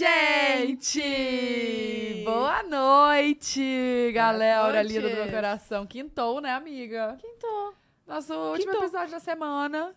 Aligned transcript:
gente! 0.00 1.02
Boa 2.24 2.62
noite, 2.62 4.10
galera 4.14 4.82
linda 4.82 5.10
do 5.10 5.14
meu 5.14 5.30
coração. 5.30 5.86
Quintou, 5.86 6.40
né, 6.40 6.54
amiga? 6.54 7.18
Quintou. 7.20 7.74
Nosso 8.06 8.32
último 8.32 8.72
Quintou. 8.72 8.82
episódio 8.84 9.10
da 9.10 9.20
semana. 9.20 9.94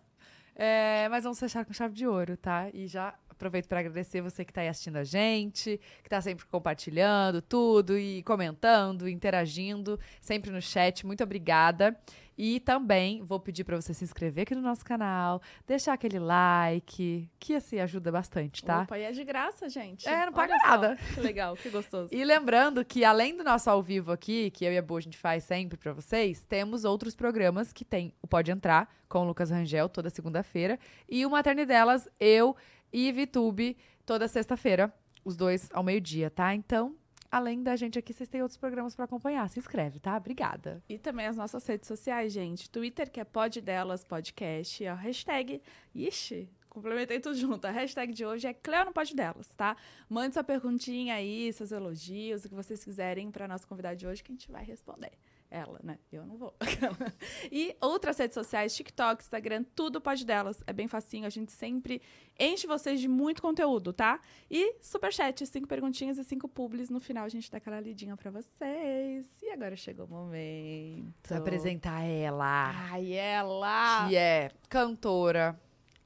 É, 0.55 1.07
mas 1.09 1.23
vamos 1.23 1.39
fechar 1.39 1.63
com 1.63 1.71
chave 1.71 1.93
de 1.93 2.05
ouro, 2.05 2.35
tá? 2.35 2.69
E 2.73 2.85
já 2.85 3.15
aproveito 3.29 3.67
para 3.67 3.79
agradecer 3.79 4.19
você 4.19 4.43
que 4.43 4.51
tá 4.51 4.59
aí 4.59 4.67
assistindo 4.67 4.97
a 4.97 5.05
gente, 5.05 5.79
que 6.03 6.09
tá 6.09 6.19
sempre 6.19 6.45
compartilhando 6.47 7.41
tudo 7.41 7.97
e 7.97 8.23
comentando, 8.23 9.07
interagindo, 9.07 9.97
sempre 10.19 10.51
no 10.51 10.61
chat. 10.61 11.05
Muito 11.05 11.23
obrigada. 11.23 11.97
E 12.37 12.59
também 12.59 13.21
vou 13.21 13.39
pedir 13.39 13.63
para 13.63 13.79
você 13.79 13.93
se 13.93 14.03
inscrever 14.03 14.43
aqui 14.43 14.55
no 14.55 14.61
nosso 14.61 14.83
canal, 14.83 15.41
deixar 15.67 15.93
aquele 15.93 16.19
like, 16.19 17.29
que 17.39 17.55
assim 17.55 17.79
ajuda 17.79 18.11
bastante, 18.11 18.63
tá? 18.63 18.81
Opa, 18.81 18.97
e 18.97 19.03
é 19.03 19.11
de 19.11 19.23
graça, 19.23 19.69
gente. 19.69 20.07
É, 20.07 20.25
não 20.25 20.33
paga 20.33 20.55
nada. 20.57 20.97
Que 21.13 21.19
legal, 21.19 21.55
que 21.55 21.69
gostoso. 21.69 22.09
E 22.11 22.23
lembrando 22.23 22.83
que 22.83 23.05
além 23.05 23.35
do 23.35 23.43
nosso 23.43 23.69
ao 23.69 23.81
vivo 23.81 24.11
aqui, 24.11 24.49
que 24.51 24.65
eu 24.65 24.73
e 24.73 24.77
a 24.77 24.81
Boa 24.81 24.99
a 24.99 25.01
gente 25.01 25.17
faz 25.17 25.43
sempre 25.43 25.77
pra 25.77 25.93
vocês, 25.93 26.41
temos 26.47 26.85
outros 26.85 27.15
programas 27.15 27.71
que 27.71 27.85
tem 27.85 28.13
o 28.21 28.27
Pode 28.27 28.51
Entrar 28.51 28.89
com 29.07 29.19
o 29.19 29.23
Lucas 29.25 29.51
Rangel 29.51 29.87
toda 29.89 30.09
segunda-feira 30.09 30.79
e 31.07 31.25
o 31.25 31.29
Materne 31.29 31.65
Delas, 31.65 32.07
eu 32.19 32.55
e 32.91 33.11
Vitube 33.11 33.77
toda 34.05 34.27
sexta-feira, 34.27 34.93
os 35.23 35.35
dois 35.35 35.69
ao 35.73 35.83
meio-dia, 35.83 36.29
tá? 36.29 36.53
Então, 36.53 36.95
além 37.33 37.63
da 37.63 37.75
gente 37.75 37.97
aqui, 37.97 38.13
vocês 38.13 38.29
têm 38.29 38.43
outros 38.43 38.57
programas 38.57 38.95
pra 38.95 39.05
acompanhar. 39.05 39.49
Se 39.49 39.57
inscreve, 39.57 39.99
tá? 39.99 40.15
Obrigada. 40.15 40.83
E 40.87 40.99
também 40.99 41.25
as 41.25 41.35
nossas 41.35 41.65
redes 41.65 41.87
sociais, 41.87 42.31
gente. 42.31 42.69
Twitter, 42.69 43.09
que 43.09 43.19
é 43.19 43.23
Pod 43.23 43.59
Delas 43.59 44.03
Podcast. 44.03 44.85
A 44.85 44.93
hashtag. 44.93 45.59
Ixi, 45.95 46.47
complementei 46.69 47.19
tudo 47.19 47.35
junto. 47.35 47.65
A 47.65 47.71
hashtag 47.71 48.13
de 48.13 48.23
hoje 48.23 48.47
é 48.47 48.53
Cleo 48.53 48.85
no 48.85 48.93
Pod 48.93 49.15
Delas, 49.15 49.47
tá? 49.55 49.75
Mande 50.07 50.35
sua 50.35 50.43
perguntinha 50.43 51.15
aí, 51.15 51.51
seus 51.53 51.71
elogios, 51.71 52.45
o 52.45 52.49
que 52.49 52.55
vocês 52.55 52.83
quiserem 52.83 53.31
pra 53.31 53.47
nossa 53.47 53.65
convidada 53.65 53.95
de 53.95 54.05
hoje, 54.05 54.23
que 54.23 54.31
a 54.31 54.35
gente 54.35 54.51
vai 54.51 54.63
responder. 54.63 55.11
Ela, 55.53 55.79
né? 55.83 55.99
Eu 56.11 56.25
não 56.25 56.35
vou. 56.35 56.51
e 57.51 57.77
outras 57.79 58.17
redes 58.17 58.33
sociais, 58.33 58.75
TikTok, 58.75 59.21
Instagram, 59.21 59.63
tudo 59.75 60.01
Pod 60.01 60.25
Delas. 60.25 60.63
É 60.65 60.73
bem 60.73 60.87
facinho, 60.87 61.27
a 61.27 61.29
gente 61.29 61.51
sempre 61.51 62.01
enche 62.39 62.65
vocês 62.65 62.99
de 62.99 63.07
muito 63.07 63.39
conteúdo, 63.39 63.93
tá? 63.93 64.19
E 64.49 64.77
superchat, 64.81 65.45
cinco 65.45 65.67
perguntinhas 65.67 66.17
e 66.17 66.23
cinco 66.23 66.47
publis. 66.47 66.89
No 66.89 66.99
final 66.99 67.23
a 67.23 67.29
gente 67.29 67.51
dá 67.51 67.59
aquela 67.59 67.79
lidinha 67.79 68.17
pra 68.17 68.31
vocês. 68.31 69.27
E 69.43 69.51
agora 69.51 69.75
chegou 69.75 70.07
o 70.07 70.09
momento. 70.09 71.29
Vou 71.29 71.37
apresentar 71.37 72.01
ela, 72.01 72.71
Ai, 72.89 73.11
ela! 73.13 74.07
que 74.09 74.15
é 74.15 74.49
cantora, 74.67 75.55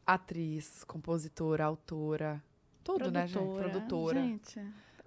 atriz, 0.05 0.83
compositora, 0.83 1.63
autora, 1.63 2.43
tudo, 2.83 3.09
né, 3.09 3.25
gente? 3.25 3.55
Produtora. 3.55 4.21
Gente, 4.21 4.59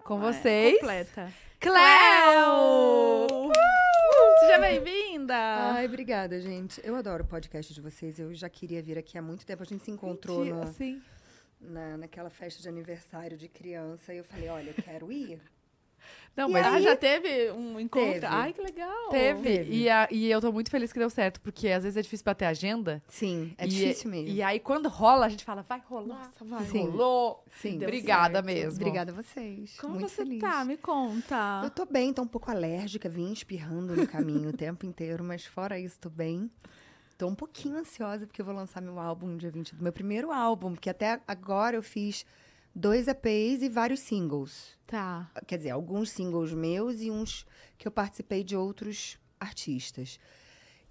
Com 0.03 0.17
é 0.27 0.33
vocês, 0.33 0.79
Completa. 0.81 1.31
Cleo! 1.61 3.30
Seja 4.51 4.63
bem-vinda! 4.63 5.33
Ai, 5.37 5.87
obrigada, 5.87 6.41
gente. 6.41 6.81
Eu 6.85 6.97
adoro 6.97 7.23
o 7.23 7.27
podcast 7.27 7.73
de 7.73 7.81
vocês. 7.81 8.19
Eu 8.19 8.35
já 8.35 8.49
queria 8.49 8.83
vir 8.83 8.99
aqui 8.99 9.17
há 9.17 9.23
muito 9.23 9.47
tempo. 9.47 9.63
A 9.63 9.65
gente 9.65 9.85
se 9.85 9.93
encontrou 9.93 10.45
Mentira, 10.45 10.65
no- 11.61 11.71
na, 11.73 11.97
naquela 11.97 12.29
festa 12.31 12.61
de 12.61 12.69
aniversário 12.69 13.39
de 13.39 13.49
criança. 13.49 14.13
E 14.13 14.17
eu 14.17 14.25
falei, 14.25 14.49
olha, 14.49 14.71
eu 14.71 14.83
quero 14.83 15.13
ir. 15.13 15.41
Não, 16.37 16.49
E 16.49 16.53
mas 16.53 16.65
Ah, 16.67 16.75
aí? 16.77 16.83
já 16.83 16.97
teve 16.97 17.51
um 17.51 17.79
encontro? 17.79 18.13
Teve. 18.13 18.27
Ai, 18.27 18.53
que 18.53 18.63
legal! 18.63 19.09
Teve. 19.11 19.43
Teve. 19.43 19.75
E, 19.77 19.91
a- 19.91 20.09
e 20.11 20.31
eu 20.31 20.41
tô 20.41 20.51
muito 20.53 20.71
feliz 20.71 20.93
que 20.93 20.99
deu 20.99 21.11
certo, 21.11 21.41
porque 21.41 21.69
às 21.69 21.83
vezes 21.83 21.97
é 21.97 22.03
difícil 22.03 22.25
pra 22.25 22.35
ter 22.35 22.47
agenda. 22.47 23.03
Sim, 23.09 23.53
é 23.59 23.65
E- 23.67 23.69
difícil 23.69 24.11
mesmo. 24.11 24.29
E 24.29 24.41
aí, 24.43 24.59
quando 24.61 24.89
rola, 24.89 25.27
a 25.27 25.29
gente 25.29 25.45
fala, 25.45 25.63
vai 25.63 25.83
rolar. 25.87 26.27
Nossa, 26.27 26.45
vai. 26.45 26.65
Sim. 26.67 26.87
Rolou. 26.89 27.45
Sim. 27.61 27.79
Deu 27.79 27.89
Obrigada 27.89 28.35
certo. 28.35 28.47
mesmo. 28.47 28.81
Obrigada 28.81 29.13
a 29.13 29.15
vocês. 29.15 29.77
Como 29.81 29.95
muito 29.95 30.09
você 30.09 30.23
feliz. 30.25 30.41
tá? 30.41 30.65
Me 30.65 30.77
conta. 30.77 31.61
Eu 31.65 31.71
tô 31.71 31.85
bem, 31.85 32.13
tô 32.13 32.23
um 32.23 32.27
pouco 32.29 32.51
alérgica, 32.51 33.09
vim 33.09 33.33
espirrando 33.33 33.95
no 33.97 34.07
caminho 34.07 34.51
o 34.51 34.53
tempo 34.57 34.87
inteiro, 34.87 35.23
mas 35.25 35.45
fora 35.45 35.79
isso, 35.79 35.99
tô 36.01 36.09
bem. 36.09 36.51
Tô 37.19 37.27
um 37.27 37.35
pouquinho 37.35 37.77
ansiosa 37.77 38.27
porque 38.27 38.41
eu 38.41 38.47
vou 38.47 38.55
lançar 38.55 38.81
meu 38.81 38.99
álbum 38.99 39.27
no 39.27 39.37
dia 39.37 39.51
20 39.51 39.75
do 39.75 39.83
meu 39.83 39.93
primeiro 39.93 40.33
álbum, 40.33 40.73
porque 40.73 40.89
até 40.89 41.21
agora 41.29 41.77
eu 41.77 41.83
fiz 41.83 42.25
dois 42.75 43.09
EPs 43.09 43.63
e 43.63 43.69
vários 43.69 44.01
singles. 44.01 44.79
Tá. 44.87 45.31
Quer 45.47 45.57
dizer, 45.59 45.71
alguns 45.71 46.11
singles 46.11 46.53
meus 46.53 47.01
e 47.01 47.11
uns 47.11 47.47
que 47.79 47.87
eu 47.87 47.93
participei 47.93 48.43
de 48.45 48.57
outros 48.57 49.19
artistas. 49.39 50.19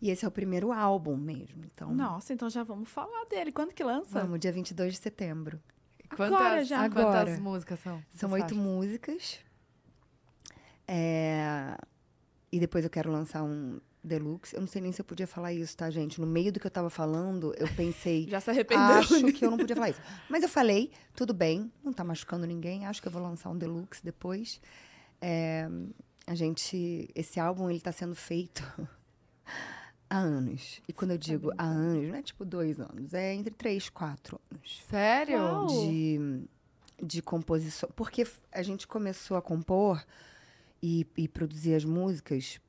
E 0.02 0.10
esse 0.10 0.24
é 0.24 0.28
o 0.28 0.32
primeiro 0.32 0.72
álbum 0.72 1.18
mesmo, 1.18 1.66
então. 1.66 1.94
Nossa, 1.94 2.34
então 2.34 2.50
já 2.50 2.64
vamos 2.64 2.90
falar 2.90 3.26
dele. 3.26 3.52
Quando 3.52 3.74
que 3.74 3.84
lança? 3.84 4.22
Vamos, 4.22 4.40
dia 4.40 4.52
22 4.52 4.94
de 4.94 5.00
setembro. 5.00 5.62
Quantas, 6.16 6.34
Agora 6.40 6.64
já. 6.64 6.90
quantas 6.90 7.16
Agora. 7.30 7.40
músicas 7.40 7.80
são? 7.82 8.02
São 8.12 8.32
oito 8.32 8.56
músicas. 8.56 9.40
É, 10.88 11.76
E 12.52 12.60
depois 12.60 12.84
eu 12.84 12.90
quero 12.90 13.12
lançar 13.12 13.44
um 13.44 13.80
deluxe. 14.04 14.56
Eu 14.56 14.62
não 14.62 14.68
sei 14.68 14.82
nem 14.82 14.92
se 14.92 15.02
eu 15.02 15.06
podia 15.06 15.28
falar 15.28 15.54
isso, 15.54 15.76
tá, 15.76 15.90
gente? 15.90 16.20
No 16.20 16.28
meio 16.28 16.52
do 16.52 16.60
que 16.60 16.68
eu 16.68 16.72
tava 16.72 16.90
falando, 16.90 17.54
eu 17.58 17.68
pensei. 17.76 18.28
Já 18.30 18.40
se 18.40 18.50
arrependeu? 18.50 18.86
Acho 18.86 19.32
que 19.32 19.46
eu 19.46 19.52
não 19.52 19.58
podia 19.58 19.76
falar 19.76 19.90
isso. 19.90 20.02
Mas 20.30 20.44
eu 20.44 20.50
falei, 20.50 20.92
tudo 21.16 21.34
bem, 21.34 21.72
não 21.84 21.94
tá 21.94 22.04
machucando 22.04 22.46
ninguém. 22.46 22.86
Acho 22.86 23.02
que 23.02 23.08
eu 23.08 23.12
vou 23.12 23.22
lançar 23.22 23.50
um 23.50 23.58
deluxe 23.58 24.04
depois. 24.04 24.62
É, 25.22 25.68
a 26.26 26.36
gente. 26.36 27.10
Esse 27.14 27.40
álbum, 27.40 27.70
ele 27.70 27.82
tá 27.82 27.92
sendo 27.92 28.16
feito 28.16 28.64
há 30.10 30.18
anos. 30.18 30.82
E 30.88 30.94
quando 30.94 31.12
eu 31.12 31.18
digo 31.18 31.52
há 31.58 31.66
anos, 31.66 32.08
não 32.08 32.16
é 32.16 32.22
tipo 32.22 32.46
dois 32.46 32.80
anos, 32.80 33.14
é 33.14 33.34
entre 33.34 33.54
três 33.54 33.90
quatro 33.90 34.40
anos 34.52 34.82
Sério? 34.90 35.38
Uau. 35.38 35.68
de, 35.68 36.42
de 37.02 37.22
composição. 37.22 37.90
Porque 37.96 38.26
a 38.52 38.64
gente 38.64 38.88
começou 38.88 39.38
a 39.38 39.42
compor 39.42 40.04
e, 40.82 41.06
e 41.18 41.28
produzir 41.28 41.76
as 41.76 41.86
músicas. 41.86 42.60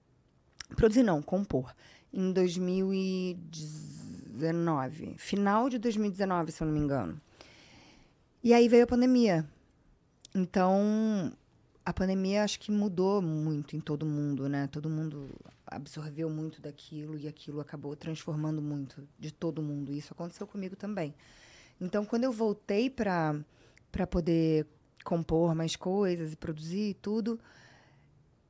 Produzir 0.77 1.03
não, 1.03 1.23
compor. 1.23 1.75
Em 2.13 2.33
2019. 2.33 5.15
Final 5.19 5.69
de 5.69 5.79
2019, 5.79 6.53
se 6.53 6.63
eu 6.63 6.67
não 6.67 6.75
me 6.75 6.81
engano. 6.81 7.21
E 8.43 8.55
aí 8.55 8.69
veio 8.69 8.85
a 8.85 8.87
pandemia. 8.87 9.47
Então, 10.35 11.33
a 11.85 11.93
pandemia 11.93 12.45
acho 12.45 12.61
que 12.61 12.71
mudou 12.71 13.21
muito 13.21 13.77
em 13.77 13.81
todo 13.81 14.07
mundo, 14.07 14.49
né? 14.49 14.69
Todo 14.69 14.89
mundo 14.89 15.29
absorveu 15.67 16.31
muito 16.31 16.61
daquilo 16.61 17.19
e 17.19 17.29
aquilo 17.29 17.61
acabou 17.61 17.95
transformando 17.95 18.63
muito 18.63 19.07
de 19.19 19.33
todo 19.33 19.63
mundo. 19.63 19.93
Isso 19.93 20.13
aconteceu 20.13 20.47
comigo 20.47 20.77
também. 20.77 21.15
Então, 21.81 22.05
quando 22.05 22.25
eu 22.25 22.33
voltei 22.33 22.91
para 22.91 23.37
para 23.91 24.07
poder 24.07 24.67
compor 25.05 25.55
mais 25.55 25.75
coisas 25.75 26.33
e 26.33 26.37
produzir 26.37 26.95
tudo, 27.03 27.41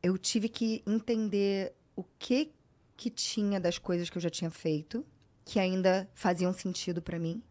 eu 0.02 0.18
tive 0.18 0.48
que 0.48 0.82
entender 0.86 1.72
o 2.00 2.04
que 2.18 2.52
que 2.96 3.08
tinha 3.10 3.58
das 3.58 3.78
coisas 3.78 4.10
que 4.10 4.18
eu 4.18 4.22
já 4.22 4.28
tinha 4.30 4.50
feito 4.50 5.04
que 5.44 5.58
ainda 5.58 6.08
faziam 6.14 6.52
sentido 6.52 7.00
para 7.00 7.18
mim. 7.18 7.42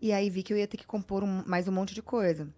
E 0.00 0.12
aí 0.12 0.28
vi 0.30 0.42
que 0.42 0.52
eu 0.52 0.56
ia 0.56 0.66
ter 0.66 0.76
que 0.76 0.86
compor 0.86 1.22
um- 1.22 1.42
mais 1.46 1.68
um 1.68 1.72
monte 1.72 1.94
de 1.94 2.02
coisa. 2.02 2.48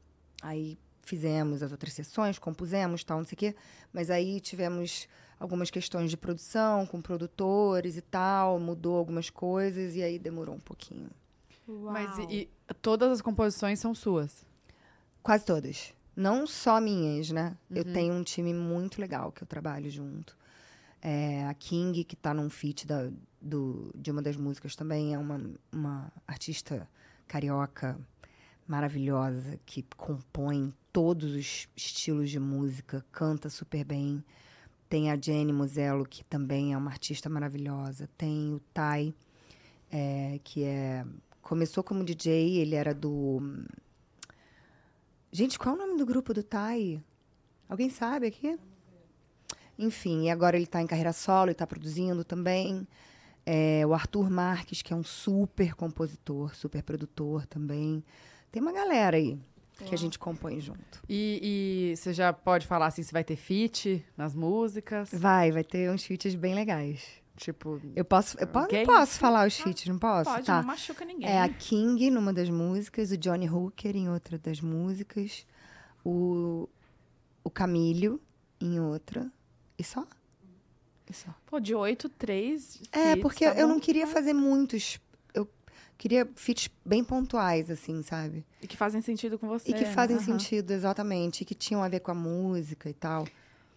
Aí 0.41 0.79
fizemos 1.03 1.63
as 1.63 1.73
outras 1.73 1.93
sessões, 1.93 2.39
compusemos, 2.39 3.03
tal, 3.05 3.19
não 3.19 3.25
sei 3.25 3.35
o 3.35 3.39
quê. 3.39 3.57
Mas 3.93 4.11
aí 4.11 4.41
tivemos 4.41 5.09
algumas 5.41 5.71
questões 5.71 6.11
de 6.11 6.17
produção 6.17 6.87
com 6.87 7.01
produtores 7.03 7.97
e 7.97 8.01
tal, 8.01 8.59
mudou 8.61 8.97
algumas 8.97 9.29
coisas 9.31 9.95
e 9.97 10.03
aí 10.03 10.19
demorou 10.19 10.55
um 10.55 10.61
pouquinho. 10.61 11.11
Mas 11.67 12.17
Uau. 12.17 12.31
e, 12.31 12.49
e 12.71 12.75
todas 12.75 13.11
as 13.11 13.21
composições 13.21 13.79
são 13.81 13.95
suas? 13.95 14.47
Quase 15.23 15.45
todas. 15.45 15.93
Não 16.17 16.47
só 16.47 16.81
minhas, 16.81 17.31
né? 17.31 17.57
Eu 17.71 17.85
Uhum. 17.85 17.93
tenho 17.93 18.15
um 18.15 18.23
time 18.23 18.55
muito 18.55 19.01
legal 19.01 19.31
que 19.33 19.43
eu 19.43 19.47
trabalho 19.47 19.91
junto. 19.91 20.37
É, 21.01 21.47
a 21.47 21.55
King, 21.55 22.05
que 22.05 22.17
tá 22.17 22.35
num 22.35 22.51
feat 22.51 22.87
da, 22.87 23.11
do, 23.41 23.91
de 23.95 24.11
uma 24.11 24.21
das 24.21 24.37
músicas 24.37 24.75
também, 24.75 25.15
é 25.15 25.19
uma, 25.19 25.41
uma 25.73 26.13
artista 26.27 26.89
carioca 27.27 27.99
maravilhosa, 28.67 29.59
que 29.65 29.85
compõe 29.97 30.75
todos 30.93 31.35
os 31.35 31.69
estilos 31.77 32.31
de 32.31 32.41
música, 32.41 33.05
canta 33.13 33.49
super 33.49 33.85
bem. 33.85 34.23
Tem 34.89 35.11
a 35.11 35.17
Jenny 35.17 35.53
Musello, 35.53 36.05
que 36.05 36.25
também 36.25 36.73
é 36.73 36.77
uma 36.77 36.91
artista 36.91 37.29
maravilhosa. 37.29 38.09
Tem 38.17 38.53
o 38.53 38.61
Tai, 38.73 39.15
é, 39.91 40.41
que 40.43 40.65
é 40.65 41.05
começou 41.41 41.83
como 41.83 42.05
DJ, 42.05 42.59
ele 42.59 42.75
era 42.75 42.95
do 42.95 43.41
Gente, 45.31 45.59
qual 45.59 45.75
é 45.75 45.79
o 45.79 45.87
nome 45.87 45.99
do 45.99 46.07
grupo 46.07 46.33
do 46.33 46.43
Tai? 46.43 47.03
Alguém 47.69 47.91
sabe 47.91 48.27
aqui? 48.27 48.59
Enfim, 49.79 50.25
e 50.25 50.31
agora 50.31 50.57
ele 50.57 50.65
está 50.65 50.83
em 50.83 50.87
carreira 50.87 51.13
solo 51.13 51.51
e 51.51 51.53
está 51.53 51.67
produzindo 51.67 52.25
também. 52.25 52.87
É, 53.47 53.87
o 53.87 53.95
Arthur 53.95 54.29
Marques, 54.29 54.83
que 54.83 54.93
é 54.93 54.97
um 54.97 55.05
super 55.05 55.75
compositor, 55.75 56.55
super 56.55 56.83
produtor 56.83 57.47
também. 57.47 58.05
Tem 58.51 58.61
uma 58.61 58.73
galera 58.73 59.17
aí 59.17 59.39
que 59.87 59.95
a 59.95 59.99
gente 59.99 60.19
compõe 60.19 60.61
junto. 60.61 61.01
E, 61.09 61.93
e 61.93 61.97
você 61.97 62.13
já 62.13 62.33
pode 62.33 62.67
falar 62.67 62.87
assim 62.87 63.03
se 63.03 63.13
vai 63.13 63.23
ter 63.23 63.37
feat 63.37 64.05
nas 64.17 64.35
músicas? 64.35 65.11
Vai, 65.13 65.53
vai 65.53 65.63
ter 65.63 65.89
uns 65.91 66.03
feats 66.05 66.35
bem 66.35 66.55
legais. 66.55 67.03
Tipo, 67.37 67.81
Eu 67.95 68.05
posso, 68.05 68.37
eu 68.41 68.49
po- 68.49 68.67
Quem? 68.67 68.85
posso 68.85 69.17
falar 69.21 69.47
os 69.47 69.57
feats, 69.57 69.87
não 69.87 69.97
posso? 69.97 70.29
Pode, 70.29 70.45
tá. 70.45 70.57
não 70.57 70.67
machuca 70.67 71.05
ninguém. 71.05 71.29
É 71.31 71.41
a 71.41 71.49
King 71.49 72.11
numa 72.11 72.33
das 72.33 72.51
músicas, 72.51 73.13
o 73.13 73.17
Johnny 73.17 73.49
Hooker 73.49 73.95
em 73.95 74.09
outra 74.11 74.37
das 74.37 74.61
músicas, 74.61 75.47
o, 76.05 76.69
o 77.45 77.49
Camilho 77.49 78.21
em 78.61 78.81
outra. 78.81 79.31
E 79.79 79.85
só? 79.85 80.07
E 81.09 81.13
só. 81.13 81.29
Pô, 81.47 81.59
de 81.61 81.75
oito, 81.75 82.09
três. 82.09 82.81
É, 82.93 83.11
feats, 83.13 83.23
porque 83.23 83.45
tá 83.45 83.53
eu 83.53 83.67
bom. 83.67 83.75
não 83.75 83.81
queria 83.81 84.07
fazer 84.07 84.33
muitos. 84.35 84.99
Eu 85.33 85.49
queria 85.97 86.29
feats 86.35 86.69
bem 86.85 87.03
pontuais, 87.05 87.71
assim, 87.71 88.03
sabe? 88.03 88.45
E 88.61 88.67
que 88.67 88.77
fazem 88.77 89.01
sentido 89.01 89.39
com 89.39 89.47
você. 89.49 89.71
E 89.71 89.75
que 89.75 89.85
né? 89.85 89.91
fazem 89.91 90.17
Aham. 90.17 90.25
sentido, 90.25 90.71
exatamente. 90.73 91.43
E 91.43 91.45
que 91.45 91.55
tinham 91.55 91.83
a 91.83 91.89
ver 91.89 92.01
com 92.01 92.11
a 92.11 92.15
música 92.15 92.91
e 92.91 92.95
tal. 92.95 93.27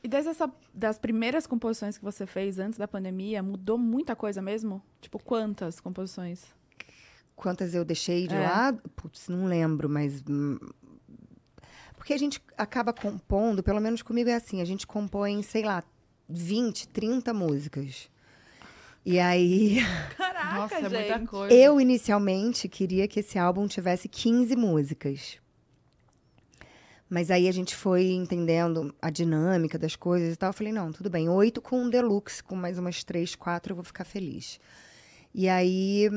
E 0.03 0.07
desde 0.07 0.31
essa, 0.31 0.51
das 0.74 0.98
primeiras 0.98 1.45
composições 1.45 1.98
que 1.98 2.03
você 2.03 2.25
fez 2.25 2.57
antes 2.57 2.77
da 2.80 2.88
pandemia, 2.88 3.44
mudou 3.44 3.77
muita 3.77 4.15
coisa 4.15 4.42
mesmo? 4.42 4.81
Tipo, 5.00 5.19
quantas 5.19 5.80
composições? 5.80 6.44
Quantas 7.36 7.74
eu 7.75 7.86
deixei 7.86 8.27
de 8.27 8.36
É. 8.36 8.39
lado? 8.44 8.81
Putz, 8.95 9.30
não 9.30 9.45
lembro, 9.45 9.88
mas. 9.88 10.24
hum, 10.27 10.57
Porque 11.95 12.13
a 12.13 12.18
gente 12.18 12.42
acaba 12.57 12.92
compondo, 12.92 13.62
pelo 13.62 13.80
menos 13.80 14.01
comigo 14.01 14.27
é 14.30 14.33
assim, 14.33 14.59
a 14.59 14.65
gente 14.65 14.88
compõe, 14.88 15.42
sei 15.44 15.63
lá, 15.63 15.83
20, 16.31 16.88
30 16.89 17.33
músicas. 17.33 18.10
E 19.06 19.19
aí, 19.19 19.78
Caraca, 20.16 20.56
Nossa, 20.56 20.75
é 20.75 20.81
gente. 20.81 20.94
muita 20.94 21.19
coisa. 21.28 21.54
eu 21.56 21.81
inicialmente 21.81 22.68
queria 22.69 23.07
que 23.07 23.19
esse 23.19 23.38
álbum 23.39 23.68
tivesse 23.68 24.07
15 24.07 24.56
músicas. 24.56 25.38
Mas 27.10 27.30
aí 27.30 27.50
a 27.50 27.51
gente 27.51 27.75
foi 27.75 28.12
entendendo 28.12 28.95
a 29.01 29.10
dinâmica 29.10 29.78
das 29.78 29.98
coisas 29.98 30.33
e 30.33 30.38
tal. 30.38 30.50
Eu 30.50 30.54
falei, 30.54 30.72
não, 30.72 30.94
tudo 30.94 31.10
bem, 31.10 31.28
oito 31.28 31.62
com 31.62 31.81
um 31.83 31.89
deluxe, 31.89 32.42
com 32.42 32.56
mais 32.56 32.80
umas 32.80 33.04
três, 33.04 33.36
quatro, 33.36 33.72
eu 33.72 33.75
vou 33.75 33.84
ficar 33.84 34.06
feliz. 34.06 34.60
E 35.34 35.50
aí, 35.50 36.10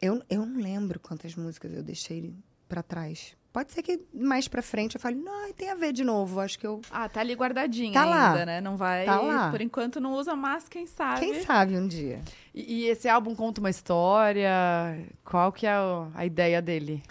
eu, 0.00 0.22
eu 0.28 0.44
não 0.44 0.60
lembro 0.60 1.00
quantas 1.00 1.34
músicas 1.34 1.72
eu 1.72 1.82
deixei 1.82 2.34
pra 2.68 2.82
trás. 2.82 3.34
Pode 3.56 3.72
ser 3.72 3.82
que 3.82 3.98
mais 4.12 4.46
pra 4.46 4.60
frente 4.60 4.96
eu 4.96 5.00
fale, 5.00 5.16
não, 5.16 5.50
tem 5.54 5.70
a 5.70 5.74
ver 5.74 5.90
de 5.90 6.04
novo. 6.04 6.40
Acho 6.40 6.58
que 6.58 6.66
eu. 6.66 6.82
Ah, 6.90 7.08
tá 7.08 7.20
ali 7.20 7.32
guardadinha 7.32 7.90
Tá 7.94 8.04
lá. 8.04 8.28
ainda, 8.32 8.44
né? 8.44 8.60
Não 8.60 8.76
vai. 8.76 9.06
Tá 9.06 9.18
lá. 9.18 9.50
Por 9.50 9.62
enquanto 9.62 9.98
não 9.98 10.12
usa, 10.12 10.36
mas 10.36 10.68
quem 10.68 10.86
sabe. 10.86 11.20
Quem 11.20 11.42
sabe 11.42 11.74
um 11.74 11.88
dia. 11.88 12.20
E, 12.54 12.80
e 12.82 12.84
esse 12.88 13.08
álbum 13.08 13.34
conta 13.34 13.58
uma 13.62 13.70
história? 13.70 14.50
Qual 15.24 15.50
que 15.52 15.66
é 15.66 15.80
o- 15.80 16.10
a 16.14 16.26
ideia 16.26 16.60
dele? 16.60 17.02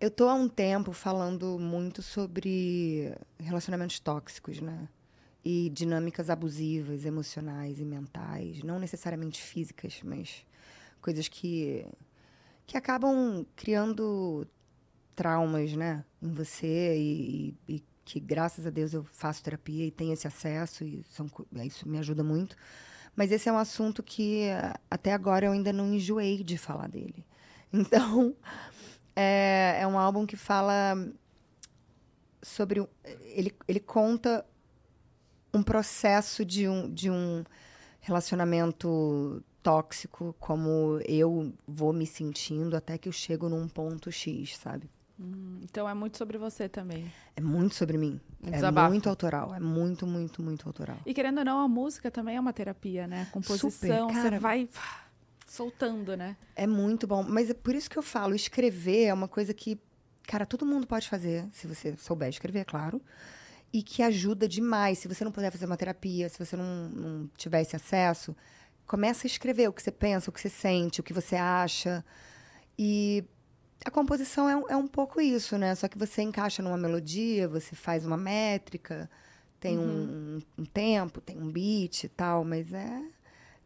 Eu 0.00 0.10
tô 0.10 0.26
há 0.26 0.32
um 0.32 0.48
tempo 0.48 0.90
falando 0.94 1.58
muito 1.58 2.00
sobre 2.00 3.14
relacionamentos 3.38 4.00
tóxicos, 4.00 4.58
né? 4.58 4.88
E 5.44 5.68
dinâmicas 5.68 6.30
abusivas, 6.30 7.04
emocionais 7.04 7.78
e 7.78 7.84
mentais, 7.84 8.62
não 8.62 8.78
necessariamente 8.78 9.42
físicas, 9.42 10.00
mas 10.02 10.46
coisas 11.02 11.28
que 11.28 11.84
que 12.66 12.74
acabam 12.78 13.44
criando 13.54 14.46
traumas, 15.20 15.74
né, 15.76 16.02
em 16.22 16.32
você 16.32 16.96
e, 16.96 17.54
e- 17.68 17.74
e 17.76 17.84
que 18.06 18.18
graças 18.18 18.66
a 18.66 18.70
Deus 18.70 18.94
eu 18.94 19.04
faço 19.04 19.42
terapia 19.42 19.84
e 19.86 19.90
tenho 19.90 20.12
esse 20.14 20.26
acesso 20.26 20.82
e 20.84 21.04
são, 21.10 21.28
co- 21.28 21.46
isso 21.62 21.86
me 21.88 21.98
ajuda 21.98 22.24
muito. 22.24 22.56
Mas 23.14 23.30
esse 23.32 23.48
é 23.48 23.52
um 23.52 23.58
assunto 23.58 24.02
que 24.02 24.44
eh, 24.44 24.72
até 24.90 25.12
agora 25.12 25.46
eu 25.46 25.52
ainda 25.52 25.72
não 25.72 25.92
enjoei 25.94 26.42
de 26.44 26.56
falar 26.58 26.88
dele. 26.88 27.24
Então, 27.72 28.34
é, 29.14 29.78
é 29.80 29.86
um 29.86 29.98
álbum 29.98 30.26
que 30.26 30.36
fala 30.36 30.96
sobre. 32.42 32.86
Ele, 33.34 33.54
ele 33.68 33.80
conta 33.80 34.44
um 35.52 35.62
processo 35.62 36.44
de 36.44 36.68
um, 36.68 36.92
de 36.92 37.10
um 37.10 37.44
relacionamento 38.00 39.42
tóxico, 39.62 40.34
como 40.38 40.98
eu 41.06 41.52
vou 41.66 41.92
me 41.92 42.06
sentindo 42.06 42.76
até 42.76 42.96
que 42.96 43.08
eu 43.08 43.12
chego 43.12 43.48
num 43.48 43.68
ponto 43.68 44.10
X, 44.10 44.56
sabe? 44.56 44.88
Hum, 45.20 45.60
então 45.62 45.86
é 45.86 45.92
muito 45.92 46.16
sobre 46.16 46.38
você 46.38 46.68
também. 46.68 47.12
É 47.36 47.40
muito 47.42 47.74
sobre 47.74 47.98
mim. 47.98 48.18
Um 48.42 48.54
É 48.54 48.88
muito 48.88 49.08
autoral. 49.08 49.54
É 49.54 49.60
muito, 49.60 50.06
muito, 50.06 50.42
muito 50.42 50.66
autoral. 50.66 50.96
E 51.04 51.12
querendo 51.12 51.38
ou 51.38 51.44
não, 51.44 51.60
a 51.60 51.68
música 51.68 52.10
também 52.10 52.36
é 52.36 52.40
uma 52.40 52.54
terapia, 52.54 53.06
né? 53.06 53.22
A 53.22 53.26
composição, 53.26 53.70
Super, 53.70 54.14
você 54.14 54.22
cara. 54.22 54.40
vai 54.40 54.68
soltando, 55.46 56.16
né? 56.16 56.36
É 56.56 56.66
muito 56.66 57.06
bom. 57.06 57.22
Mas 57.22 57.50
é 57.50 57.54
por 57.54 57.74
isso 57.74 57.90
que 57.90 57.98
eu 57.98 58.02
falo, 58.02 58.34
escrever 58.34 59.04
é 59.06 59.14
uma 59.14 59.28
coisa 59.28 59.52
que, 59.52 59.78
cara, 60.22 60.46
todo 60.46 60.64
mundo 60.64 60.86
pode 60.86 61.06
fazer, 61.06 61.46
se 61.52 61.66
você 61.66 61.94
souber 61.98 62.28
escrever, 62.30 62.60
é 62.60 62.64
claro. 62.64 63.02
E 63.72 63.82
que 63.82 64.02
ajuda 64.02 64.48
demais. 64.48 64.98
Se 64.98 65.06
você 65.06 65.22
não 65.22 65.30
puder 65.30 65.50
fazer 65.50 65.66
uma 65.66 65.76
terapia, 65.76 66.28
se 66.30 66.38
você 66.38 66.56
não, 66.56 66.88
não 66.88 67.30
tiver 67.36 67.60
esse 67.60 67.76
acesso, 67.76 68.34
começa 68.86 69.26
a 69.26 69.28
escrever 69.28 69.68
o 69.68 69.72
que 69.72 69.82
você 69.82 69.92
pensa, 69.92 70.30
o 70.30 70.32
que 70.32 70.40
você 70.40 70.48
sente, 70.48 71.00
o 71.00 71.02
que 71.04 71.12
você 71.12 71.36
acha. 71.36 72.04
E 72.78 73.24
a 73.84 73.90
composição 73.90 74.48
é, 74.48 74.56
um- 74.56 74.68
é 74.70 74.76
um 74.76 74.86
pouco 74.86 75.20
isso, 75.20 75.56
né? 75.58 75.74
Só 75.74 75.88
que 75.88 75.98
você 75.98 76.22
encaixa 76.22 76.62
numa 76.62 76.76
melodia, 76.76 77.48
você 77.48 77.74
faz 77.74 78.04
uma 78.04 78.16
métrica, 78.16 79.08
tem 79.58 79.78
um, 79.78 80.40
um 80.58 80.64
tempo, 80.64 81.20
tem 81.20 81.38
um 81.40 81.50
beat 81.50 82.04
e 82.04 82.08
tal, 82.08 82.44
mas 82.44 82.72
é, 82.72 83.02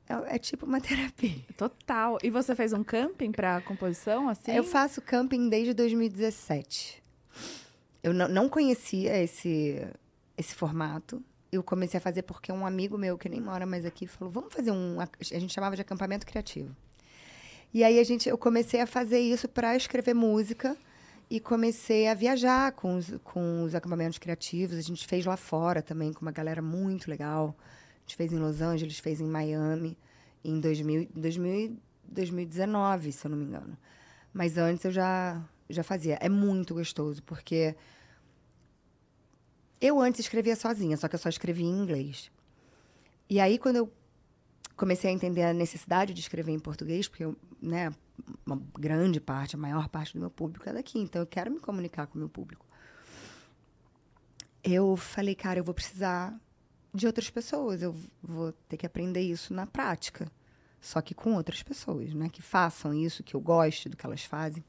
é, 0.08 0.36
é 0.36 0.38
tipo 0.38 0.66
uma 0.66 0.80
terapia. 0.82 1.40
Total. 1.56 2.18
E 2.22 2.30
você 2.30 2.54
fez 2.54 2.72
um 2.72 2.82
camping 2.84 3.32
pra 3.32 3.60
composição, 3.60 4.28
assim? 4.28 4.52
Eu 4.52 4.64
faço 4.64 5.00
camping 5.02 5.48
desde 5.48 5.72
2017. 5.74 7.02
Eu 8.02 8.12
não, 8.12 8.28
não 8.28 8.48
conhecia 8.48 9.16
esse, 9.22 9.86
esse 10.36 10.54
formato. 10.54 11.22
Eu 11.50 11.62
comecei 11.62 11.98
a 11.98 12.00
fazer 12.00 12.22
porque 12.22 12.52
um 12.52 12.66
amigo 12.66 12.98
meu, 12.98 13.16
que 13.16 13.28
nem 13.28 13.40
mora 13.40 13.64
mais 13.64 13.84
aqui, 13.86 14.06
falou: 14.06 14.30
vamos 14.32 14.52
fazer 14.52 14.70
um. 14.72 15.00
A 15.00 15.08
gente 15.38 15.52
chamava 15.54 15.74
de 15.76 15.82
acampamento 15.82 16.26
criativo. 16.26 16.74
E 17.74 17.82
aí 17.82 17.98
a 17.98 18.04
gente, 18.04 18.28
eu 18.28 18.38
comecei 18.38 18.80
a 18.80 18.86
fazer 18.86 19.18
isso 19.18 19.48
para 19.48 19.74
escrever 19.74 20.14
música 20.14 20.76
e 21.28 21.40
comecei 21.40 22.06
a 22.06 22.14
viajar 22.14 22.70
com 22.70 22.94
os, 22.94 23.12
com 23.24 23.64
os 23.64 23.74
acampamentos 23.74 24.16
criativos. 24.16 24.78
A 24.78 24.80
gente 24.80 25.04
fez 25.08 25.26
lá 25.26 25.36
fora 25.36 25.82
também 25.82 26.12
com 26.12 26.22
uma 26.22 26.30
galera 26.30 26.62
muito 26.62 27.10
legal. 27.10 27.52
A 27.96 28.00
gente 28.02 28.14
fez 28.14 28.32
em 28.32 28.38
Los 28.38 28.60
Angeles, 28.60 29.00
fez 29.00 29.20
em 29.20 29.26
Miami 29.26 29.98
em 30.44 30.60
2000, 30.60 31.08
2000, 31.16 31.76
2019, 32.04 33.10
se 33.10 33.26
eu 33.26 33.30
não 33.32 33.38
me 33.38 33.44
engano. 33.44 33.76
Mas 34.32 34.56
antes 34.56 34.84
eu 34.84 34.92
já, 34.92 35.42
já 35.68 35.82
fazia. 35.82 36.16
É 36.20 36.28
muito 36.28 36.74
gostoso, 36.74 37.24
porque 37.24 37.74
eu 39.80 40.00
antes 40.00 40.20
escrevia 40.20 40.54
sozinha, 40.54 40.96
só 40.96 41.08
que 41.08 41.16
eu 41.16 41.18
só 41.18 41.28
escrevia 41.28 41.66
em 41.66 41.76
inglês. 41.76 42.30
E 43.28 43.40
aí, 43.40 43.58
quando 43.58 43.76
eu 43.76 43.92
comecei 44.76 45.10
a 45.10 45.12
entender 45.12 45.42
a 45.42 45.52
necessidade 45.52 46.12
de 46.12 46.20
escrever 46.20 46.52
em 46.52 46.58
português, 46.58 47.08
porque 47.08 47.24
eu, 47.24 47.36
né, 47.60 47.92
uma 48.44 48.60
grande 48.78 49.20
parte, 49.20 49.56
a 49.56 49.58
maior 49.58 49.88
parte 49.88 50.14
do 50.14 50.20
meu 50.20 50.30
público 50.30 50.68
é 50.68 50.72
daqui, 50.72 50.98
então 50.98 51.22
eu 51.22 51.26
quero 51.26 51.50
me 51.50 51.60
comunicar 51.60 52.06
com 52.06 52.16
o 52.16 52.18
meu 52.18 52.28
público. 52.28 52.66
Eu 54.62 54.96
falei, 54.96 55.34
cara, 55.34 55.58
eu 55.60 55.64
vou 55.64 55.74
precisar 55.74 56.34
de 56.92 57.06
outras 57.06 57.28
pessoas, 57.28 57.82
eu 57.82 57.94
vou 58.22 58.52
ter 58.68 58.76
que 58.76 58.86
aprender 58.86 59.20
isso 59.20 59.52
na 59.52 59.66
prática. 59.66 60.30
Só 60.80 61.00
que 61.00 61.14
com 61.14 61.34
outras 61.34 61.62
pessoas, 61.62 62.12
né? 62.12 62.28
Que 62.28 62.42
façam 62.42 62.92
isso, 62.92 63.22
que 63.22 63.34
eu 63.34 63.40
goste 63.40 63.88
do 63.88 63.96
que 63.96 64.04
elas 64.04 64.22
fazem. 64.22 64.62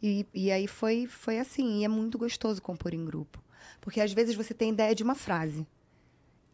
E, 0.00 0.24
e 0.32 0.50
aí 0.52 0.68
foi, 0.68 1.08
foi 1.08 1.40
assim. 1.40 1.80
E 1.80 1.84
é 1.84 1.88
muito 1.88 2.16
gostoso 2.16 2.62
compor 2.62 2.94
em 2.94 3.04
grupo. 3.04 3.42
Porque 3.80 4.00
às 4.00 4.12
vezes 4.12 4.36
você 4.36 4.54
tem 4.54 4.70
ideia 4.70 4.94
de 4.94 5.02
uma 5.02 5.16
frase. 5.16 5.66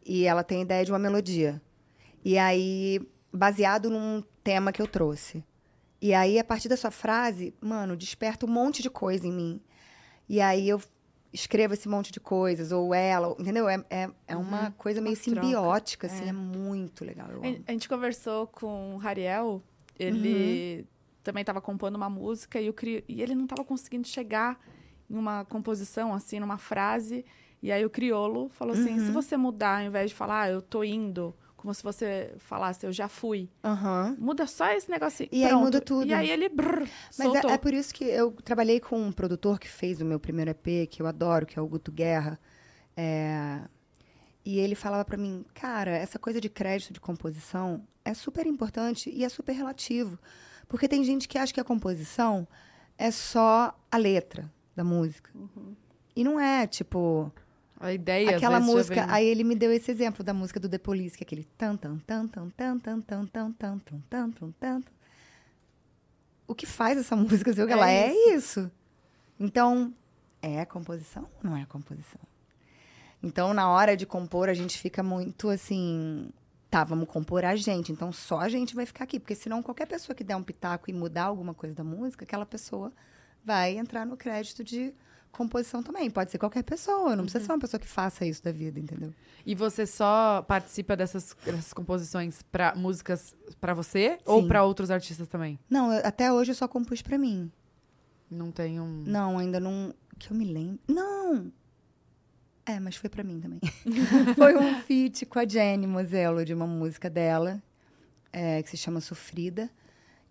E 0.05 0.25
ela 0.25 0.43
tem 0.43 0.63
ideia 0.63 0.83
de 0.83 0.91
uma 0.91 0.99
melodia. 0.99 1.61
E 2.25 2.39
aí, 2.39 3.01
baseado 3.33 3.91
num 3.91 4.23
tema 4.45 4.73
que 4.73 4.81
eu 4.81 4.87
trouxe. 4.87 5.45
E 6.01 6.13
aí, 6.15 6.39
a 6.39 6.45
partir 6.45 6.69
da 6.69 6.77
sua 6.77 6.91
frase, 6.91 7.55
mano, 7.61 7.97
desperta 7.97 8.45
um 8.47 8.49
monte 8.51 8.83
de 8.83 8.91
coisa 8.91 9.27
em 9.27 9.33
mim. 9.33 9.61
E 10.29 10.41
aí 10.41 10.69
eu 10.69 10.81
escrevo 11.33 11.75
esse 11.75 11.89
monte 11.89 12.13
de 12.13 12.21
coisas, 12.21 12.73
ou 12.73 12.93
ela, 12.93 13.35
entendeu? 13.39 13.69
É, 13.69 13.83
é, 13.89 14.11
é 14.29 14.37
uma 14.37 14.71
coisa 14.73 15.01
meio 15.01 15.17
Uhum. 15.17 15.23
troca, 15.33 15.41
simbiótica, 15.49 16.07
assim, 16.07 16.25
é. 16.27 16.29
é 16.29 16.33
muito 16.33 17.05
legal. 17.05 17.29
Eu 17.31 17.43
A- 17.67 17.73
gente 17.73 17.89
conversou 17.89 18.47
com 18.49 18.95
o 18.95 18.99
Rariel, 18.99 19.63
ele 19.99 20.81
Uhum. 20.81 20.87
também 21.23 21.41
estava 21.43 21.61
compondo 21.61 21.97
uma 21.97 22.11
música 22.11 22.61
e, 22.61 22.69
o 22.69 22.73
cri... 22.75 23.05
e 23.09 23.23
ele 23.23 23.35
não 23.35 23.45
estava 23.45 23.65
conseguindo 23.65 24.07
chegar 24.07 24.59
em 25.09 25.17
uma 25.17 25.45
composição, 25.45 26.13
assim, 26.13 26.39
numa 26.41 26.59
frase. 26.59 27.25
E 27.63 27.71
aí 27.73 27.85
o 27.85 27.91
criolo 27.91 28.49
falou 28.51 28.75
assim: 28.75 28.95
Uhum. 28.99 29.07
se 29.07 29.13
você 29.13 29.37
mudar, 29.37 29.81
ao 29.81 29.87
invés 29.87 30.11
de 30.11 30.17
falar, 30.17 30.43
ah, 30.43 30.51
eu 30.51 30.61
tô 30.61 30.83
indo, 30.85 31.35
como 31.63 31.73
se 31.73 31.81
você 31.81 32.35
falasse, 32.39 32.85
eu 32.85 32.93
já 32.93 33.07
fui, 33.07 33.49
Aham. 33.63 34.17
muda 34.19 34.49
só 34.49 34.69
esse 34.73 34.91
negocinho. 34.91 35.29
E 35.31 35.45
aí 35.45 35.55
muda 35.55 35.81
tudo. 35.81 36.09
E 36.09 36.13
aí 36.13 36.29
ele 36.29 36.49
brrr, 36.49 36.89
Mas 37.17 37.35
é, 37.37 37.53
é 37.53 37.57
por 37.57 37.73
isso 37.73 37.95
que 37.95 38.03
eu 38.03 38.33
trabalhei 38.45 38.81
com 38.81 39.01
um 39.01 39.13
produtor 39.13 39.61
que 39.61 39.69
fez 39.69 40.01
o 40.01 40.05
meu 40.05 40.19
primeiro 40.19 40.51
EP, 40.51 40.89
que 40.91 41.01
eu 41.01 41.07
adoro, 41.07 41.47
que 41.47 41.57
é 41.57 41.63
o 41.63 41.67
Guto 41.69 41.93
Guerra. 41.93 42.37
É, 42.97 43.61
E 44.45 44.59
ele 44.59 44.75
falava 44.75 45.05
pra 45.05 45.17
mim, 45.17 45.45
cara, 45.55 45.93
essa 45.93 46.19
coisa 46.19 46.41
de 46.41 46.49
crédito 46.49 46.93
de 46.93 46.99
composição 47.01 47.87
é 48.05 48.13
super 48.13 48.45
importante 48.45 49.09
e 49.09 49.25
é 49.25 49.29
super 49.29 49.53
relativo. 49.53 50.19
Porque 50.67 50.89
tem 50.89 51.05
gente 51.05 51.29
que 51.29 51.39
acha 51.39 51.55
que 51.55 51.61
a 51.61 51.65
composição 51.65 52.45
é 52.99 53.13
só 53.13 53.73
a 53.89 53.97
letra 53.97 54.51
da 54.75 54.83
música. 54.83 55.31
Uhum. 55.33 55.77
E 56.17 56.25
não 56.25 56.41
é, 56.41 56.67
tipo, 56.67 57.33
A 57.83 57.93
ideia, 57.93 58.37
aquela 58.37 58.61
música. 58.61 58.95
vem- 59.07 59.11
Aí 59.15 59.27
ele 59.27 59.43
me 59.45 59.55
deu 59.55 59.73
esse 59.73 59.91
exemplo 59.91 60.23
da 60.25 60.33
música 60.33 60.61
do 60.61 60.69
The 60.69 60.79
Police, 60.79 61.17
que 61.17 61.25
é 61.25 61.27
aquele 61.27 61.45
tan 61.59 61.77
tan 61.77 61.99
tan 61.99 62.27
tan 62.29 62.49
tan 62.49 62.79
tan 62.79 63.01
tan 63.01 63.27
tan 63.27 63.53
tan 63.53 63.79
tan 63.79 64.01
tan 64.09 64.31
tan 64.31 64.51
tan. 64.61 64.83
O 66.47 66.55
que 66.55 66.67
faz 66.67 66.99
essa 66.99 67.17
música 67.17 67.53
ser 67.53 67.63
o 67.63 67.67
que 67.67 67.73
É 67.73 67.77
ela 67.77 67.91
é 67.91 68.13
isso. 68.35 68.71
Então, 69.39 69.93
é 70.41 70.61
a 70.61 70.67
composição 70.67 71.23
ou 71.43 71.51
não 71.51 71.57
é 71.57 71.63
a 71.63 71.67
composição? 71.67 72.21
Então, 73.23 73.55
na 73.55 73.69
hora 73.69 73.97
de 73.97 74.05
compor, 74.05 74.49
a 74.49 74.55
gente 74.55 74.79
fica 74.79 75.03
muito 75.03 75.49
assim. 75.49 76.29
Tá, 76.71 76.85
vamos 76.85 77.09
compor 77.09 77.45
a 77.45 77.55
gente. 77.55 77.93
Então, 77.93 78.11
só 78.13 78.41
a 78.41 78.49
gente 78.49 78.75
vai 78.75 78.87
ficar 78.87 79.05
aqui. 79.05 79.21
Porque 79.21 79.35
senão, 79.35 79.63
qualquer 79.63 79.87
pessoa 79.87 80.15
que 80.17 80.25
der 80.25 80.37
um 80.37 80.43
pitaco 80.43 80.89
e 80.91 80.93
mudar 80.93 81.25
alguma 81.25 81.53
coisa 81.55 81.75
da 81.75 81.85
música, 81.85 82.25
aquela 82.25 82.47
pessoa 82.47 82.93
vai 83.45 83.77
entrar 83.77 84.05
no 84.07 84.17
crédito 84.17 84.65
de 84.65 84.93
composição 85.33 85.83
também. 85.83 86.09
Pode 86.11 86.31
ser 86.31 86.39
qualquer 86.39 86.63
pessoa. 86.63 87.17
Não 87.17 87.25
precisa 87.25 87.45
ser 87.45 87.53
uma 87.53 87.59
pessoa 87.59 87.81
que 87.81 87.87
faça 87.89 88.25
isso 88.25 88.43
da 88.45 88.53
vida, 88.53 88.79
entendeu? 88.79 89.13
E 89.45 89.55
você 89.55 89.87
só 89.87 90.43
participa 90.43 90.95
dessas, 90.95 91.35
dessas 91.45 91.73
composições 91.73 92.43
para 92.43 92.75
músicas 92.77 93.35
para 93.61 93.75
você 93.75 94.19
ou 94.25 94.43
Sim. 94.43 94.49
para 94.49 94.63
outros 94.63 94.91
artistas 94.91 95.27
também? 95.27 95.59
Não, 95.69 95.93
eu- 95.93 96.07
até 96.07 96.33
hoje 96.33 96.53
eu 96.53 96.55
só 96.55 96.69
compus 96.69 97.03
pra 97.03 97.19
mim. 97.19 97.51
Não 98.31 98.51
tem 98.53 98.79
um. 98.81 99.03
Não, 99.07 99.39
ainda 99.39 99.59
não. 99.59 99.93
Que 100.19 100.31
eu 100.31 100.37
me 100.37 100.45
lembro. 100.45 100.79
Não! 100.89 101.51
É, 102.65 102.79
mas 102.79 102.95
foi 102.95 103.11
pra 103.11 103.25
mim 103.25 103.41
também. 103.41 103.59
foi 104.37 104.57
um 104.57 104.81
feat 104.83 105.27
com 105.27 105.39
a 105.41 105.47
Jenny 105.47 105.87
Moselo, 105.87 106.45
de 106.45 106.55
uma 106.55 106.67
música 106.67 107.11
dela, 107.11 107.61
é, 108.33 108.63
que 108.63 108.71
se 108.71 108.77
chama 108.77 109.01
Sofrida. 109.01 109.69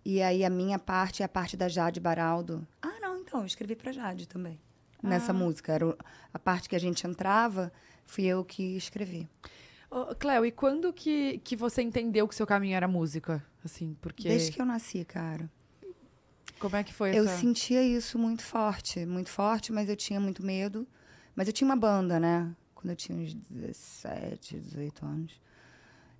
E 0.04 0.22
aí 0.22 0.44
a 0.44 0.48
minha 0.50 0.78
parte 0.78 1.22
é 1.22 1.26
a 1.26 1.28
parte 1.28 1.56
da 1.56 1.68
Jade 1.68 2.00
Baraldo. 2.00 2.66
Ah, 2.80 2.98
não, 3.00 3.18
então, 3.18 3.40
eu 3.40 3.46
escrevi 3.46 3.76
pra 3.76 3.92
Jade 3.92 4.26
também. 4.26 4.58
Nessa 5.02 5.32
música. 5.32 5.72
Era 5.72 5.96
a 6.32 6.38
parte 6.38 6.68
que 6.68 6.76
a 6.76 6.78
gente 6.78 7.06
entrava, 7.06 7.72
fui 8.06 8.24
eu 8.24 8.44
que 8.44 8.76
escrevi. 8.76 9.28
Ô, 9.90 10.14
Cleo, 10.14 10.46
e 10.46 10.52
quando 10.52 10.92
que, 10.92 11.38
que 11.44 11.56
você 11.56 11.82
entendeu 11.82 12.26
que 12.28 12.34
seu 12.34 12.46
caminho 12.46 12.74
era 12.76 12.86
música? 12.88 13.44
Assim, 13.64 13.96
porque. 14.00 14.28
Desde 14.28 14.52
que 14.52 14.60
eu 14.60 14.64
nasci, 14.64 15.04
cara. 15.04 15.50
Como 16.58 16.76
é 16.76 16.84
que 16.84 16.94
foi 16.94 17.10
Eu 17.10 17.24
essa. 17.24 17.38
sentia 17.38 17.82
isso 17.82 18.16
muito 18.18 18.42
forte, 18.42 19.04
muito 19.04 19.28
forte, 19.28 19.72
mas 19.72 19.88
eu 19.88 19.96
tinha 19.96 20.20
muito 20.20 20.44
medo. 20.44 20.86
Mas 21.34 21.48
eu 21.48 21.52
tinha 21.52 21.66
uma 21.66 21.76
banda, 21.76 22.20
né? 22.20 22.54
Quando 22.74 22.90
eu 22.90 22.96
tinha 22.96 23.18
uns 23.18 23.34
17, 23.34 24.60
18 24.60 25.04
anos. 25.04 25.40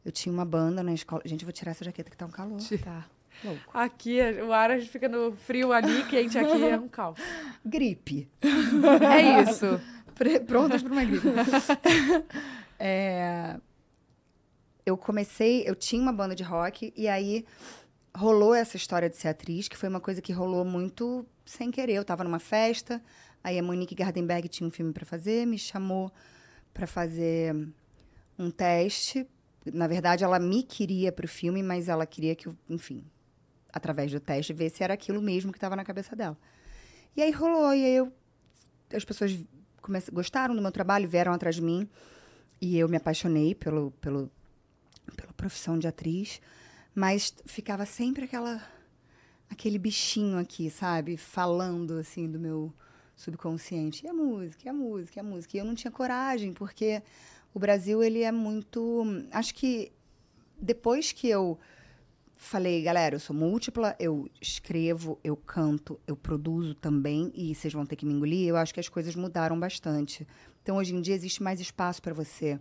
Eu 0.05 0.11
tinha 0.11 0.33
uma 0.33 0.45
banda 0.45 0.83
na 0.83 0.93
escola. 0.93 1.23
Gente, 1.25 1.43
eu 1.43 1.47
vou 1.47 1.53
tirar 1.53 1.71
essa 1.71 1.85
jaqueta 1.85 2.11
que 2.11 2.17
tá 2.17 2.27
um 2.27 2.31
calor. 2.31 2.59
Tá. 2.83 3.07
Louco. 3.45 3.71
Aqui, 3.75 4.19
o 4.47 4.53
ar 4.53 4.71
a 4.71 4.79
gente 4.79 4.91
fica 4.91 5.09
no 5.09 5.33
frio 5.33 5.73
ali, 5.73 6.05
quente 6.05 6.39
aqui, 6.39 6.65
é 6.65 6.79
um 6.79 6.89
caos. 6.89 7.19
Gripe. 7.65 8.29
É 9.11 9.43
isso. 9.43 9.81
Pre- 10.15 10.41
Prontas 10.41 10.83
para 10.83 10.93
uma 10.93 11.05
gripe. 11.05 11.27
É, 12.85 13.61
eu 14.85 14.97
comecei, 14.97 15.63
eu 15.69 15.75
tinha 15.77 16.03
uma 16.03 16.13
banda 16.13 16.35
de 16.35 16.43
rock 16.43 16.93
e 16.97 17.07
aí 17.07 17.45
rolou 18.15 18.55
essa 18.55 18.77
história 18.77 19.09
de 19.09 19.17
ser 19.17 19.29
atriz, 19.29 19.69
que 19.69 19.77
foi 19.77 19.89
uma 19.89 20.01
coisa 20.01 20.21
que 20.21 20.33
rolou 20.33 20.65
muito 20.65 21.25
sem 21.45 21.71
querer. 21.71 21.95
Eu 21.95 22.05
tava 22.05 22.25
numa 22.25 22.41
festa, 22.41 23.01
aí 23.43 23.57
a 23.59 23.63
Monique 23.63 23.95
Gardenberg 23.95 24.49
tinha 24.49 24.67
um 24.67 24.71
filme 24.71 24.93
para 24.93 25.05
fazer, 25.07 25.47
me 25.47 25.59
chamou 25.59 26.11
para 26.75 26.87
fazer 26.89 27.55
um 28.37 28.51
teste. 28.51 29.27
Na 29.73 29.87
verdade, 29.87 30.25
ela 30.25 30.41
me 30.41 30.65
queria 30.65 31.13
para 31.13 31.25
o 31.25 31.29
filme, 31.29 31.63
mas 31.63 31.89
ela 31.89 32.05
queria 32.05 32.35
que 32.35 32.49
eu, 32.49 32.57
enfim, 32.69 33.05
através 33.73 34.11
do 34.11 34.21
teste, 34.21 34.53
ver 34.53 34.71
se 34.71 34.83
era 34.85 34.95
aquilo 34.95 35.23
mesmo 35.23 35.53
que 35.53 35.59
estava 35.59 35.75
na 35.75 35.85
cabeça 35.85 36.15
dela. 36.15 36.37
E 37.17 37.23
aí 37.23 37.31
rolou, 37.31 37.75
e 37.75 37.85
aí 37.85 37.95
eu, 37.95 38.13
as 38.93 39.05
pessoas 39.05 39.43
come- 39.81 40.03
gostaram 40.13 40.55
do 40.55 40.63
meu 40.63 40.73
trabalho, 40.73 41.09
vieram 41.09 41.33
atrás 41.33 41.57
de 41.57 41.63
mim, 41.63 41.89
e 42.61 42.79
eu 42.79 42.89
me 42.89 42.97
apaixonei 42.97 43.55
pelo, 43.55 43.91
pelo, 43.93 44.31
pela 45.17 45.33
profissão 45.33 45.79
de 45.79 45.87
atriz, 45.89 46.41
mas 46.95 47.35
ficava 47.47 47.87
sempre 47.87 48.25
aquela 48.25 48.63
aquele 49.53 49.79
bichinho 49.79 50.39
aqui, 50.39 50.71
sabe? 50.71 51.19
Falando, 51.19 51.99
assim, 51.99 52.31
do 52.31 52.39
meu 52.39 52.73
subconsciente. 53.15 54.05
E 54.05 54.09
a 54.09 54.13
música, 54.13 54.63
e 54.65 54.69
a 54.71 54.73
música, 54.73 55.19
e 55.19 55.21
a 55.21 55.25
música. 55.25 55.57
E 55.57 55.61
eu 55.61 55.65
não 55.65 55.75
tinha 55.75 55.91
coragem, 55.91 56.55
porque 56.55 57.03
o 57.53 57.59
Brasil, 57.59 58.03
ele 58.03 58.23
é 58.23 58.33
muito... 58.33 59.05
Acho 59.31 59.55
que 59.55 59.93
depois 60.59 61.13
que 61.13 61.29
eu 61.29 61.59
falei, 62.43 62.83
galera, 62.83 63.15
eu 63.15 63.21
sou 63.21 63.35
múltipla, 63.35 63.95
eu 63.99 64.29
escrevo, 64.41 65.19
eu 65.23 65.37
canto, 65.37 65.99
eu 66.07 66.17
produzo 66.17 66.75
também, 66.75 67.31
e 67.35 67.55
vocês 67.55 67.73
vão 67.73 67.87
ter 67.87 67.97
que 67.97 68.05
me 68.05 68.13
engolir, 68.13 68.49
eu 68.49 68.57
acho 68.57 68.75
que 68.75 68.81
as 68.81 68.89
coisas 68.89 69.15
mudaram 69.15 69.59
bastante. 69.59 70.27
Então, 70.63 70.77
hoje 70.77 70.95
em 70.95 71.01
dia, 71.01 71.15
existe 71.15 71.43
mais 71.43 71.61
espaço 71.61 72.03
para 72.03 72.13
você 72.15 72.59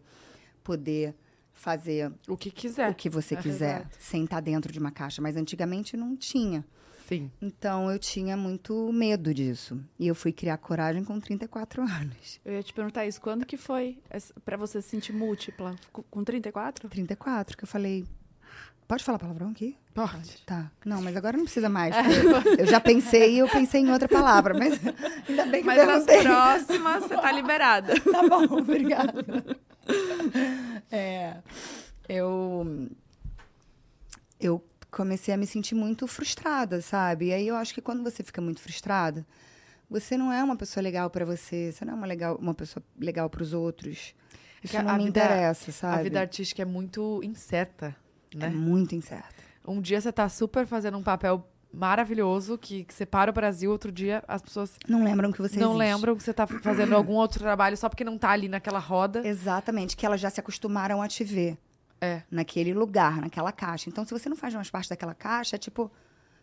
poder 0.64 1.16
fazer 1.54 2.12
O 2.28 2.38
que 2.38 2.50
quiser. 2.50 2.90
o 2.90 2.96
que 2.96 3.10
você 3.10 3.36
É, 3.36 3.42
quiser, 3.42 3.76
exato. 3.82 3.98
sem 4.00 4.24
estar 4.24 4.40
dentro 4.40 4.72
de 4.72 4.80
uma 4.80 4.92
caixa. 4.92 5.22
Mas 5.22 5.36
antigamente 5.36 5.98
não 5.98 6.16
tinha. 6.16 6.66
Sim. 7.08 7.30
Então, 7.42 7.92
eu 7.92 8.00
tinha 8.00 8.38
muito 8.38 8.92
medo 8.94 9.34
disso. 9.34 9.80
E 10.00 10.08
eu 10.08 10.16
fui 10.16 10.32
criar 10.32 10.58
coragem 10.58 11.04
com 11.04 11.20
34 11.20 11.82
anos. 11.84 12.40
Eu 12.46 12.54
ia 12.54 12.64
te 12.64 12.74
perguntar 12.74 13.06
isso. 13.06 13.20
Quando 13.20 13.46
que 13.46 13.58
foi 13.58 13.98
pra 14.46 14.56
você 14.58 14.82
se 14.82 14.90
sentir 14.90 15.12
múltipla? 15.12 15.76
Com 15.92 16.24
34? 16.24 16.88
34, 16.90 17.58
que 17.58 17.64
eu 17.64 17.68
falei... 17.68 18.06
Pode 18.92 19.06
falar 19.06 19.20
palavrão 19.20 19.52
aqui? 19.52 19.78
Pode. 19.94 20.42
Tá. 20.46 20.70
Não, 20.84 21.02
mas 21.02 21.16
agora 21.16 21.38
não 21.38 21.46
precisa 21.46 21.70
mais. 21.70 21.96
porque 21.96 22.62
eu 22.62 22.68
já 22.68 22.78
pensei 22.78 23.36
e 23.36 23.38
eu 23.40 23.48
pensei 23.48 23.80
em 23.80 23.90
outra 23.90 24.06
palavra, 24.06 24.54
mas 24.54 24.74
ainda 25.30 25.46
bem 25.46 25.62
que 25.62 25.68
Mas 25.68 25.88
nas 25.88 26.04
próximas, 26.04 27.04
você 27.04 27.16
tá 27.16 27.32
liberada. 27.32 27.94
Tá 28.04 28.22
bom, 28.28 28.44
obrigada. 28.58 29.24
É, 30.92 31.38
eu, 32.10 32.90
eu 34.42 34.62
comecei 34.92 35.34
a 35.34 35.38
me 35.38 35.48
sentir 35.48 35.74
muito 35.74 36.06
frustrada, 36.06 36.82
sabe? 36.82 37.28
E 37.28 37.34
aí 37.34 37.48
eu 37.48 37.56
acho 37.56 37.74
que 37.74 37.82
quando 37.82 38.04
você 38.04 38.22
fica 38.24 38.42
muito 38.42 38.60
frustrada, 38.60 39.26
você 39.90 40.18
não 40.18 40.34
é 40.34 40.44
uma 40.44 40.58
pessoa 40.58 40.84
legal 40.84 41.10
pra 41.10 41.24
você, 41.24 41.72
você 41.72 41.86
não 41.86 41.94
é 41.94 41.96
uma, 41.96 42.06
legal, 42.08 42.36
uma 42.36 42.54
pessoa 42.54 42.84
legal 43.00 43.30
pros 43.30 43.54
outros. 43.54 44.14
Isso 44.62 44.72
Que 44.72 44.78
a- 44.78 44.84
não 44.84 44.92
a 44.92 44.98
me 44.98 45.06
vida- 45.06 45.24
interessa, 45.24 45.72
sabe? 45.72 46.00
A 46.02 46.04
vida 46.04 46.20
artística 46.20 46.62
é 46.62 46.66
muito 46.66 47.22
incerta, 47.24 47.96
é 48.36 48.38
né? 48.38 48.50
muito 48.50 48.96
incerta. 48.96 49.42
Um 49.66 49.82
dia 49.82 50.02
você 50.02 50.12
tá 50.12 50.28
super 50.30 50.66
fazendo 50.66 50.98
um 50.98 51.04
papel 51.04 51.48
maravilhoso 51.74 52.58
que, 52.58 52.84
que 52.84 52.94
separa 52.94 53.32
o 53.32 53.34
Brasil, 53.34 53.72
outro 53.72 53.92
dia 53.92 54.24
as 54.28 54.42
pessoas 54.42 54.78
Não 54.88 55.04
lembram 55.04 55.32
que 55.32 55.42
você 55.42 55.60
não 55.60 55.70
existe. 55.70 55.80
lembram 55.80 56.16
que 56.16 56.24
você 56.24 56.34
tá 56.34 56.46
fazendo 56.46 56.96
algum 56.96 57.14
outro 57.14 57.40
trabalho 57.40 57.78
só 57.78 57.88
porque 57.88 58.04
não 58.04 58.18
tá 58.18 58.32
ali 58.32 58.50
naquela 58.50 58.80
roda. 58.80 59.26
Exatamente, 59.26 59.96
que 59.96 60.06
elas 60.06 60.20
já 60.20 60.30
se 60.30 60.40
acostumaram 60.40 61.02
a 61.02 61.08
te 61.08 61.24
ver. 61.24 61.58
É. 62.02 62.24
Naquele 62.32 62.74
lugar, 62.74 63.22
naquela 63.22 63.52
caixa. 63.52 63.88
Então, 63.88 64.04
se 64.04 64.12
você 64.12 64.28
não 64.28 64.36
faz 64.36 64.56
mais 64.56 64.72
parte 64.72 64.90
daquela 64.90 65.14
caixa, 65.14 65.56
é 65.56 65.60
tipo, 65.60 65.92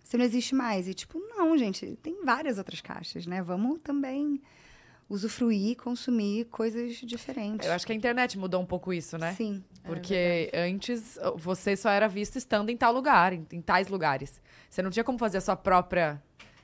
você 0.02 0.16
não 0.16 0.24
existe 0.24 0.54
mais. 0.54 0.86
E 0.86 0.94
tipo, 0.94 1.18
não, 1.18 1.58
gente, 1.58 1.98
tem 2.00 2.24
várias 2.24 2.58
outras 2.58 2.80
caixas, 2.80 3.26
né? 3.26 3.42
Vamos 3.42 3.80
também 3.82 4.40
usufruir, 5.08 5.76
consumir 5.76 6.44
coisas 6.46 6.96
diferentes. 6.96 7.66
Eu 7.66 7.72
acho 7.72 7.86
que 7.86 7.92
a 7.92 7.94
internet 7.94 8.38
mudou 8.38 8.60
um 8.60 8.66
pouco 8.66 8.92
isso, 8.92 9.16
né? 9.16 9.32
Sim. 9.34 9.64
Porque 9.82 10.50
antes 10.52 11.18
você 11.36 11.76
só 11.76 11.88
era 11.90 12.06
visto 12.06 12.36
estando 12.36 12.68
em 12.70 12.76
tal 12.76 12.92
lugar, 12.92 13.32
em, 13.32 13.46
em 13.52 13.62
tais 13.62 13.88
lugares. 13.88 14.40
Você 14.68 14.82
não 14.82 14.90
tinha 14.90 15.04
como 15.04 15.18
fazer 15.18 15.38
a 15.38 15.40
sua 15.40 15.56
própria 15.56 16.22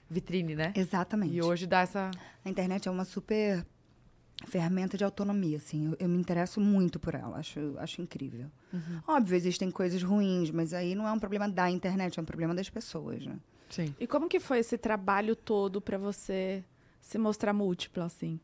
vitrine, 0.08 0.54
né? 0.54 0.72
Exatamente. 0.76 1.34
E 1.34 1.42
hoje 1.42 1.66
dá 1.66 1.80
essa. 1.80 2.10
A 2.44 2.50
internet 2.50 2.86
é 2.86 2.90
uma 2.90 3.04
super 3.04 3.64
ferramenta 4.46 4.98
de 4.98 5.04
autonomia, 5.04 5.56
assim. 5.56 5.86
Eu, 5.86 5.96
eu 6.00 6.08
me 6.08 6.18
interesso 6.18 6.60
muito 6.60 7.00
por 7.00 7.14
ela, 7.14 7.38
acho, 7.38 7.74
acho 7.78 8.02
incrível. 8.02 8.50
Uhum. 8.72 9.00
Óbvio, 9.06 9.36
existem 9.36 9.70
coisas 9.70 10.02
ruins, 10.02 10.50
mas 10.50 10.74
aí 10.74 10.94
não 10.94 11.08
é 11.08 11.12
um 11.12 11.18
problema 11.18 11.48
da 11.48 11.70
internet, 11.70 12.18
é 12.18 12.22
um 12.22 12.26
problema 12.26 12.54
das 12.54 12.68
pessoas, 12.68 13.24
né? 13.24 13.38
Sim. 13.70 13.94
E 13.98 14.06
como 14.06 14.28
que 14.28 14.38
foi 14.38 14.58
esse 14.58 14.76
trabalho 14.76 15.34
todo 15.34 15.80
pra 15.80 15.96
você 15.96 16.62
se 17.04 17.18
mostrar 17.18 17.52
múltipla, 17.52 18.06
assim? 18.06 18.40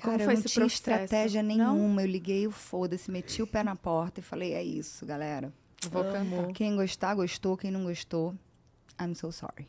Como 0.00 0.16
Cara, 0.16 0.24
foi 0.24 0.24
eu 0.24 0.26
não 0.26 0.32
esse 0.32 0.48
tinha 0.48 0.64
processo? 0.64 0.90
estratégia 0.90 1.42
Não? 1.42 1.48
nenhuma. 1.74 2.02
Eu 2.02 2.06
liguei 2.06 2.46
o 2.46 2.50
foda-se, 2.50 3.10
meti 3.10 3.42
o 3.42 3.46
pé 3.46 3.62
na 3.62 3.76
porta 3.76 4.20
e 4.20 4.22
falei, 4.22 4.54
é 4.54 4.62
isso, 4.62 5.04
galera. 5.04 5.52
Vou 5.90 6.02
cantar. 6.04 6.52
Quem 6.54 6.74
gostar, 6.74 7.14
gostou. 7.14 7.54
Quem 7.56 7.70
não 7.70 7.84
gostou, 7.84 8.34
I'm 8.98 9.14
so 9.14 9.30
sorry. 9.30 9.68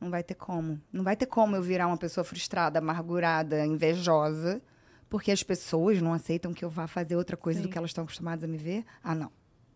Não 0.00 0.10
vai 0.10 0.22
ter 0.22 0.34
como. 0.34 0.80
Não 0.92 1.02
vai 1.02 1.16
ter 1.16 1.26
como 1.26 1.56
eu 1.56 1.62
virar 1.62 1.88
uma 1.88 1.96
pessoa 1.96 2.22
frustrada, 2.22 2.78
amargurada, 2.78 3.66
invejosa, 3.66 4.62
porque 5.10 5.32
as 5.32 5.42
pessoas 5.42 6.00
não 6.00 6.12
aceitam 6.12 6.54
que 6.54 6.64
eu 6.64 6.70
vá 6.70 6.86
fazer 6.86 7.16
outra 7.16 7.36
coisa 7.36 7.58
Sim. 7.58 7.66
do 7.66 7.68
que 7.70 7.76
elas 7.76 7.90
estão 7.90 8.04
acostumadas 8.04 8.44
a 8.44 8.46
me 8.46 8.56
ver. 8.58 8.84
Ah, 9.02 9.14
não. 9.14 9.30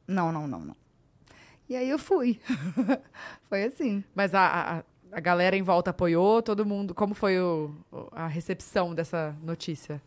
Não, 0.07 0.31
não, 0.31 0.47
não, 0.47 0.61
não. 0.61 0.76
E 1.69 1.75
aí 1.76 1.90
eu 1.90 1.99
fui. 1.99 2.40
Foi 3.49 3.64
assim. 3.64 4.02
Mas 4.14 4.33
a, 4.33 4.78
a, 4.78 4.85
a 5.12 5.21
galera 5.21 5.57
em 5.57 5.62
volta 5.62 5.91
apoiou, 5.91 6.43
todo 6.43 6.65
mundo. 6.65 6.95
Como 6.95 7.15
foi 7.15 7.38
o, 7.38 7.75
a 8.12 8.27
recepção 8.27 8.95
dessa 8.95 9.37
notícia? 9.43 10.00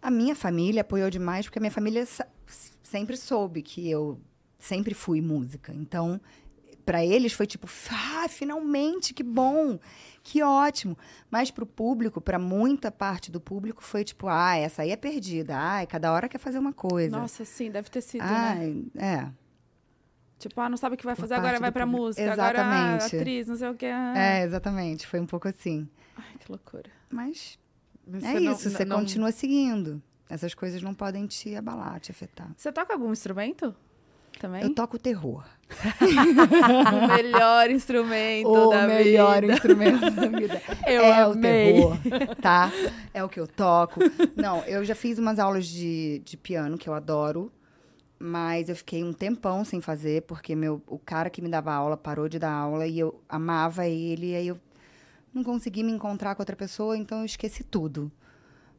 A 0.00 0.10
minha 0.10 0.34
família 0.34 0.82
apoiou 0.82 1.10
demais, 1.10 1.46
porque 1.46 1.58
a 1.58 1.60
minha 1.60 1.72
família 1.72 2.06
sempre 2.82 3.16
soube 3.16 3.62
que 3.62 3.90
eu 3.90 4.20
sempre 4.58 4.94
fui 4.94 5.20
música. 5.20 5.72
Então, 5.74 6.20
para 6.84 7.04
eles 7.04 7.32
foi 7.32 7.46
tipo, 7.46 7.68
ah, 7.90 8.26
finalmente, 8.28 9.12
que 9.12 9.22
bom, 9.22 9.78
que 10.22 10.42
ótimo. 10.42 10.96
Mas 11.30 11.50
para 11.50 11.64
o 11.64 11.66
público, 11.66 12.20
para 12.20 12.38
muita 12.38 12.90
parte 12.90 13.30
do 13.30 13.40
público, 13.40 13.82
foi 13.82 14.04
tipo, 14.04 14.26
ah, 14.28 14.56
essa 14.56 14.82
aí 14.82 14.90
é 14.90 14.96
perdida. 14.96 15.54
Ah, 15.56 15.86
cada 15.86 16.12
hora 16.12 16.28
quer 16.28 16.38
fazer 16.38 16.58
uma 16.58 16.72
coisa. 16.72 17.18
Nossa, 17.18 17.44
sim, 17.44 17.70
deve 17.70 17.90
ter 17.90 18.00
sido, 18.00 18.22
ah, 18.22 18.54
né? 18.54 18.82
é. 18.96 19.47
Tipo, 20.38 20.60
ah, 20.60 20.68
não 20.68 20.76
sabe 20.76 20.94
o 20.94 20.98
que 20.98 21.04
vai 21.04 21.16
fazer, 21.16 21.34
agora 21.34 21.58
vai 21.58 21.72
pra 21.72 21.84
público. 21.84 22.04
música. 22.06 22.32
Agora, 22.32 22.58
Exatamente. 22.58 23.16
atriz, 23.16 23.48
não 23.48 23.56
sei 23.56 23.68
o 23.68 23.74
que. 23.74 23.86
É, 23.86 24.42
exatamente. 24.44 25.06
Foi 25.06 25.18
um 25.20 25.26
pouco 25.26 25.48
assim. 25.48 25.88
Ai, 26.16 26.24
que 26.38 26.50
loucura. 26.50 26.90
Mas 27.10 27.58
Mas 28.06 28.24
É 28.24 28.32
você 28.34 28.40
não- 28.40 28.52
isso, 28.52 28.70
você 28.70 28.84
não- 28.84 28.96
continua 29.00 29.32
seguindo. 29.32 30.00
Essas 30.30 30.54
coisas 30.54 30.80
não 30.82 30.94
podem 30.94 31.26
te 31.26 31.54
abalar, 31.56 31.98
te 32.00 32.10
afetar. 32.10 32.48
Você 32.56 32.70
toca 32.72 32.92
algum 32.92 33.10
instrumento? 33.12 33.74
Também? 34.38 34.62
Eu 34.62 34.72
toco 34.74 34.98
terror. 34.98 35.44
o 36.00 37.06
melhor 37.08 37.70
instrumento 37.70 38.48
o 38.48 38.70
da 38.70 38.86
melhor 38.86 39.40
vida. 39.40 39.52
instrumento 39.54 40.10
da 40.10 40.26
vida. 40.28 40.62
Eu 40.86 41.02
é 41.02 41.22
amei. 41.22 41.80
o 41.82 41.96
terror, 41.96 42.36
tá? 42.40 42.70
É 43.12 43.22
o 43.24 43.28
que 43.28 43.40
eu 43.40 43.46
toco. 43.46 44.00
Não, 44.36 44.60
eu 44.64 44.84
já 44.84 44.94
fiz 44.94 45.18
umas 45.18 45.38
aulas 45.38 45.66
de, 45.66 46.20
de 46.24 46.36
piano, 46.36 46.78
que 46.78 46.88
eu 46.88 46.94
adoro. 46.94 47.50
Mas 48.18 48.68
eu 48.68 48.76
fiquei 48.76 49.04
um 49.04 49.12
tempão 49.12 49.64
sem 49.64 49.80
fazer, 49.80 50.22
porque 50.22 50.56
meu, 50.56 50.82
o 50.86 50.98
cara 50.98 51.30
que 51.30 51.40
me 51.40 51.48
dava 51.48 51.72
aula 51.72 51.96
parou 51.96 52.28
de 52.28 52.38
dar 52.38 52.52
aula 52.52 52.86
e 52.86 52.98
eu 52.98 53.20
amava 53.28 53.86
ele. 53.86 54.32
E 54.32 54.34
aí 54.34 54.48
eu 54.48 54.58
não 55.32 55.44
consegui 55.44 55.82
me 55.84 55.92
encontrar 55.92 56.34
com 56.34 56.42
outra 56.42 56.56
pessoa, 56.56 56.96
então 56.96 57.20
eu 57.20 57.24
esqueci 57.24 57.62
tudo. 57.62 58.10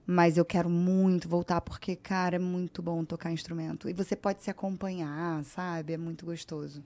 Mas 0.06 0.38
eu 0.38 0.43
quero 0.43 0.69
muito 0.69 1.30
voltar, 1.30 1.62
porque, 1.62 1.95
cara, 1.95 2.36
é 2.36 2.39
muito 2.39 2.82
bom 2.82 3.06
tocar 3.06 3.32
instrumento. 3.32 3.88
E 3.88 3.93
você 3.93 4.15
pode 4.15 4.43
se 4.43 4.49
acompanhar, 4.49 5.43
sabe? 5.45 5.93
É 5.93 5.97
muito 5.97 6.25
gostoso. 6.25 6.84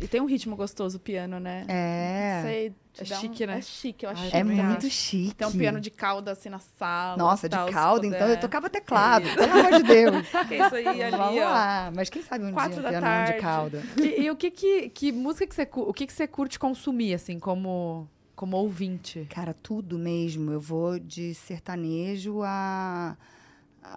E 0.00 0.06
tem 0.06 0.20
um 0.20 0.26
ritmo 0.26 0.54
gostoso 0.56 0.98
o 0.98 1.00
piano, 1.00 1.40
né? 1.40 1.64
É. 1.68 2.40
Sei, 2.42 2.72
É 2.98 3.04
dá 3.04 3.16
um- 3.16 3.20
chique, 3.20 3.46
né? 3.46 3.58
É 3.58 3.62
chique, 3.62 4.04
eu 4.04 4.10
acho. 4.10 4.22
Ai, 4.24 4.30
É 4.40 4.44
muito 4.44 4.86
acho. 4.86 4.90
chique. 4.94 5.34
Tem 5.34 5.48
um 5.48 5.52
piano 5.52 5.80
de 5.80 5.90
cauda 5.90 6.32
assim 6.32 6.50
na 6.50 6.58
sala. 6.58 7.16
Nossa, 7.16 7.48
de 7.48 7.56
tal, 7.56 7.66
se 7.68 7.72
cauda, 7.72 8.02
puder. 8.02 8.16
então 8.16 8.28
eu 8.28 8.36
tocava 8.38 8.68
teclado, 8.68 9.26
pelo 9.34 9.52
amor 9.52 9.72
de 9.72 9.82
Deus. 9.84 10.28
Saca 10.28 10.54
isso 10.54 10.74
aí 10.74 11.02
ali, 11.02 11.16
Vamos 11.16 11.40
ó. 11.40 11.44
lá, 11.44 11.92
mas 11.94 12.10
quem 12.10 12.22
sabe 12.22 12.44
um 12.44 12.52
Quatro 12.52 12.74
dia 12.74 12.82
da 12.82 12.88
piano 12.90 13.06
tarde. 13.06 13.32
de 13.32 13.38
cauda. 13.40 13.82
E, 13.96 14.22
e 14.24 14.30
o 14.30 14.36
que 14.36 14.50
que, 14.50 14.88
que 14.90 15.12
música 15.12 15.46
que 15.46 15.54
você, 15.54 15.68
o 15.72 15.92
que 15.94 16.06
que 16.06 16.12
você 16.12 16.26
curte 16.26 16.58
consumir, 16.58 17.14
assim, 17.14 17.38
como, 17.38 18.06
como 18.34 18.54
ouvinte? 18.58 19.26
Cara, 19.30 19.54
tudo 19.54 19.98
mesmo. 19.98 20.52
Eu 20.52 20.60
vou 20.60 20.98
de 20.98 21.32
sertanejo 21.34 22.42
a, 22.44 23.16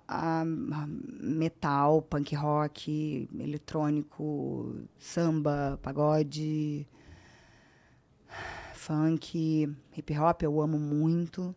a- 0.08 0.42
a 0.42 0.46
metal, 0.88 2.02
punk 2.02 2.36
rock, 2.36 3.28
eletrônico, 3.40 4.76
samba, 4.98 5.80
pagode, 5.82 6.88
funk, 8.74 9.70
hip 9.96 10.18
hop, 10.18 10.42
eu 10.44 10.62
amo 10.62 10.78
muito. 10.80 11.54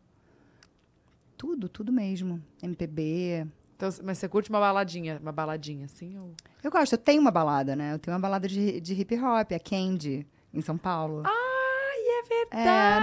Tudo, 1.37 1.69
tudo 1.69 1.93
mesmo. 1.93 2.43
MPB. 2.63 3.47
Então, 3.77 3.89
mas 4.05 4.19
você 4.19 4.29
curte 4.29 4.49
uma 4.51 4.61
baladinha, 4.61 5.19
uma 5.21 5.33
baladinha, 5.33 5.87
assim? 5.87 6.17
Ou... 6.19 6.33
Eu 6.63 6.71
gosto, 6.71 6.93
eu 6.93 6.99
tenho 6.99 7.21
uma 7.21 7.31
balada, 7.33 7.75
né? 7.75 7.93
Eu 7.95 7.99
tenho 7.99 8.15
uma 8.15 8.21
balada 8.21 8.47
de, 8.47 8.81
de 8.81 8.95
hip 8.95 9.15
hop, 9.19 9.53
a 9.53 9.59
Candy, 9.59 10.25
em 10.55 10.61
São 10.61 10.79
Paulo. 10.79 11.23
Ai, 11.27 11.33
é 12.31 12.47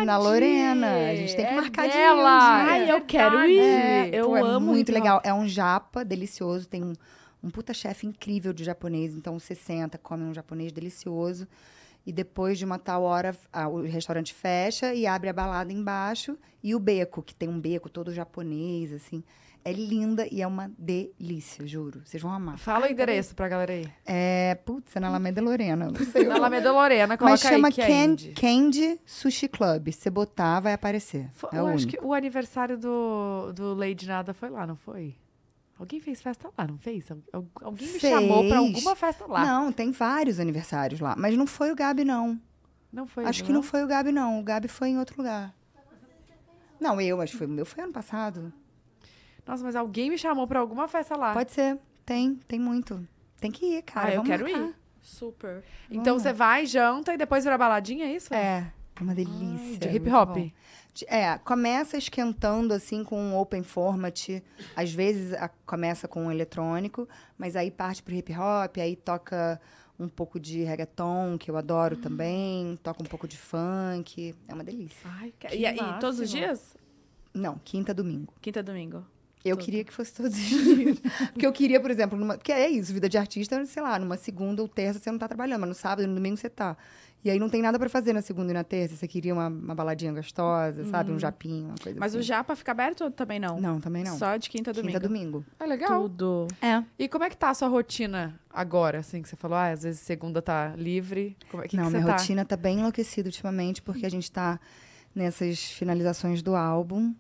É, 0.02 0.06
na 0.06 0.18
Lorena. 0.18 1.08
A 1.10 1.16
gente 1.16 1.36
tem 1.36 1.46
que 1.46 1.52
É 1.52 1.56
marcar 1.56 1.88
de 1.88 1.96
ir 1.96 2.00
dela. 2.00 2.20
um 2.20 2.40
dia. 2.40 2.72
Ai, 2.72 2.92
eu 2.92 3.02
quero 3.02 3.38
verdade. 3.38 3.54
ir. 3.54 3.60
É, 3.60 4.10
eu 4.14 4.26
pô, 4.28 4.38
é 4.38 4.42
amo 4.42 4.68
muito 4.68 4.90
hip 4.90 4.92
hop. 4.92 5.04
legal. 5.04 5.22
É 5.24 5.34
um 5.34 5.48
japa 5.48 6.04
delicioso, 6.06 6.68
tem 6.68 6.84
um, 6.84 6.94
um 7.44 7.50
puta 7.50 7.74
chefe 7.74 8.08
incrível 8.08 8.54
de 8.54 8.64
japonês. 8.64 9.14
Então 9.14 9.38
você 9.40 9.56
senta, 9.56 9.98
come 9.98 10.24
um 10.24 10.34
japonês 10.34 10.72
delicioso. 10.72 11.48
E 12.06 12.12
depois 12.14 12.58
de 12.58 12.66
uma 12.66 12.80
tal 12.80 13.04
hora, 13.04 13.36
a- 13.52 13.68
o 13.68 13.82
restaurante 13.84 14.34
fecha 14.34 14.94
e 14.94 15.06
abre 15.06 15.30
a 15.30 15.34
balada 15.34 15.72
embaixo. 15.72 16.38
E 16.64 16.74
o 16.74 16.80
beco, 16.80 17.22
que 17.22 17.36
tem 17.36 17.48
um 17.50 17.60
beco 17.60 17.90
todo 17.90 18.12
japonês, 18.14 18.92
assim. 18.94 19.24
É 19.70 19.74
linda 19.74 20.28
e 20.32 20.42
é 20.42 20.48
uma 20.48 20.72
delícia, 20.78 21.68
juro. 21.68 22.02
Vocês 22.04 22.24
vão 22.24 22.32
amar. 22.32 22.58
Fala 22.58 22.88
o 22.88 22.90
endereço 22.92 23.36
pra 23.36 23.48
galera 23.48 23.72
aí. 23.74 23.88
É, 24.06 24.56
putz, 24.66 24.96
é 24.96 25.00
na 25.00 25.08
Alameda 25.10 25.42
Lorena. 25.42 25.92
Não 25.92 26.06
sei. 26.06 26.26
Na 26.26 26.36
Alameda 26.36 26.72
Lorena, 26.72 27.18
coloca 27.18 27.32
Mas 27.34 27.42
chama 27.42 27.68
aí, 27.68 27.74
Candy. 27.74 28.30
Candy. 28.30 28.32
Candy 28.34 29.02
Sushi 29.06 29.48
Club. 29.48 29.90
Se 29.92 30.02
você 30.02 30.10
botar, 30.10 30.60
vai 30.60 30.74
aparecer. 30.74 31.30
Fo- 31.34 31.50
é 31.54 31.60
eu 31.60 31.68
acho 31.68 31.86
que 31.88 32.00
o 32.02 32.14
aniversário 32.14 32.78
do, 32.78 33.52
do 33.54 33.74
Lady 33.76 34.08
Nada 34.08 34.34
foi 34.34 34.50
lá, 34.50 34.66
não 34.66 34.76
foi? 34.76 35.16
Alguém 35.78 36.00
fez 36.02 36.22
festa 36.22 36.50
lá, 36.58 36.68
não 36.68 36.78
fez? 36.78 37.10
Al- 37.12 37.20
al- 37.32 37.46
Alguém 37.62 37.88
me 37.88 38.00
Fez. 38.00 38.12
chamou 38.14 38.48
pra 38.48 38.58
alguma 38.58 38.96
festa 38.96 39.26
lá. 39.28 39.46
Não, 39.46 39.72
tem 39.72 39.92
vários 39.92 40.40
aniversários 40.40 41.00
lá. 41.00 41.16
Mas 41.18 41.38
não 41.38 41.46
foi 41.48 41.72
o 41.72 41.76
Gabi, 41.76 42.04
não. 42.04 42.40
Não 42.92 43.06
foi? 43.06 43.24
Acho 43.26 43.44
que 43.44 43.52
não 43.54 43.62
foi 43.62 43.84
o 43.84 43.88
Gabi, 43.88 44.12
não. 44.12 44.40
O 44.40 44.44
Gabi 44.44 44.68
foi 44.68 44.90
em 44.90 44.98
outro 44.98 45.16
lugar. 45.18 45.54
Não, 46.80 47.00
eu, 47.00 47.22
acho 47.22 47.34
que 47.34 47.38
foi 47.38 47.48
o 47.48 47.50
meu. 47.50 47.66
Foi 47.66 47.84
ano 47.84 47.94
passado. 47.94 48.52
Nossa, 49.46 49.64
mas 49.64 49.76
alguém 49.76 50.10
me 50.10 50.18
chamou 50.18 50.48
pra 50.48 50.60
alguma 50.60 50.88
festa 50.88 51.16
lá. 51.16 51.34
Pode 51.34 51.52
ser. 51.52 51.78
Tem, 52.06 52.36
tem 52.48 52.60
muito. 52.60 53.08
Tem 53.40 53.52
que 53.52 53.66
ir, 53.78 53.82
cara. 53.84 54.08
Ah, 54.08 54.12
eu 54.12 54.16
Vamos 54.18 54.30
quero 54.30 54.44
marcar. 54.44 54.68
ir. 54.70 54.76
Super. 55.02 55.64
Então 55.90 56.04
Vamos. 56.18 56.24
você 56.24 56.34
vai, 56.34 56.66
janta 56.66 57.14
e 57.14 57.18
depois 57.18 57.44
vira 57.44 57.58
baladinha, 57.58 58.06
é 58.06 58.14
isso? 58.14 58.34
É, 58.34 58.72
é 59.00 59.02
uma 59.04 59.16
delícia. 59.16 59.78
De 59.80 59.88
é 59.88 59.94
hip 59.96 60.10
hop. 60.12 60.36
De- 60.94 61.06
É, 61.08 61.38
começa 61.40 61.98
esquentando 61.98 62.74
assim 62.74 63.04
com 63.04 63.18
um 63.20 63.38
open 63.38 63.64
format. 63.64 64.28
Às 64.76 64.92
vezes 64.92 65.34
a- 65.34 65.50
começa 65.66 66.08
com 66.08 66.26
um 66.26 66.32
eletrônico, 66.32 67.08
mas 67.38 67.56
aí 67.56 67.72
parte 67.72 68.04
pro 68.04 68.14
hip 68.14 68.32
hop, 68.34 68.78
aí 68.78 68.96
toca 68.96 69.60
um 69.98 70.08
pouco 70.10 70.40
de 70.40 70.64
reggaeton, 70.64 71.38
que 71.38 71.50
eu 71.52 71.58
adoro 71.58 71.96
também, 71.98 72.78
toca 72.84 73.02
um 73.02 73.06
pouco 73.06 73.28
de 73.28 73.38
funk. 73.38 74.36
É 74.48 74.54
uma 74.54 74.64
delícia. 74.64 75.10
Ai, 75.20 75.34
que 75.40 75.48
E, 75.56 75.66
e 75.66 76.00
todos 76.00 76.20
os 76.20 76.30
dias? 76.30 76.76
Não, 77.34 77.60
quinta, 77.64 77.94
domingo. 77.94 78.34
Quinta, 78.42 78.62
domingo. 78.64 79.06
Eu 79.44 79.56
Tudo. 79.56 79.66
queria 79.66 79.84
que 79.86 79.94
fosse 79.94 80.14
todos 80.14 80.34
os 80.38 80.38
dias. 80.76 81.00
Porque 81.32 81.46
eu 81.48 81.52
queria, 81.54 81.80
por 81.80 81.90
exemplo, 81.90 82.18
numa, 82.20 82.36
porque 82.38 82.52
é 82.52 82.68
isso, 82.70 82.94
vida 82.94 83.08
de 83.08 83.18
artista, 83.18 83.64
sei 83.66 83.82
lá, 83.82 83.98
numa 83.98 84.18
segunda 84.18 84.62
ou 84.62 84.68
terça 84.68 85.00
você 85.00 85.10
não 85.12 85.18
tá 85.18 85.28
trabalhando, 85.28 85.62
mas 85.62 85.70
no 85.70 85.76
sábado 85.76 86.04
e 86.04 86.08
no 86.08 86.16
domingo 86.16 86.36
você 86.38 86.50
tá. 86.50 86.76
E 87.24 87.30
aí 87.30 87.38
não 87.38 87.50
tem 87.50 87.62
nada 87.62 87.78
pra 87.78 87.90
fazer 87.90 88.14
na 88.14 88.22
segunda 88.22 88.52
e 88.52 88.54
na 88.54 88.64
terça. 88.64 88.96
Você 88.96 89.08
queria 89.08 89.34
uma, 89.34 89.48
uma 89.48 89.76
baladinha 89.76 90.12
gostosa, 90.14 90.86
sabe? 90.86 91.12
Um 91.12 91.20
japinho, 91.20 91.68
uma 91.68 91.76
coisa 91.78 92.00
Mas 92.00 92.14
assim. 92.14 92.20
o 92.20 92.24
japa 92.24 92.56
fica 92.56 92.72
aberto 92.72 93.04
ou 93.04 93.12
também 93.12 93.40
não? 93.40 93.60
Não, 93.60 93.80
também 93.82 94.06
não. 94.06 94.18
Só 94.18 94.38
de 94.38 94.50
quinta 94.50 94.70
a 94.72 94.74
domingo. 94.74 94.94
Quinta, 94.94 95.08
domingo. 95.08 95.46
É 95.60 95.66
legal. 95.66 96.04
Tudo. 96.04 96.48
É. 96.62 96.82
E 96.98 97.10
como 97.10 97.26
é 97.26 97.30
que 97.30 97.36
tá 97.36 97.50
a 97.50 97.54
sua 97.54 97.68
rotina 97.68 98.40
agora, 98.50 99.00
assim, 99.00 99.22
que 99.22 99.28
você 99.28 99.36
falou? 99.36 99.58
Ah, 99.58 99.68
às 99.72 99.84
vezes 99.84 100.00
segunda 100.00 100.42
tá 100.42 100.74
livre. 100.78 101.36
Como 101.52 101.62
é 101.62 101.68
que, 101.68 101.76
não, 101.76 101.86
que 101.86 101.92
você 101.92 101.98
minha 101.98 102.08
tá? 102.08 102.18
rotina 102.18 102.46
tá 102.46 102.56
bem 102.56 102.80
enlouquecida 102.80 103.28
ultimamente, 103.28 103.82
porque 103.82 104.06
a 104.06 104.10
gente 104.10 104.32
tá 104.32 104.58
nessas 105.14 105.60
finalizações 105.60 106.42
do 106.42 106.56
álbum. 106.56 107.14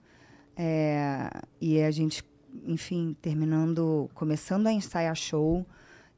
É, 0.61 1.29
e 1.61 1.81
a 1.81 1.89
gente, 1.89 2.21
enfim, 2.65 3.15
terminando, 3.21 4.09
começando 4.13 4.67
a 4.67 4.73
ensaiar 4.73 5.15
show, 5.15 5.65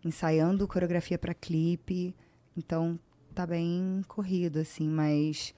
ensaiando 0.04 0.68
coreografia 0.68 1.16
para 1.16 1.32
clipe. 1.32 2.16
Então, 2.58 3.00
tá 3.36 3.46
bem 3.46 4.02
corrido, 4.08 4.58
assim, 4.58 4.88
mas 4.90 5.54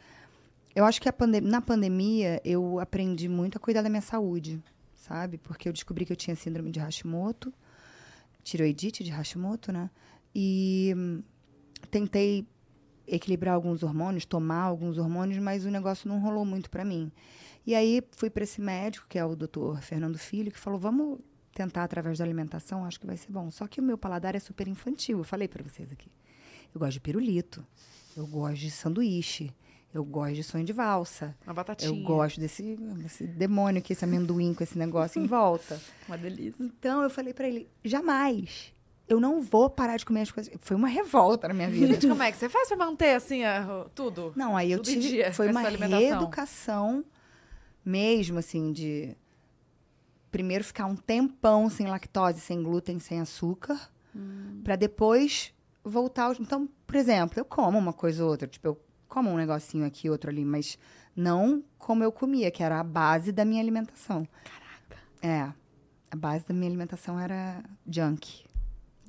eu 0.76 0.84
acho 0.84 1.02
que 1.02 1.08
a 1.08 1.14
pande 1.14 1.40
na 1.40 1.62
pandemia 1.62 2.42
eu 2.44 2.78
aprendi 2.78 3.30
muito 3.30 3.58
a 3.58 3.60
cuidar 3.60 3.84
da 3.84 3.90
minha 3.90 4.02
saúde, 4.02 4.62
sabe? 4.98 5.38
Porque 5.38 5.70
eu 5.70 5.72
descobri 5.72 6.06
que 6.06 6.12
eu 6.12 6.18
tinha 6.18 6.36
síndrome 6.36 6.70
de 6.70 6.82
Hashimoto, 6.82 7.54
tiroidite 8.44 9.02
de 9.02 9.12
Hashimoto, 9.12 9.72
né? 9.72 9.90
E 10.36 10.94
tentei 11.90 12.46
equilibrar 13.08 13.56
alguns 13.56 13.82
hormônios, 13.82 14.26
tomar 14.26 14.64
alguns 14.64 14.98
hormônios, 14.98 15.42
mas 15.42 15.66
o 15.66 15.72
negócio 15.72 16.10
não 16.10 16.20
rolou 16.20 16.44
muito 16.44 16.70
para 16.70 16.84
mim. 16.84 17.10
E 17.66 17.74
aí 17.76 18.02
fui 18.12 18.30
para 18.30 18.44
esse 18.44 18.60
médico, 18.60 19.06
que 19.08 19.18
é 19.18 19.26
o 19.26 19.36
doutor 19.36 19.82
Fernando 19.82 20.18
Filho, 20.18 20.52
que 20.52 20.60
falou: 20.60 20.80
vamos 20.80 21.20
tentar 21.54 21.84
através 21.84 22.18
da 22.18 22.24
alimentação, 22.26 22.84
acho 22.86 23.00
que 23.00 23.06
vai 23.08 23.16
ser 23.18 23.32
bom. 23.32 23.50
Só 23.52 23.68
que 23.68 23.80
o 23.80 23.84
meu 23.84 23.98
paladar 23.98 24.36
é 24.36 24.40
super 24.40 24.68
infantil, 24.68 25.20
eu 25.20 25.24
falei 25.24 25.48
para 25.48 25.64
vocês 25.64 25.92
aqui. 25.92 26.12
Eu 26.74 26.80
gosto 26.80 26.94
de 26.94 27.00
pirulito, 27.00 27.66
eu 28.18 28.26
gosto 28.26 28.56
de 28.58 28.72
sanduíche, 28.72 29.54
eu 29.94 30.04
gosto 30.04 30.34
de 30.34 30.44
sonho 30.44 30.66
de 30.66 30.74
valsa, 30.74 31.36
Uma 31.46 31.54
batatinha. 31.54 31.92
eu 31.92 32.04
gosto 32.04 32.40
desse, 32.40 32.76
desse 32.76 33.28
demônio 33.28 33.78
aqui, 33.80 33.94
esse 33.94 34.04
amendoim 34.04 34.54
com 34.56 34.64
esse 34.64 34.78
negócio 34.78 35.22
em 35.22 35.28
volta. 35.28 35.80
Uma 36.10 36.18
delícia. 36.18 36.56
Então 36.66 37.02
eu 37.04 37.10
falei 37.10 37.34
para 37.34 37.48
ele: 37.48 37.70
jamais. 37.84 38.74
Eu 39.08 39.20
não 39.20 39.42
vou 39.42 39.70
parar 39.70 39.98
de 39.98 40.06
comer 40.06 40.22
as 40.22 40.32
coisas. 40.32 40.52
Foi 40.62 40.76
uma 40.78 40.88
revolta 40.88 41.48
na 41.50 41.54
minha 41.54 41.70
vida. 41.70 41.88
Gente, 41.94 42.08
como 42.08 42.24
é 42.24 42.32
que 42.32 42.38
você 42.38 42.48
faz 42.50 42.70
pra 42.70 42.78
manter, 42.78 43.14
assim, 43.16 43.44
a- 43.44 43.86
tudo? 43.94 44.32
Não, 44.36 44.56
aí 44.58 44.72
eu 44.72 44.80
tive. 44.82 45.02
dia, 45.02 45.34
foi 45.34 45.50
uma 45.52 45.62
reeducação 45.62 47.04
mesmo, 47.86 48.40
assim, 48.40 48.72
de 48.72 49.16
primeiro 50.32 50.64
ficar 50.64 50.86
um 50.86 50.96
tempão 50.96 51.70
sem 51.70 51.88
lactose, 51.88 52.40
sem 52.40 52.62
glúten, 52.64 53.00
sem 53.00 53.20
açúcar, 53.22 53.92
pra 54.64 54.76
depois 54.76 55.54
voltar. 55.84 56.24
ao- 56.26 56.34
Então, 56.34 56.68
por 56.88 56.96
exemplo, 56.96 57.40
eu 57.40 57.46
como 57.46 57.78
uma 57.78 57.94
coisa 57.94 58.24
ou 58.24 58.30
outra, 58.32 58.48
tipo, 58.48 58.68
eu 58.68 58.80
como 59.08 59.30
um 59.30 59.36
negocinho 59.38 59.86
aqui, 59.86 60.10
outro 60.10 60.30
ali, 60.30 60.44
mas 60.44 60.78
não 61.16 61.64
como 61.78 62.04
eu 62.04 62.12
comia, 62.12 62.50
que 62.50 62.64
era 62.64 62.80
a 62.80 62.84
base 62.84 63.32
da 63.32 63.46
minha 63.46 63.62
alimentação. 63.62 64.28
Caraca. 64.44 64.98
É. 65.22 65.52
A 66.10 66.16
base 66.16 66.48
da 66.48 66.54
minha 66.54 66.68
alimentação 66.70 67.20
era 67.20 67.64
junk. 67.88 68.44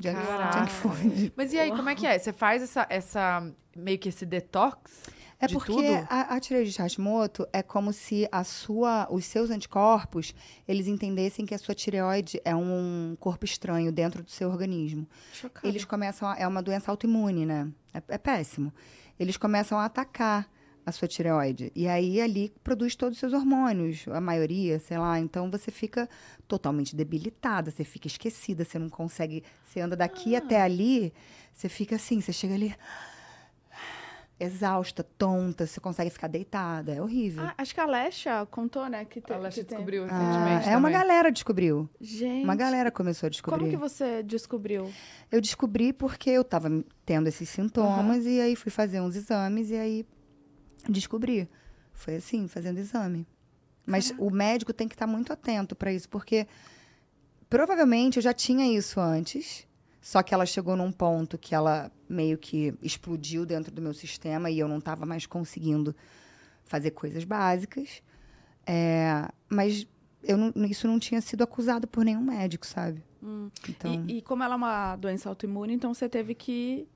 Junk, 0.00 0.18
junk 0.52 0.70
food. 0.72 1.32
Mas 1.36 1.52
e 1.52 1.58
aí, 1.58 1.70
como 1.70 1.88
é 1.88 1.94
que 1.94 2.06
é? 2.06 2.16
Você 2.18 2.32
faz 2.32 2.62
essa, 2.62 2.86
essa 2.90 3.50
meio 3.76 3.98
que 3.98 4.08
esse 4.08 4.26
detox? 4.26 5.10
É 5.40 5.46
de 5.46 5.54
porque 5.54 5.72
tudo? 5.72 6.06
a, 6.08 6.34
a 6.34 6.40
tireoide 6.40 6.70
de 6.70 6.78
Hashimoto 6.80 7.46
é 7.52 7.62
como 7.62 7.92
se 7.92 8.28
a 8.30 8.44
sua, 8.44 9.06
os 9.10 9.24
seus 9.24 9.50
anticorpos, 9.50 10.34
eles 10.66 10.86
entendessem 10.86 11.44
que 11.44 11.54
a 11.54 11.58
sua 11.58 11.74
tireoide 11.74 12.40
é 12.44 12.54
um 12.54 13.16
corpo 13.18 13.44
estranho 13.44 13.90
dentro 13.92 14.22
do 14.22 14.30
seu 14.30 14.48
organismo. 14.50 15.06
Chocada. 15.32 15.66
Eles 15.66 15.84
começam 15.84 16.28
a, 16.28 16.36
é 16.36 16.46
uma 16.46 16.62
doença 16.62 16.90
autoimune, 16.90 17.44
né? 17.44 17.68
É, 17.92 18.02
é 18.08 18.18
péssimo. 18.18 18.72
Eles 19.18 19.36
começam 19.36 19.78
a 19.78 19.84
atacar 19.84 20.48
a 20.86 20.92
sua 20.92 21.08
tireoide. 21.08 21.72
E 21.74 21.88
aí 21.88 22.20
ali 22.20 22.52
produz 22.62 22.94
todos 22.94 23.16
os 23.16 23.20
seus 23.20 23.32
hormônios, 23.32 24.06
a 24.08 24.20
maioria, 24.20 24.78
sei 24.78 24.98
lá. 24.98 25.18
Então 25.18 25.50
você 25.50 25.70
fica 25.70 26.08
totalmente 26.46 26.94
debilitada, 26.94 27.70
você 27.70 27.84
fica 27.84 28.06
esquecida, 28.06 28.64
você 28.64 28.78
não 28.78 28.88
consegue. 28.90 29.42
Você 29.64 29.80
anda 29.80 29.96
daqui 29.96 30.34
Ah. 30.34 30.38
até 30.38 30.60
ali, 30.60 31.12
você 31.54 31.68
fica 31.68 31.96
assim, 31.96 32.20
você 32.20 32.32
chega 32.32 32.54
ali 32.54 32.74
exausta, 34.38 35.04
tonta, 35.16 35.66
você 35.66 35.78
consegue 35.80 36.10
ficar 36.10 36.26
deitada. 36.26 36.92
É 36.94 37.00
horrível. 37.00 37.44
Ah, 37.44 37.54
acho 37.58 37.72
que 37.74 37.80
a 37.80 37.86
Lesha 37.86 38.46
contou, 38.50 38.86
né? 38.88 39.04
Que, 39.04 39.20
te, 39.20 39.32
A 39.32 39.38
Lesha 39.38 39.60
que 39.62 39.68
tem- 39.68 39.76
descobriu 39.78 40.04
Ah, 40.04 40.18
recentemente 40.18 40.68
é 40.68 40.76
uma 40.76 40.90
galera 40.90 41.30
descobriu. 41.30 41.88
Gente. 42.00 42.44
Uma 42.44 42.56
galera 42.56 42.90
começou 42.90 43.28
a 43.28 43.30
descobrir. 43.30 43.58
Como 43.60 43.70
que 43.70 43.76
você 43.76 44.22
descobriu? 44.22 44.92
Eu 45.30 45.40
descobri 45.40 45.92
porque 45.92 46.30
eu 46.30 46.42
tava 46.44 46.68
tendo 47.06 47.28
esses 47.28 47.48
sintomas 47.48 48.26
e 48.26 48.40
aí 48.40 48.56
fui 48.56 48.70
fazer 48.72 49.00
uns 49.00 49.14
exames 49.16 49.70
e 49.70 49.76
aí 49.76 50.06
descobri. 50.88 51.48
Foi 51.92 52.16
assim, 52.16 52.48
fazendo 52.48 52.78
exame. 52.78 53.26
Mas 53.86 54.12
o 54.18 54.30
médico 54.30 54.72
tem 54.72 54.88
que 54.88 54.94
estar 54.94 55.06
muito 55.06 55.32
atento 55.32 55.76
para 55.76 55.92
isso, 55.92 56.08
porque 56.08 56.46
provavelmente 57.48 58.16
eu 58.16 58.22
já 58.22 58.32
tinha 58.32 58.66
isso 58.76 58.98
antes, 59.00 59.66
só 60.00 60.22
que 60.22 60.34
ela 60.34 60.46
chegou 60.46 60.76
num 60.76 60.90
ponto 60.90 61.38
que 61.38 61.54
ela 61.54 61.90
meio 62.14 62.38
que 62.38 62.72
explodiu 62.82 63.44
dentro 63.44 63.72
do 63.72 63.82
meu 63.82 63.92
sistema 63.92 64.50
e 64.50 64.58
eu 64.58 64.68
não 64.68 64.78
estava 64.78 65.04
mais 65.04 65.26
conseguindo 65.26 65.94
fazer 66.64 66.92
coisas 66.92 67.24
básicas. 67.24 68.02
É, 68.66 69.28
mas 69.48 69.86
não- 70.28 70.64
isso 70.64 70.86
não 70.86 70.98
tinha 70.98 71.20
sido 71.20 71.42
acusado 71.44 71.86
por 71.86 72.04
nenhum 72.04 72.22
médico, 72.22 72.66
sabe? 72.66 73.02
Então... 73.68 74.04
E, 74.06 74.18
e 74.18 74.22
como 74.22 74.42
ela 74.42 74.54
é 74.54 74.56
uma 74.56 74.96
doença 74.96 75.28
autoimune, 75.28 75.74
então 75.74 75.92
você 75.92 76.08
teve 76.08 76.34
que 76.34 76.52
ir 76.52 76.88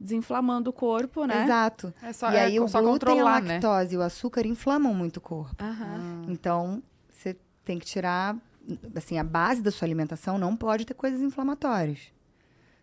desinflamando 0.00 0.70
o 0.70 0.72
corpo, 0.72 1.24
né? 1.24 1.44
Exato. 1.44 1.94
É 2.02 2.12
só, 2.12 2.32
e 2.32 2.36
aí 2.36 2.56
é 2.56 2.60
o 2.60 2.66
só 2.66 2.80
glúten, 2.80 3.20
a 3.20 3.24
né? 3.24 3.30
lactose 3.30 3.94
e 3.94 3.98
o 3.98 4.02
açúcar 4.02 4.46
inflamam 4.46 4.92
muito 4.94 5.18
o 5.18 5.20
corpo. 5.20 5.62
Aham. 5.62 6.26
Então, 6.28 6.82
você 7.12 7.36
tem 7.64 7.78
que 7.78 7.86
tirar, 7.86 8.36
assim, 8.96 9.18
a 9.18 9.24
base 9.24 9.62
da 9.62 9.70
sua 9.70 9.86
alimentação 9.86 10.38
não 10.38 10.56
pode 10.56 10.84
ter 10.84 10.94
coisas 10.94 11.20
inflamatórias. 11.20 12.00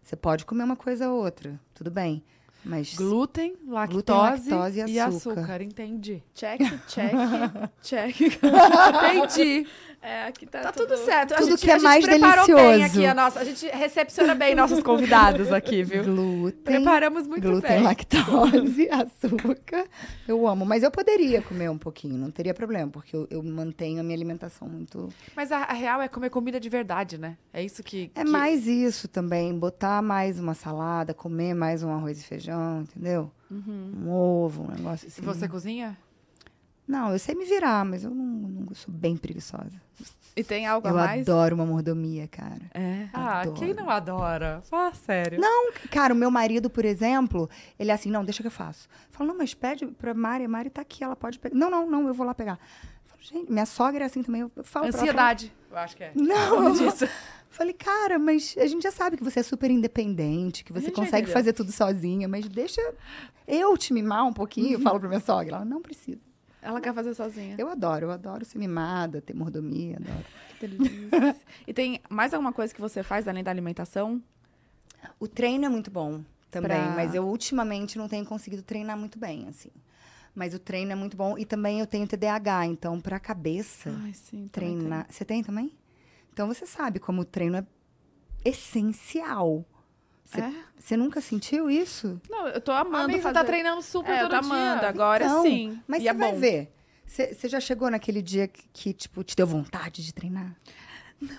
Você 0.01 0.15
pode 0.15 0.45
comer 0.45 0.63
uma 0.63 0.75
coisa 0.75 1.09
ou 1.09 1.23
outra, 1.23 1.59
tudo 1.73 1.91
bem. 1.91 2.23
Mas 2.63 2.93
Glúten, 2.93 3.53
lactose, 3.67 3.93
Glúten, 3.93 4.15
lactose 4.57 4.79
e 4.81 4.91
e 4.93 4.99
açúcar. 4.99 5.39
açúcar. 5.41 5.61
Entendi. 5.61 6.21
Check, 6.35 6.59
check, 6.87 7.13
check. 7.81 8.15
Entendi. 8.19 9.67
É, 10.01 10.23
aqui 10.27 10.45
tá, 10.45 10.61
Tá 10.61 10.71
tudo 10.71 10.95
certo. 10.97 11.33
A 11.33 11.37
Tudo 11.37 11.49
gente, 11.51 11.59
que 11.65 11.69
é 11.69 11.73
a 11.73 11.77
gente 11.77 11.83
mais 11.83 12.05
preparou 12.05 12.45
bem 12.45 12.55
delicioso. 12.55 12.97
aqui 12.97 13.05
a 13.05 13.13
nossa. 13.13 13.39
A 13.41 13.43
gente 13.43 13.65
recepciona 13.67 14.33
bem 14.33 14.55
nossos 14.55 14.81
convidados 14.81 15.51
aqui, 15.51 15.83
viu? 15.83 16.03
glúten, 16.05 16.61
Preparamos 16.63 17.27
muito 17.27 17.41
glúten, 17.41 17.69
bem. 17.69 17.83
lactose, 17.83 18.87
açúcar, 18.91 19.85
eu 20.25 20.47
amo. 20.47 20.65
Mas 20.65 20.83
eu 20.83 20.91
poderia 20.91 21.41
comer 21.41 21.69
um 21.69 21.77
pouquinho, 21.77 22.17
não 22.17 22.31
teria 22.31 22.53
problema, 22.53 22.89
porque 22.89 23.13
eu, 23.13 23.27
eu 23.29 23.43
mantenho 23.43 23.99
a 23.99 24.03
minha 24.03 24.15
alimentação 24.15 24.69
muito 24.69 25.09
Mas 25.35 25.51
a, 25.51 25.57
a 25.63 25.73
real 25.73 26.01
é 26.01 26.07
comer 26.07 26.29
comida 26.29 26.61
de 26.61 26.69
verdade, 26.69 27.17
né? 27.17 27.37
É 27.51 27.61
isso 27.61 27.83
que. 27.83 28.09
É 28.15 28.23
que- 28.23 28.29
mais 28.29 28.67
isso 28.67 29.07
também, 29.09 29.53
botar 29.57 30.01
mais 30.01 30.39
uma 30.39 30.53
salada, 30.53 31.13
comer 31.13 31.53
mais 31.53 31.83
um 31.83 31.91
arroz 31.91 32.21
e 32.21 32.23
feijão, 32.23 32.48
entendeu? 32.81 33.31
Um 33.51 34.09
ovo, 34.09 34.63
um 34.63 34.67
negócio 34.75 35.07
assim. 35.07 35.21
E 35.21 35.25
você 35.25 35.47
cozinha? 35.47 35.97
Não, 36.87 37.11
eu 37.11 37.19
sei 37.19 37.35
me 37.35 37.45
virar, 37.45 37.85
mas 37.85 38.03
eu 38.03 38.09
não, 38.09 38.25
não- 38.25 38.65
eu 38.69 38.75
sou 38.75 38.91
bem 38.93 39.15
preguiçosa. 39.15 39.79
E 40.35 40.43
tem 40.43 40.65
algo 40.65 40.87
eu 40.87 40.91
a 40.97 41.05
mais? 41.05 41.27
adoro 41.27 41.53
uma 41.55 41.65
mordomia, 41.65 42.27
cara. 42.27 42.61
É. 42.73 43.07
Ah, 43.13 43.41
Adoro. 43.41 43.57
quem 43.59 43.73
não 43.73 43.89
adora? 43.89 44.61
Fala 44.69 44.93
sério. 44.93 45.39
Não, 45.39 45.71
cara, 45.91 46.13
o 46.13 46.17
meu 46.17 46.31
marido, 46.31 46.69
por 46.69 46.85
exemplo, 46.85 47.49
ele 47.77 47.91
é 47.91 47.93
assim, 47.93 48.09
não, 48.09 48.23
deixa 48.23 48.41
que 48.41 48.47
eu 48.47 48.51
faço. 48.51 48.87
Eu 49.11 49.17
falo, 49.17 49.27
não, 49.29 49.37
mas 49.37 49.53
pede 49.53 49.85
pra 49.85 50.13
Mari, 50.13 50.45
a 50.45 50.49
Mari 50.49 50.69
tá 50.69 50.81
aqui, 50.81 51.03
ela 51.03 51.15
pode 51.15 51.37
pegar. 51.39 51.55
Não, 51.55 51.69
não, 51.69 51.89
não, 51.89 52.07
eu 52.07 52.13
vou 52.13 52.25
lá 52.25 52.33
pegar. 52.33 52.53
Eu 53.03 53.09
falo, 53.09 53.21
gente, 53.21 53.51
minha 53.51 53.65
sogra 53.65 54.03
é 54.03 54.07
assim 54.07 54.23
também, 54.23 54.41
eu 54.41 54.51
falo 54.63 54.87
pra 54.87 54.97
ela, 54.97 55.01
Ansiedade. 55.01 55.53
Eu 55.69 55.77
acho 55.77 55.97
que 55.97 56.03
é. 56.03 56.11
Não, 56.15 56.71
disso. 56.73 57.05
Falei, 57.49 57.73
cara, 57.73 58.19
mas 58.19 58.55
a 58.57 58.67
gente 58.67 58.83
já 58.83 58.91
sabe 58.91 59.17
que 59.17 59.23
você 59.23 59.39
é 59.39 59.43
super 59.43 59.69
independente, 59.71 60.63
que 60.63 60.71
A 60.71 60.79
você 60.79 60.91
consegue 60.91 61.17
entendeu. 61.23 61.33
fazer 61.33 61.53
tudo 61.53 61.71
sozinha, 61.71 62.27
mas 62.27 62.47
deixa 62.47 62.81
eu 63.47 63.75
te 63.77 63.91
mimar 63.93 64.25
um 64.25 64.31
pouquinho, 64.33 64.73
eu 64.73 64.79
falo 64.79 64.99
pra 64.99 65.09
minha 65.09 65.19
sogra. 65.19 65.55
Ela, 65.55 65.65
não 65.65 65.81
precisa. 65.81 66.19
Ela 66.61 66.79
quer 66.79 66.93
fazer 66.93 67.13
sozinha. 67.15 67.55
Eu 67.57 67.67
adoro, 67.69 68.05
eu 68.07 68.11
adoro 68.11 68.45
ser 68.45 68.59
mimada, 68.59 69.21
ter 69.21 69.33
mordomia, 69.33 69.97
adoro. 69.97 70.25
Que 70.59 70.67
delícia. 70.67 71.35
e 71.67 71.73
tem 71.73 71.99
mais 72.09 72.33
alguma 72.33 72.53
coisa 72.53 72.73
que 72.73 72.79
você 72.81 73.01
faz 73.01 73.27
além 73.27 73.43
da 73.43 73.49
alimentação? 73.51 74.21
O 75.19 75.27
treino 75.27 75.65
é 75.65 75.69
muito 75.69 75.89
bom 75.89 76.21
também, 76.51 76.69
Pra- 76.87 76.95
mas 76.95 77.15
eu 77.15 77.25
ultimamente 77.27 77.97
não 77.97 78.07
tenho 78.07 78.25
conseguido 78.25 78.61
treinar 78.61 78.97
muito 78.97 79.17
bem, 79.17 79.47
assim. 79.47 79.69
Mas 80.35 80.53
o 80.53 80.59
treino 80.59 80.91
é 80.91 80.95
muito 80.95 81.17
bom 81.17 81.37
e 81.37 81.45
também 81.45 81.79
eu 81.79 81.87
tenho 81.87 82.05
TDAH, 82.07 82.67
então 82.67 82.99
pra 83.01 83.19
cabeça 83.19 83.89
Ai, 84.03 84.13
sim. 84.13 84.47
treinar. 84.51 85.07
Você 85.09 85.25
tem 85.25 85.41
também? 85.43 85.71
Então 86.33 86.47
você 86.47 86.65
sabe 86.65 86.99
como 86.99 87.21
o 87.21 87.25
treino 87.25 87.57
é 87.57 87.65
essencial. 88.45 89.65
Você, 90.25 90.41
É? 90.41 90.53
você 90.77 90.95
nunca 90.97 91.21
sentiu 91.21 91.69
isso? 91.71 92.21
Não, 92.29 92.47
eu 92.47 92.61
tô 92.61 92.71
amando 92.71 93.05
Amiga, 93.05 93.21
você 93.23 93.33
tá 93.33 93.43
treinando 93.43 93.81
super 93.81 94.11
É, 94.11 94.17
eu 94.23 94.29
todo 94.29 94.39
tô 94.39 94.45
amando. 94.45 94.79
dia. 94.81 94.89
Agora 94.89 95.25
Então, 95.25 95.41
sim. 95.43 95.81
Mas 95.87 96.01
e 96.01 96.03
você 96.03 96.09
é 96.09 96.13
vai 96.13 96.31
bom. 96.33 96.39
ver. 96.39 96.73
Você 97.05 97.49
já 97.49 97.59
chegou 97.59 97.89
naquele 97.89 98.21
dia 98.21 98.47
que, 98.47 98.67
que, 98.71 98.93
tipo, 98.93 99.23
te 99.23 99.35
deu 99.35 99.47
vontade 99.47 100.05
de 100.05 100.13
treinar? 100.13 100.55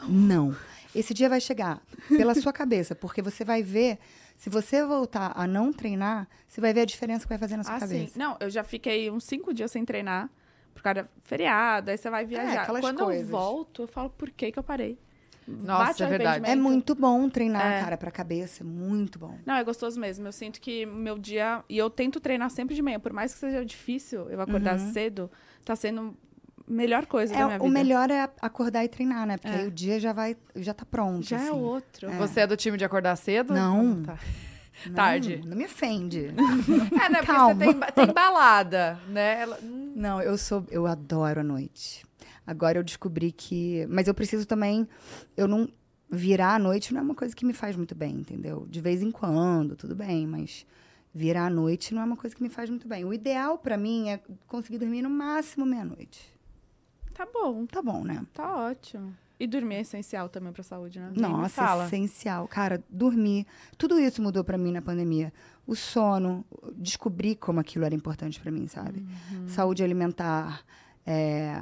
Não. 0.09 0.55
Esse 0.92 1.14
dia 1.14 1.29
vai 1.29 1.40
chegar 1.40 1.81
pela 2.09 2.35
sua 2.35 2.53
cabeça, 2.53 2.94
porque 2.96 3.22
você 3.22 3.44
vai 3.44 3.62
ver. 3.62 3.98
Se 4.37 4.50
você 4.50 4.85
voltar 4.85 5.33
a 5.37 5.46
não 5.46 5.72
treinar, 5.72 6.26
você 6.48 6.61
vai 6.61 6.72
ver 6.74 6.81
a 6.81 6.85
diferença 6.85 7.22
que 7.24 7.29
vai 7.29 7.38
fazer 7.38 7.57
na 7.57 7.62
sua 7.62 7.74
Ah, 7.74 7.81
sim. 7.81 7.87
cabeça. 7.87 8.18
Não, 8.18 8.37
eu 8.40 8.50
já 8.50 8.64
fiquei 8.64 9.09
uns 9.11 9.22
cinco 9.24 9.55
dias 9.55 9.70
sem 9.70 9.85
treinar. 9.85 10.29
Por 10.75 10.83
causa 10.83 11.09
feriado, 11.25 11.91
aí 11.91 11.99
você 11.99 12.09
vai 12.09 12.25
viajar. 12.25 12.63
aquelas 12.63 12.81
Quando 12.81 13.05
coisas. 13.05 13.23
eu 13.25 13.29
volto, 13.29 13.83
eu 13.83 13.89
falo, 13.89 14.11
por 14.11 14.31
que 14.31 14.51
que 14.53 14.59
eu 14.59 14.63
parei? 14.63 14.99
Nossa, 15.47 15.85
Bate 15.87 16.03
é 16.05 16.07
verdade. 16.07 16.51
É 16.51 16.55
muito 16.55 16.95
bom 16.95 17.29
treinar, 17.29 17.73
É. 17.73 17.81
cara, 17.83 17.97
pra 17.97 18.11
cabeça. 18.11 18.63
Muito 18.63 19.19
bom. 19.19 19.37
Não, 19.45 19.55
é 19.57 19.65
gostoso 19.65 19.99
mesmo. 19.99 20.27
Eu 20.29 20.33
sinto 20.33 20.61
que 20.61 20.87
meu 20.87 21.19
dia. 21.19 21.65
E 21.69 21.77
eu 21.77 21.91
tento 21.91 22.21
treinar 22.21 22.51
sempre 22.51 22.75
de 22.75 22.81
manhã. 22.83 23.01
Por 23.01 23.13
mais 23.13 23.33
que 23.35 23.41
seja 23.41 23.65
difícil 23.65 24.31
eu 24.31 24.41
acordar 24.41 24.79
cedo, 24.79 25.29
tá 25.65 25.75
sendo 25.75 26.17
a 26.69 26.73
melhor 26.73 27.05
coisa 27.07 27.33
da 27.33 27.39
minha 27.41 27.55
É, 27.57 27.59
vida. 27.59 27.65
o 27.65 27.69
melhor 27.69 28.11
é 28.13 28.31
acordar 28.41 28.85
e 28.85 28.89
treinar, 28.89 29.27
né? 29.27 29.39
Porque 29.39 29.57
É. 29.57 29.61
aí 29.63 29.67
o 29.67 29.73
dia 29.73 29.99
já 29.99 30.13
vai, 30.13 30.37
já 30.55 30.73
tá 30.73 30.85
pronto. 30.85 31.27
Já 31.27 31.39
é 31.39 31.49
assim. 31.49 31.51
outro. 31.51 32.11
Você 32.13 32.41
é 32.41 32.47
do 32.47 32.57
time 32.57 32.79
de 32.79 32.85
acordar 32.85 33.17
cedo? 33.17 33.53
Não. 33.53 34.05
Tá. 34.05 34.19
Não, 34.87 34.95
Tarde. 34.95 35.43
Não 35.45 35.57
me 35.57 35.64
ofende. 35.64 36.29
É, 37.01 37.09
né? 37.09 37.19
Porque 37.23 37.27
Calma. 37.27 37.55
você 37.55 37.73
tem, 37.73 37.81
tem 38.07 38.14
balada, 38.14 38.99
né? 39.09 39.43
Ela- 39.43 39.59
hum, 39.62 39.93
Não, 39.97 40.21
eu 40.23 40.37
sou, 40.38 40.64
eu 40.71 40.87
adoro 40.87 41.40
a 41.40 41.45
noite. 41.45 42.05
Agora 42.47 42.79
eu 42.79 42.83
descobri 42.83 43.31
que, 43.33 43.87
mas 43.88 44.09
eu 44.09 44.14
preciso 44.14 44.47
também, 44.47 44.88
eu 45.37 45.47
não 45.47 45.69
virar 46.11 46.55
à 46.57 46.59
noite 46.59 46.93
não 46.93 47.01
é 47.01 47.05
uma 47.05 47.14
coisa 47.14 47.35
que 47.37 47.45
me 47.45 47.53
faz 47.53 47.77
muito 47.77 47.95
bem, 47.95 48.16
entendeu? 48.16 48.66
De 48.69 48.81
vez 48.81 49.03
em 49.03 49.11
quando, 49.11 49.77
tudo 49.77 49.95
bem, 49.95 50.27
mas 50.27 50.66
virar 51.14 51.47
à 51.47 51.51
noite 51.51 51.95
não 51.95 52.03
é 52.03 52.05
uma 52.05 52.16
coisa 52.16 52.35
que 52.35 52.43
me 52.43 52.49
faz 52.49 52.69
muito 52.69 52.88
bem. 52.88 53.05
O 53.05 53.14
ideal 53.14 53.59
pra 53.59 53.77
mim 53.77 54.09
é 54.09 54.21
conseguir 54.49 54.79
dormir 54.79 55.03
no 55.03 55.11
máximo 55.11 55.64
meia-noite. 55.64 56.21
Tá 57.14 57.27
bom, 57.33 57.66
Tá 57.66 57.81
bom, 57.83 58.03
né? 58.03 58.25
tá 58.33 58.57
ótimo. 58.57 59.14
E 59.40 59.46
dormir 59.46 59.76
é 59.76 59.81
essencial 59.81 60.29
também 60.29 60.53
pra 60.53 60.62
saúde, 60.62 61.00
né? 61.00 61.11
Nossa, 61.16 61.48
fala. 61.48 61.87
essencial. 61.87 62.46
Cara, 62.46 62.85
dormir. 62.90 63.46
Tudo 63.79 63.98
isso 63.98 64.20
mudou 64.22 64.44
pra 64.44 64.59
mim 64.59 64.70
na 64.70 64.83
pandemia. 64.83 65.33
O 65.66 65.74
sono, 65.74 66.44
descobri 66.76 67.35
como 67.35 67.59
aquilo 67.59 67.85
era 67.87 67.94
importante 67.94 68.38
pra 68.38 68.53
mim, 68.53 68.66
sabe? 68.66 69.00
Uhum. 69.33 69.48
Saúde 69.48 69.83
alimentar, 69.83 70.62
é, 71.07 71.59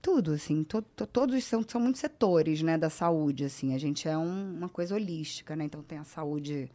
tudo, 0.00 0.32
assim. 0.32 0.62
to- 0.64 0.80
to- 0.82 1.06
todos 1.06 1.42
são, 1.44 1.64
são 1.66 1.80
muitos 1.80 2.00
setores, 2.00 2.62
né, 2.62 2.78
da 2.78 2.88
saúde, 2.88 3.44
assim. 3.44 3.74
A 3.74 3.78
gente 3.78 4.08
é 4.08 4.16
um- 4.16 4.54
uma 4.56 4.68
coisa 4.68 4.94
holística, 4.94 5.56
né? 5.56 5.64
Então 5.64 5.82
tem 5.82 5.98
a 5.98 6.04
saúde 6.04 6.70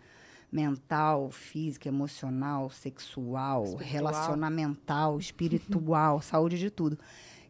mental, 0.51 1.31
física, 1.31 1.87
emocional, 1.89 2.69
sexual, 2.69 3.63
Espiritual. 3.63 3.89
relacionamental, 3.91 5.17
espiritual, 5.19 6.21
saúde 6.21 6.57
de 6.59 6.69
tudo. 6.69 6.97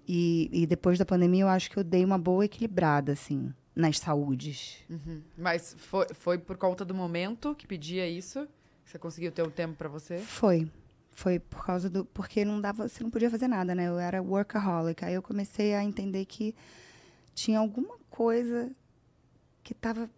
E, 0.08 0.50
e 0.52 0.68
depois 0.68 1.00
da 1.00 1.06
pandemia, 1.06 1.44
eu 1.44 1.48
acho 1.48 1.70
que 1.70 1.78
eu 1.78 1.84
dei 1.84 2.06
uma 2.06 2.18
boa 2.18 2.46
equilibrada, 2.46 3.14
assim, 3.14 3.54
nas 3.76 4.00
saúdes. 4.00 4.84
uhum. 4.90 5.22
Mas 5.38 5.76
foi, 5.78 6.08
foi 6.14 6.38
por 6.38 6.58
conta 6.58 6.86
do 6.86 6.94
momento 6.94 7.56
que 7.56 7.66
pedia 7.68 8.08
isso? 8.08 8.48
Que 8.84 8.92
você 8.92 9.00
conseguiu 9.00 9.32
ter 9.32 9.42
o 9.42 9.50
tempo 9.50 9.76
pra 9.76 9.90
você? 9.90 10.20
Foi. 10.20 10.70
Foi 11.12 11.40
por 11.40 11.66
causa 11.66 11.90
do. 11.90 12.06
Porque 12.06 12.44
não 12.44 12.60
dava. 12.60 12.88
Você 12.88 13.02
não 13.02 13.10
podia 13.10 13.30
fazer 13.30 13.48
nada, 13.48 13.74
né? 13.74 13.88
Eu 13.88 13.98
era 13.98 14.22
workaholic. 14.22 15.04
Aí 15.04 15.14
eu 15.14 15.22
comecei 15.22 15.74
a 15.74 15.84
entender 15.84 16.26
que 16.26 16.54
tinha 17.34 17.58
alguma 17.58 17.98
coisa 18.10 18.70
que 19.64 19.74
tava. 19.74 20.10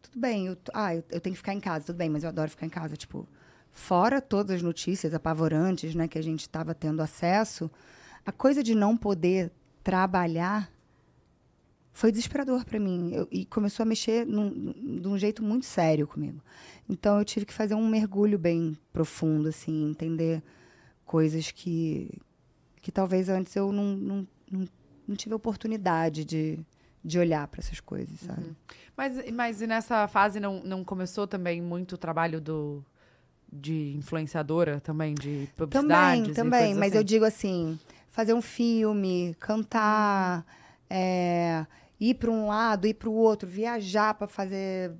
Tudo 0.00 0.18
bem. 0.18 0.46
Eu, 0.46 0.56
ah, 0.72 0.94
eu, 0.94 1.04
eu 1.10 1.20
tenho 1.20 1.34
que 1.34 1.38
ficar 1.38 1.52
em 1.52 1.60
casa, 1.60 1.86
tudo 1.86 1.96
bem, 1.96 2.08
mas 2.08 2.22
eu 2.22 2.28
adoro 2.28 2.48
ficar 2.48 2.64
em 2.64 2.70
casa. 2.70 2.96
Tipo, 2.96 3.28
fora 3.76 4.20
todas 4.22 4.56
as 4.56 4.62
notícias 4.62 5.12
apavorantes, 5.12 5.94
né, 5.94 6.08
que 6.08 6.18
a 6.18 6.22
gente 6.22 6.40
estava 6.40 6.74
tendo 6.74 7.02
acesso, 7.02 7.70
a 8.26 8.32
coisa 8.32 8.62
de 8.62 8.74
não 8.74 8.96
poder 8.96 9.50
trabalhar 9.82 10.70
foi 11.92 12.10
desesperador 12.10 12.64
para 12.64 12.78
mim. 12.78 13.12
Eu- 13.14 13.28
e 13.30 13.46
começou 13.46 13.82
a 13.84 13.86
mexer 13.86 14.26
num, 14.26 15.00
de 15.00 15.08
um 15.08 15.16
jeito 15.16 15.42
muito 15.42 15.64
sério 15.64 16.06
comigo. 16.06 16.42
Então 16.88 17.18
eu 17.18 17.24
tive 17.24 17.46
que 17.46 17.54
fazer 17.54 17.74
um 17.74 17.88
mergulho 17.88 18.38
bem 18.38 18.76
profundo, 18.92 19.48
assim, 19.48 19.88
entender 19.90 20.42
coisas 21.06 21.50
que, 21.50 22.10
que 22.82 22.92
talvez 22.92 23.28
antes 23.28 23.54
eu 23.56 23.72
não, 23.72 23.96
não, 23.96 24.28
não, 24.50 24.68
não 25.08 25.16
tive 25.16 25.34
oportunidade 25.34 26.24
de, 26.24 26.58
de 27.02 27.18
olhar 27.18 27.46
para 27.48 27.60
essas 27.60 27.80
coisas, 27.80 28.20
sabe? 28.20 28.54
Mas, 28.96 29.30
mas 29.32 29.60
e 29.62 29.66
nessa 29.66 30.06
fase 30.08 30.40
não, 30.40 30.62
não 30.64 30.84
começou 30.84 31.26
também 31.26 31.62
muito 31.62 31.92
o 31.94 31.98
trabalho 31.98 32.40
do, 32.40 32.84
de 33.52 33.94
influenciadora 33.96 34.80
também, 34.80 35.14
de 35.14 35.48
publicidade? 35.56 36.22
Também, 36.22 36.34
também. 36.34 36.74
Mas 36.74 36.94
eu 36.94 37.04
digo 37.04 37.24
assim, 37.24 37.78
fazer 38.16 38.32
um 38.32 38.40
filme, 38.40 39.36
cantar, 39.38 40.46
é, 40.88 41.66
ir 42.00 42.14
para 42.14 42.30
um 42.30 42.46
lado, 42.46 42.86
ir 42.86 42.94
para 42.94 43.10
o 43.10 43.12
outro, 43.12 43.46
viajar 43.46 44.14
para 44.14 44.26
fazer 44.26 44.94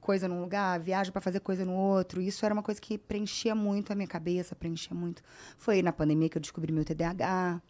coisa 0.00 0.28
num 0.28 0.40
lugar, 0.40 0.78
viajar 0.78 1.10
para 1.10 1.20
fazer 1.20 1.40
coisa 1.40 1.64
no 1.64 1.72
outro. 1.72 2.20
Isso 2.20 2.46
era 2.46 2.54
uma 2.54 2.62
coisa 2.62 2.80
que 2.80 2.96
preenchia 2.96 3.56
muito 3.56 3.92
a 3.92 3.96
minha 3.96 4.06
cabeça, 4.06 4.54
preenchia 4.54 4.96
muito. 4.96 5.20
Foi 5.56 5.82
na 5.82 5.92
pandemia 5.92 6.28
que 6.28 6.38
eu 6.38 6.40
descobri 6.40 6.72
meu 6.72 6.84
TDAH. 6.84 7.60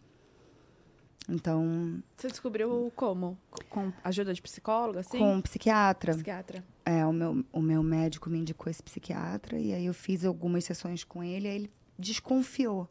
Então, 1.27 2.03
Você 2.15 2.27
descobriu 2.27 2.93
como? 2.95 3.39
Com 3.71 3.91
ajuda 4.03 4.35
de 4.35 4.41
psicóloga, 4.41 4.99
assim? 4.99 5.17
com 5.17 5.33
um 5.33 5.41
psiquiatra. 5.41 6.13
psiquiatra. 6.13 6.63
É, 6.85 7.03
o 7.07 7.11
meu, 7.11 7.43
o 7.51 7.59
meu 7.59 7.81
médico 7.81 8.29
me 8.29 8.37
indicou 8.37 8.69
esse 8.69 8.83
psiquiatra 8.83 9.57
e 9.57 9.73
aí 9.73 9.87
eu 9.87 9.95
fiz 9.95 10.23
algumas 10.25 10.63
sessões 10.63 11.03
com 11.03 11.23
ele, 11.23 11.47
aí 11.47 11.55
ele 11.55 11.71
desconfiou. 11.97 12.87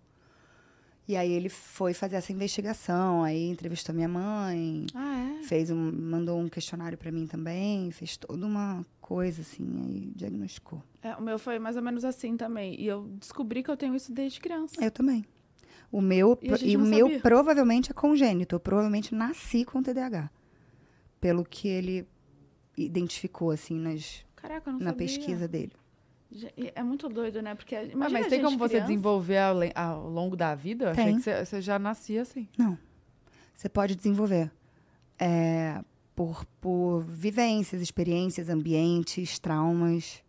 E 1.08 1.16
aí 1.16 1.32
ele 1.32 1.48
foi 1.48 1.94
fazer 1.94 2.16
essa 2.16 2.30
investigação, 2.32 3.24
aí 3.24 3.48
entrevistou 3.48 3.94
minha 3.94 4.06
mãe, 4.08 4.84
Ah, 4.94 5.38
é? 5.40 5.42
fez 5.44 5.70
um, 5.70 5.90
mandou 5.90 6.38
um 6.38 6.50
questionário 6.50 6.98
para 6.98 7.10
mim 7.10 7.26
também, 7.26 7.90
fez 7.90 8.18
toda 8.18 8.44
uma 8.46 8.84
coisa 9.00 9.40
assim, 9.40 9.64
aí 9.86 10.12
diagnosticou. 10.14 10.82
É, 11.02 11.14
O 11.16 11.22
meu 11.22 11.38
foi 11.38 11.58
mais 11.58 11.76
ou 11.76 11.82
menos 11.82 12.04
assim 12.04 12.36
também. 12.36 12.78
E 12.78 12.86
eu 12.86 13.04
descobri 13.18 13.62
que 13.62 13.70
eu 13.70 13.76
tenho 13.76 13.94
isso 13.96 14.12
desde 14.12 14.38
criança. 14.38 14.84
Eu 14.84 14.90
também. 14.90 15.24
O 15.90 16.02
meu 16.02 16.38
E 16.42 16.72
e 16.72 16.76
o 16.76 16.80
meu 16.80 17.06
sabia. 17.06 17.20
provavelmente 17.20 17.90
é 17.90 17.94
congênito, 17.94 18.54
eu 18.56 18.60
provavelmente 18.60 19.14
nasci 19.14 19.64
com 19.64 19.82
TDAH. 19.82 20.30
Pelo 21.18 21.42
que 21.42 21.66
ele 21.68 22.06
identificou 22.76 23.50
assim 23.50 23.78
nas, 23.78 24.24
Caraca, 24.36 24.70
na 24.72 24.78
sabia. 24.78 24.92
pesquisa 24.94 25.48
dele. 25.48 25.72
É 26.74 26.82
muito 26.82 27.08
doido, 27.08 27.40
né? 27.40 27.54
Porque 27.54 27.74
Ah, 27.74 27.82
imagina 27.84 28.18
mas 28.18 28.26
a 28.26 28.28
tem 28.28 28.38
gente 28.40 28.44
como 28.44 28.58
você 28.58 28.74
criança. 28.74 28.86
desenvolver 28.88 29.38
ao, 29.38 29.56
ao 29.74 30.08
longo 30.08 30.36
da 30.36 30.54
vida? 30.54 30.86
Eu 30.86 30.90
Achei 30.90 31.14
que 31.14 31.20
você, 31.22 31.44
você 31.44 31.60
já 31.62 31.78
nascia 31.78 32.22
assim. 32.22 32.48
Você 33.54 33.68
pode 33.68 33.96
desenvolver 33.96 34.50
é, 35.18 35.82
por, 36.14 36.44
por 36.60 37.00
vivências, 37.02 37.80
experiências, 37.80 38.48
ambientes, 38.48 39.38
traumas. 39.38 40.22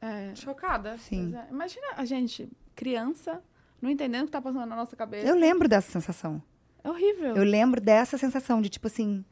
É, 0.00 0.34
Chocada. 0.34 0.98
Sim. 0.98 1.34
é. 1.34 1.48
Imagina 1.50 1.86
a 1.96 2.04
gente, 2.04 2.48
criança, 2.74 3.42
não 3.80 3.90
entendendo 3.90 4.22
o 4.22 4.26
que 4.26 4.32
tá 4.32 4.42
passando 4.42 4.66
na 4.66 4.76
nossa 4.76 4.94
cabeça. 4.94 5.26
Eu 5.26 5.34
lembro 5.36 5.68
dessa 5.68 5.90
sensação. 5.90 6.42
É 6.84 6.90
horrível. 6.90 7.36
Eu 7.36 7.44
lembro 7.44 7.80
dessa 7.80 8.18
sensação 8.18 8.60
de 8.60 8.68
tipo 8.68 8.88
assim, 8.88 9.24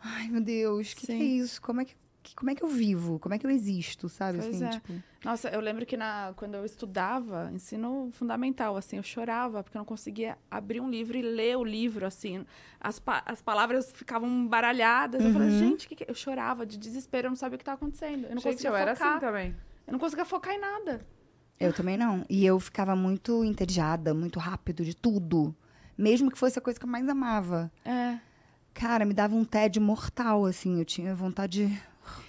ai 0.00 0.28
meu 0.28 0.40
Deus, 0.40 0.92
o 0.92 0.96
que, 0.96 1.06
que 1.06 1.12
é 1.12 1.16
isso? 1.16 1.60
Como 1.60 1.80
é 1.80 1.84
que, 1.84 1.94
que- 2.28 2.34
como 2.34 2.50
é 2.50 2.54
que 2.54 2.62
eu 2.64 2.68
vivo? 2.68 3.18
Como 3.18 3.34
é 3.34 3.38
que 3.38 3.46
eu 3.46 3.50
existo, 3.50 4.08
sabe? 4.08 4.38
Pois 4.38 4.54
assim, 4.54 4.64
é. 4.64 4.68
tipo, 4.70 4.92
Nossa, 5.24 5.48
eu 5.48 5.60
lembro 5.60 5.86
que 5.86 5.96
na, 5.96 6.32
quando 6.36 6.54
eu 6.56 6.64
estudava, 6.64 7.50
ensino 7.52 8.10
fundamental, 8.12 8.76
assim, 8.76 8.96
eu 8.96 9.02
chorava 9.02 9.62
porque 9.62 9.76
eu 9.76 9.80
não 9.80 9.84
conseguia 9.86 10.36
abrir 10.50 10.80
um 10.80 10.90
livro 10.90 11.16
e 11.16 11.22
ler 11.22 11.56
o 11.56 11.64
livro, 11.64 12.04
assim. 12.04 12.44
As, 12.80 12.98
pa- 12.98 13.22
as 13.24 13.40
palavras 13.40 13.92
ficavam 13.92 14.46
baralhadas. 14.46 15.24
Eu 15.24 15.32
falei, 15.32 15.48
Uhum. 15.48 15.58
gente, 15.58 15.86
que 15.88 15.94
que... 15.96 16.04
eu 16.10 16.14
chorava 16.14 16.66
de 16.66 16.76
desespero, 16.76 17.26
eu 17.26 17.30
não 17.30 17.36
sabia 17.36 17.54
o 17.54 17.58
que 17.58 17.62
estava 17.62 17.76
acontecendo. 17.76 18.24
Eu 18.24 18.34
não 18.34 18.42
Gente, 18.42 18.52
conseguia 18.54 18.70
eu 18.70 18.76
era 18.76 18.94
focar. 18.96 19.12
assim 19.12 19.20
também. 19.20 19.56
Eu 19.86 19.92
não 19.92 19.98
conseguia 20.00 20.24
focar 20.24 20.54
em 20.54 20.60
nada. 20.60 21.06
eu 21.60 21.72
também 21.72 21.96
não. 21.96 22.24
E 22.28 22.44
eu 22.44 22.58
ficava 22.60 22.94
muito 22.96 23.42
entediada, 23.44 24.12
muito 24.12 24.38
rápido 24.38 24.84
de 24.84 24.94
tudo. 24.94 25.54
Mesmo 25.96 26.30
que 26.30 26.36
fosse 26.38 26.58
a 26.58 26.62
coisa 26.62 26.78
que 26.78 26.84
eu 26.84 26.90
mais 26.90 27.08
amava. 27.08 27.70
É. 27.84 28.18
Cara, 28.74 29.06
me 29.06 29.14
dava 29.14 29.34
um 29.34 29.42
tédio 29.44 29.80
mortal, 29.80 30.44
assim. 30.44 30.78
Eu 30.78 30.84
tinha 30.84 31.14
vontade 31.14 31.66
de. 31.66 31.82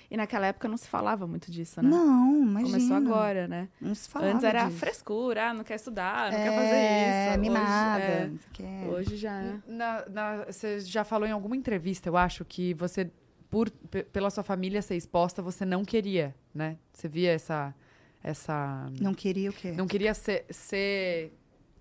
E 0.10 0.15
naquela 0.15 0.48
época 0.48 0.67
não 0.70 0.78
se 0.78 0.88
falava 0.88 1.28
muito 1.28 1.52
disso, 1.52 1.82
né? 1.82 1.89
Não, 1.89 2.41
imagina. 2.43 2.72
Começou 2.78 2.96
agora, 2.96 3.48
né? 3.48 3.67
Não 3.82 3.93
se 3.93 4.08
falava 4.10 4.32
Antes 4.34 4.43
era 4.46 4.65
disso. 4.65 4.78
frescura, 4.80 5.50
ah, 5.50 5.54
não 5.54 5.63
quer 5.65 5.76
estudar, 5.76 6.32
não 6.32 6.39
é, 6.39 6.43
quer 6.43 6.56
fazer 6.56 7.32
isso. 7.34 7.39
mimada. 7.41 8.32
Hoje, 8.32 8.63
é, 8.63 8.86
hoje 8.88 9.17
já 9.17 9.41
é. 9.41 9.56
Na- 9.67 10.06
na- 10.10 10.46
você 10.46 10.80
já 10.80 11.04
falou 11.04 11.28
em 11.28 11.32
alguma 11.32 11.58
entrevista, 11.58 12.08
eu 12.08 12.15
acho, 12.15 12.46
que 12.46 12.74
você, 12.74 13.12
por, 13.50 13.70
pe- 13.70 14.04
pela 14.04 14.30
sua 14.30 14.43
família 14.43 14.82
ser 14.82 14.96
exposta, 14.96 15.41
você 15.41 15.65
não 15.65 15.84
queria, 15.84 16.34
né? 16.56 16.78
Você 16.93 17.10
via 17.10 17.34
essa. 17.34 17.76
essa 18.24 18.88
Não 19.02 19.13
queria 19.13 19.50
o 19.50 19.54
quê? 19.54 19.72
não 19.74 19.88
queria 19.88 20.13
ser. 20.13 20.46
ser 20.50 21.34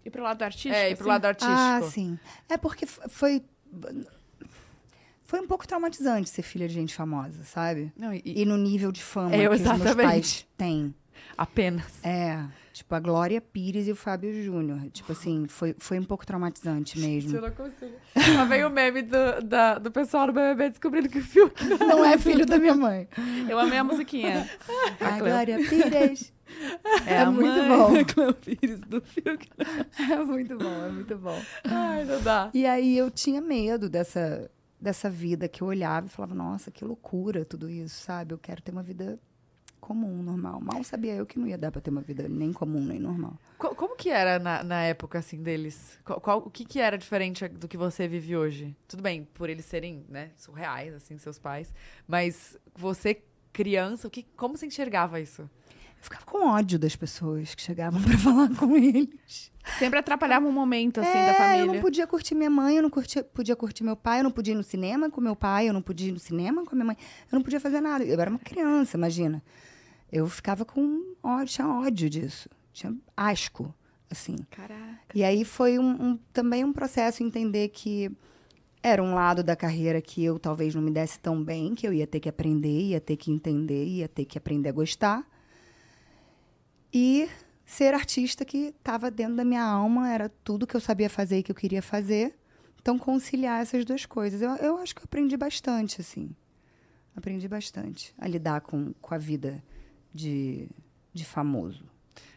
E 0.05 0.11
pro 0.11 0.23
lado 0.25 0.43
artístico? 0.43 0.75
é, 0.75 0.91
ir 0.91 0.97
pro 0.97 1.05
assim? 1.05 1.09
lado 1.11 1.25
artístico. 1.27 1.57
Ah, 1.59 1.83
sim. 1.83 2.19
É 2.49 2.57
porque 2.57 2.87
foi. 2.87 3.45
Foi 5.27 5.41
um 5.41 5.47
pouco 5.47 5.67
traumatizante 5.67 6.31
ser 6.31 6.43
filha 6.43 6.69
de 6.69 6.75
gente 6.75 6.95
famosa, 6.95 7.43
sabe? 7.45 7.93
Não, 7.97 8.15
e, 8.15 8.23
E 8.25 8.45
no 8.45 8.57
nível 8.57 8.93
de 8.93 9.03
fama 9.03 9.35
É, 9.35 9.49
que 9.49 9.55
os 9.55 9.61
meus 9.61 9.95
pais 9.97 10.47
têm. 10.57 10.95
apenas. 11.37 11.85
É. 12.05 12.43
Tipo, 12.73 12.95
a 12.95 13.01
Glória 13.01 13.41
Pires 13.41 13.89
e 13.89 13.93
o 13.93 13.97
Fábio 13.97 14.33
Júnior. 14.45 14.79
Tipo 14.93 15.13
assim, 15.13 15.47
foi, 15.49 15.75
foi 15.79 15.99
um 15.99 16.05
pouco 16.05 16.27
traumatizante 16.27 16.99
mesmo. 16.99 17.41
não 17.41 17.51
consigo. 17.51 17.93
Lá 18.37 18.45
veio 18.45 18.69
o 18.69 18.71
meme 18.71 19.01
do, 19.03 19.41
da- 19.43 19.79
do 19.79 19.91
pessoal 19.91 20.27
do 20.27 20.33
BBB 20.35 20.69
descobrindo 20.71 21.09
que 21.09 21.19
o 21.19 21.23
Fiuk 21.23 21.55
Não 21.81 22.05
é 22.05 22.19
filho 22.19 22.45
da 22.45 22.59
minha 22.59 22.75
mãe. 22.75 23.09
Eu 23.49 23.59
amei 23.59 23.79
a 23.79 23.85
musiquinha. 23.85 24.49
A 25.01 25.13
Cleo. 25.19 25.25
Glória 25.25 25.57
Pires. 25.59 26.33
É, 27.07 27.15
É 27.15 27.19
a 27.23 27.31
muito 27.31 27.63
bom. 27.67 28.05
Cleo 28.05 28.35
Pires 28.35 28.81
do 28.83 29.01
Fiuk. 29.01 29.49
É 30.11 30.17
muito 30.23 30.57
bom, 30.59 30.85
é 30.87 30.91
muito 30.91 31.17
bom. 31.17 31.43
Ai, 31.65 32.05
não 32.05 32.21
dá. 32.23 32.51
E 32.53 32.67
aí 32.67 32.97
eu 32.97 33.11
tinha 33.11 33.41
medo 33.41 33.89
dessa, 33.89 34.51
dessa 34.87 35.11
vida 35.11 35.49
que 35.49 35.63
eu 35.63 35.67
olhava 35.67 36.07
e 36.07 36.11
falava, 36.11 36.33
nossa, 36.35 36.71
que 36.71 36.85
loucura 36.85 37.45
tudo 37.45 37.69
isso, 37.69 38.01
sabe? 38.03 38.33
Eu 38.33 38.39
quero 38.39 38.63
ter 38.63 38.71
uma 38.71 38.85
vida 38.85 39.19
comum, 39.81 40.23
normal. 40.23 40.61
Mal 40.61 40.83
sabia 40.85 41.15
eu 41.15 41.27
que 41.27 41.39
não 41.41 41.47
ia 41.47 41.59
dar 41.59 41.73
pra 41.73 41.81
ter 41.81 41.91
uma 41.91 42.01
vida 42.01 42.29
nem 42.29 42.53
comum, 42.53 42.81
nem 42.81 43.01
normal. 43.01 43.37
Co- 43.59 43.75
Como 43.75 43.97
que 43.97 44.11
era 44.11 44.39
na, 44.39 44.63
na 44.63 44.83
época, 44.85 45.19
assim, 45.19 45.43
deles? 45.43 45.99
Qual, 46.05 46.21
qual- 46.21 46.39
o 46.39 46.51
que 46.51 46.65
que 46.65 46.79
era 46.79 46.97
diferente 46.97 47.47
do 47.49 47.67
que 47.67 47.77
você 47.77 48.07
vive 48.07 48.37
hoje? 48.37 48.77
Tudo 48.87 49.03
bem, 49.03 49.25
por 49.35 49.51
eles 49.51 49.65
serem, 49.65 50.05
né, 50.09 50.31
surreais, 50.37 50.95
assim, 50.95 51.19
seus 51.19 51.39
pais. 51.39 51.75
Mas 52.07 52.57
você, 52.75 53.21
criança, 53.53 54.07
o 54.07 54.11
que, 54.11 54.23
como 54.37 54.57
você 54.57 54.67
enxergava 54.67 55.21
isso? 55.21 55.51
Eu 55.99 56.03
ficava 56.05 56.25
com 56.25 56.47
ódio 56.49 56.79
das 56.79 56.95
pessoas 56.95 57.55
que 57.55 57.63
chegavam 57.63 58.01
pra 58.03 58.17
falar 58.19 58.55
com 58.57 58.77
eles. 58.77 59.51
Sempre 59.79 59.99
atrapalhava 59.99 60.47
um 60.47 60.53
momento, 60.53 61.01
assim, 61.01 61.11
é, 61.11 61.27
da 61.27 61.33
eu 61.33 61.37
família. 61.37 61.67
não 61.67 61.81
podia 61.81 62.07
curtir 62.07 62.35
minha 62.37 62.49
mãe, 62.51 62.77
eu 62.77 62.83
não 62.83 62.91
curtia, 62.91 63.25
podia 63.25 63.57
curtir 63.57 63.83
meu 63.83 63.97
pai, 63.97 64.21
eu 64.21 64.25
não 64.25 64.31
podia 64.31 64.55
ir 64.55 64.57
no 64.57 64.63
cinema 64.63 65.11
com 65.11 65.21
meu 65.21 65.35
pai, 65.35 65.69
eu 65.69 65.73
não 65.73 65.83
podia 65.83 66.09
ir 66.09 66.13
no 66.13 66.21
cinema 66.21 66.65
com 66.65 66.71
a 66.71 66.75
minha 66.77 66.85
mãe. 66.85 66.97
Eu 67.31 67.37
não 67.37 67.43
podia 67.43 67.59
fazer 67.59 67.81
nada. 67.81 68.05
Eu 68.05 68.21
era 68.21 68.31
uma 68.31 68.39
criança, 68.39 68.97
imagina. 68.97 69.43
Eu 70.13 70.29
ficava 70.29 70.65
com 70.65 71.15
ódio, 71.23 71.47
tinha 71.55 71.67
ódio 71.69 72.09
disso. 72.09 72.49
Tinha 72.73 72.95
asco, 73.17 73.75
assim. 74.09 74.37
Caraca. 74.51 75.01
E 75.13 75.25
aí 75.25 75.45
foi 75.45 75.81
um, 75.81 75.91
um- 76.13 76.19
também 76.33 76.65
um 76.65 76.73
processo 76.73 77.25
entender 77.25 77.69
que 77.71 78.09
era 78.81 79.03
um 79.03 79.15
lado 79.15 79.43
da 79.43 79.57
carreira 79.57 80.01
que 80.01 80.23
eu 80.23 80.39
talvez 80.39 80.77
não 80.77 80.83
me 80.83 80.93
desse 80.93 81.19
tão 81.19 81.43
bem, 81.43 81.75
que 81.75 81.85
eu 81.89 81.93
ia 81.93 82.07
ter 82.07 82.21
que 82.21 82.29
aprender, 82.29 82.83
ia 82.91 83.01
ter 83.01 83.17
que 83.17 83.33
entender, 83.33 83.85
ia 83.85 84.07
ter 84.07 84.25
que 84.25 84.39
aprender 84.39 84.69
a 84.69 84.73
gostar. 84.73 85.27
E 86.99 87.29
ser 87.63 87.93
artista 87.93 88.43
que 88.43 88.69
estava 88.69 89.11
dentro 89.11 89.37
da 89.37 89.45
minha 89.45 89.63
alma, 89.63 90.11
era 90.11 90.31
tudo 90.43 90.67
que 90.67 90.75
eu 90.75 90.81
sabia 90.81 91.11
fazer 91.11 91.41
e 91.41 91.43
que 91.43 91.51
eu 91.51 91.55
queria 91.55 91.83
fazer. 91.83 92.35
Então, 92.81 92.99
conciliar 92.99 93.61
essas 93.61 93.85
duas 93.85 94.07
coisas. 94.07 94.41
Eu, 94.41 94.51
eu 94.57 94.79
acho 94.79 94.95
que 94.95 95.03
eu 95.03 95.05
aprendi 95.05 95.37
bastante, 95.37 96.01
assim. 96.01 96.35
Aprendi 97.15 97.47
bastante 97.49 98.15
a 98.17 98.27
lidar 98.27 98.63
com, 98.63 98.95
com 98.95 99.15
a 99.15 99.19
vida 99.19 99.63
de, 100.11 100.71
de 101.13 101.23
famoso. 101.23 101.85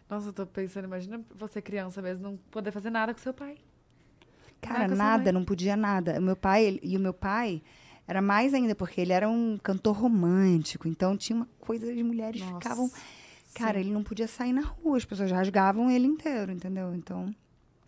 Nossa, 0.10 0.28
eu 0.28 0.34
tô 0.34 0.46
pensando, 0.46 0.84
imagina 0.84 1.22
você 1.34 1.62
criança 1.62 2.02
mesmo, 2.02 2.24
não 2.24 2.38
poder 2.52 2.72
fazer 2.72 2.90
nada 2.90 3.14
com 3.14 3.20
seu 3.22 3.34
pai. 3.34 3.60
Cara, 4.60 4.90
nada, 4.90 5.24
mãe. 5.26 5.32
não 5.32 5.46
podia 5.46 5.78
nada. 5.78 6.20
O 6.20 6.22
meu 6.22 6.36
pai, 6.36 6.66
ele- 6.66 6.82
e 6.84 6.98
o 6.98 7.00
meu 7.00 7.14
pai 7.14 7.62
era 8.06 8.22
mais 8.22 8.54
ainda, 8.54 8.76
porque 8.76 9.00
ele 9.00 9.14
era 9.14 9.30
um 9.30 9.58
cantor 9.58 9.96
romântico, 9.96 10.86
então 10.86 11.16
tinha 11.16 11.38
uma 11.38 11.48
coisa, 11.62 11.90
as 11.90 12.02
mulheres 12.02 12.42
Nossa. 12.42 12.54
ficavam. 12.56 12.92
Cara, 13.54 13.80
ele 13.80 13.92
não 13.92 14.04
podia 14.04 14.28
sair 14.28 14.54
na 14.54 14.62
rua, 14.62 14.98
as 14.98 15.06
pessoas 15.06 15.32
rasgavam 15.32 15.90
ele 15.90 16.08
inteiro, 16.08 16.52
entendeu? 16.52 16.94
Então. 16.94 17.34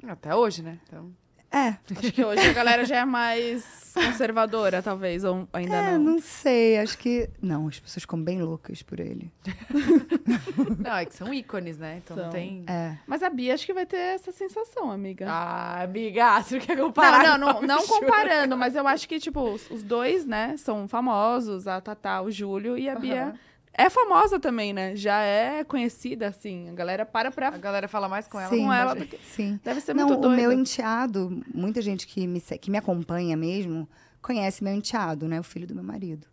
Até 0.08 0.36
hoje, 0.36 0.64
né? 0.64 0.80
Então, 0.88 1.12
É, 1.52 1.76
Acho 1.98 2.12
que 2.14 2.24
hoje 2.24 2.42
a 2.50 2.54
galera 2.54 2.86
já 2.86 2.98
é 2.98 3.06
mais 3.06 3.92
conservadora, 3.94 4.82
talvez, 4.82 5.24
ou 5.24 5.48
ainda 5.54 5.76
é, 5.76 5.92
não. 5.98 6.14
não 6.14 6.20
sei, 6.20 6.80
acho 6.80 6.98
que. 6.98 7.30
Não, 7.42 7.68
as 7.68 7.80
pessoas 7.80 8.04
ficam 8.04 8.22
bem 8.22 8.42
loucas 8.42 8.82
por 8.82 9.00
ele. 9.00 9.32
não, 10.80 10.96
é 10.96 11.06
que 11.06 11.14
são 11.14 11.34
ícones, 11.34 11.78
né? 11.78 12.02
Então 12.04 12.16
não 12.16 12.24
São. 12.24 12.32
tem... 12.32 12.64
É. 12.68 12.98
Mas 13.06 13.22
a 13.22 13.30
Bia 13.30 13.54
acho 13.54 13.66
que 13.66 13.74
vai 13.74 13.86
ter 13.86 13.98
essa 13.98 14.32
sensação, 14.32 14.90
amiga. 14.90 15.28
Ah, 15.30 15.84
amiga, 15.84 16.40
você 16.42 16.58
não 16.58 16.66
quer 16.66 16.78
comparar? 16.78 17.38
não, 17.38 17.54
não, 17.54 17.62
não, 17.62 17.78
não 17.78 17.88
comparando, 17.88 18.58
mas 18.58 18.76
eu 18.76 18.88
acho 18.88 19.08
que, 19.08 19.20
tipo, 19.20 19.42
os, 19.42 19.84
dois, 19.84 20.26
né, 20.26 20.56
são 20.58 20.88
famosos, 20.88 21.68
a 21.68 21.80
Tatá, 21.82 22.22
o 22.22 22.32
Júlio, 22.32 22.78
e 22.78 22.90
a 22.90 22.96
Bia. 22.96 23.36
É 23.74 23.90
famosa 23.90 24.40
também, 24.40 24.74
né? 24.74 24.96
Já 24.96 25.20
é 25.22 25.64
conhecida, 25.64 26.28
assim. 26.28 26.70
A 26.70 26.74
galera 26.74 27.06
para 27.06 27.32
pra. 27.32 27.50
A 27.50 27.58
galera 27.58 27.88
fala 27.88 28.08
mais 28.10 28.28
com 28.28 28.40
ela. 28.40 28.50
Sim, 28.50 28.64
com 28.66 28.74
ela 28.74 28.94
do 28.94 29.06
que- 29.06 29.18
Sim. 29.24 29.60
Deve 29.64 29.82
ser 29.82 29.94
Não, 29.94 30.08
muito 30.08 30.20
o 30.20 30.22
doido. 30.22 30.36
meu 30.40 30.52
enteado, 30.52 31.42
muita 31.54 31.82
gente 31.82 32.06
que 32.08 32.28
me, 32.28 32.42
que 32.42 32.70
me 32.72 32.78
acompanha 32.78 33.36
mesmo, 33.38 33.88
conhece 34.22 34.64
meu 34.64 34.74
enteado, 34.74 35.28
né? 35.28 35.40
O 35.40 35.44
filho 35.44 35.66
do 35.68 35.74
meu 35.76 35.84
marido. 35.84 36.28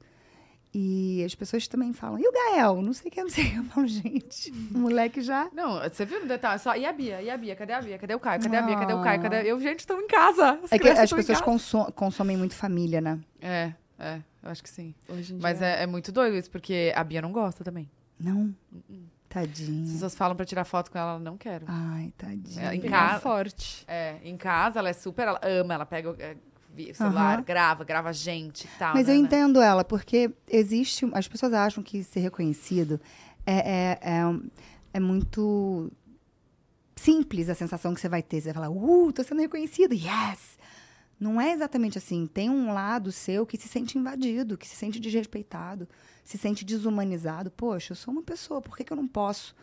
E 0.74 1.24
as 1.24 1.34
pessoas 1.34 1.66
também 1.66 1.94
falam, 1.94 2.18
e 2.20 2.28
o 2.28 2.30
Gael? 2.32 2.82
Não 2.82 2.92
sei 2.92 3.08
o 3.08 3.10
que, 3.12 3.22
não 3.22 3.30
sei 3.30 3.44
o. 3.46 3.56
Eu 3.56 3.64
falo, 3.72 3.86
gente, 3.86 4.52
o 4.74 4.78
moleque 4.78 5.22
já... 5.22 5.48
Não, 5.52 5.80
você 5.80 6.04
viu 6.04 6.20
no 6.20 6.26
detalhe? 6.26 6.60
Só, 6.60 6.76
e 6.76 6.84
a 6.84 6.92
Bia? 6.92 7.22
E 7.22 7.30
a 7.30 7.36
Bia? 7.38 7.56
Cadê 7.56 7.72
a 7.72 7.80
Bia? 7.80 7.98
Cadê 7.98 8.14
o 8.14 8.20
Caio? 8.20 8.42
Cadê 8.42 8.56
a 8.58 8.62
Bia? 8.62 8.76
Cadê 8.76 8.92
o 8.92 9.02
Caio? 9.02 9.22
Cadê... 9.22 9.50
Eu, 9.50 9.58
gente, 9.60 9.80
estão 9.80 9.98
em 9.98 10.06
casa. 10.06 10.58
As 10.62 10.70
É 10.70 10.78
que 10.78 10.86
as 10.88 11.10
pessoas 11.10 11.40
consomem 11.94 12.36
muito 12.36 12.54
família, 12.54 13.00
né? 13.00 13.18
É, 13.40 13.72
é, 13.98 14.20
eu 14.48 14.52
acho 14.52 14.62
que 14.62 14.70
sim. 14.70 14.94
Hoje 15.08 15.34
em 15.34 15.38
Mas 15.38 15.58
dia. 15.58 15.66
é, 15.66 15.82
é 15.82 15.86
muito 15.86 16.10
doido 16.10 16.36
isso, 16.36 16.50
porque 16.50 16.92
a 16.96 17.04
Bia 17.04 17.22
não 17.22 17.32
gosta 17.32 17.62
também. 17.64 17.88
Não? 18.18 18.54
As 18.72 18.84
Tadinha. 19.28 19.92
pessoas 19.92 20.14
falam 20.14 20.34
pra 20.36 20.44
tirar 20.46 20.64
foto 20.64 20.90
com 20.90 20.98
ela, 20.98 21.10
ela 21.12 21.20
não 21.20 21.36
quero. 21.36 21.66
Ai, 21.68 22.12
tadinha. 22.16 22.70
É, 22.70 22.74
em 22.74 22.80
casa- 22.80 23.20
forte. 23.20 23.84
É, 23.86 24.16
em 24.24 24.36
casa 24.36 24.78
ela 24.78 24.88
é 24.88 24.92
super, 24.94 25.28
ela 25.28 25.40
ama, 25.42 25.74
ela 25.74 25.86
pega 25.86 26.10
o 26.10 26.16
é, 26.18 26.34
vi- 26.74 26.94
celular, 26.94 27.42
grava, 27.42 27.84
grava 27.84 28.12
gente 28.12 28.64
e 28.64 28.68
tal. 28.78 28.94
Mas 28.94 29.06
né, 29.06 29.12
eu 29.14 29.18
né? 29.20 29.26
entendo 29.26 29.60
ela, 29.60 29.84
porque 29.84 30.30
existe. 30.48 31.08
As 31.12 31.28
pessoas 31.28 31.52
acham 31.52 31.82
que 31.82 32.02
ser 32.02 32.20
reconhecido 32.20 32.98
é, 33.46 33.52
é, 33.54 33.98
é, 34.02 34.40
é 34.94 35.00
muito 35.00 35.92
simples 36.96 37.48
a 37.48 37.54
sensação 37.54 37.94
que 37.94 38.00
você 38.00 38.08
vai 38.08 38.22
ter. 38.22 38.40
Você 38.40 38.52
vai 38.52 38.54
falar, 38.54 38.70
uh, 38.70 39.12
tô 39.12 39.22
sendo 39.22 39.40
reconhecido, 39.40 39.92
yes! 39.94 40.58
Não 41.18 41.40
é 41.40 41.52
exatamente 41.52 41.98
assim. 41.98 42.26
Tem 42.26 42.48
um 42.48 42.72
lado 42.72 43.10
seu 43.10 43.44
que 43.44 43.56
se 43.56 43.68
sente 43.68 43.98
invadido, 43.98 44.56
que 44.56 44.68
se 44.68 44.76
sente 44.76 45.00
desrespeitado, 45.00 45.88
se 46.24 46.38
sente 46.38 46.64
desumanizado. 46.64 47.50
Poxa, 47.50 47.92
eu 47.92 47.96
sou 47.96 48.12
uma 48.12 48.22
pessoa, 48.22 48.62
por 48.62 48.76
que, 48.76 48.84
que 48.84 48.92
eu 48.92 48.96
não 48.96 49.08
posso? 49.08 49.54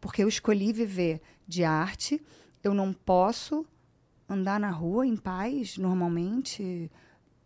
Porque 0.00 0.22
eu 0.22 0.28
escolhi 0.28 0.72
viver 0.72 1.20
de 1.46 1.64
arte, 1.64 2.20
eu 2.64 2.72
não 2.72 2.92
posso 2.92 3.66
andar 4.28 4.58
na 4.58 4.70
rua 4.70 5.06
em 5.06 5.16
paz, 5.16 5.76
normalmente, 5.76 6.90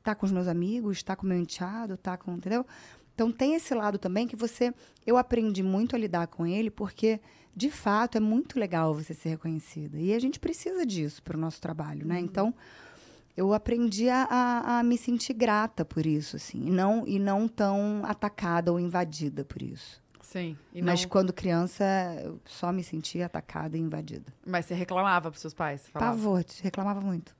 tá 0.02 0.14
com 0.14 0.24
os 0.24 0.32
meus 0.32 0.46
amigos, 0.46 1.02
tá 1.02 1.16
com 1.16 1.26
o 1.26 1.28
meu 1.28 1.38
enteado, 1.38 1.96
tá 1.96 2.16
com, 2.16 2.34
entendeu? 2.34 2.64
Então 3.12 3.32
tem 3.32 3.54
esse 3.54 3.74
lado 3.74 3.98
também 3.98 4.28
que 4.28 4.36
você, 4.36 4.72
eu 5.04 5.16
aprendi 5.16 5.62
muito 5.62 5.96
a 5.96 5.98
lidar 5.98 6.28
com 6.28 6.46
ele, 6.46 6.70
porque 6.70 7.18
de 7.56 7.70
fato 7.70 8.18
é 8.18 8.20
muito 8.20 8.60
legal 8.60 8.94
você 8.94 9.14
ser 9.14 9.30
reconhecida 9.30 9.98
e 9.98 10.12
a 10.12 10.18
gente 10.18 10.38
precisa 10.38 10.84
disso 10.84 11.22
para 11.22 11.36
o 11.36 11.40
nosso 11.40 11.60
trabalho, 11.60 12.06
né? 12.06 12.20
Então 12.20 12.54
eu 13.36 13.52
aprendi 13.52 14.08
a, 14.08 14.24
a, 14.24 14.78
a 14.78 14.82
me 14.82 14.96
sentir 14.96 15.34
grata 15.34 15.84
por 15.84 16.06
isso, 16.06 16.36
assim, 16.36 16.66
e 16.66 16.70
não 16.70 17.06
e 17.06 17.18
não 17.18 17.46
tão 17.46 18.02
atacada 18.04 18.72
ou 18.72 18.80
invadida 18.80 19.44
por 19.44 19.60
isso. 19.62 20.02
Sim. 20.22 20.56
E 20.72 20.82
Mas 20.82 21.02
não- 21.02 21.08
quando 21.08 21.32
criança 21.32 21.84
eu 22.22 22.40
só 22.44 22.72
me 22.72 22.82
sentia 22.82 23.26
atacada 23.26 23.76
e 23.76 23.80
invadida. 23.80 24.32
mas 24.44 24.66
você 24.66 24.74
reclamava 24.74 25.30
pros 25.30 25.40
seus 25.40 25.54
pais? 25.54 25.88
Falava? 25.88 26.12
Pavor, 26.16 26.44
reclamava 26.62 27.00
muito. 27.00 27.34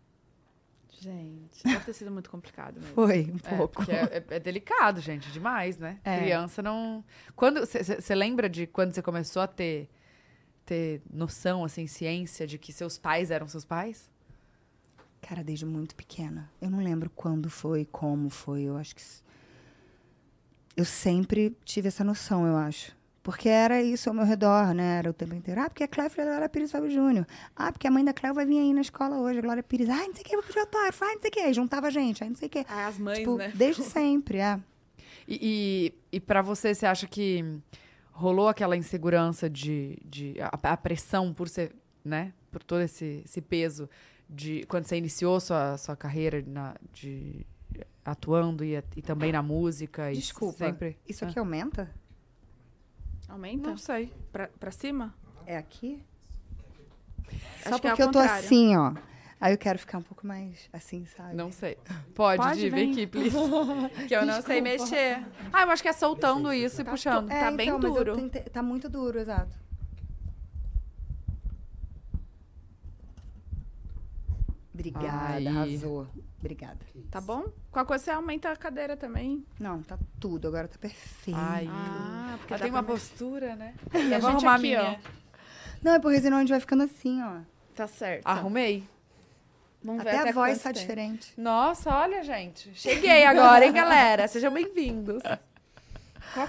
Gente, 0.99 1.63
deve 1.63 1.85
ter 1.85 1.93
sido 1.93 2.11
muito 2.11 2.31
complicado 2.31 2.81
mesmo. 2.81 2.95
Foi 2.95 3.25
um 3.31 3.37
É, 3.53 3.57
pouco. 3.57 3.75
porque 3.75 3.93
é, 3.93 4.25
é- 4.31 4.37
é 4.37 4.41
delicado, 4.41 4.99
gente, 5.01 5.31
demais, 5.31 5.77
né? 5.77 5.99
É. 6.03 6.19
Criança 6.21 6.63
não. 6.63 7.05
Quando 7.35 7.61
você 7.67 8.15
lembra 8.15 8.49
de 8.49 8.67
quando 8.67 8.95
você 8.95 9.03
começou 9.03 9.43
a 9.43 9.47
ter 9.47 9.91
ter 10.65 11.01
noção, 11.13 11.65
assim, 11.65 11.87
ciência 11.87 12.45
de 12.47 12.59
que 12.59 12.73
seus 12.73 12.99
pais 12.99 13.31
eram 13.31 13.47
seus 13.47 13.65
pais? 13.65 14.11
Cara, 15.21 15.43
desde 15.43 15.67
muito 15.67 15.95
pequena. 15.97 16.51
Eu 16.61 16.71
não 16.71 16.79
lembro 16.83 17.11
quando 17.11 17.51
foi, 17.51 17.85
como 17.85 18.31
foi. 18.31 18.63
Eu 18.63 18.77
acho 18.77 18.95
que. 18.95 19.03
Eu 20.77 20.85
sempre 20.85 21.57
tive 21.65 21.89
essa 21.89 22.05
noção, 22.05 22.47
eu 22.47 22.57
acho. 22.57 22.95
Porque 23.23 23.49
era 23.49 23.83
isso 23.83 24.09
ao 24.09 24.15
meu 24.15 24.25
redor, 24.25 24.73
né? 24.73 24.99
Era 24.99 25.11
o 25.11 25.13
tempo 25.13 25.35
inteiro. 25.35 25.61
Ah, 25.61 25.69
porque 25.69 25.83
a 25.83 25.89
Cléo 25.89 26.07
é 26.07 26.11
filha 26.11 26.25
da 26.27 26.31
Glória 26.31 26.49
Pires 26.49 26.71
Fábio 26.71 26.91
Júnior. 26.91 27.27
Ah, 27.57 27.73
porque 27.73 27.89
a 27.89 27.91
mãe 27.91 28.05
da 28.05 28.13
Cléo 28.13 28.33
vai 28.33 28.47
vir 28.47 28.59
aí 28.61 28.73
na 28.73 28.83
escola 28.83 29.17
hoje, 29.19 29.41
a 29.41 29.43
Glória 29.43 29.63
Pires. 29.65 29.89
Ah, 29.89 29.97
não 30.07 30.15
sei 30.15 30.23
o 30.23 30.25
que, 30.25 30.37
vou 30.37 30.45
pedir 30.45 30.61
autógrafo. 30.61 31.05
Ah, 31.05 31.13
não 31.15 31.21
sei 31.21 31.29
o 31.31 31.33
que. 31.33 31.41
Aí 31.41 31.53
juntava 31.53 31.89
a 31.89 31.91
gente, 31.91 32.23
aí 32.23 32.31
não 32.31 32.37
sei 32.37 32.47
o 32.47 32.51
que. 32.51 32.65
Ah, 32.69 32.87
as 32.87 32.99
mães, 32.99 33.19
Tipo, 33.19 33.37
né? 33.37 33.51
desde 33.53 33.83
sempre, 33.83 34.39
é. 34.39 34.61
E, 35.27 35.93
e, 36.13 36.17
e 36.19 36.21
para 36.21 36.41
você, 36.41 36.73
você 36.73 36.87
acha 36.87 37.09
que 37.09 37.45
rolou 38.13 38.47
aquela 38.49 38.77
insegurança 38.77 39.51
de, 39.51 39.99
de 40.05 40.37
a, 40.41 40.73
a 40.73 40.77
pressão 40.77 41.35
por 41.35 41.49
ser, 41.49 41.75
né, 42.05 42.33
por 42.53 42.63
todo 42.63 42.81
esse, 42.83 43.23
esse 43.25 43.41
peso 43.41 43.91
de 44.29 44.65
quando 44.67 44.85
você 44.87 44.97
iniciou 44.97 45.39
sua, 45.41 45.77
sua 45.79 45.97
carreira 45.97 46.43
na, 46.47 46.75
de 46.93 47.47
atuando 48.05 48.65
e, 48.65 48.83
e 48.97 49.03
também 49.03 49.33
na 49.33 49.43
música 49.43 50.13
e 50.13 50.17
Desculpa. 50.17 50.59
sempre 50.59 50.97
Isso 51.09 51.25
Ah. 51.25 51.29
aqui 51.29 51.39
aumenta? 51.39 51.91
Aumenta? 53.29 53.71
não 53.71 53.77
sei 53.77 54.13
Pra, 54.33 54.49
pra 54.49 54.71
cima? 54.71 55.15
É 55.47 55.57
aqui? 55.57 56.03
Acho 57.29 57.69
Só 57.71 57.79
que 57.79 57.87
é 57.87 57.91
porque 57.91 58.03
ao 58.03 58.09
eu 58.09 58.13
tô 58.13 58.19
assim, 58.21 58.77
ó. 58.77 58.95
Aí 59.41 59.53
eu 59.53 59.59
quero 59.59 59.79
ficar 59.79 59.99
um 59.99 60.03
pouco 60.03 60.27
mais 60.27 60.69
assim, 60.73 61.05
sabe? 61.05 61.35
não 61.37 61.53
sei 61.53 61.77
pode, 62.15 62.41
Pode, 62.43 62.61
vem 62.71 62.71
vem. 62.71 62.93
aqui 62.93 63.07
please 63.07 63.37
que 64.09 64.15
eu 64.17 64.25
não 64.25 64.41
sei 64.41 64.61
mexer 64.63 65.23
ah 65.53 65.63
eu 65.65 65.71
acho 65.71 65.83
que 65.83 65.89
é 65.89 65.93
soltando 65.93 66.51
isso 66.53 66.81
e 66.81 66.85
puxando 66.85 67.29
tá 67.29 67.51
bem 67.51 67.71
mas 67.71 67.85
eu 67.85 67.91
duro. 67.95 68.17
tentei- 68.17 68.43
tá 68.43 68.63
muito 68.63 68.89
duro, 68.89 69.19
exato. 69.19 69.55
Obrigada, 74.77 75.37
Ai. 75.37 75.47
arrasou. 75.47 76.07
Obrigada. 76.39 76.79
Tá 77.11 77.19
bom? 77.19 77.45
Qualquer 77.73 77.89
coisa 77.89 78.05
você 78.05 78.11
aumenta 78.11 78.51
a 78.51 78.57
cadeira 78.57 78.95
também. 78.95 79.43
Não, 79.59 79.83
tá 79.83 79.99
tudo, 80.21 80.49
agora 80.49 80.69
tá 80.69 80.77
perfeito. 80.79 81.39
Ai. 81.41 81.67
Ah, 81.71 82.35
porque 82.39 82.53
ela 82.53 82.59
dá 82.59 82.65
tem 82.65 82.73
uma 82.73 82.83
postura 82.83 83.57
né 83.57 83.75
E 83.95 84.13
a 84.15 84.21
gente 84.21 84.27
arrumar 84.27 84.53
a 84.53 84.55
aqui, 84.55 84.63
minha 84.63 85.01
Não, 85.83 85.93
é 85.93 85.99
porque 85.99 86.21
senão 86.21 86.37
a 86.37 86.41
gente 86.41 86.51
vai 86.51 86.61
ficando 86.61 86.83
assim, 86.83 87.23
ó. 87.23 87.41
Tá 87.75 87.87
certo. 87.87 88.27
arrumei 88.27 88.87
Vamos 89.83 90.03
ver 90.03 90.11
Até, 90.11 90.19
até 90.19 90.31
a 90.31 90.33
voz 90.33 90.63
tá 90.63 90.73
tem. 90.73 90.83
diferente. 90.83 91.33
Nossa, 91.41 91.95
olha, 91.95 92.23
gente. 92.25 92.71
Cheguei 92.75 93.25
agora, 93.25 93.65
hein, 93.65 93.73
galera? 93.73 94.27
Sejam 94.27 94.53
bem-vindos. 94.53 95.23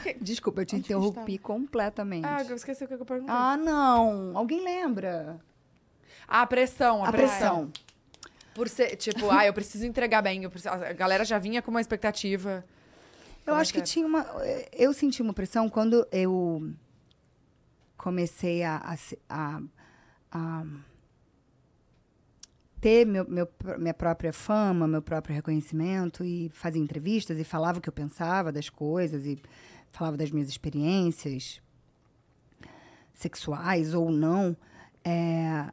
Que... 0.03 0.15
Desculpa, 0.15 0.61
eu 0.61 0.65
te 0.65 0.75
Onde 0.75 0.86
interrompi 0.86 1.38
completamente. 1.38 2.25
Ah, 2.25 2.43
eu 2.43 2.55
esqueci 2.55 2.84
o 2.84 2.88
que 2.88 2.95
eu 2.95 3.05
perguntei. 3.05 3.34
Ah, 3.34 3.55
não. 3.55 4.36
Alguém 4.36 4.63
lembra? 4.63 5.39
Ah, 6.28 6.41
a 6.41 6.47
pressão, 6.47 7.05
a, 7.05 7.09
A 7.09 7.11
pressão. 7.11 7.71
Por 8.57 8.67
ser, 8.67 8.95
tipo, 8.95 9.29
ah, 9.29 9.45
eu 9.45 9.53
preciso 9.53 9.85
entregar 9.85 10.21
bem. 10.21 10.43
eu 10.43 10.49
preciso- 10.49 10.73
A 10.73 10.91
galera 10.93 11.23
já 11.23 11.37
vinha 11.37 11.61
com 11.61 11.69
uma 11.69 11.79
expectativa. 11.79 12.65
Eu 13.45 13.51
Como 13.53 13.57
é 13.57 13.61
acho 13.61 13.71
que 13.71 13.77
que 13.79 13.83
é? 13.83 13.85
tinha 13.85 14.05
uma. 14.05 14.25
Eu 14.73 14.91
senti 14.93 15.21
uma 15.21 15.31
pressão 15.33 15.69
quando 15.69 16.05
eu 16.11 16.73
comecei 17.95 18.63
a, 18.63 18.95
a 19.29 19.61
a- 20.31 20.63
ter 22.81 23.05
meu, 23.05 23.27
meu 23.27 23.47
minha 23.79 23.93
própria 23.93 24.31
fama, 24.33 24.87
meu 24.87 25.01
próprio 25.01 25.33
reconhecimento 25.35 26.23
e 26.23 26.49
fazia 26.49 26.81
entrevistas 26.81 27.37
e 27.39 27.43
falava 27.43 27.79
o 27.79 27.81
que 27.81 27.89
eu 27.89 27.93
pensava 27.93 28.51
das 28.51 28.69
coisas 28.69 29.25
e 29.25 29.39
falava 29.91 30.17
das 30.17 30.29
minhas 30.31 30.49
experiências 30.49 31.61
sexuais 33.13 33.93
ou 33.93 34.11
não. 34.11 34.55
é, 35.03 35.71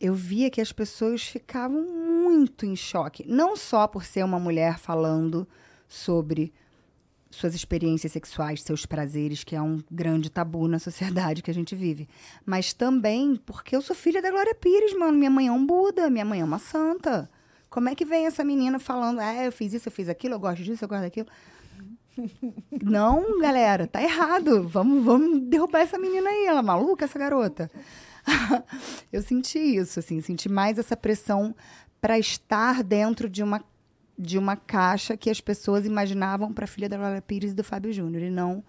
eu 0.00 0.14
via 0.14 0.48
que 0.48 0.60
as 0.60 0.70
pessoas 0.72 1.22
ficavam 1.24 1.84
muito 2.28 2.66
em 2.66 2.76
choque. 2.76 3.24
Não 3.26 3.56
só 3.56 3.86
por 3.86 4.04
ser 4.04 4.24
uma 4.24 4.38
mulher 4.38 4.78
falando 4.78 5.48
sobre 5.88 6.52
suas 7.30 7.54
experiências 7.54 8.12
sexuais, 8.12 8.62
seus 8.62 8.86
prazeres, 8.86 9.44
que 9.44 9.54
é 9.54 9.60
um 9.60 9.82
grande 9.90 10.30
tabu 10.30 10.66
na 10.66 10.78
sociedade 10.78 11.42
que 11.42 11.50
a 11.50 11.54
gente 11.54 11.74
vive. 11.74 12.08
Mas 12.44 12.72
também 12.72 13.36
porque 13.36 13.76
eu 13.76 13.82
sou 13.82 13.94
filha 13.94 14.22
da 14.22 14.30
Glória 14.30 14.54
Pires, 14.54 14.94
mano. 14.94 15.16
Minha 15.18 15.30
mãe 15.30 15.46
é 15.48 15.52
um 15.52 15.64
Buda, 15.64 16.10
minha 16.10 16.24
mãe 16.24 16.40
é 16.40 16.44
uma 16.44 16.58
santa. 16.58 17.28
Como 17.68 17.88
é 17.88 17.94
que 17.94 18.04
vem 18.04 18.26
essa 18.26 18.42
menina 18.42 18.78
falando, 18.78 19.20
ah, 19.20 19.44
eu 19.44 19.52
fiz 19.52 19.74
isso, 19.74 19.88
eu 19.88 19.92
fiz 19.92 20.08
aquilo, 20.08 20.34
eu 20.34 20.40
gosto 20.40 20.62
disso, 20.62 20.84
eu 20.84 20.88
gosto 20.88 21.02
daquilo? 21.02 21.28
Não, 22.82 23.38
galera, 23.40 23.86
tá 23.86 24.02
errado. 24.02 24.66
Vamos, 24.66 25.04
vamos 25.04 25.40
derrubar 25.42 25.80
essa 25.80 25.98
menina 25.98 26.28
aí. 26.28 26.46
Ela 26.46 26.60
é 26.60 26.62
maluca, 26.62 27.04
essa 27.04 27.18
garota. 27.18 27.70
eu 29.12 29.22
senti 29.22 29.58
isso, 29.58 29.98
assim, 29.98 30.20
senti 30.20 30.48
mais 30.48 30.78
essa 30.78 30.96
pressão 30.96 31.54
para 32.00 32.18
estar 32.18 32.82
dentro 32.82 33.28
de 33.28 33.42
uma 33.42 33.62
de 34.20 34.36
uma 34.36 34.56
caixa 34.56 35.16
que 35.16 35.30
as 35.30 35.40
pessoas 35.40 35.86
imaginavam 35.86 36.52
para 36.52 36.64
a 36.64 36.66
filha 36.66 36.88
da 36.88 36.96
Glória 36.96 37.22
Pires 37.22 37.52
e 37.52 37.54
do 37.54 37.62
Fábio 37.62 37.92
Júnior 37.92 38.24
e 38.24 38.30
não 38.30 38.64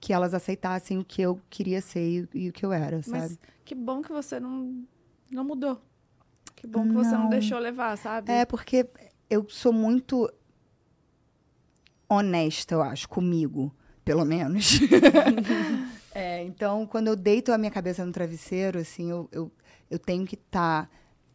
que 0.00 0.12
elas 0.12 0.34
aceitassem 0.34 0.98
o 0.98 1.04
que 1.04 1.22
eu 1.22 1.40
queria 1.48 1.80
ser 1.80 2.28
e, 2.34 2.44
e 2.46 2.48
o 2.48 2.52
que 2.52 2.66
eu 2.66 2.72
era, 2.72 3.00
sabe? 3.02 3.18
Mas 3.18 3.38
que 3.64 3.74
bom 3.76 4.02
que 4.02 4.10
você 4.12 4.40
não, 4.40 4.84
não 5.30 5.44
mudou. 5.44 5.80
Que 6.54 6.66
bom 6.66 6.82
que 6.82 6.92
você 6.94 7.12
não 7.12 7.24
Não. 7.24 7.30
deixou 7.30 7.58
levar, 7.58 7.96
sabe? 7.96 8.30
É 8.30 8.44
porque 8.44 8.86
eu 9.30 9.46
sou 9.48 9.72
muito 9.72 10.30
honesta, 12.08 12.74
eu 12.74 12.82
acho, 12.82 13.08
comigo, 13.08 13.74
pelo 14.04 14.24
menos. 14.24 14.80
É, 16.16 16.44
então, 16.44 16.86
quando 16.86 17.08
eu 17.08 17.16
deito 17.16 17.50
a 17.50 17.58
minha 17.58 17.72
cabeça 17.72 18.06
no 18.06 18.12
travesseiro, 18.12 18.78
assim, 18.78 19.10
eu, 19.10 19.28
eu, 19.32 19.50
eu 19.90 19.98
tenho 19.98 20.24
que 20.24 20.36
estar 20.36 20.88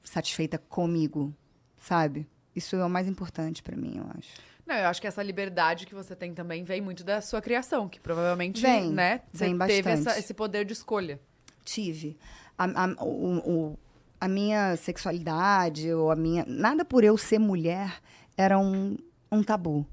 satisfeita 0.04 0.58
comigo, 0.58 1.34
sabe? 1.78 2.28
Isso 2.56 2.76
é 2.76 2.86
o 2.86 2.90
mais 2.90 3.08
importante 3.08 3.62
para 3.64 3.76
mim, 3.78 3.98
eu 3.98 4.06
acho. 4.18 4.30
Não, 4.66 4.76
eu 4.76 4.88
acho 4.88 5.02
que 5.02 5.08
essa 5.08 5.24
liberdade 5.24 5.86
que 5.86 5.96
você 5.96 6.16
tem 6.16 6.34
também 6.34 6.64
vem 6.64 6.80
muito 6.82 7.04
da 7.04 7.22
sua 7.22 7.42
criação, 7.42 7.88
que 7.90 8.00
provavelmente, 8.00 8.62
Vem, 8.62 8.92
né, 8.92 9.22
você 9.32 9.46
vem 9.46 9.58
teve 9.58 9.82
bastante. 9.84 10.08
essa- 10.10 10.20
esse 10.20 10.34
poder 10.34 10.66
de 10.66 10.74
escolha. 10.74 11.20
tive. 11.66 12.18
A, 12.58 12.66
a- 12.66 13.04
o- 13.04 13.38
o- 13.72 13.80
a 14.20 14.28
minha 14.28 14.76
sexualidade, 14.76 15.92
ou 15.94 16.12
a 16.12 16.16
minha. 16.16 16.44
Nada 16.48 16.84
por 16.84 17.04
eu 17.04 17.18
ser 17.18 17.40
mulher 17.40 18.00
era 18.38 18.58
um, 18.60 18.98
um 19.32 19.42
tabu 19.44 19.86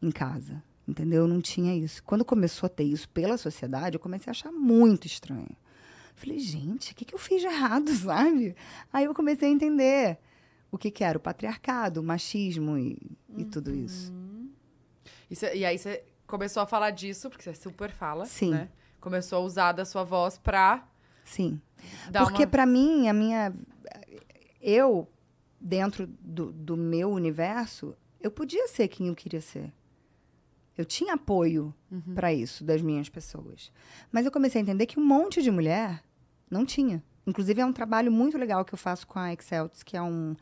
em 0.00 0.10
casa. 0.10 0.62
Entendeu? 0.86 1.26
Não 1.26 1.40
tinha 1.40 1.74
isso. 1.74 2.02
Quando 2.04 2.24
começou 2.26 2.66
a 2.66 2.70
ter 2.70 2.84
isso 2.84 3.08
pela 3.08 3.38
sociedade, 3.38 3.96
eu 3.96 4.00
comecei 4.00 4.30
a 4.30 4.32
achar 4.32 4.52
muito 4.52 5.06
estranho. 5.06 5.48
Falei, 6.14 6.38
gente, 6.38 6.92
o 6.92 6.94
que, 6.94 7.04
que 7.04 7.14
eu 7.14 7.18
fiz 7.18 7.40
de 7.40 7.46
errado, 7.46 7.90
sabe? 7.94 8.54
Aí 8.92 9.04
eu 9.04 9.14
comecei 9.14 9.48
a 9.48 9.52
entender 9.52 10.18
o 10.70 10.78
que, 10.78 10.90
que 10.90 11.04
era 11.04 11.18
o 11.18 11.20
patriarcado, 11.20 12.00
o 12.00 12.04
machismo 12.04 12.78
e, 12.78 12.96
e 13.36 13.44
tudo 13.44 13.70
Uhum. 13.70 13.84
isso. 13.84 14.12
E, 15.30 15.36
cê- 15.36 15.54
e 15.56 15.64
aí 15.64 15.78
você 15.78 16.04
começou 16.26 16.62
a 16.62 16.66
falar 16.66 16.90
disso, 16.90 17.28
porque 17.28 17.42
você 17.44 17.54
super 17.54 17.90
fala, 17.90 18.26
Sim. 18.26 18.50
né? 18.50 18.68
Começou 19.00 19.38
a 19.38 19.42
usar 19.42 19.72
da 19.72 19.84
sua 19.84 20.02
voz 20.04 20.38
pra 20.38 20.86
Sim. 21.24 21.60
Porque 22.12 22.42
uma... 22.44 22.50
pra 22.50 22.64
mim, 22.66 23.08
a 23.08 23.12
minha. 23.12 23.52
Eu, 24.60 25.08
dentro 25.60 26.06
do, 26.20 26.52
do 26.52 26.76
meu 26.76 27.10
universo, 27.10 27.94
eu 28.20 28.30
podia 28.30 28.66
ser 28.68 28.88
quem 28.88 29.08
eu 29.08 29.14
queria 29.14 29.40
ser. 29.40 29.72
Eu 30.76 30.84
tinha 30.84 31.14
apoio 31.14 31.72
Uhum. 31.90 32.14
pra 32.14 32.32
isso 32.32 32.64
das 32.64 32.82
minhas 32.82 33.08
pessoas. 33.08 33.70
Mas 34.10 34.26
eu 34.26 34.32
comecei 34.32 34.60
a 34.60 34.62
entender 34.62 34.86
que 34.86 34.98
um 34.98 35.04
monte 35.04 35.40
de 35.42 35.50
mulher 35.50 36.02
não 36.50 36.64
tinha. 36.66 37.02
Inclusive, 37.26 37.60
é 37.60 37.64
um 37.66 37.72
trabalho 37.72 38.10
muito 38.12 38.36
legal 38.36 38.64
que 38.64 38.74
eu 38.74 38.78
faço 38.78 39.06
com 39.06 39.18
a 39.18 39.32
Exceltis, 39.32 39.82
que 39.82 39.96
é 39.96 40.02
um, 40.02 40.34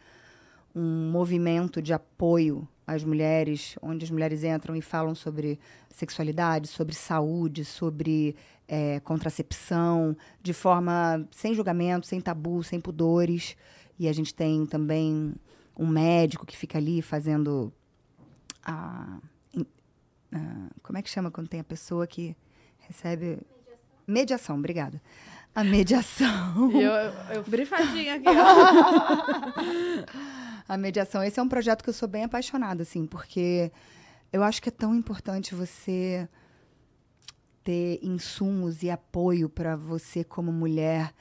um 0.74 1.11
movimento 1.11 1.80
de 1.83 1.93
apoio 1.93 2.66
às 2.87 3.05
mulheres, 3.05 3.76
onde 3.83 4.05
as 4.05 4.11
mulheres 4.11 4.43
entram 4.43 4.74
e 4.74 4.80
falam 4.83 5.14
sobre 5.14 5.59
sexualidade, 5.91 6.66
sobre 6.68 6.95
saúde, 6.95 7.64
sobre 7.64 8.35
eh, 8.66 8.99
contracepção, 9.01 10.16
de 10.43 10.53
forma 10.53 11.26
sem 11.30 11.55
julgamento, 11.55 12.07
sem 12.07 12.20
tabu, 12.20 12.62
sem 12.64 12.80
pudores. 12.80 13.57
E 13.99 14.09
a 14.09 14.12
gente 14.12 14.35
tem 14.35 14.64
também 14.66 15.35
um 15.78 15.87
médico 15.87 16.45
que 16.47 16.57
fica 16.57 16.78
ali 16.78 17.01
fazendo 17.03 17.72
a. 18.64 19.18
in- 20.33 20.37
a- 20.37 20.70
como 20.83 20.99
é 20.99 21.03
que 21.03 21.11
chama 21.11 21.30
quando 21.30 21.49
tem 21.49 21.61
a 21.61 21.64
pessoa 21.64 22.07
que 22.07 22.37
recebe. 22.78 23.39
Mediação, 24.07 24.59
obrigada. 24.59 25.01
A 25.55 25.62
mediação. 25.62 26.70
Eu, 26.72 26.91
eu- 26.91 27.12
eu- 27.35 27.43
Brifadinha 27.45 28.14
aqui, 28.14 28.24
ó. 28.26 29.53
A 30.68 30.76
mediação, 30.76 31.22
esse 31.22 31.39
é 31.39 31.43
um 31.43 31.49
projeto 31.49 31.83
que 31.83 31.91
eu 31.91 31.95
sou 31.95 32.09
bem 32.09 32.24
apaixonada, 32.24 32.83
assim, 32.83 33.05
porque 33.07 33.70
eu 34.33 34.43
acho 34.43 34.62
que 34.62 34.68
é 34.70 34.72
tão 34.72 34.95
importante 34.95 35.55
você 35.55 36.26
ter 37.62 37.99
insumos 38.03 38.83
e 38.83 38.89
apoio 38.91 39.49
para 39.49 39.76
você 39.76 40.24
como 40.24 40.51
mulher 40.53 41.12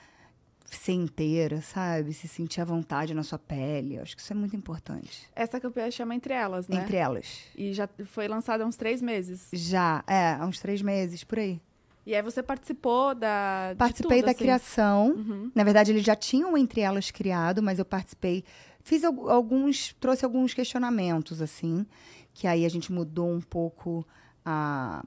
ser 0.78 0.94
inteira, 0.94 1.62
sabe? 1.62 2.14
Se 2.14 2.28
sentir 2.28 2.62
à 2.62 2.66
vontade 2.66 3.14
na 3.14 3.24
sua 3.24 3.38
pele. 3.40 3.96
Eu 3.96 4.02
acho 4.02 4.16
que 4.16 4.22
isso 4.22 4.32
é 4.32 4.36
muito 4.36 4.56
importante. 4.56 5.28
Essa 5.36 5.60
campanha 5.60 5.92
chama 5.92 6.16
Entre 6.16 6.34
Elas, 6.34 6.68
né? 6.68 6.82
Entre 6.82 6.98
elas. 6.98 7.42
E 7.56 7.74
já 7.74 7.90
foi 8.06 8.28
lançada 8.28 8.64
há 8.64 8.68
uns 8.68 8.76
três 8.78 9.02
meses. 9.02 9.50
Já, 9.54 10.04
é, 10.08 10.34
há 10.34 10.46
uns 10.46 10.60
três 10.60 10.82
meses, 10.82 11.24
por 11.24 11.40
aí. 11.40 11.60
E 12.06 12.16
aí 12.16 12.22
você 12.22 12.42
participou 12.42 13.14
da. 13.14 13.76
Participei 13.78 14.18
tudo, 14.20 14.26
da 14.26 14.32
assim. 14.32 14.40
criação. 14.40 15.10
Uhum. 15.12 15.52
Na 15.54 15.64
verdade, 15.64 15.92
eles 15.92 16.04
já 16.04 16.16
tinham 16.16 16.58
entre 16.58 16.82
elas 16.82 17.12
criado, 17.12 17.62
mas 17.62 17.78
eu 17.78 17.86
participei. 17.86 18.44
Fiz 18.84 19.04
al- 19.04 19.30
alguns, 19.30 19.94
trouxe 20.00 20.26
alguns 20.26 20.54
questionamentos, 20.54 21.42
assim, 21.44 21.86
que 22.34 22.48
aí 22.48 22.66
a 22.66 22.70
gente 22.70 22.92
mudou 22.92 23.30
um 23.32 23.40
pouco 23.40 24.04
a, 24.44 25.06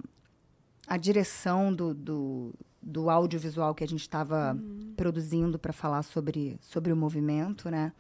a 0.86 0.96
direção 0.96 1.74
do, 1.74 1.92
do, 1.92 2.54
do 2.80 3.10
audiovisual 3.10 3.74
que 3.74 3.82
a 3.82 3.88
gente 3.88 4.02
estava 4.02 4.56
produzindo 4.94 5.58
para 5.58 5.72
falar 5.72 6.02
sobre, 6.02 6.58
sobre 6.62 6.92
o 6.92 6.96
movimento, 6.96 7.70
né? 7.70 7.92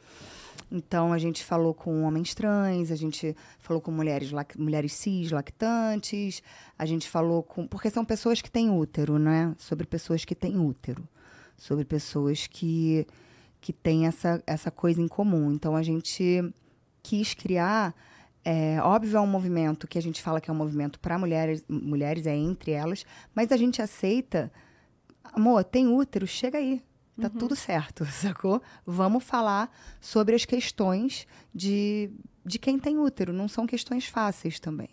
Então, 0.70 1.12
a 1.12 1.18
gente 1.18 1.44
falou 1.44 1.74
com 1.74 2.02
homens 2.02 2.34
trans, 2.34 2.90
a 2.90 2.96
gente 2.96 3.36
falou 3.58 3.80
com 3.80 3.90
mulheres, 3.90 4.30
mulheres 4.56 4.92
cis, 4.92 5.30
lactantes, 5.30 6.42
a 6.78 6.86
gente 6.86 7.08
falou 7.08 7.42
com. 7.42 7.66
Porque 7.66 7.90
são 7.90 8.04
pessoas 8.04 8.40
que 8.40 8.50
têm 8.50 8.70
útero, 8.70 9.18
né? 9.18 9.54
Sobre 9.58 9.86
pessoas 9.86 10.24
que 10.24 10.34
têm 10.34 10.58
útero. 10.58 11.06
Sobre 11.56 11.84
pessoas 11.84 12.46
que, 12.46 13.06
que 13.60 13.72
têm 13.72 14.06
essa, 14.06 14.42
essa 14.46 14.70
coisa 14.70 15.00
em 15.00 15.08
comum. 15.08 15.52
Então, 15.52 15.76
a 15.76 15.82
gente 15.82 16.42
quis 17.02 17.34
criar. 17.34 17.94
É, 18.44 18.78
óbvio, 18.82 19.16
é 19.16 19.20
um 19.20 19.26
movimento 19.26 19.86
que 19.86 19.96
a 19.96 20.02
gente 20.02 20.20
fala 20.20 20.40
que 20.40 20.50
é 20.50 20.52
um 20.52 20.56
movimento 20.56 21.00
para 21.00 21.18
mulheres, 21.18 21.64
mulheres, 21.68 22.26
é 22.26 22.36
entre 22.36 22.72
elas, 22.72 23.06
mas 23.34 23.50
a 23.52 23.56
gente 23.56 23.80
aceita. 23.80 24.52
Amor, 25.32 25.64
tem 25.64 25.86
útero, 25.88 26.26
chega 26.26 26.58
aí. 26.58 26.82
Tá 27.20 27.30
tudo 27.30 27.54
certo, 27.54 28.04
sacou? 28.10 28.60
Vamos 28.84 29.22
falar 29.24 29.70
sobre 30.00 30.34
as 30.34 30.44
questões 30.44 31.26
de, 31.54 32.10
de 32.44 32.58
quem 32.58 32.78
tem 32.78 32.98
útero. 32.98 33.32
Não 33.32 33.46
são 33.48 33.66
questões 33.66 34.06
fáceis 34.06 34.58
também. 34.58 34.88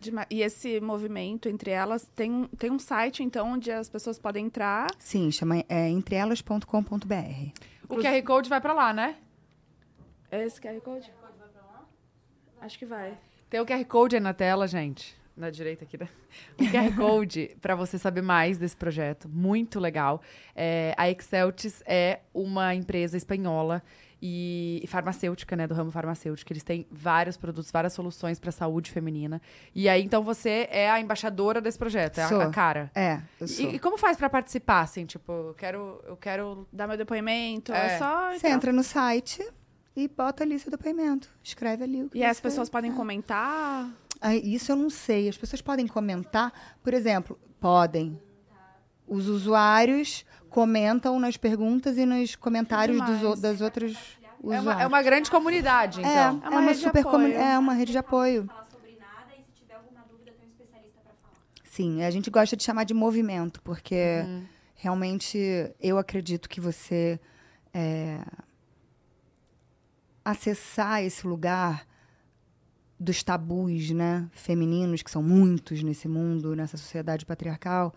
Dema- 0.00 0.26
E 0.30 0.40
esse 0.40 0.80
movimento 0.80 1.46
Entre 1.50 1.70
Elas 1.70 2.06
tem, 2.16 2.30
um- 2.30 2.46
tem 2.48 2.70
um 2.70 2.78
site, 2.78 3.22
então, 3.22 3.52
onde 3.52 3.70
as 3.70 3.90
pessoas 3.90 4.18
podem 4.18 4.46
entrar. 4.46 4.86
Sim, 4.98 5.30
chama 5.30 5.62
é, 5.68 5.88
entreelas.com.br. 5.90 6.64
o 7.88 7.96
QR 7.96 8.22
Code 8.24 8.48
vai 8.48 8.60
pra 8.62 8.72
lá, 8.72 8.94
né? 8.94 9.16
É 10.30 10.46
esse 10.46 10.58
QR 10.60 10.80
Code? 10.80 11.12
Acho 12.62 12.78
que 12.78 12.86
vai. 12.86 13.18
Tem 13.50 13.60
o 13.60 13.66
QR 13.66 13.84
Code 13.84 14.16
aí 14.16 14.20
na 14.22 14.32
tela, 14.32 14.66
gente. 14.66 15.14
Na 15.36 15.50
direita 15.50 15.84
aqui, 15.84 15.98
né? 15.98 16.08
O 16.58 16.64
QR 16.64 16.94
Code 16.96 17.56
para 17.60 17.74
você 17.74 17.98
saber 17.98 18.22
mais 18.22 18.58
desse 18.58 18.76
projeto. 18.76 19.28
Muito 19.28 19.80
legal. 19.80 20.20
É, 20.54 20.94
a 20.96 21.10
Exceltis 21.10 21.82
é 21.86 22.20
uma 22.34 22.74
empresa 22.74 23.16
espanhola 23.16 23.82
e 24.22 24.84
farmacêutica, 24.86 25.56
né? 25.56 25.66
Do 25.66 25.74
ramo 25.74 25.90
farmacêutico. 25.90 26.52
Eles 26.52 26.62
têm 26.62 26.86
vários 26.90 27.36
produtos, 27.36 27.70
várias 27.70 27.92
soluções 27.92 28.38
para 28.38 28.52
saúde 28.52 28.90
feminina. 28.90 29.40
E 29.74 29.88
aí, 29.88 30.02
então, 30.02 30.22
você 30.22 30.68
é 30.70 30.90
a 30.90 31.00
embaixadora 31.00 31.60
desse 31.60 31.78
projeto, 31.78 32.18
é 32.18 32.24
a, 32.24 32.28
Sou. 32.28 32.40
a 32.40 32.50
cara. 32.50 32.90
É, 32.94 33.20
eu 33.40 33.48
sou. 33.48 33.64
E, 33.70 33.76
e 33.76 33.78
como 33.78 33.96
faz 33.96 34.16
para 34.16 34.28
participar, 34.28 34.82
assim? 34.82 35.06
Tipo, 35.06 35.32
eu 35.32 35.54
quero... 35.54 36.02
Eu 36.06 36.16
quero... 36.16 36.68
Dá 36.72 36.86
meu 36.86 36.96
depoimento. 36.96 37.72
É. 37.72 37.94
É, 37.94 37.98
só. 37.98 38.32
Você 38.32 38.48
entra 38.48 38.72
no 38.72 38.82
site 38.82 39.42
e 39.96 40.06
bota 40.06 40.44
ali 40.44 40.58
seu 40.58 40.70
depoimento. 40.70 41.28
Escreve 41.42 41.84
ali 41.84 42.02
o 42.02 42.10
que 42.10 42.18
E 42.18 42.24
as 42.24 42.40
pessoas 42.40 42.68
podem 42.68 42.92
comentar. 42.92 43.90
Isso 44.42 44.70
eu 44.72 44.76
não 44.76 44.90
sei. 44.90 45.28
As 45.28 45.36
pessoas 45.38 45.62
podem 45.62 45.86
comentar. 45.86 46.52
Por 46.82 46.92
exemplo, 46.94 47.38
podem. 47.60 48.20
Os 49.06 49.26
usuários 49.28 50.24
comentam 50.48 51.18
nas 51.18 51.36
perguntas 51.36 51.96
e 51.98 52.04
nos 52.06 52.36
comentários 52.36 53.00
dos, 53.04 53.40
das 53.40 53.60
outras 53.60 53.92
usuários. 53.92 54.20
É 54.42 54.60
uma, 54.60 54.82
é 54.82 54.86
uma 54.86 55.02
grande 55.02 55.30
comunidade, 55.30 56.00
É, 56.00 56.02
então. 56.02 56.40
é 56.44 56.48
uma 56.48 56.50
uma 56.50 56.60
rede 56.62 56.78
de 56.78 56.84
super 56.84 57.00
apoio. 57.00 57.12
comuni- 57.14 57.34
é 57.34 57.58
uma 57.58 57.74
rede 57.74 57.92
de 57.92 57.98
apoio. 57.98 58.46
falar 58.46 58.66
sobre 58.70 58.92
nada 58.98 59.32
e 59.38 59.42
se 59.44 59.52
tiver 59.62 59.74
alguma 59.74 60.00
dúvida 60.08 60.32
tem 60.32 60.46
um 60.46 60.50
especialista 60.50 61.00
para 61.02 61.12
falar. 61.22 61.34
Sim, 61.64 62.02
a 62.02 62.10
gente 62.10 62.30
gosta 62.30 62.56
de 62.56 62.62
chamar 62.64 62.84
de 62.84 62.94
movimento, 62.94 63.60
porque 63.62 64.22
Uhum. 64.24 64.44
realmente 64.76 65.38
eu 65.80 65.98
acredito 65.98 66.48
que 66.48 66.60
você 66.60 67.20
é, 67.74 68.20
acessar 70.24 71.02
esse 71.02 71.26
lugar 71.26 71.86
dos 73.00 73.22
tabus, 73.22 73.90
né, 73.90 74.28
femininos 74.32 75.02
que 75.02 75.10
são 75.10 75.22
muitos 75.22 75.82
nesse 75.82 76.06
mundo, 76.06 76.54
nessa 76.54 76.76
sociedade 76.76 77.24
patriarcal, 77.24 77.94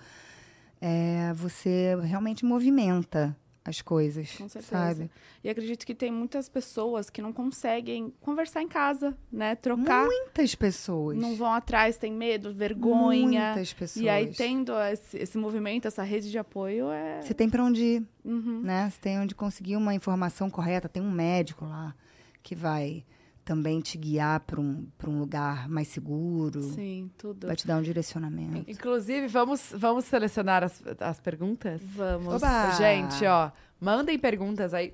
é, 0.79 1.33
você 1.33 1.95
realmente 2.01 2.45
movimenta 2.45 3.35
as 3.65 3.81
coisas, 3.81 4.31
Com 4.31 4.49
certeza. 4.49 4.71
sabe? 4.71 5.11
E 5.41 5.49
acredito 5.49 5.85
que 5.85 5.95
tem 5.95 6.11
muitas 6.11 6.49
pessoas 6.49 7.09
que 7.09 7.21
não 7.21 7.31
conseguem 7.31 8.13
conversar 8.19 8.61
em 8.61 8.67
casa, 8.67 9.15
né? 9.31 9.55
Trocar. 9.55 10.05
Muitas 10.05 10.53
pessoas. 10.53 11.17
Não 11.17 11.35
vão 11.35 11.53
atrás, 11.53 11.97
tem 11.97 12.11
medo, 12.11 12.53
vergonha. 12.53 13.53
Muitas 13.53 13.71
pessoas. 13.71 14.03
E 14.03 14.09
aí, 14.09 14.33
tendo 14.33 14.73
esse, 14.79 15.17
esse 15.17 15.37
movimento, 15.37 15.87
essa 15.87 16.03
rede 16.03 16.29
de 16.29 16.37
apoio, 16.37 16.89
é. 16.91 17.21
Você 17.21 17.33
tem 17.33 17.49
para 17.49 17.63
onde 17.63 17.81
ir. 17.81 18.03
Uhum. 18.25 18.61
né? 18.61 18.89
Você 18.89 18.99
tem 18.99 19.19
onde 19.19 19.33
conseguir 19.33 19.77
uma 19.77 19.93
informação 19.93 20.49
correta, 20.49 20.89
tem 20.89 21.01
um 21.01 21.11
médico 21.11 21.65
lá 21.65 21.95
que 22.41 22.55
vai 22.55 23.05
também 23.45 23.81
te 23.81 23.97
guiar 23.97 24.39
para 24.41 24.59
um, 24.59 24.87
pra 24.97 25.09
um 25.09 25.19
lugar 25.19 25.67
mais 25.67 25.87
seguro, 25.89 26.61
Sim, 26.61 27.11
tudo. 27.17 27.47
vai 27.47 27.55
te 27.55 27.67
dar 27.67 27.77
um 27.77 27.81
direcionamento. 27.81 28.69
Inclusive, 28.69 29.27
vamos, 29.27 29.73
vamos 29.75 30.05
selecionar 30.05 30.63
as, 30.63 30.81
as 30.99 31.19
perguntas? 31.19 31.81
Vamos. 31.83 32.35
Oba! 32.35 32.71
Gente, 32.71 33.25
ó, 33.25 33.51
mandem 33.79 34.17
perguntas 34.17 34.73
aí. 34.73 34.93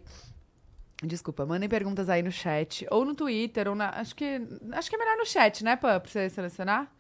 Desculpa, 1.02 1.46
mandem 1.46 1.70
perguntas 1.70 2.10
aí 2.10 2.22
no 2.22 2.32
chat, 2.32 2.86
ou 2.92 3.06
no 3.06 3.16
Twitter, 3.16 3.70
ou 3.70 3.76
na. 3.76 3.90
Acho 3.92 4.14
que. 4.16 4.42
Acho 4.74 4.90
que 4.90 4.96
é 4.96 5.00
melhor 5.00 5.18
no 5.18 5.26
chat, 5.26 5.64
né, 5.64 5.76
Pam, 5.78 6.00
pra 6.00 6.10
você 6.12 6.30
selecionar? 6.30 6.92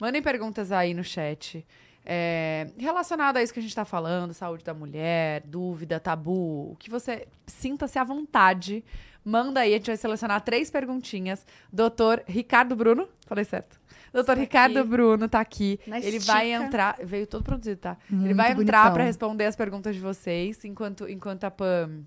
Mandem 0.00 0.20
perguntas 0.20 0.72
aí 0.72 0.92
no 0.92 1.04
chat. 1.04 1.64
é, 2.04 2.66
relacionado 2.76 3.36
a 3.36 3.42
isso 3.42 3.52
que 3.52 3.60
a 3.60 3.62
gente 3.62 3.74
tá 3.74 3.84
falando, 3.84 4.34
saúde 4.34 4.64
da 4.64 4.74
mulher, 4.74 5.42
dúvida, 5.46 6.00
tabu, 6.00 6.72
o 6.72 6.76
que 6.78 6.90
você 6.90 7.28
sinta-se 7.46 7.98
à 7.98 8.04
vontade, 8.04 8.84
manda 9.24 9.60
aí, 9.60 9.72
a 9.74 9.76
gente 9.78 9.86
vai 9.86 9.96
selecionar 9.96 10.40
três 10.42 10.70
perguntinhas. 10.70 11.46
Doutor 11.72 12.22
Ricardo 12.26 12.76
Bruno, 12.76 13.08
falei 13.26 13.44
certo. 13.44 13.80
Doutor 14.12 14.32
Está 14.32 14.40
Ricardo 14.42 14.78
aqui. 14.78 14.88
Bruno 14.88 15.28
tá 15.28 15.40
aqui. 15.40 15.80
Na 15.88 15.98
Ele 15.98 16.20
vai 16.20 16.48
estica. 16.50 16.64
entrar, 16.66 16.96
veio 17.02 17.26
todo 17.26 17.42
produzido, 17.42 17.80
tá? 17.80 17.96
Ele 18.08 18.18
Muito 18.20 18.36
vai 18.36 18.52
entrar 18.52 18.92
pra 18.92 19.02
responder 19.02 19.44
as 19.46 19.56
perguntas 19.56 19.94
de 19.96 20.00
vocês, 20.00 20.64
enquanto, 20.64 21.08
enquanto 21.08 21.42
a 21.44 21.50
Pam 21.50 22.04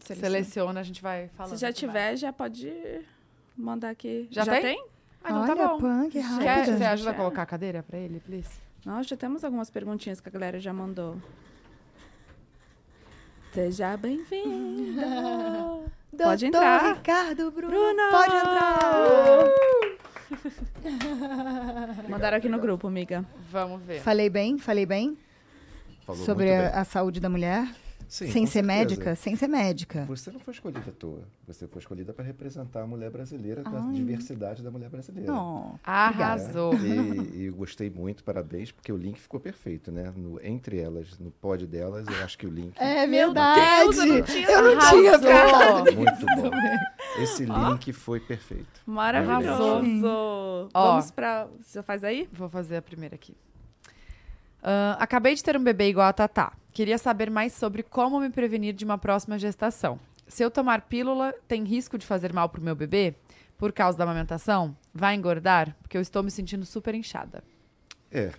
Seleciona. 0.00 0.34
seleciona, 0.34 0.80
a 0.80 0.82
gente 0.82 1.00
vai 1.00 1.28
falando. 1.28 1.54
Se 1.54 1.60
já 1.60 1.72
tiver, 1.72 2.14
já 2.16 2.30
pode 2.32 2.70
mandar 3.56 3.88
aqui. 3.88 4.28
Já 4.30 4.44
tem? 4.44 4.78
Ah, 5.24 5.30
então 5.30 5.42
Olha, 5.42 5.56
tá 5.56 5.68
bom. 5.68 5.78
Pan, 5.80 6.04
que 6.10 6.20
Quer, 6.20 6.22
rápida. 6.22 6.76
você 6.76 6.84
ajuda 6.84 7.10
a 7.10 7.12
Já. 7.14 7.18
colocar 7.18 7.42
a 7.42 7.46
cadeira 7.46 7.82
pra 7.82 7.98
ele, 7.98 8.20
please? 8.20 8.50
Nós 8.84 9.06
já 9.06 9.16
temos 9.16 9.42
algumas 9.42 9.70
perguntinhas 9.70 10.20
que 10.20 10.28
a 10.28 10.32
galera 10.32 10.60
já 10.60 10.72
mandou. 10.74 11.16
Seja 13.52 13.96
bem-vinda. 13.96 15.06
Pode 16.24 16.50
Doutor 16.50 16.66
entrar. 16.66 16.94
Ricardo 16.96 17.50
Bruno, 17.50 17.70
Bruno! 17.72 18.02
pode 18.10 18.34
entrar. 18.36 18.78
Mandaram 22.08 22.36
aqui 22.38 22.48
no 22.48 22.58
grupo, 22.58 22.86
amiga. 22.86 23.24
Vamos 23.50 23.82
ver. 23.82 24.00
Falei 24.00 24.30
bem? 24.30 24.58
Falei 24.58 24.86
bem? 24.86 25.16
Falou 26.06 26.24
Sobre 26.24 26.46
muito 26.46 26.60
a, 26.66 26.70
bem. 26.70 26.80
a 26.80 26.84
saúde 26.84 27.20
da 27.20 27.28
mulher? 27.28 27.66
Sim, 28.08 28.30
Sem 28.30 28.46
ser 28.46 28.52
certeza. 28.62 28.62
médica? 28.62 29.16
Sem 29.16 29.36
ser 29.36 29.48
médica. 29.48 30.04
Você 30.04 30.30
não 30.30 30.38
foi 30.38 30.54
escolhida 30.54 30.90
à 30.90 30.92
toa. 30.92 31.22
Você 31.46 31.66
foi 31.66 31.80
escolhida 31.80 32.12
para 32.12 32.24
representar 32.24 32.82
a 32.82 32.86
mulher 32.86 33.10
brasileira, 33.10 33.62
a 33.64 33.70
Ai. 33.86 33.92
diversidade 33.94 34.62
da 34.62 34.70
mulher 34.70 34.88
brasileira. 34.88 35.30
Não. 35.32 35.78
Arrasou. 35.82 36.72
E, 36.74 37.36
e 37.36 37.44
eu 37.46 37.54
gostei 37.54 37.90
muito, 37.90 38.22
parabéns, 38.22 38.70
porque 38.70 38.92
o 38.92 38.96
link 38.96 39.18
ficou 39.18 39.40
perfeito, 39.40 39.90
né? 39.90 40.12
No- 40.16 40.40
entre 40.42 40.78
elas, 40.78 41.18
no 41.18 41.30
pod 41.30 41.66
delas, 41.66 42.06
eu 42.06 42.24
acho 42.24 42.38
que 42.38 42.46
o 42.46 42.50
link. 42.50 42.72
É 42.76 43.06
Meu 43.06 43.28
verdade. 43.28 43.80
Deus, 43.84 43.96
eu 43.98 44.06
não 44.06 44.22
tinha 44.22 44.50
Eu 44.50 44.62
não 44.62 44.78
tinha 44.90 45.18
pensado. 45.18 45.92
Muito 45.96 46.26
bom. 46.36 46.50
Esse 47.22 47.44
link 47.44 47.92
foi 47.92 48.20
perfeito. 48.20 48.80
Maravilhoso. 48.86 50.68
Ó. 50.74 50.90
Vamos 50.92 51.10
pra. 51.10 51.48
Você 51.62 51.82
faz 51.82 52.04
aí? 52.04 52.28
Vou 52.32 52.48
fazer 52.48 52.76
a 52.76 52.82
primeira 52.82 53.14
aqui. 53.14 53.34
Ah, 54.68 54.96
acabei 54.98 55.32
de 55.32 55.44
ter 55.44 55.56
um 55.56 55.62
bebê 55.62 55.88
igual 55.88 56.08
a 56.08 56.12
Tatá. 56.12 56.52
Queria 56.72 56.98
saber 56.98 57.30
mais 57.30 57.52
sobre 57.52 57.84
como 57.84 58.18
me 58.18 58.30
prevenir 58.30 58.74
de 58.74 58.84
uma 58.84 58.98
próxima 58.98 59.38
gestação. 59.38 60.00
Se 60.26 60.42
eu 60.42 60.50
tomar 60.50 60.82
pílula, 60.82 61.32
tem 61.46 61.62
risco 61.62 61.96
de 61.96 62.04
fazer 62.04 62.32
mal 62.32 62.48
pro 62.48 62.60
meu 62.60 62.74
bebê? 62.74 63.14
Por 63.56 63.72
causa 63.72 63.96
da 63.96 64.02
amamentação? 64.02 64.76
Vai 64.92 65.14
engordar? 65.14 65.76
Porque 65.80 65.96
eu 65.96 66.00
estou 66.00 66.20
me 66.20 66.32
sentindo 66.32 66.66
super 66.66 66.96
inchada. 66.96 67.44
É, 68.10 68.32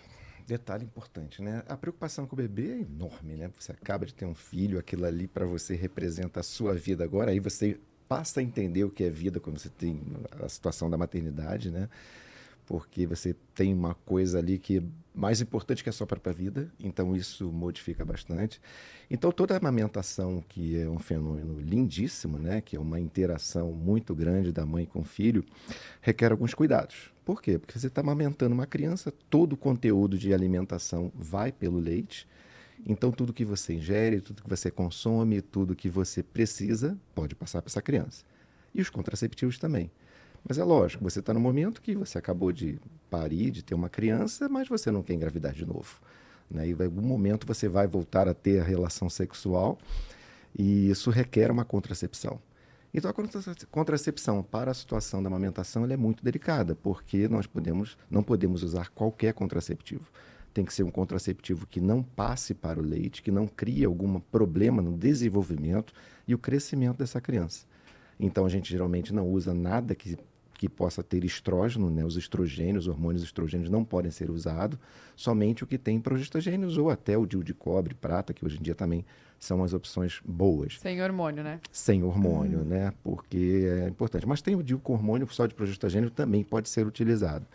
detalhe 0.45 0.84
importante, 0.84 1.41
né? 1.41 1.63
A 1.65 1.78
preocupação 1.78 2.28
com 2.28 2.36
o 2.36 2.38
bebê 2.38 2.71
é 2.71 2.82
enorme, 2.82 3.36
né? 3.38 3.49
Você 3.57 3.71
acaba 3.71 4.05
de 4.05 4.13
ter 4.13 4.25
um 4.25 4.36
filho, 4.36 4.78
aquilo 4.78 5.05
ali 5.05 5.30
para 5.30 5.45
você 5.45 5.75
representa 5.75 6.41
a 6.41 6.43
sua 6.43 6.73
vida 6.73 7.05
agora, 7.05 7.32
aí 7.32 7.39
você 7.39 7.80
passa 8.05 8.41
a 8.41 8.43
entender 8.43 8.84
o 8.84 8.89
que 8.89 9.05
é 9.05 9.09
vida 9.09 9.39
quando 9.39 9.59
você 9.59 9.69
tem 9.69 10.01
a 10.43 10.49
situação 10.49 10.89
da 10.89 10.97
maternidade, 10.97 11.71
né? 11.71 11.88
Porque 12.68 13.07
você 13.07 13.34
tem 13.55 13.74
uma 13.74 13.95
coisa 13.95 14.39
ali 14.39 14.59
que 14.59 14.80
é 14.80 14.84
mais 15.15 15.39
importante 15.41 15.82
que 15.82 15.89
a 15.89 15.93
sua 15.93 16.05
própria 16.05 16.34
vida, 16.34 16.70
então 16.78 17.15
isso 17.15 17.49
modifica 17.49 18.03
bastante. 18.03 18.61
Então 19.09 19.32
toda 19.32 19.53
a 19.53 19.57
amamentação, 19.57 20.43
que 20.47 20.78
é 20.78 20.88
um 20.88 20.99
fenômeno 20.99 21.59
lindíssimo, 21.59 22.38
né, 22.38 22.59
que 22.59 22.76
é 22.76 22.80
uma 22.80 22.99
interação 22.99 23.72
muito 23.72 24.13
grande 24.13 24.51
da 24.51 24.65
mãe 24.65 24.86
com 24.86 24.99
o 24.99 25.03
filho, 25.03 25.43
requer 26.01 26.32
alguns 26.32 26.53
cuidados. 26.53 27.09
Por 27.24 27.41
quê? 27.41 27.57
Porque 27.57 27.80
você 27.80 27.88
está 27.88 28.01
amamentando 28.01 28.53
uma 28.53 28.68
criança, 28.68 29.13
todo 29.30 29.53
o 29.53 29.57
conteúdo 29.57 30.18
de 30.18 30.34
alimentação 30.34 31.09
vai 31.15 31.53
pelo 31.53 31.80
leite. 31.80 32.28
Então 32.86 33.11
tudo 33.11 33.34
que 33.34 33.45
você 33.45 33.74
ingere, 33.74 34.20
tudo 34.20 34.43
que 34.43 34.49
você 34.49 34.70
consome, 34.70 35.41
tudo 35.41 35.74
que 35.74 35.89
você 35.89 36.22
precisa, 36.22 36.97
pode 37.15 37.34
passar 37.34 37.61
para 37.61 37.70
essa 37.70 37.82
criança. 37.82 38.26
E 38.76 38.82
os 38.82 38.89
contraceptivos 38.89 39.57
também. 39.57 39.89
Mas 40.47 40.57
é 40.57 40.63
lógico, 40.63 41.03
você 41.03 41.19
está 41.19 41.33
no 41.33 41.39
momento 41.39 41.81
que 41.81 41.93
você 41.93 42.17
acabou 42.17 42.51
de 42.51 42.79
parir, 43.09 43.51
de 43.51 43.63
ter 43.63 43.75
uma 43.75 43.89
criança, 43.89 44.47
mas 44.47 44.67
você 44.67 44.89
não 44.89 45.03
quer 45.03 45.13
engravidar 45.13 45.53
de 45.53 45.65
novo. 45.65 45.99
Né? 46.49 46.69
E 46.69 46.71
em 46.71 46.83
algum 46.83 47.01
momento 47.01 47.45
você 47.45 47.67
vai 47.67 47.85
voltar 47.85 48.27
a 48.27 48.33
ter 48.33 48.61
a 48.61 48.63
relação 48.63 49.09
sexual 49.09 49.77
e 50.57 50.89
isso 50.89 51.09
requer 51.09 51.51
uma 51.51 51.65
contracepção. 51.65 52.39
Então 52.93 53.11
a 53.11 53.13
contra- 53.13 53.41
contracepção 53.69 54.41
para 54.41 54.71
a 54.71 54.73
situação 54.73 55.21
da 55.21 55.27
amamentação 55.27 55.85
é 55.85 55.97
muito 55.97 56.23
delicada, 56.23 56.75
porque 56.75 57.27
nós 57.27 57.45
podemos, 57.45 57.97
não 58.09 58.23
podemos 58.23 58.63
usar 58.63 58.89
qualquer 58.89 59.33
contraceptivo. 59.33 60.09
Tem 60.53 60.63
que 60.63 60.73
ser 60.73 60.83
um 60.83 60.89
contraceptivo 60.89 61.67
que 61.67 61.81
não 61.81 62.01
passe 62.01 62.53
para 62.53 62.79
o 62.79 62.81
leite, 62.81 63.21
que 63.21 63.29
não 63.29 63.45
crie 63.47 63.83
algum 63.83 64.19
problema 64.19 64.81
no 64.81 64.97
desenvolvimento 64.97 65.93
e 66.25 66.33
o 66.33 66.37
crescimento 66.39 66.97
dessa 66.97 67.19
criança. 67.19 67.65
Então 68.19 68.45
a 68.45 68.49
gente 68.49 68.71
geralmente 68.71 69.13
não 69.13 69.27
usa 69.27 69.53
nada 69.53 69.93
que, 69.93 70.17
que 70.57 70.67
possa 70.67 71.03
ter 71.03 71.23
estrógeno, 71.23 71.89
né? 71.89 72.03
Os 72.03 72.17
estrogênios, 72.17 72.87
os 72.87 72.93
hormônios 72.93 73.23
estrogênios 73.23 73.69
não 73.69 73.85
podem 73.85 74.09
ser 74.09 74.31
usados, 74.31 74.79
somente 75.15 75.63
o 75.63 75.67
que 75.67 75.77
tem 75.77 75.99
progestogênios 75.99 76.77
ou 76.77 76.89
até 76.89 77.17
o 77.17 77.25
DIU 77.25 77.43
de 77.43 77.53
cobre, 77.53 77.93
prata, 77.93 78.33
que 78.33 78.43
hoje 78.43 78.57
em 78.57 78.61
dia 78.61 78.75
também 78.75 79.05
são 79.39 79.63
as 79.63 79.71
opções 79.71 80.19
boas 80.25 80.79
Sem 80.79 80.99
hormônio, 80.99 81.43
né? 81.43 81.59
sem 81.71 82.03
hormônio, 82.03 82.65
né? 82.65 82.91
Porque 83.03 83.67
é 83.83 83.87
importante. 83.87 84.27
Mas 84.27 84.41
tem 84.41 84.55
o 84.55 84.63
DIU 84.63 84.79
com 84.79 84.93
hormônio 84.93 85.27
só 85.31 85.45
de 85.45 85.53
progestogênio 85.53 86.09
também 86.09 86.43
pode 86.43 86.69
ser 86.69 86.87
utilizado. 86.87 87.45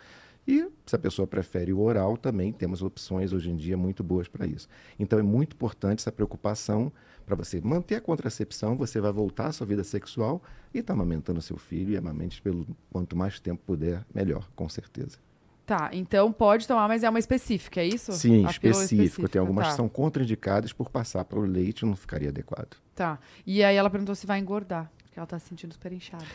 E 0.47 0.69
se 0.85 0.95
a 0.95 0.99
pessoa 0.99 1.25
prefere 1.25 1.71
o 1.71 1.79
oral, 1.81 2.17
também 2.17 2.51
temos 2.51 2.81
opções 2.81 3.31
hoje 3.31 3.49
em 3.49 3.55
dia 3.55 3.77
muito 3.77 4.03
boas 4.03 4.27
para 4.27 4.45
isso. 4.45 4.67
Então 4.99 5.17
é 5.17 5.23
muito 5.23 5.53
importante 5.53 5.99
essa 5.99 6.11
preocupação 6.11 6.91
para 7.25 7.35
você 7.35 7.61
manter 7.61 7.95
a 7.95 8.01
contracepção, 8.01 8.75
você 8.75 8.99
vai 8.99 9.11
voltar 9.11 9.47
à 9.47 9.51
sua 9.51 9.65
vida 9.65 9.83
sexual 9.83 10.41
e 10.73 10.79
está 10.79 10.93
amamentando 10.93 11.41
seu 11.41 11.57
filho 11.57 11.93
e 11.93 11.97
amamente 11.97 12.41
pelo 12.41 12.67
quanto 12.91 13.15
mais 13.15 13.39
tempo 13.39 13.61
puder, 13.65 14.05
melhor, 14.13 14.49
com 14.55 14.67
certeza. 14.67 15.17
Tá, 15.65 15.89
então 15.93 16.31
pode 16.31 16.67
tomar, 16.67 16.89
mas 16.89 17.03
é 17.03 17.09
uma 17.09 17.19
específica, 17.19 17.79
é 17.79 17.87
isso? 17.87 18.11
Sim, 18.11 18.45
A 18.45 18.53
pílula 18.53 18.83
específico. 18.83 19.29
Tem 19.29 19.39
algumas 19.39 19.65
tá. 19.65 19.71
que 19.71 19.77
são 19.77 19.87
contraindicadas 19.87 20.73
por 20.73 20.89
passar 20.89 21.23
para 21.23 21.39
o 21.39 21.41
leite, 21.41 21.85
não 21.85 21.95
ficaria 21.95 22.29
adequado. 22.29 22.75
Tá. 22.93 23.17
E 23.45 23.63
aí 23.63 23.75
ela 23.75 23.89
perguntou 23.89 24.13
se 24.13 24.27
vai 24.27 24.39
engordar, 24.39 24.91
porque 25.03 25.17
ela 25.17 25.25
tá 25.25 25.39
se 25.39 25.47
sentindo 25.47 25.73
super 25.73 25.93
inchada. 25.93 26.25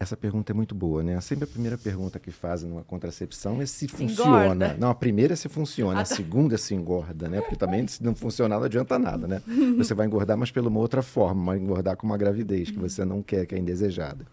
Essa 0.00 0.16
pergunta 0.16 0.52
é 0.52 0.54
muito 0.54 0.76
boa, 0.76 1.02
né? 1.02 1.20
Sempre 1.20 1.44
a 1.44 1.46
primeira 1.48 1.76
pergunta 1.76 2.20
que 2.20 2.30
fazem 2.30 2.68
numa 2.70 2.84
contracepção 2.84 3.60
é 3.60 3.66
se, 3.66 3.80
Se 3.80 3.88
funciona. 3.88 4.44
engorda. 4.44 4.76
Não, 4.78 4.90
a 4.90 4.94
primeira 4.94 5.32
é 5.32 5.36
se 5.36 5.48
funciona, 5.48 6.00
a 6.00 6.04
segunda 6.04 6.54
é 6.54 6.58
se 6.58 6.72
engorda, 6.72 7.28
né? 7.28 7.40
Porque 7.40 7.56
também 7.56 7.84
se 7.88 8.02
não 8.04 8.14
funcionar 8.14 8.58
não 8.58 8.64
adianta 8.64 8.96
nada, 8.96 9.26
né? 9.26 9.42
Você 9.76 9.94
vai 9.94 10.06
engordar, 10.06 10.38
mas 10.38 10.52
pela 10.52 10.68
uma 10.68 10.78
outra 10.78 11.02
forma, 11.02 11.46
vai 11.46 11.58
engordar 11.58 11.96
com 11.96 12.06
uma 12.06 12.16
gravidez 12.16 12.70
que 12.70 12.78
você 12.78 13.04
não 13.04 13.22
quer, 13.22 13.44
que 13.44 13.56
é 13.56 13.58
indesejada. 13.58 14.24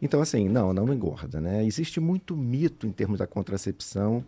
Então, 0.00 0.22
assim, 0.22 0.48
não, 0.48 0.72
não 0.72 0.90
engorda, 0.92 1.38
né? 1.40 1.64
Existe 1.66 2.00
muito 2.00 2.34
mito 2.36 2.86
em 2.86 2.92
termos 2.92 3.18
da 3.18 3.26
contracepção 3.26 4.24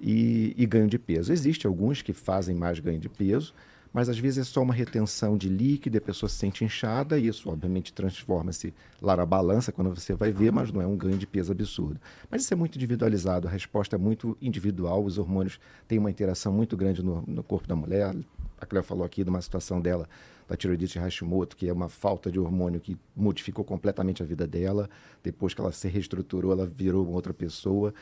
e, 0.00 0.54
e 0.56 0.64
ganho 0.64 0.86
de 0.86 0.98
peso. 0.98 1.32
Existe 1.32 1.66
alguns 1.66 2.00
que 2.00 2.12
fazem 2.14 2.54
mais 2.54 2.78
ganho 2.78 2.98
de 3.00 3.08
peso, 3.08 3.52
mas 3.92 4.08
às 4.08 4.18
vezes 4.18 4.38
é 4.38 4.44
só 4.44 4.62
uma 4.62 4.74
retenção 4.74 5.36
de 5.36 5.48
líquido, 5.48 5.98
a 5.98 6.00
pessoa 6.00 6.28
se 6.28 6.36
sente 6.36 6.64
inchada, 6.64 7.18
e 7.18 7.26
isso 7.26 7.50
obviamente 7.50 7.92
transforma-se 7.92 8.72
lá 9.00 9.16
na 9.16 9.26
balança 9.26 9.72
quando 9.72 9.94
você 9.94 10.14
vai 10.14 10.32
ver, 10.32 10.52
mas 10.52 10.72
não 10.72 10.80
é 10.80 10.86
um 10.86 10.96
ganho 10.96 11.18
de 11.18 11.26
peso 11.26 11.52
absurdo. 11.52 12.00
Mas 12.30 12.42
isso 12.42 12.52
é 12.52 12.56
muito 12.56 12.76
individualizado, 12.76 13.48
a 13.48 13.50
resposta 13.50 13.96
é 13.96 13.98
muito 13.98 14.36
individual, 14.40 15.04
os 15.04 15.18
hormônios 15.18 15.58
têm 15.86 15.98
uma 15.98 16.10
interação 16.10 16.52
muito 16.52 16.76
grande 16.76 17.02
no, 17.02 17.22
no 17.26 17.42
corpo 17.42 17.66
da 17.66 17.76
mulher. 17.76 18.14
A 18.60 18.66
Cléo 18.66 18.82
falou 18.82 19.04
aqui 19.04 19.22
de 19.22 19.30
uma 19.30 19.40
situação 19.40 19.80
dela, 19.80 20.08
da 20.48 20.56
tiroidite 20.56 20.98
Hashimoto, 20.98 21.56
que 21.56 21.68
é 21.68 21.72
uma 21.72 21.88
falta 21.88 22.30
de 22.30 22.40
hormônio 22.40 22.80
que 22.80 22.96
modificou 23.14 23.64
completamente 23.64 24.22
a 24.22 24.26
vida 24.26 24.46
dela. 24.46 24.88
Depois 25.22 25.54
que 25.54 25.60
ela 25.60 25.70
se 25.70 25.86
reestruturou, 25.88 26.52
ela 26.52 26.66
virou 26.66 27.04
uma 27.04 27.14
outra 27.14 27.34
pessoa. 27.34 27.94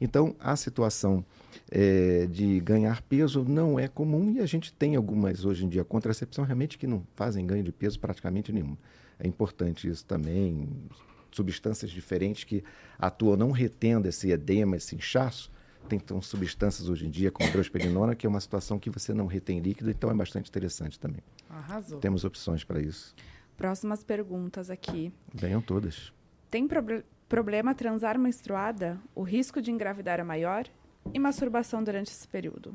Então, 0.00 0.34
a 0.40 0.56
situação 0.56 1.24
eh, 1.70 2.26
de 2.30 2.58
ganhar 2.60 3.02
peso 3.02 3.44
não 3.44 3.78
é 3.78 3.86
comum 3.86 4.30
e 4.30 4.40
a 4.40 4.46
gente 4.46 4.72
tem 4.72 4.96
algumas, 4.96 5.44
hoje 5.44 5.64
em 5.64 5.68
dia, 5.68 5.84
contracepção 5.84 6.44
realmente 6.44 6.78
que 6.78 6.86
não 6.86 7.04
fazem 7.14 7.46
ganho 7.46 7.62
de 7.62 7.70
peso 7.72 8.00
praticamente 8.00 8.50
nenhum. 8.52 8.76
É 9.18 9.26
importante 9.28 9.86
isso 9.88 10.04
também. 10.06 10.68
Substâncias 11.30 11.90
diferentes 11.90 12.44
que 12.44 12.64
atuam 12.98 13.36
não 13.36 13.50
retendo 13.50 14.08
esse 14.08 14.30
edema, 14.30 14.76
esse 14.76 14.96
inchaço. 14.96 15.50
Tem 15.88 15.98
então, 15.98 16.20
substâncias 16.22 16.88
hoje 16.88 17.06
em 17.06 17.10
dia, 17.10 17.30
como 17.30 17.48
a 17.48 17.52
drosperinona, 17.52 18.14
que 18.14 18.26
é 18.26 18.28
uma 18.28 18.40
situação 18.40 18.78
que 18.78 18.90
você 18.90 19.12
não 19.12 19.26
retém 19.26 19.60
líquido, 19.60 19.90
então 19.90 20.10
é 20.10 20.14
bastante 20.14 20.48
interessante 20.48 20.98
também. 20.98 21.20
Arrasou. 21.48 21.98
Temos 21.98 22.24
opções 22.24 22.64
para 22.64 22.80
isso. 22.80 23.14
Próximas 23.56 24.02
perguntas 24.02 24.70
aqui. 24.70 25.12
Venham 25.34 25.60
todas. 25.60 26.12
Tem 26.50 26.66
proble- 26.66 27.04
problema 27.30 27.74
transar 27.74 28.18
menstruada? 28.18 28.98
O 29.14 29.22
risco 29.22 29.62
de 29.62 29.70
engravidar 29.70 30.18
é 30.20 30.24
maior? 30.24 30.64
E 31.14 31.18
masturbação 31.18 31.82
durante 31.82 32.08
esse 32.10 32.26
período? 32.28 32.74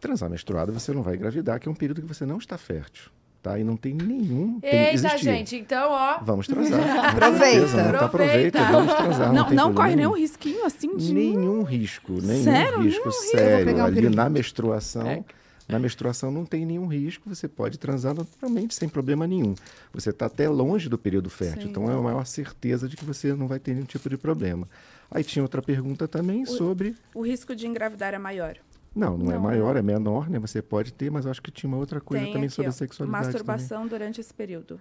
Transar 0.00 0.30
menstruada 0.30 0.72
você 0.72 0.92
não 0.92 1.02
vai 1.02 1.16
engravidar, 1.16 1.60
que 1.60 1.68
é 1.68 1.70
um 1.70 1.74
período 1.74 2.00
que 2.00 2.08
você 2.08 2.24
não 2.24 2.38
está 2.38 2.56
fértil. 2.56 3.10
tá? 3.42 3.58
E 3.58 3.64
não 3.64 3.76
tem 3.76 3.92
nenhum. 3.92 4.60
Tem, 4.60 4.94
Eita, 4.94 5.18
gente, 5.18 5.56
então, 5.56 5.90
ó. 5.90 6.20
Vamos 6.22 6.46
transar. 6.46 6.80
Aproveita. 7.10 7.44
Beleza, 7.56 7.76
né? 7.76 7.92
Tá, 7.98 8.04
Aproveita. 8.06 8.60
aproveita, 8.60 8.72
vamos 8.72 8.94
transar. 8.94 9.32
Não, 9.32 9.44
tem 9.46 9.56
não 9.56 9.64
problema 9.64 9.74
corre 9.74 9.96
nenhum 9.96 10.12
risquinho 10.16 10.64
assim 10.64 10.96
de. 10.96 11.12
Nenhum 11.12 11.62
risco, 11.64 12.12
nenhum 12.22 12.44
Sério? 12.44 12.80
risco 12.80 13.08
Nenhum 13.08 13.12
sério. 13.32 13.84
Ali 13.84 14.08
na 14.08 14.30
menstruação, 14.30 15.06
É. 15.08 15.24
na 15.68 15.78
menstruação 15.78 16.30
não 16.30 16.44
tem 16.44 16.66
nenhum 16.66 16.86
risco, 16.86 17.28
você 17.28 17.48
pode 17.48 17.78
transar 17.78 18.14
naturalmente 18.14 18.74
sem 18.74 18.88
problema 18.88 19.26
nenhum. 19.26 19.54
Você 19.92 20.10
está 20.10 20.26
até 20.26 20.48
longe 20.48 20.88
do 20.88 20.98
período 20.98 21.30
fértil, 21.30 21.62
Sim. 21.62 21.68
então 21.70 21.90
é 21.90 21.94
a 21.94 22.00
maior 22.00 22.24
certeza 22.26 22.88
de 22.88 22.96
que 22.96 23.04
você 23.04 23.34
não 23.34 23.46
vai 23.48 23.58
ter 23.58 23.74
nenhum 23.74 23.86
tipo 23.86 24.08
de 24.08 24.16
problema. 24.16 24.68
Aí 25.10 25.22
tinha 25.22 25.42
outra 25.42 25.62
pergunta 25.62 26.08
também 26.08 26.44
sobre. 26.46 26.96
O 27.14 27.22
risco 27.22 27.54
de 27.54 27.66
engravidar 27.66 28.14
é 28.14 28.18
maior. 28.18 28.56
Não, 28.94 29.16
não, 29.16 29.30
é 29.30 29.34
Não, 29.34 29.40
maior, 29.42 29.76
é 29.76 29.82
menor, 29.82 30.28
né? 30.28 30.38
Você 30.38 30.60
pode 30.60 30.92
ter, 30.92 31.10
mas 31.10 31.24
eu 31.24 31.30
acho 31.30 31.40
que 31.40 31.50
tinha 31.50 31.68
uma 31.68 31.78
outra 31.78 31.98
coisa 32.00 32.24
Tem 32.24 32.32
também 32.32 32.46
aqui, 32.46 32.54
sobre 32.54 32.68
ó, 32.68 32.70
a 32.70 32.72
sexualidade. 32.72 33.22
também. 33.22 33.32
Masturbação 33.32 33.86
durante 33.86 34.20
esse 34.20 34.34
período. 34.34 34.78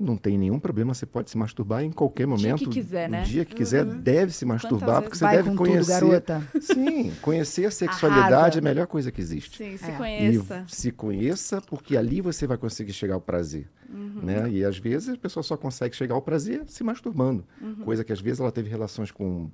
Não 0.00 0.16
tem 0.16 0.38
nenhum 0.38 0.58
problema, 0.58 0.94
você 0.94 1.04
pode 1.04 1.28
se 1.30 1.36
masturbar 1.36 1.84
em 1.84 1.92
qualquer 1.92 2.26
dia 2.26 2.34
momento. 2.34 2.58
que 2.60 2.70
quiser, 2.70 3.06
né? 3.10 3.20
O 3.20 3.24
dia 3.26 3.44
que 3.44 3.54
quiser, 3.54 3.84
deve 3.84 4.32
se 4.32 4.46
masturbar, 4.46 5.02
porque 5.02 5.14
você 5.18 5.24
Vai 5.24 5.36
deve 5.36 5.50
com 5.50 5.56
conhecer. 5.56 5.98
tudo, 6.00 6.08
garota. 6.08 6.42
Sim, 6.58 7.12
conhecer 7.20 7.66
a 7.66 7.70
sexualidade 7.70 8.32
Arrasa. 8.34 8.58
é 8.58 8.60
a 8.60 8.62
melhor 8.62 8.86
coisa 8.86 9.12
que 9.12 9.20
existe. 9.20 9.58
Sim, 9.58 9.76
se 9.76 9.90
É. 9.90 9.96
conheça. 9.96 10.64
E 10.66 10.74
se 10.74 10.90
conheça, 10.90 11.60
porque 11.60 11.98
ali 11.98 12.22
você 12.22 12.46
vai 12.46 12.56
conseguir 12.56 12.94
chegar 12.94 13.12
ao 13.14 13.20
prazer. 13.20 13.68
Uhum. 13.92 14.20
Né? 14.22 14.48
E 14.50 14.64
às 14.64 14.78
vezes 14.78 15.10
a 15.10 15.16
pessoa 15.18 15.42
só 15.42 15.54
consegue 15.54 15.94
chegar 15.94 16.14
ao 16.14 16.22
prazer 16.22 16.62
se 16.66 16.82
masturbando. 16.82 17.44
Uhum. 17.60 17.84
Coisa 17.84 18.02
que 18.02 18.12
às 18.12 18.20
vezes 18.22 18.40
ela 18.40 18.50
teve 18.50 18.70
relações 18.70 19.10
com 19.10 19.50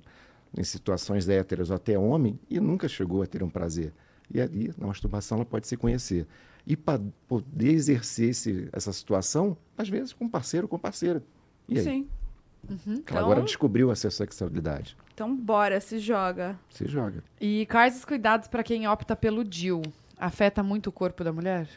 em 0.57 0.63
situações 0.63 1.27
héteras 1.27 1.69
ou 1.71 1.75
até 1.75 1.99
homem 1.99 2.39
e 2.49 2.57
nunca 2.57 2.87
chegou 2.87 3.21
a 3.21 3.25
ter 3.25 3.43
um 3.43 3.49
prazer. 3.49 3.91
E 4.33 4.39
ali, 4.39 4.71
na 4.77 4.87
masturbação, 4.87 5.37
ela 5.39 5.45
pode 5.45 5.67
se 5.67 5.75
conhecer. 5.75 6.25
E 6.67 6.75
para 6.75 7.01
poder 7.27 7.69
exercer 7.71 8.29
esse, 8.31 8.67
essa 8.73 8.91
situação, 8.91 9.55
às 9.77 9.87
vezes 9.87 10.11
com 10.11 10.27
parceiro 10.27 10.65
ou 10.65 10.69
com 10.69 10.77
parceira. 10.77 11.23
E 11.69 11.77
aí? 11.79 11.83
Sim. 11.83 12.07
Ela 12.69 12.77
Então- 12.97 13.17
agora 13.19 13.41
descobriu 13.41 13.89
a 13.89 13.95
sua 13.95 14.11
sexualidade. 14.11 14.97
Então, 15.13 15.33
bora, 15.35 15.79
se 15.79 15.97
joga. 15.99 16.59
Se 16.69 16.85
joga. 16.85 17.23
E 17.39 17.65
quais 17.67 17.95
os 17.97 18.03
cuidados 18.05 18.49
pra 18.49 18.61
quem 18.63 18.85
opta 18.87 19.15
pelo 19.15 19.43
DIL? 19.45 19.81
Afeta 20.19 20.61
muito 20.61 20.87
o 20.87 20.91
corpo 20.91 21.23
da 21.23 21.31
mulher? 21.31 21.69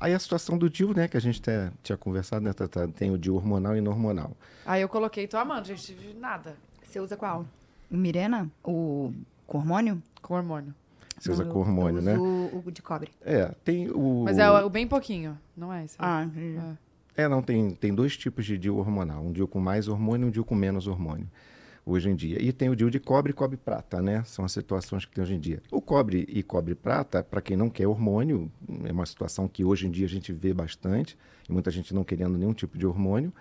Aí 0.00 0.12
a 0.12 0.18
situação 0.18 0.58
do 0.58 0.68
DIU, 0.68 0.92
né, 0.94 1.06
que 1.08 1.16
a 1.16 1.20
gente 1.20 1.40
te- 1.40 1.70
tinha 1.82 1.96
conversado, 1.96 2.44
né, 2.44 2.52
Tata? 2.52 2.88
Tem 2.88 3.10
o 3.12 3.18
DIU 3.18 3.36
hormonal 3.36 3.76
e 3.76 3.80
não 3.80 3.92
hormonal. 3.92 4.36
Aí 4.66 4.82
eu 4.82 4.88
coloquei, 4.88 5.26
tô 5.28 5.36
amando, 5.36 5.66
gente, 5.68 5.96
nada 6.18 6.56
Você 6.82 6.98
usa 7.00 7.16
qual? 7.16 7.46
Mirena? 7.90 8.50
O 8.64 9.12
com 9.46 9.58
hormônio? 9.58 10.02
com 10.22 10.34
hormônio. 10.34 10.74
Você 11.18 11.30
usa 11.30 11.44
Não, 11.44 11.52
com 11.52 11.60
hormônio, 11.60 11.98
eu 11.98 12.02
né? 12.02 12.18
uso 12.18 12.62
o 12.66 12.70
de 12.70 12.82
cobre. 12.82 13.10
É, 13.22 13.46
tem 13.64 13.90
o... 13.90 14.22
Mas 14.24 14.38
é 14.38 14.50
o, 14.50 14.66
o 14.66 14.70
bem 14.70 14.86
pouquinho, 14.86 15.38
não 15.56 15.72
é 15.72 15.84
esse? 15.84 15.96
Ah, 15.98 16.26
É, 17.16 17.26
não, 17.28 17.42
tem, 17.42 17.70
tem 17.70 17.92
dois 17.94 18.16
tipos 18.16 18.46
de 18.46 18.56
DIU 18.56 18.76
hormonal. 18.76 19.22
Um 19.24 19.32
DIU 19.32 19.48
com 19.48 19.58
mais 19.60 19.88
hormônio 19.88 20.26
e 20.26 20.28
um 20.28 20.30
DIU 20.30 20.44
com 20.44 20.54
menos 20.54 20.86
hormônio, 20.86 21.28
hoje 21.84 22.08
em 22.08 22.14
dia. 22.14 22.40
E 22.40 22.52
tem 22.52 22.70
o 22.70 22.76
DIU 22.76 22.90
de 22.90 23.00
cobre 23.00 23.30
e 23.30 23.34
cobre 23.34 23.56
prata, 23.56 24.00
né? 24.00 24.22
São 24.24 24.44
as 24.44 24.52
situações 24.52 25.04
que 25.04 25.12
tem 25.12 25.22
hoje 25.24 25.34
em 25.34 25.40
dia. 25.40 25.60
O 25.70 25.80
cobre 25.80 26.24
e 26.28 26.42
cobre 26.42 26.74
prata, 26.76 27.22
para 27.22 27.40
quem 27.40 27.56
não 27.56 27.68
quer 27.68 27.88
hormônio, 27.88 28.50
é 28.84 28.92
uma 28.92 29.06
situação 29.06 29.48
que 29.48 29.64
hoje 29.64 29.88
em 29.88 29.90
dia 29.90 30.06
a 30.06 30.08
gente 30.08 30.32
vê 30.32 30.54
bastante, 30.54 31.18
e 31.48 31.52
muita 31.52 31.70
gente 31.70 31.92
não 31.92 32.04
querendo 32.04 32.38
nenhum 32.38 32.52
tipo 32.52 32.78
de 32.78 32.86
hormônio. 32.86 33.32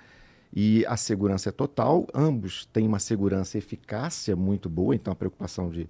E 0.51 0.85
a 0.87 0.95
segurança 0.97 1.49
é 1.49 1.51
total, 1.51 2.07
ambos 2.13 2.65
têm 2.67 2.87
uma 2.87 2.99
segurança 2.99 3.57
e 3.57 3.59
eficácia 3.59 4.35
muito 4.35 4.69
boa, 4.69 4.95
então 4.95 5.11
a 5.11 5.15
preocupação 5.15 5.69
de, 5.69 5.87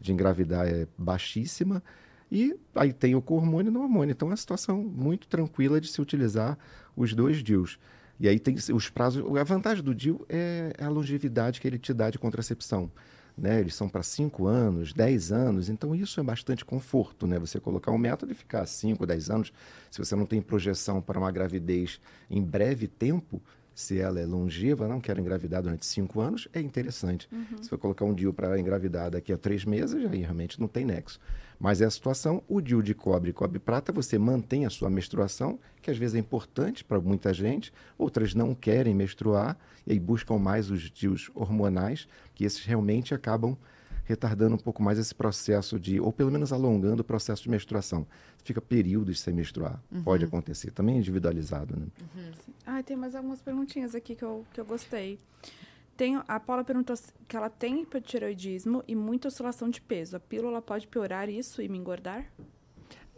de 0.00 0.12
engravidar 0.12 0.66
é 0.66 0.86
baixíssima. 0.96 1.82
E 2.30 2.58
aí 2.74 2.92
tem 2.92 3.14
o 3.14 3.22
hormônio 3.26 3.70
e 3.70 3.72
não 3.72 3.82
hormônio. 3.82 4.12
Então 4.12 4.28
é 4.28 4.30
uma 4.30 4.36
situação 4.36 4.82
muito 4.82 5.28
tranquila 5.28 5.80
de 5.80 5.88
se 5.88 6.00
utilizar 6.00 6.58
os 6.96 7.14
dois 7.14 7.42
DIUs. 7.42 7.78
E 8.18 8.28
aí 8.28 8.38
tem 8.38 8.56
os 8.72 8.88
prazos. 8.88 9.24
A 9.36 9.44
vantagem 9.44 9.84
do 9.84 9.94
DIU 9.94 10.24
é 10.28 10.72
a 10.80 10.88
longevidade 10.88 11.60
que 11.60 11.68
ele 11.68 11.78
te 11.78 11.92
dá 11.92 12.10
de 12.10 12.18
contracepção. 12.18 12.90
Né? 13.36 13.60
Eles 13.60 13.74
são 13.74 13.86
para 13.86 14.02
5 14.02 14.46
anos, 14.46 14.94
10 14.94 15.30
anos, 15.30 15.68
então 15.68 15.94
isso 15.94 16.18
é 16.18 16.22
bastante 16.22 16.64
conforto, 16.64 17.26
né? 17.26 17.38
Você 17.38 17.60
colocar 17.60 17.92
um 17.92 17.98
método 17.98 18.32
e 18.32 18.34
ficar 18.34 18.64
5, 18.64 19.04
10 19.04 19.28
anos. 19.28 19.52
Se 19.90 19.98
você 19.98 20.16
não 20.16 20.24
tem 20.24 20.40
projeção 20.40 21.02
para 21.02 21.18
uma 21.18 21.30
gravidez 21.30 22.00
em 22.30 22.42
breve 22.42 22.88
tempo, 22.88 23.42
se 23.76 24.00
ela 24.00 24.18
é 24.18 24.24
longeva, 24.24 24.88
não 24.88 25.02
quer 25.02 25.18
engravidar 25.18 25.62
durante 25.62 25.84
5 25.84 26.18
anos, 26.18 26.48
é 26.54 26.60
interessante. 26.62 27.28
Se 27.60 27.68
for 27.68 27.76
colocar 27.76 28.06
um 28.06 28.14
DIU 28.14 28.32
para 28.32 28.58
engravidar 28.58 29.10
daqui 29.10 29.30
a 29.34 29.36
3 29.36 29.66
meses, 29.66 29.94
aí 29.94 30.20
realmente 30.22 30.58
não 30.58 30.66
tem 30.66 30.82
nexo. 30.82 31.20
Mas 31.60 31.82
é 31.82 31.84
a 31.84 31.90
situação, 31.90 32.42
o 32.48 32.62
DIU 32.62 32.82
de 32.82 32.94
cobre 32.94 33.30
e 33.30 33.32
cobre 33.34 33.58
prata, 33.58 33.92
você 33.92 34.18
mantém 34.18 34.64
a 34.64 34.70
sua 34.70 34.88
menstruação, 34.88 35.58
que 35.82 35.90
às 35.90 35.98
vezes 35.98 36.14
é 36.14 36.18
importante 36.18 36.82
para 36.82 36.98
muita 36.98 37.34
gente, 37.34 37.70
outras 37.98 38.34
não 38.34 38.54
querem 38.54 38.94
menstruar, 38.94 39.58
e 39.86 39.92
aí 39.92 40.00
buscam 40.00 40.38
mais 40.38 40.70
os 40.70 40.90
DIUs 40.90 41.30
hormonais, 41.34 42.08
que 42.34 42.44
esses 42.44 42.64
realmente 42.64 43.12
acabam 43.12 43.58
retardando 44.06 44.54
um 44.54 44.58
pouco 44.58 44.82
mais 44.82 44.98
esse 44.98 45.14
processo 45.14 45.78
de, 45.78 46.00
ou 46.00 46.12
pelo 46.12 46.30
menos 46.30 46.52
alongando 46.52 47.02
o 47.02 47.04
processo 47.04 47.42
de 47.42 47.50
menstruação. 47.50 48.06
Fica 48.44 48.60
períodos 48.60 49.20
sem 49.20 49.34
menstruar. 49.34 49.82
Pode 50.04 50.24
acontecer, 50.24 50.70
também 50.70 50.94
é 50.94 50.98
individualizado, 50.98 51.76
né? 51.76 51.86
Ah, 52.64 52.82
tem 52.82 52.96
mais 52.96 53.14
algumas 53.14 53.40
perguntinhas 53.42 53.94
aqui 53.94 54.14
que 54.14 54.24
eu, 54.24 54.44
que 54.52 54.60
eu 54.60 54.64
gostei. 54.64 55.18
Tem, 55.96 56.20
a 56.28 56.38
Paula 56.38 56.62
perguntou 56.62 56.94
que 57.26 57.36
ela 57.36 57.48
tem 57.48 57.82
hipotireoidismo 57.82 58.84
e 58.86 58.94
muita 58.94 59.28
oscilação 59.28 59.68
de 59.68 59.80
peso. 59.80 60.16
A 60.16 60.20
pílula 60.20 60.60
pode 60.60 60.86
piorar 60.86 61.28
isso 61.28 61.62
e 61.62 61.68
me 61.68 61.78
engordar? 61.78 62.30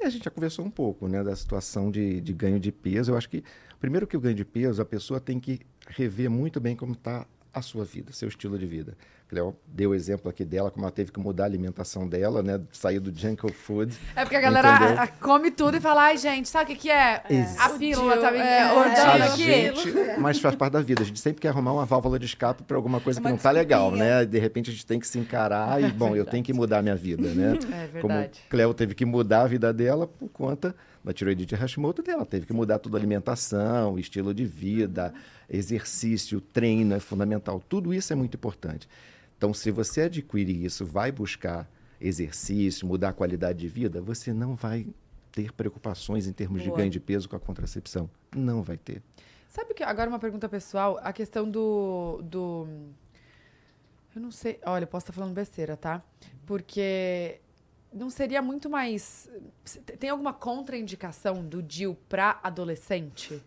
E 0.01 0.05
a 0.05 0.11
gente 0.11 0.25
já 0.25 0.31
conversou 0.31 0.65
um 0.65 0.71
pouco, 0.71 1.09
né, 1.09 1.25
da 1.25 1.35
situação 1.35 1.91
de, 1.91 2.21
de 2.21 2.33
ganho 2.33 2.61
de 2.61 2.71
peso. 2.71 3.11
Eu 3.11 3.17
acho 3.17 3.29
que, 3.29 3.43
primeiro 3.81 4.07
que 4.07 4.17
o 4.17 4.21
ganho 4.21 4.37
de 4.37 4.45
peso, 4.45 4.81
a 4.81 4.85
pessoa 4.85 5.21
tem 5.21 5.41
que 5.41 5.61
rever 5.89 6.31
muito 6.31 6.61
bem 6.61 6.77
como 6.77 6.93
está 6.93 7.27
a 7.53 7.61
sua 7.61 7.85
vida, 7.85 8.13
seu 8.13 8.29
estilo 8.29 8.57
de 8.57 8.67
vida. 8.67 8.97
Cleo 9.29 9.55
deu 9.67 9.91
o 9.91 9.95
exemplo 9.95 10.31
aqui 10.31 10.43
dela, 10.45 10.71
como 10.71 10.85
ela 10.87 10.91
teve 10.91 11.13
que 11.13 11.21
mudar 11.21 11.43
a 11.45 11.47
alimentação 11.47 12.09
dela, 12.09 12.43
né, 12.43 12.59
sair 12.73 12.99
do 12.99 13.13
junk 13.17 13.53
food. 13.53 13.95
É 14.17 14.23
porque 14.23 14.37
a 14.37 14.41
galera 14.41 14.69
a- 14.69 15.03
a- 15.03 15.07
come 15.07 15.51
tudo 15.51 15.77
e 15.77 15.81
fala, 15.81 16.05
ai, 16.05 16.17
gente, 16.17 16.49
sabe 16.49 16.65
o 16.73 16.75
que, 16.75 16.83
que 16.83 16.91
é? 16.91 17.23
A 17.59 17.69
pílula 17.71 18.17
tá 18.17 18.31
me 18.31 18.39
É, 18.39 18.71
engordando 18.71 19.23
a 19.23 19.27
aqui. 19.27 19.43
gente, 19.45 19.93
mas 20.19 20.39
faz 20.41 20.55
parte 20.57 20.73
da 20.73 20.81
vida. 20.81 21.03
A 21.03 21.05
gente 21.05 21.21
sempre 21.21 21.43
quer 21.43 21.49
arrumar 21.49 21.73
uma 21.75 21.85
válvula 21.85 22.19
de 22.19 22.25
escape 22.25 22.63
para 22.63 22.77
alguma 22.77 23.01
coisa 23.01 23.21
que 23.21 23.29
não 23.29 23.37
tá 23.37 23.51
legal, 23.51 23.91
né? 23.91 24.25
De 24.25 24.39
repente 24.39 24.71
a 24.71 24.73
gente 24.73 24.87
tem 24.87 24.99
que 24.99 25.07
se 25.07 25.19
encarar 25.19 25.83
e, 25.83 25.89
bom, 25.93 26.17
eu 26.17 26.25
tenho 26.25 26.43
que 26.43 26.53
mudar 26.55 26.83
minha 26.83 26.97
vida, 26.97 27.29
né? 27.35 27.59
É 27.95 28.01
Como 28.01 28.15
verdade. 28.15 28.41
Cleo 28.49 28.73
teve 28.73 28.95
que 28.95 29.05
mudar 29.05 29.43
a 29.43 29.47
vida 29.47 29.73
dela 29.75 30.07
por 30.07 30.29
conta 30.31 30.75
da 31.05 31.13
tiroidite 31.13 31.55
Hashimoto 31.55 32.03
dela. 32.03 32.25
Teve 32.25 32.47
que 32.47 32.53
mudar 32.53 32.79
toda 32.79 32.97
a 32.97 32.99
alimentação, 33.01 33.99
estilo 33.99 34.33
de 34.35 34.45
vida, 34.45 35.13
exercício, 35.49 36.41
treino 36.41 36.95
é 36.95 37.01
fundamental. 37.01 37.63
Tudo 37.69 37.93
isso 37.93 38.13
é 38.13 38.17
muito 38.17 38.35
importante. 38.37 38.89
Então, 39.39 39.55
se 39.55 39.71
você 39.71 40.03
adquirir 40.03 40.65
isso, 40.65 40.85
vai 40.85 41.13
buscar 41.13 41.71
exercício, 42.01 42.87
mudar 42.87 43.11
a 43.11 43.13
qualidade 43.13 43.61
de 43.61 43.69
vida, 43.69 44.03
você 44.03 44.33
não 44.33 44.57
vai 44.57 44.87
ter 45.31 45.53
preocupações 45.53 46.27
em 46.27 46.33
termos 46.33 46.61
de 46.61 46.69
Boa. 46.69 46.79
ganho 46.79 46.91
de 46.91 46.99
peso 46.99 47.29
com 47.29 47.37
a 47.37 47.41
contracepção. 47.41 48.11
Não 48.35 48.63
vai 48.63 48.77
ter. 48.77 49.01
Sabe 49.49 49.75
que 49.75 49.83
agora 49.85 50.11
uma 50.11 50.19
pergunta 50.19 50.49
pessoal, 50.49 50.99
a 51.03 51.13
questão 51.13 51.49
do 51.49 52.21
do 52.23 52.67
eu 54.15 54.21
não 54.21 54.33
sei, 54.33 54.59
olha, 54.67 54.87
posso 54.87 55.05
estar 55.05 55.13
falando 55.13 55.33
besteira, 55.33 55.77
tá? 55.77 56.03
Porque 56.45 57.41
não 57.93 58.11
seria 58.11 58.43
muito 58.43 58.69
mais 58.69 59.31
tem 60.01 60.11
alguma 60.11 60.33
contraindicação 60.33 61.47
do 61.47 61.63
DIU 61.63 61.97
para 62.09 62.41
adolescente? 62.43 63.41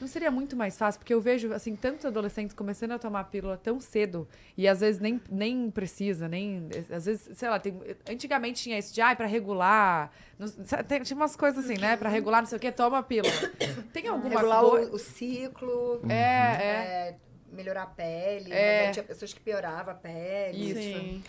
Não 0.00 0.06
seria 0.06 0.30
muito 0.30 0.54
mais 0.54 0.76
fácil, 0.76 0.98
porque 0.98 1.14
eu 1.14 1.20
vejo 1.20 1.52
assim 1.54 1.74
tantos 1.74 2.04
adolescentes 2.04 2.54
começando 2.54 2.92
a 2.92 2.98
tomar 2.98 3.20
a 3.20 3.24
pílula 3.24 3.56
tão 3.56 3.80
cedo 3.80 4.28
e 4.56 4.68
às 4.68 4.80
vezes 4.80 5.00
nem, 5.00 5.18
nem 5.30 5.70
precisa, 5.70 6.28
nem 6.28 6.68
às 6.90 7.06
vezes, 7.06 7.30
sei 7.38 7.48
lá, 7.48 7.58
tem, 7.58 7.80
antigamente 8.10 8.62
tinha 8.62 8.78
isso 8.78 8.92
de 8.92 9.00
ai 9.00 9.16
para 9.16 9.24
regular, 9.26 10.10
não- 10.38 10.48
tem- 10.84 11.00
tinha 11.02 11.16
umas 11.16 11.34
coisas 11.34 11.64
assim, 11.64 11.78
né, 11.78 11.96
para 11.96 12.10
regular, 12.10 12.42
não 12.42 12.46
sei 12.46 12.58
o 12.58 12.60
que, 12.60 12.70
toma 12.70 12.98
a 12.98 13.02
pílula. 13.02 13.32
Tem 13.92 14.06
alguma 14.06 14.28
Regular 14.28 14.60
coisa 14.60 14.90
o, 14.90 14.94
o 14.96 14.98
ciclo, 14.98 16.02
É, 16.10 16.12
é. 16.14 16.18
é, 16.18 17.16
melhorar 17.50 17.84
a 17.84 17.86
pele. 17.86 18.52
É. 18.52 18.90
tinha 18.90 19.02
pessoas 19.02 19.32
que 19.32 19.40
pioravam 19.40 19.92
a 19.94 19.96
pele. 19.96 20.72
Isso. 20.72 20.80
Sim. 20.80 21.24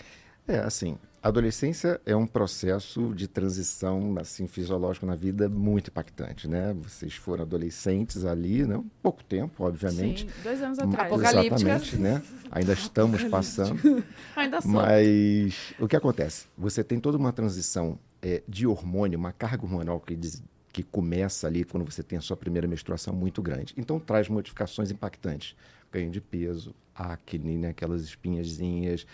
É, 0.48 0.60
assim, 0.60 0.98
a 1.22 1.28
adolescência 1.28 2.00
é 2.06 2.16
um 2.16 2.26
processo 2.26 3.14
de 3.14 3.28
transição, 3.28 4.16
assim, 4.20 4.48
fisiológico 4.48 5.06
na 5.06 5.16
vida 5.16 5.50
muito 5.50 5.90
impactante, 5.90 6.48
né? 6.48 6.74
Vocês 6.82 7.16
foram 7.16 7.44
adolescentes 7.44 8.24
ali, 8.24 8.66
né? 8.66 8.78
Um 8.78 8.88
pouco 9.04 9.24
tempo, 9.24 9.66
obviamente. 9.66 10.22
Sim, 10.22 10.30
dois 10.44 10.62
anos 10.62 10.80
atrás. 10.80 11.12
Exatamente, 11.12 11.98
né? 11.98 12.22
Ainda 12.50 12.74
estamos 12.74 13.24
passando. 13.26 14.04
Ainda 14.38 14.62
sou. 14.62 14.72
Mas 14.72 15.74
o 15.80 15.88
que 15.88 15.96
acontece? 15.96 16.46
Você 16.58 16.84
tem 16.84 17.00
toda 17.00 17.18
uma 17.18 17.34
transição 17.34 18.00
é, 18.22 18.42
de 18.48 18.66
hormônio, 18.66 19.20
uma 19.20 19.34
carga 19.34 19.64
hormonal 19.66 20.00
que, 20.00 20.16
diz- 20.16 20.42
que 20.72 20.82
começa 20.82 21.46
ali 21.48 21.66
quando 21.66 21.84
você 21.84 22.02
tem 22.02 22.18
a 22.18 22.22
sua 22.22 22.38
primeira 22.38 22.68
menstruação 22.68 23.14
muito 23.14 23.42
grande. 23.42 23.74
Então 23.76 24.00
traz 24.00 24.30
modificações 24.30 24.92
impactantes. 24.92 25.56
Ganho 25.92 26.12
de 26.12 26.20
peso, 26.22 26.74
acne, 26.98 27.58
né? 27.58 27.70
aquelas 27.70 28.02
espinhazinhas. 28.02 29.06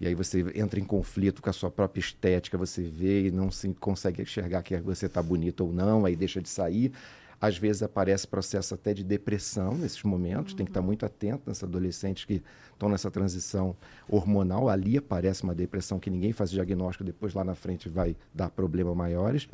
E 0.00 0.06
aí 0.06 0.14
você 0.14 0.44
entra 0.54 0.78
em 0.78 0.84
conflito 0.84 1.42
com 1.42 1.50
a 1.50 1.52
sua 1.52 1.70
própria 1.70 2.00
estética, 2.00 2.56
você 2.56 2.82
vê 2.82 3.26
e 3.26 3.30
não 3.30 3.50
se 3.50 3.68
consegue 3.74 4.22
enxergar 4.22 4.62
que 4.62 4.76
você 4.78 5.06
está 5.06 5.22
bonito 5.22 5.64
ou 5.64 5.72
não, 5.72 6.04
aí 6.04 6.14
deixa 6.14 6.40
de 6.40 6.48
sair. 6.48 6.92
Às 7.40 7.58
vezes 7.58 7.82
aparece 7.82 8.24
processo 8.24 8.72
até 8.72 8.94
de 8.94 9.02
depressão 9.02 9.76
nesses 9.76 10.00
momentos, 10.04 10.54
tem 10.54 10.64
que 10.64 10.70
estar 10.70 10.80
muito 10.80 11.04
atento 11.04 11.42
nessas 11.48 11.64
adolescentes 11.64 12.24
que 12.24 12.40
estão 12.72 12.88
nessa 12.88 13.10
transição 13.10 13.74
hormonal. 14.08 14.68
Ali 14.68 14.96
aparece 14.96 15.42
uma 15.42 15.52
depressão 15.52 15.98
que 15.98 16.08
ninguém 16.08 16.32
faz 16.32 16.52
diagnóstico, 16.52 17.02
depois 17.02 17.34
lá 17.34 17.42
na 17.42 17.56
frente 17.56 17.88
vai 17.88 18.14
dar 18.32 18.48
problemas 18.48 18.96
maiores. 18.96 19.48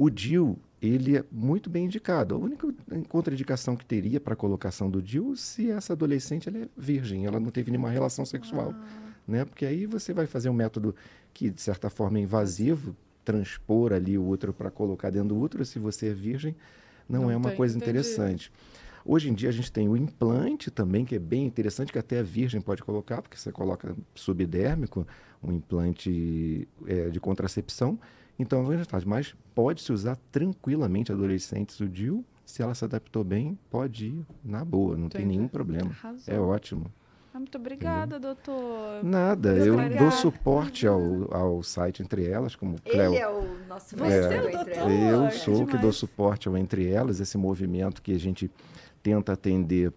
O 0.00 0.08
DIL, 0.08 0.56
ele 0.80 1.16
é 1.16 1.24
muito 1.28 1.68
bem 1.68 1.86
indicado. 1.86 2.36
A 2.36 2.38
única 2.38 2.72
contraindicação 3.08 3.76
que 3.76 3.84
teria 3.84 4.20
para 4.20 4.34
a 4.34 4.36
colocação 4.36 4.88
do 4.88 5.02
DIL 5.02 5.34
se 5.34 5.72
essa 5.72 5.92
adolescente 5.92 6.48
ela 6.48 6.58
é 6.58 6.68
virgem, 6.76 7.26
ela 7.26 7.40
não 7.40 7.50
teve 7.50 7.72
nenhuma 7.72 7.90
relação 7.90 8.24
sexual. 8.24 8.72
Né? 9.26 9.44
Porque 9.44 9.66
aí 9.66 9.86
você 9.86 10.14
vai 10.14 10.24
fazer 10.24 10.50
um 10.50 10.52
método 10.52 10.94
que, 11.34 11.50
de 11.50 11.60
certa 11.60 11.90
forma, 11.90 12.16
é 12.20 12.22
invasivo, 12.22 12.94
transpor 13.24 13.92
ali 13.92 14.16
o 14.16 14.24
útero 14.24 14.52
para 14.52 14.70
colocar 14.70 15.10
dentro 15.10 15.30
do 15.30 15.36
útero, 15.40 15.64
se 15.64 15.80
você 15.80 16.10
é 16.10 16.14
virgem, 16.14 16.54
não, 17.08 17.22
Não 17.22 17.30
é 17.32 17.36
uma 17.36 17.48
tem, 17.48 17.56
coisa 17.56 17.76
entendi. 17.76 17.90
interessante. 17.90 18.52
Hoje 19.04 19.28
em 19.28 19.34
dia 19.34 19.48
a 19.48 19.52
gente 19.52 19.72
tem 19.72 19.88
o 19.88 19.96
implante 19.96 20.70
também, 20.70 21.04
que 21.04 21.16
é 21.16 21.18
bem 21.18 21.44
interessante, 21.44 21.90
que 21.90 21.98
até 21.98 22.20
a 22.20 22.22
virgem 22.22 22.60
pode 22.60 22.84
colocar, 22.84 23.20
porque 23.20 23.36
você 23.36 23.50
coloca 23.50 23.96
subdérmico, 24.14 25.04
um 25.42 25.52
implante 25.52 26.68
é, 26.86 27.08
de 27.08 27.18
contracepção. 27.18 27.98
Então, 28.38 28.72
é. 28.72 28.78
Mas 29.04 29.34
pode-se 29.54 29.92
usar 29.92 30.16
tranquilamente 30.30 31.10
adolescentes 31.10 31.80
o 31.80 31.88
DIU. 31.88 32.24
Se 32.44 32.62
ela 32.62 32.74
se 32.74 32.84
adaptou 32.84 33.24
bem, 33.24 33.58
pode 33.68 34.06
ir 34.06 34.26
na 34.42 34.64
boa, 34.64 34.96
não 34.96 35.08
tem 35.08 35.22
Entendi. 35.22 35.36
nenhum 35.36 35.48
problema. 35.48 35.90
Arrasou. 35.90 36.34
É 36.34 36.40
ótimo. 36.40 36.86
Ah, 37.34 37.38
muito 37.38 37.58
obrigada, 37.58 38.18
doutor. 38.18 39.04
Nada, 39.04 39.50
eu 39.56 39.76
dou 39.98 40.10
suporte 40.10 40.86
ao, 40.86 41.32
ao 41.32 41.62
site 41.62 42.02
Entre 42.02 42.26
Elas, 42.26 42.56
como 42.56 42.80
Cleo. 42.80 43.12
Ele 43.12 43.18
é 43.18 43.28
o 43.28 43.58
nosso 43.68 43.96
Você 43.96 44.02
mestre 44.02 44.34
é 44.34 44.40
o 44.40 44.48
entre 44.48 44.74
doutor. 44.74 44.90
elas. 44.90 45.12
Eu 45.12 45.24
é 45.26 45.30
sou 45.30 45.62
o 45.62 45.66
que 45.66 45.76
dou 45.76 45.92
suporte 45.92 46.48
ao 46.48 46.56
Entre 46.56 46.88
Elas, 46.88 47.20
esse 47.20 47.36
movimento 47.36 48.00
que 48.00 48.12
a 48.12 48.18
gente 48.18 48.50
tenta 49.02 49.34
atender 49.34 49.92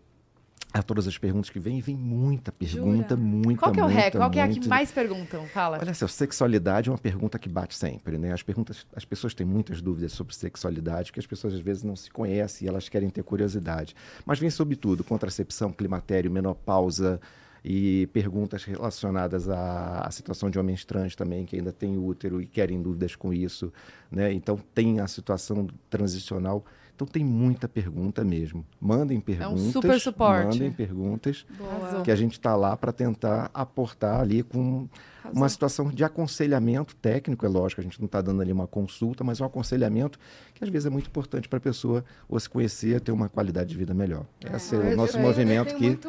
a 0.73 0.81
todas 0.81 1.07
as 1.07 1.17
perguntas 1.17 1.49
que 1.49 1.59
vêm. 1.59 1.79
Vem 1.81 1.95
muita 1.95 2.51
pergunta, 2.51 3.15
muita, 3.15 3.59
Qual 3.59 3.71
que 3.71 3.79
é 3.79 3.83
o 3.83 3.87
muita, 3.87 4.01
rec? 4.01 4.15
Qual 4.15 4.29
que 4.29 4.39
é 4.39 4.43
a 4.43 4.47
que 4.47 4.67
mais 4.67 4.91
perguntam? 4.91 5.45
Fala. 5.47 5.79
Olha 5.79 5.93
só, 5.93 6.07
sexualidade 6.07 6.89
é 6.89 6.91
uma 6.91 6.97
pergunta 6.97 7.37
que 7.37 7.49
bate 7.49 7.75
sempre, 7.75 8.17
né? 8.17 8.31
As 8.31 8.41
perguntas, 8.41 8.85
as 8.95 9.03
pessoas 9.03 9.33
têm 9.33 9.45
muitas 9.45 9.81
dúvidas 9.81 10.13
sobre 10.13 10.33
sexualidade, 10.33 11.11
porque 11.11 11.19
as 11.19 11.27
pessoas 11.27 11.53
às 11.53 11.59
vezes 11.59 11.83
não 11.83 11.95
se 11.95 12.09
conhecem 12.09 12.65
e 12.65 12.69
elas 12.69 12.87
querem 12.87 13.09
ter 13.09 13.23
curiosidade. 13.23 13.95
Mas 14.25 14.39
vem 14.39 14.49
sobre 14.49 14.75
tudo, 14.75 15.03
contracepção, 15.03 15.71
climatério, 15.73 16.31
menopausa 16.31 17.19
e 17.63 18.07
perguntas 18.07 18.63
relacionadas 18.63 19.47
à, 19.49 20.01
à 20.01 20.11
situação 20.11 20.49
de 20.49 20.57
homens 20.57 20.83
trans 20.85 21.15
também, 21.15 21.45
que 21.45 21.57
ainda 21.57 21.71
têm 21.71 21.97
útero 21.97 22.41
e 22.41 22.47
querem 22.47 22.81
dúvidas 22.81 23.15
com 23.15 23.33
isso, 23.33 23.71
né? 24.09 24.31
Então 24.31 24.57
tem 24.73 24.99
a 24.99 25.07
situação 25.07 25.67
transicional. 25.89 26.65
Então 27.01 27.11
tem 27.11 27.25
muita 27.25 27.67
pergunta 27.67 28.23
mesmo. 28.23 28.63
Mandem 28.79 29.19
perguntas. 29.19 29.69
É 29.69 29.71
super 29.71 29.99
suporte. 29.99 30.49
Mandem 30.59 30.71
perguntas 30.71 31.43
Boa. 31.57 32.03
que 32.03 32.11
a 32.11 32.15
gente 32.15 32.33
está 32.33 32.55
lá 32.55 32.77
para 32.77 32.91
tentar 32.91 33.49
aportar 33.55 34.21
ali 34.21 34.43
com 34.43 34.87
Arrasou. 35.23 35.35
uma 35.39 35.49
situação 35.49 35.89
de 35.89 36.03
aconselhamento 36.03 36.95
técnico, 36.95 37.43
é 37.43 37.49
lógico, 37.49 37.81
a 37.81 37.83
gente 37.83 37.99
não 37.99 38.05
está 38.05 38.21
dando 38.21 38.39
ali 38.39 38.51
uma 38.51 38.67
consulta, 38.67 39.23
mas 39.23 39.41
um 39.41 39.45
aconselhamento 39.45 40.19
que 40.53 40.63
às 40.63 40.69
vezes 40.69 40.85
é 40.85 40.89
muito 40.91 41.07
importante 41.07 41.49
para 41.49 41.57
a 41.57 41.61
pessoa 41.61 42.05
ou 42.29 42.39
se 42.39 42.47
conhecer, 42.47 43.01
ter 43.01 43.11
uma 43.11 43.27
qualidade 43.27 43.71
de 43.71 43.77
vida 43.77 43.95
melhor. 43.95 44.27
Esse 44.53 44.75
é 44.75 44.77
o 44.93 44.95
nosso 44.95 45.17
eu- 45.17 45.21
movimento 45.23 45.73
eu 45.73 45.77
que 45.79 45.99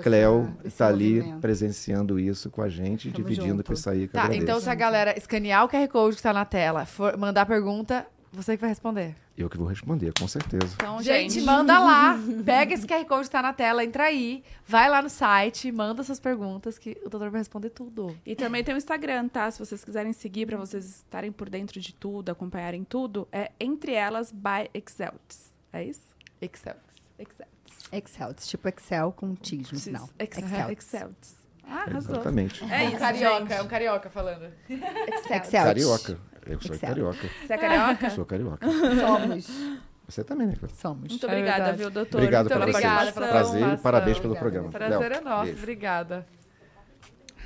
Cleo 0.00 0.48
está 0.64 0.86
ali 0.86 1.24
presenciando 1.40 2.20
isso 2.20 2.50
com 2.50 2.62
a 2.62 2.68
gente, 2.68 3.10
Tamo 3.10 3.24
dividindo 3.24 3.48
junto. 3.56 3.64
com 3.64 3.72
isso 3.72 3.90
aí. 3.90 4.06
Que 4.06 4.12
Tá, 4.14 4.28
então 4.32 4.60
se 4.60 4.70
a 4.70 4.74
galera 4.76 5.18
escanear 5.18 5.64
o 5.64 5.68
QR 5.68 5.88
Code 5.88 6.16
que 6.16 6.22
tá 6.22 6.32
na 6.32 6.44
tela, 6.44 6.86
for 6.86 7.16
mandar 7.16 7.46
pergunta, 7.46 8.06
você 8.32 8.56
que 8.56 8.60
vai 8.60 8.70
responder. 8.70 9.16
Eu 9.36 9.48
que 9.48 9.56
vou 9.56 9.66
responder, 9.66 10.12
com 10.18 10.28
certeza. 10.28 10.74
Então, 10.74 11.02
Gente, 11.02 11.40
manda 11.42 11.78
lá, 11.78 12.18
pega 12.44 12.74
esse 12.74 12.86
QR 12.86 13.04
Code 13.04 13.24
que 13.24 13.30
tá 13.30 13.42
na 13.42 13.52
tela, 13.52 13.84
entra 13.84 14.04
aí, 14.04 14.44
vai 14.66 14.88
lá 14.88 15.02
no 15.02 15.08
site, 15.10 15.70
manda 15.72 16.02
suas 16.02 16.20
perguntas 16.20 16.78
que 16.78 16.96
o 17.04 17.08
doutor 17.08 17.30
vai 17.30 17.40
responder 17.40 17.70
tudo. 17.70 18.16
E 18.24 18.36
também 18.36 18.62
tem 18.62 18.74
o 18.74 18.78
Instagram, 18.78 19.28
tá? 19.28 19.50
Se 19.50 19.58
vocês 19.58 19.84
quiserem 19.84 20.12
seguir, 20.12 20.46
pra 20.46 20.56
vocês 20.56 20.84
estarem 20.84 21.32
por 21.32 21.48
dentro 21.48 21.80
de 21.80 21.94
tudo, 21.94 22.30
acompanharem 22.30 22.84
tudo, 22.84 23.26
é 23.32 23.50
Entre 23.58 23.92
Elas 23.92 24.30
by 24.30 24.70
Excelts. 24.74 25.52
É 25.72 25.84
isso? 25.84 26.10
Excel. 26.40 26.76
Excelts. 27.18 27.50
Excel, 27.92 28.34
tipo 28.34 28.68
Excel 28.68 29.12
com 29.12 29.36
X 29.42 29.70
no 29.70 29.78
final. 29.80 30.08
Excel. 30.18 30.44
Excel. 30.44 30.70
Excelts. 30.70 31.36
Ah, 31.64 31.82
arrasou. 31.82 32.16
Exatamente. 32.16 32.64
É 32.64 32.82
um 32.84 32.88
isso, 32.88 32.98
carioca, 32.98 33.40
gente. 33.40 33.52
é 33.52 33.62
um 33.62 33.66
carioca 33.68 34.10
falando. 34.10 34.52
Excel. 34.68 35.64
Carioca. 35.64 36.18
Eu 36.52 36.60
sou 36.60 36.74
Excel. 36.74 36.88
carioca. 36.88 37.28
Você 37.46 37.52
é 37.52 37.58
carioca? 37.58 38.06
Eu 38.06 38.10
sou 38.10 38.24
carioca. 38.26 38.66
Somos. 38.70 39.80
Você 40.08 40.24
também, 40.24 40.46
né? 40.48 40.54
Somos. 40.74 41.10
Muito 41.10 41.26
É 41.26 41.28
obrigada, 41.28 41.56
verdade. 41.58 41.78
viu, 41.78 41.90
doutor? 41.90 42.18
Obrigado 42.18 42.44
Muito 42.46 42.52
pela 42.52 42.64
obrigada 42.64 43.12
Prazer 43.12 43.74
e 43.74 43.76
parabéns 43.76 44.18
pelo 44.18 44.34
Obrigada. 44.34 44.68
programa. 44.68 44.70
Prazer 44.70 45.10
Léo, 45.10 45.20
é 45.20 45.24
nosso, 45.24 45.44
beijo. 45.44 45.58
obrigada. 45.58 46.26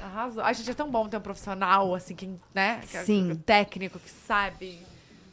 Arrasou. 0.00 0.42
Ai, 0.42 0.54
gente, 0.54 0.70
é 0.70 0.74
tão 0.74 0.90
bom 0.90 1.08
ter 1.08 1.16
um 1.16 1.20
profissional, 1.20 1.94
assim, 1.94 2.14
que, 2.14 2.30
né? 2.54 2.80
que 2.90 2.96
é 2.96 3.02
Sim. 3.04 3.34
Técnico, 3.44 3.98
que 3.98 4.10
sabe. 4.10 4.78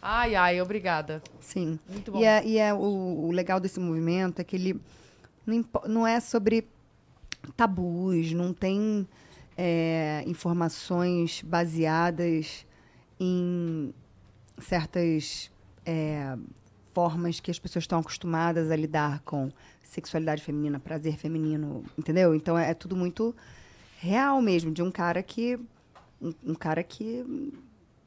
Ai, 0.02 0.36
ai, 0.36 0.62
obrigada. 0.62 1.22
Sim. 1.40 1.80
Muito 1.88 2.12
bom. 2.12 2.20
E, 2.20 2.26
é, 2.26 2.46
e 2.46 2.58
é 2.58 2.74
o, 2.74 2.78
o 2.78 3.32
legal 3.32 3.60
desse 3.60 3.80
movimento 3.80 4.40
é 4.40 4.44
que 4.44 4.56
ele 4.56 4.82
não, 5.46 5.66
não 5.88 6.08
é 6.08 6.20
sobre 6.20 6.68
tabus, 7.56 8.34
não 8.34 8.54
tem 8.54 9.08
é, 9.58 10.24
informações 10.26 11.42
baseadas 11.44 12.66
em 13.24 13.94
certas 14.58 15.52
é, 15.86 16.36
formas 16.92 17.40
que 17.40 17.52
as 17.52 17.60
pessoas 17.60 17.84
estão 17.84 18.00
acostumadas 18.00 18.72
a 18.72 18.76
lidar 18.76 19.20
com 19.20 19.52
sexualidade 19.84 20.42
feminina, 20.42 20.80
prazer 20.80 21.18
feminino, 21.18 21.86
entendeu? 21.96 22.34
Então 22.34 22.58
é, 22.58 22.72
é 22.72 22.74
tudo 22.74 22.96
muito 22.96 23.36
real 24.00 24.42
mesmo, 24.42 24.72
de 24.72 24.82
um 24.82 24.90
cara 24.90 25.22
que. 25.22 25.60
Um, 26.20 26.34
um 26.48 26.56
cara 26.56 26.84
que. 26.84 27.24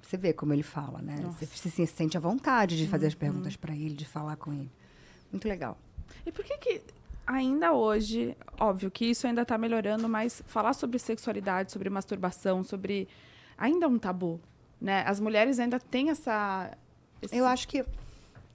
Você 0.03 0.17
vê 0.17 0.33
como 0.33 0.53
ele 0.53 0.65
fala, 0.65 1.01
né? 1.01 1.17
Você 1.31 1.47
se, 1.47 1.71
se 1.71 1.87
sente 1.87 2.17
à 2.17 2.21
vontade 2.21 2.77
de 2.77 2.89
fazer 2.89 3.07
as 3.07 3.15
perguntas 3.15 3.57
pra 3.57 3.73
ele, 3.73 3.95
de 3.95 4.05
falar 4.05 4.37
com 4.37 4.53
ele. 4.53 4.71
Muito 5.33 5.49
legal. 5.49 5.79
E 6.27 6.33
por 6.33 6.45
que 6.45 6.59
que 6.59 6.83
ainda 7.27 7.73
hoje, 7.73 8.37
óbvio 8.59 8.91
que 8.91 9.07
isso 9.07 9.27
ainda 9.27 9.47
tá 9.47 9.57
melhorando, 9.57 10.09
mas 10.09 10.43
falar 10.47 10.75
sobre 10.75 10.99
sexualidade, 10.99 11.73
sobre 11.73 11.89
masturbação, 11.89 12.63
sobre 12.65 13.09
ainda 13.57 13.87
é 13.87 13.89
um 13.89 13.99
tabu, 13.99 14.41
né? 14.85 15.03
As 15.07 15.19
mulheres 15.19 15.59
ainda 15.59 15.81
têm 15.81 16.11
essa 16.11 16.71
esse, 17.23 17.35
Eu 17.35 17.47
acho 17.47 17.67
que 17.67 17.83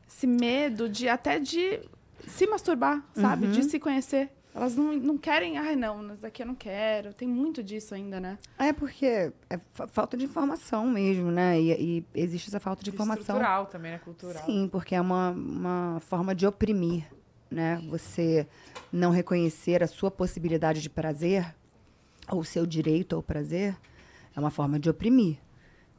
esse 0.07 0.27
medo 0.27 0.87
de 0.87 1.09
até 1.09 1.39
de 1.39 1.79
se 2.27 2.45
masturbar, 2.45 3.03
sabe? 3.15 3.47
Uhum. 3.47 3.51
De 3.51 3.63
se 3.63 3.79
conhecer. 3.79 4.29
Elas 4.53 4.75
não, 4.75 4.93
não 4.93 5.17
querem, 5.17 5.57
ai 5.57 5.75
não, 5.75 6.11
isso 6.13 6.21
daqui 6.21 6.41
eu 6.43 6.47
não 6.47 6.55
quero. 6.55 7.13
Tem 7.13 7.27
muito 7.27 7.63
disso 7.63 7.93
ainda, 7.95 8.19
né? 8.19 8.37
é 8.57 8.73
porque 8.73 9.31
é 9.49 9.59
fa- 9.73 9.87
falta 9.87 10.17
de 10.17 10.25
informação 10.25 10.87
mesmo, 10.87 11.31
né? 11.31 11.59
E, 11.59 11.71
e 11.99 12.05
existe 12.15 12.49
essa 12.49 12.59
falta 12.59 12.83
de 12.83 12.89
informação. 12.89 13.21
Estrutural 13.21 13.65
também, 13.67 13.91
né? 13.93 13.99
Cultural. 13.99 14.43
Sim, 14.45 14.67
porque 14.71 14.95
é 14.95 15.01
uma, 15.01 15.29
uma 15.31 15.99
forma 16.01 16.33
de 16.35 16.45
oprimir, 16.47 17.05
né? 17.49 17.81
Você 17.89 18.45
não 18.91 19.11
reconhecer 19.11 19.81
a 19.83 19.87
sua 19.87 20.11
possibilidade 20.11 20.81
de 20.81 20.89
prazer, 20.89 21.55
ou 22.29 22.39
o 22.41 22.45
seu 22.45 22.65
direito 22.65 23.15
ao 23.15 23.23
prazer, 23.23 23.75
é 24.35 24.39
uma 24.39 24.51
forma 24.51 24.79
de 24.79 24.89
oprimir. 24.89 25.37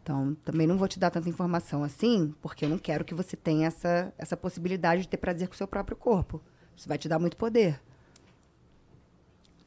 Então, 0.03 0.35
também 0.45 0.67
não 0.67 0.79
vou 0.79 0.89
te 0.89 0.99
dar 0.99 1.11
tanta 1.11 1.29
informação 1.29 1.85
assim, 1.85 2.35
porque 2.41 2.65
eu 2.65 2.69
não 2.69 2.79
quero 2.79 3.05
que 3.05 3.15
você 3.15 3.37
tenha 3.37 3.67
essa, 3.67 4.13
essa 4.17 4.37
possibilidade 4.37 5.03
de 5.03 5.09
ter 5.09 5.19
prazer 5.19 5.49
com 5.49 5.55
o 5.55 5.57
seu 5.57 5.69
próprio 5.69 5.97
corpo. 5.97 6.41
Isso 6.77 6.89
vai 6.89 6.97
te 6.97 7.09
dar 7.09 7.19
muito 7.19 7.37
poder. 7.37 7.81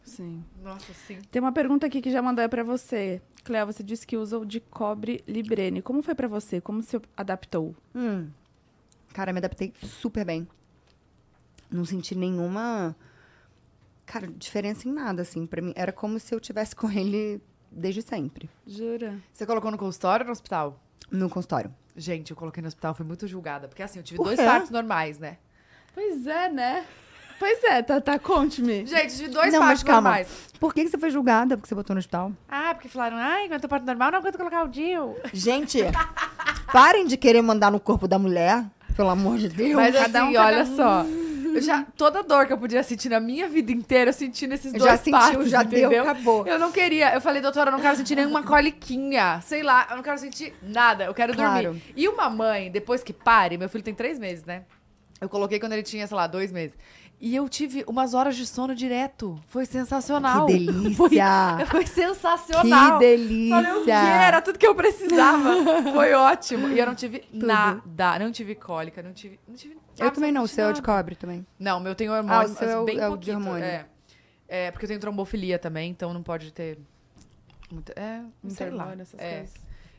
Sim. 0.04 0.44
Nossa, 0.62 0.94
sim. 0.94 1.20
Tem 1.32 1.42
uma 1.42 1.52
pergunta 1.52 1.88
aqui 1.88 2.02
que 2.02 2.12
já 2.12 2.22
mandei 2.22 2.48
pra 2.48 2.64
você. 2.64 3.22
Cléo, 3.44 3.66
você 3.66 3.84
disse 3.84 4.06
que 4.06 4.18
usa 4.18 4.38
o 4.38 4.46
de 4.46 4.60
cobre 4.60 5.24
Librene. 5.28 5.82
Como 5.82 6.02
foi 6.02 6.16
pra 6.16 6.28
você? 6.28 6.60
Como 6.60 6.82
se 6.82 7.00
adaptou? 7.16 7.76
Hum. 7.96 8.30
Cara, 9.14 9.32
me 9.32 9.40
adaptei 9.40 9.74
super 9.82 10.26
bem. 10.26 10.48
Não 11.72 11.86
senti 11.86 12.16
nenhuma, 12.16 12.96
cara, 14.06 14.28
diferença 14.28 14.88
em 14.88 14.92
nada, 14.92 15.22
assim. 15.22 15.46
Pra 15.46 15.62
mim, 15.62 15.74
era 15.76 15.92
como 15.92 16.20
se 16.20 16.34
eu 16.34 16.40
tivesse 16.40 16.76
com 16.76 16.90
ele 16.90 17.42
desde 17.76 18.02
sempre. 18.02 18.50
Jura? 18.66 19.16
Você 19.34 19.46
colocou 19.46 19.72
no 19.72 19.78
consultório 19.78 20.24
ou 20.24 20.28
no 20.28 20.32
hospital? 20.32 20.80
No 21.12 21.30
consultório. 21.30 21.74
Gente, 21.96 22.32
eu 22.32 22.38
coloquei 22.38 22.62
no 22.62 22.68
hospital, 22.68 22.94
fui 22.96 23.06
muito 23.06 23.28
julgada. 23.28 23.68
Porque 23.68 23.84
assim, 23.84 24.00
eu 24.00 24.04
tive 24.04 24.18
Por 24.18 24.26
dois 24.26 24.40
quê? 24.40 24.46
partos 24.46 24.70
normais, 24.72 25.20
né? 25.20 25.38
Pois 25.94 26.26
é, 26.26 26.50
né? 26.50 26.86
Pois 27.40 27.64
é, 27.66 27.82
Tata, 27.82 28.18
conte-me. 28.20 28.86
Gente, 28.86 29.18
tive 29.18 29.30
dois 29.30 29.52
Não, 29.52 29.60
mas 29.60 29.68
partos 29.70 29.84
calma. 29.84 30.02
normais. 30.10 30.28
Por 30.60 30.74
que, 30.74 30.84
que 30.84 30.90
você 30.90 30.98
foi 30.98 31.10
julgada 31.12 31.58
porque 31.58 31.68
você 31.68 31.76
botou 31.76 31.94
no 31.94 32.00
hospital? 32.00 32.32
Ah, 32.48 32.74
porque 32.74 32.88
falaram, 32.88 33.18
ai, 33.18 33.48
quando 33.50 33.64
eu 33.64 33.70
parto 33.70 33.86
normal, 33.86 34.12
não 34.12 34.20
aguento 34.20 34.38
colocar 34.38 34.64
o 34.64 34.68
DIU. 34.70 35.16
Gente, 35.34 35.80
parem 36.72 37.06
de 37.06 37.18
querer 37.18 37.42
mandar 37.42 37.72
no 37.72 37.80
corpo 37.80 38.08
da 38.08 38.18
mulher, 38.18 38.66
pelo 38.96 39.10
amor 39.10 39.38
de 39.38 39.50
Deus. 39.50 39.76
Mas 39.76 39.94
cada 39.96 40.22
um, 40.22 40.26
assim, 40.26 40.34
cada 40.34 40.46
olha 40.48 40.64
um. 40.64 40.76
só. 40.76 41.06
Eu 41.56 41.62
já, 41.62 41.86
toda 41.97 42.24
dor 42.24 42.45
que 42.47 42.54
eu 42.54 42.58
podia 42.58 42.82
sentir 42.84 43.10
na 43.10 43.20
minha 43.20 43.47
vida 43.47 43.72
inteira, 43.72 44.10
eu 44.10 44.14
senti 44.14 44.47
nesses 44.47 44.72
dois 44.72 44.84
já 44.84 44.97
sentiu, 44.97 45.12
partos, 45.20 45.49
já 45.49 45.64
entendeu? 45.64 45.89
deu, 45.89 46.04
acabou. 46.04 46.45
Eu 46.47 46.58
não 46.60 46.72
queria. 46.72 47.14
Eu 47.14 47.22
falei, 47.22 47.41
doutora, 47.41 47.70
eu 47.70 47.74
não 47.74 47.82
quero 47.82 47.95
sentir 47.97 48.16
nenhuma 48.16 48.41
coliquinha. 48.43 49.41
Sei 49.41 49.64
lá, 49.64 49.88
eu 49.89 49.95
não 49.97 50.04
quero 50.04 50.18
sentir 50.18 50.54
nada. 50.62 51.06
Eu 51.06 51.14
quero 51.14 51.34
Claro. 51.34 51.64
dormir. 51.64 51.84
E 51.95 52.08
uma 52.08 52.30
mãe, 52.30 52.72
depois 52.72 53.04
que 53.04 53.14
pare, 53.14 53.58
meu 53.58 53.70
filho 53.70 53.84
tem 53.84 53.93
três 53.93 54.18
meses, 54.20 54.43
né? 54.45 54.64
Eu 55.22 55.30
coloquei 55.30 55.60
quando 55.60 55.74
ele 55.74 55.84
tinha, 55.84 56.06
sei 56.06 56.18
lá, 56.18 56.28
dois 56.28 56.51
meses. 56.51 56.76
E 57.26 57.34
eu 57.34 57.47
tive 57.47 57.86
umas 57.88 58.14
horas 58.14 58.36
de 58.36 58.45
sono 58.45 58.76
direto. 58.76 59.39
Foi 59.47 59.66
sensacional. 59.66 60.45
Que 60.47 60.54
delícia! 60.60 61.56
Foi, 61.58 61.66
foi 61.68 61.86
sensacional. 61.86 62.99
que 62.99 63.06
delícia! 63.06 63.56
Falei, 63.56 63.72
o 63.72 63.84
que 63.86 63.91
era 63.91 64.41
tudo 64.41 64.60
que 64.60 64.68
eu 64.68 64.76
precisava. 64.76 65.56
Foi 65.93 66.12
ótimo. 66.14 66.68
E 66.68 66.78
eu 66.80 66.86
não 66.86 66.95
tive 66.95 67.24
nada. 67.32 68.20
Não 68.20 68.30
tive 68.30 68.56
cólica, 68.56 69.01
não 69.01 69.14
tive. 69.14 69.39
Não 69.47 69.56
tive 69.56 69.78
Eu 70.00 70.12
também 70.12 70.32
não, 70.32 70.44
o 70.44 70.48
seu 70.48 70.68
é 70.70 70.74
de 70.74 70.82
cobre 70.82 71.16
também. 71.16 71.46
Não, 71.60 71.80
meu 71.80 71.94
tem 71.96 72.08
Ah, 72.08 72.18
hormônio, 72.18 72.46
o 72.52 72.56
seu 72.56 72.66
mas 72.68 72.72
é 72.76 72.78
o- 72.80 72.86
bem 72.86 72.98
é 73.00 73.08
o 73.08 73.12
de 73.18 73.32
pouquinho. 73.32 73.38
hormônio. 73.38 73.64
É. 73.66 73.86
é, 74.48 74.72
porque 74.72 74.86
eu 74.86 74.88
tenho 74.89 75.00
trombofilia 75.00 75.58
também, 75.60 75.89
então 75.91 76.14
não 76.14 76.22
pode 76.24 76.52
ter. 76.52 76.78
Muita, 77.72 77.94
é, 78.00 78.22
sei 78.50 78.70
lá. 78.70 78.84
Hormônio, 78.84 79.02
essas 79.04 79.20
É, 79.20 79.38
coisas. 79.38 79.54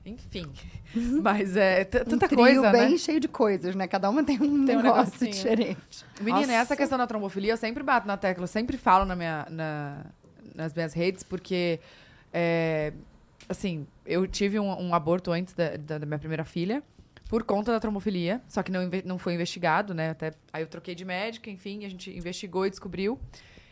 enfim. 0.07 0.53
Mas 1.23 1.57
é 1.57 1.85
tanta 1.85 2.15
um 2.17 2.19
trio 2.19 2.37
coisa, 2.37 2.71
bem 2.73 2.91
né? 2.93 2.99
cheio 2.99 3.19
de 3.19 3.27
coisas, 3.29 3.75
né? 3.75 3.87
Cada 3.89 4.09
uma 4.11 4.23
tem 4.23 4.37
um 4.41 4.65
Tem 4.65 4.77
um 4.77 4.83
negócio 4.83 5.27
diferente. 5.29 6.05
Menina, 6.21 6.41
Nossa. 6.47 6.53
essa 6.53 6.77
questão 6.77 6.99
da 6.99 7.07
trombofilia, 7.07 7.53
eu 7.53 7.57
sempre 7.57 7.83
bato 7.83 8.07
na 8.07 8.17
tecla, 8.17 8.45
eu 8.45 8.49
sempre 8.49 8.77
falo 8.77 9.05
na 9.05 9.17
minha, 9.17 9.47
na- 9.51 10.05
nas 10.55 10.73
minhas 10.75 10.93
redes, 10.93 11.23
porque, 11.25 11.81
é, 12.33 12.93
assim, 13.49 13.87
eu 14.07 14.27
tive 14.27 14.61
um, 14.61 14.71
um 14.89 14.95
aborto 14.95 15.33
antes 15.33 15.53
da, 15.55 15.77
da- 15.77 15.99
da 15.99 16.07
minha 16.07 16.19
primeira 16.19 16.45
filha, 16.45 16.81
por 17.35 17.43
conta 17.43 17.73
da 17.73 17.81
trombofilia, 17.81 18.41
só 18.47 18.63
que 18.63 18.71
não, 18.71 18.89
não 19.05 19.19
foi 19.19 19.35
investigado, 19.35 19.93
né? 19.93 20.11
Até, 20.11 20.31
aí 20.53 20.63
eu 20.63 20.69
troquei 20.69 20.95
de 20.95 21.05
médica, 21.05 21.51
enfim, 21.51 21.85
a 21.85 21.89
gente 21.89 22.17
investigou 22.17 22.65
e 22.65 22.71
descobriu. 22.71 23.19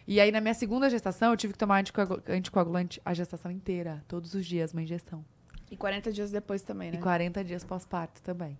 E 0.05 0.19
aí, 0.21 0.33
na 0.33 0.41
minha 0.41 0.53
segunda 0.53 0.91
gestação, 0.91 1.31
eu 1.31 1.37
tive 1.37 1.53
que 1.53 1.61
tomar 1.61 1.79
anticoagu- 1.79 2.21
anticoagulante 2.29 3.01
a 3.05 3.15
gestação 3.15 3.53
inteira, 3.53 4.03
todos 4.09 4.35
os 4.35 4.45
dias, 4.45 4.73
uma 4.73 4.83
injeção. 4.83 5.25
E 5.71 5.77
40 5.77 6.11
dias 6.11 6.33
depois 6.33 6.63
também, 6.63 6.91
né? 6.91 6.99
E 6.99 7.01
40 7.01 7.45
dias 7.45 7.63
pós-parto 7.63 8.21
também. 8.21 8.59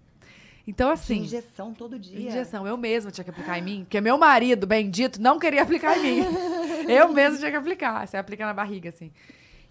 Então, 0.69 0.89
assim. 0.89 1.17
injeção 1.19 1.75
todo 1.75 1.99
dia. 1.99 2.29
Injeção, 2.29 2.65
eu 2.65 2.77
mesma 2.77 3.11
tinha 3.11 3.25
que 3.25 3.31
aplicar 3.31 3.59
em 3.59 3.63
mim, 3.63 3.81
porque 3.81 4.01
meu 4.01 4.17
marido, 4.17 4.69
bendito, 4.69 5.21
não 5.21 5.37
queria 5.37 5.63
aplicar 5.65 5.99
em 5.99 6.21
mim. 6.21 6.27
eu 6.89 7.13
mesma 7.13 7.39
tinha 7.39 7.51
que 7.51 7.57
aplicar, 7.57 8.07
você 8.07 8.17
aplica 8.17 8.47
na 8.47 8.55
barriga, 8.55 8.91
assim. 8.91 9.11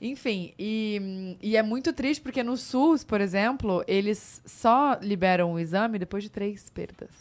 Enfim, 0.04 0.52
e, 0.58 1.38
e 1.40 1.56
é 1.56 1.62
muito 1.62 1.94
triste 1.94 2.22
porque 2.22 2.42
no 2.42 2.58
SUS, 2.58 3.04
por 3.04 3.22
exemplo, 3.22 3.84
eles 3.88 4.42
só 4.46 4.98
liberam 5.00 5.54
o 5.54 5.60
exame 5.60 6.00
depois 6.00 6.24
de 6.24 6.30
três 6.30 6.70
perdas. 6.72 7.12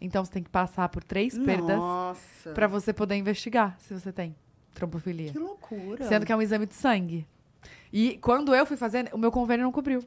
Então 0.00 0.24
você 0.24 0.30
tem 0.30 0.42
que 0.42 0.50
passar 0.50 0.88
por 0.90 1.02
três 1.02 1.36
perdas 1.36 1.80
pra 2.54 2.68
você 2.68 2.92
poder 2.92 3.16
investigar 3.16 3.76
se 3.80 3.92
você 3.92 4.12
tem 4.12 4.34
trombofilia. 4.74 5.32
Que 5.32 5.38
loucura. 5.38 6.04
Sendo 6.06 6.24
que 6.24 6.32
é 6.32 6.36
um 6.36 6.42
exame 6.42 6.66
de 6.66 6.74
sangue. 6.74 7.26
E 7.92 8.16
quando 8.18 8.54
eu 8.54 8.64
fui 8.66 8.76
fazer, 8.76 9.08
o 9.12 9.18
meu 9.18 9.32
convênio 9.32 9.64
não 9.64 9.72
cobriu. 9.72 10.04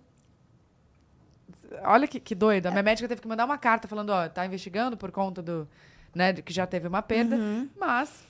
Olha 1.83 2.07
que, 2.07 2.19
que 2.19 2.33
doido. 2.35 2.67
A 2.67 2.71
minha 2.71 2.83
médica 2.83 3.07
teve 3.07 3.21
que 3.21 3.27
mandar 3.27 3.45
uma 3.45 3.57
carta 3.57 3.87
falando, 3.87 4.11
ó, 4.11 4.29
tá 4.29 4.45
investigando 4.45 4.95
por 4.95 5.11
conta 5.11 5.41
do, 5.41 5.67
né, 6.15 6.33
que 6.33 6.53
já 6.53 6.65
teve 6.65 6.87
uma 6.87 7.01
perda, 7.01 7.35
Uhum. 7.35 7.67
mas 7.77 8.23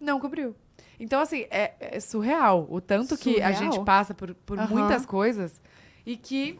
não 0.00 0.18
cobriu. 0.18 0.54
Então, 0.98 1.20
assim, 1.20 1.46
é, 1.50 1.74
é 1.78 2.00
surreal 2.00 2.66
o 2.68 2.80
tanto 2.80 3.16
que 3.16 3.40
a 3.40 3.52
Surreal. 3.52 3.72
gente 3.72 3.84
passa 3.84 4.14
por, 4.14 4.34
por 4.34 4.58
Aham. 4.58 4.68
muitas 4.68 5.06
coisas 5.06 5.60
e 6.04 6.16
que 6.16 6.58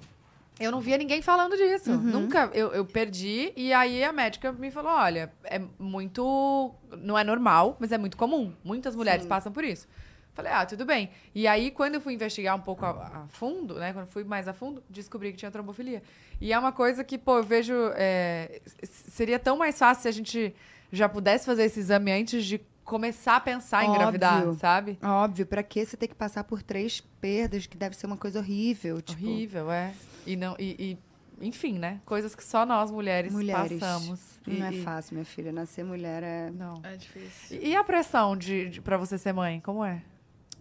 eu 0.61 0.71
não 0.73 0.81
via 0.81 0.97
ninguém 0.97 1.23
falando 1.23 1.57
disso. 1.57 1.91
Uhum. 1.91 1.99
Nunca. 1.99 2.51
Eu, 2.53 2.73
eu 2.73 2.85
perdi 2.85 3.53
e 3.57 3.73
aí 3.73 4.03
a 4.03 4.13
médica 4.13 4.53
me 4.53 4.71
falou: 4.71 4.93
olha, 4.93 5.33
é 5.45 5.61
muito. 5.79 6.75
Não 6.99 7.19
é 7.19 7.25
normal, 7.25 7.77
mas 7.79 7.93
é 7.93 7.99
muito 7.99 8.17
comum. 8.17 8.53
Muitas 8.65 8.95
mulheres 8.95 9.23
Sim. 9.23 9.29
passam 9.29 9.53
por 9.53 9.65
isso. 9.65 9.87
Falei, 10.35 10.53
ah, 10.53 10.65
tudo 10.65 10.85
bem. 10.85 11.11
E 11.35 11.49
aí, 11.49 11.69
quando 11.73 11.97
eu 11.97 12.01
fui 12.01 12.15
investigar 12.15 12.55
um 12.55 12.61
pouco 12.61 12.85
a, 12.87 12.91
a 12.91 13.27
fundo, 13.27 13.75
né? 13.75 13.93
Quando 13.93 14.07
eu 14.07 14.13
fui 14.13 14.23
mais 14.23 14.47
a 14.47 14.53
fundo, 14.53 14.85
descobri 14.89 15.33
que 15.33 15.39
tinha 15.39 15.51
trombofilia. 15.51 16.01
E 16.41 16.53
é 16.53 16.59
uma 16.59 16.71
coisa 16.71 17.03
que, 17.03 17.19
pô, 17.19 17.39
eu 17.39 17.43
vejo. 17.43 17.75
é, 17.97 18.61
seria 18.85 19.39
tão 19.41 19.57
mais 19.57 19.77
fácil 19.77 20.03
se 20.03 20.09
a 20.09 20.13
gente 20.13 20.55
já 20.93 21.09
pudesse 21.09 21.45
fazer 21.45 21.65
esse 21.65 21.81
exame 21.81 22.13
antes 22.13 22.45
de 22.45 22.61
começar 22.89 23.37
a 23.37 23.41
pensar 23.41 23.83
em 23.85 23.89
Óbvio. 23.89 23.97
engravidar, 24.01 24.55
sabe? 24.55 24.99
Óbvio, 25.03 25.47
pra 25.47 25.63
que 25.63 25.85
você 25.85 25.97
ter 25.97 26.09
que 26.09 26.15
passar 26.15 26.43
por 26.45 26.63
três 26.63 27.01
perdas, 27.21 27.67
que 27.67 27.77
deve 27.77 27.95
ser 27.95 28.07
uma 28.07 28.17
coisa 28.17 28.39
horrível. 28.41 29.01
Tipo, 29.03 29.23
Horrível, 29.25 29.71
é. 29.71 29.93
E 30.27 30.35
não. 30.37 30.57
E, 30.59 30.99
e, 31.41 31.47
enfim, 31.47 31.79
né? 31.79 32.01
Coisas 32.07 32.35
que 32.35 32.43
só 32.43 32.65
nós 32.67 32.91
mulheres, 32.91 33.33
Mulheres. 33.33 33.79
passamos. 33.79 34.21
Não 34.47 34.55
E- 34.55 34.63
é 34.63 34.73
e- 34.73 34.83
fácil, 34.83 35.15
minha 35.15 35.25
filha. 35.27 35.53
Nascer 35.53 35.85
mulher 35.85 36.23
é 36.23 36.51
Não. 36.51 36.81
É 36.83 36.97
difícil. 36.97 37.61
E, 37.63 37.69
e 37.69 37.77
a 37.77 37.85
pressão 37.85 38.37
de, 38.37 38.69
de, 38.71 38.81
pra 38.81 38.97
você 38.97 39.19
ser 39.19 39.33
mãe, 39.33 39.61
como 39.61 39.85
é? 39.85 40.03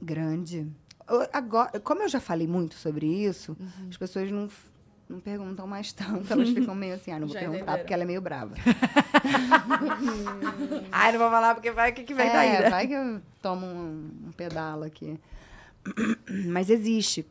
grande. 0.01 0.67
Eu- 1.09 1.27
Agora, 1.33 1.79
como 1.79 2.01
eu 2.03 2.09
já 2.09 2.19
falei 2.19 2.45
muito 2.47 2.75
sobre 2.75 3.05
isso, 3.07 3.55
Uhum. 3.59 3.87
as 3.89 3.97
pessoas 3.97 4.29
não, 4.31 4.47
não 5.09 5.19
perguntam 5.19 5.67
mais 5.67 5.91
tanto. 5.93 6.31
Elas 6.31 6.49
ficam 6.49 6.75
meio 6.75 6.95
assim, 6.95 7.11
ah, 7.11 7.19
não 7.19 7.27
vou 7.27 7.33
Já 7.33 7.41
perguntar 7.41 7.59
entenderam. 7.59 7.79
porque 7.79 7.93
ela 7.93 8.03
é 8.03 8.05
meio 8.05 8.21
brava. 8.21 8.55
Ai, 10.91 11.11
não 11.11 11.19
vou 11.19 11.29
falar 11.29 11.55
porque 11.55 11.71
vai 11.71 11.91
o 11.91 11.93
que, 11.93 12.03
que 12.03 12.13
vem 12.13 12.27
é, 12.27 12.33
daí, 12.33 12.63
né? 12.63 12.69
vai 12.69 12.87
que 12.87 12.93
eu 12.93 13.21
tomo 13.41 13.65
um, 13.65 14.11
um 14.27 14.31
pedalo 14.31 14.83
aqui. 14.83 15.19
Mas 16.47 16.69
existe. 16.69 17.25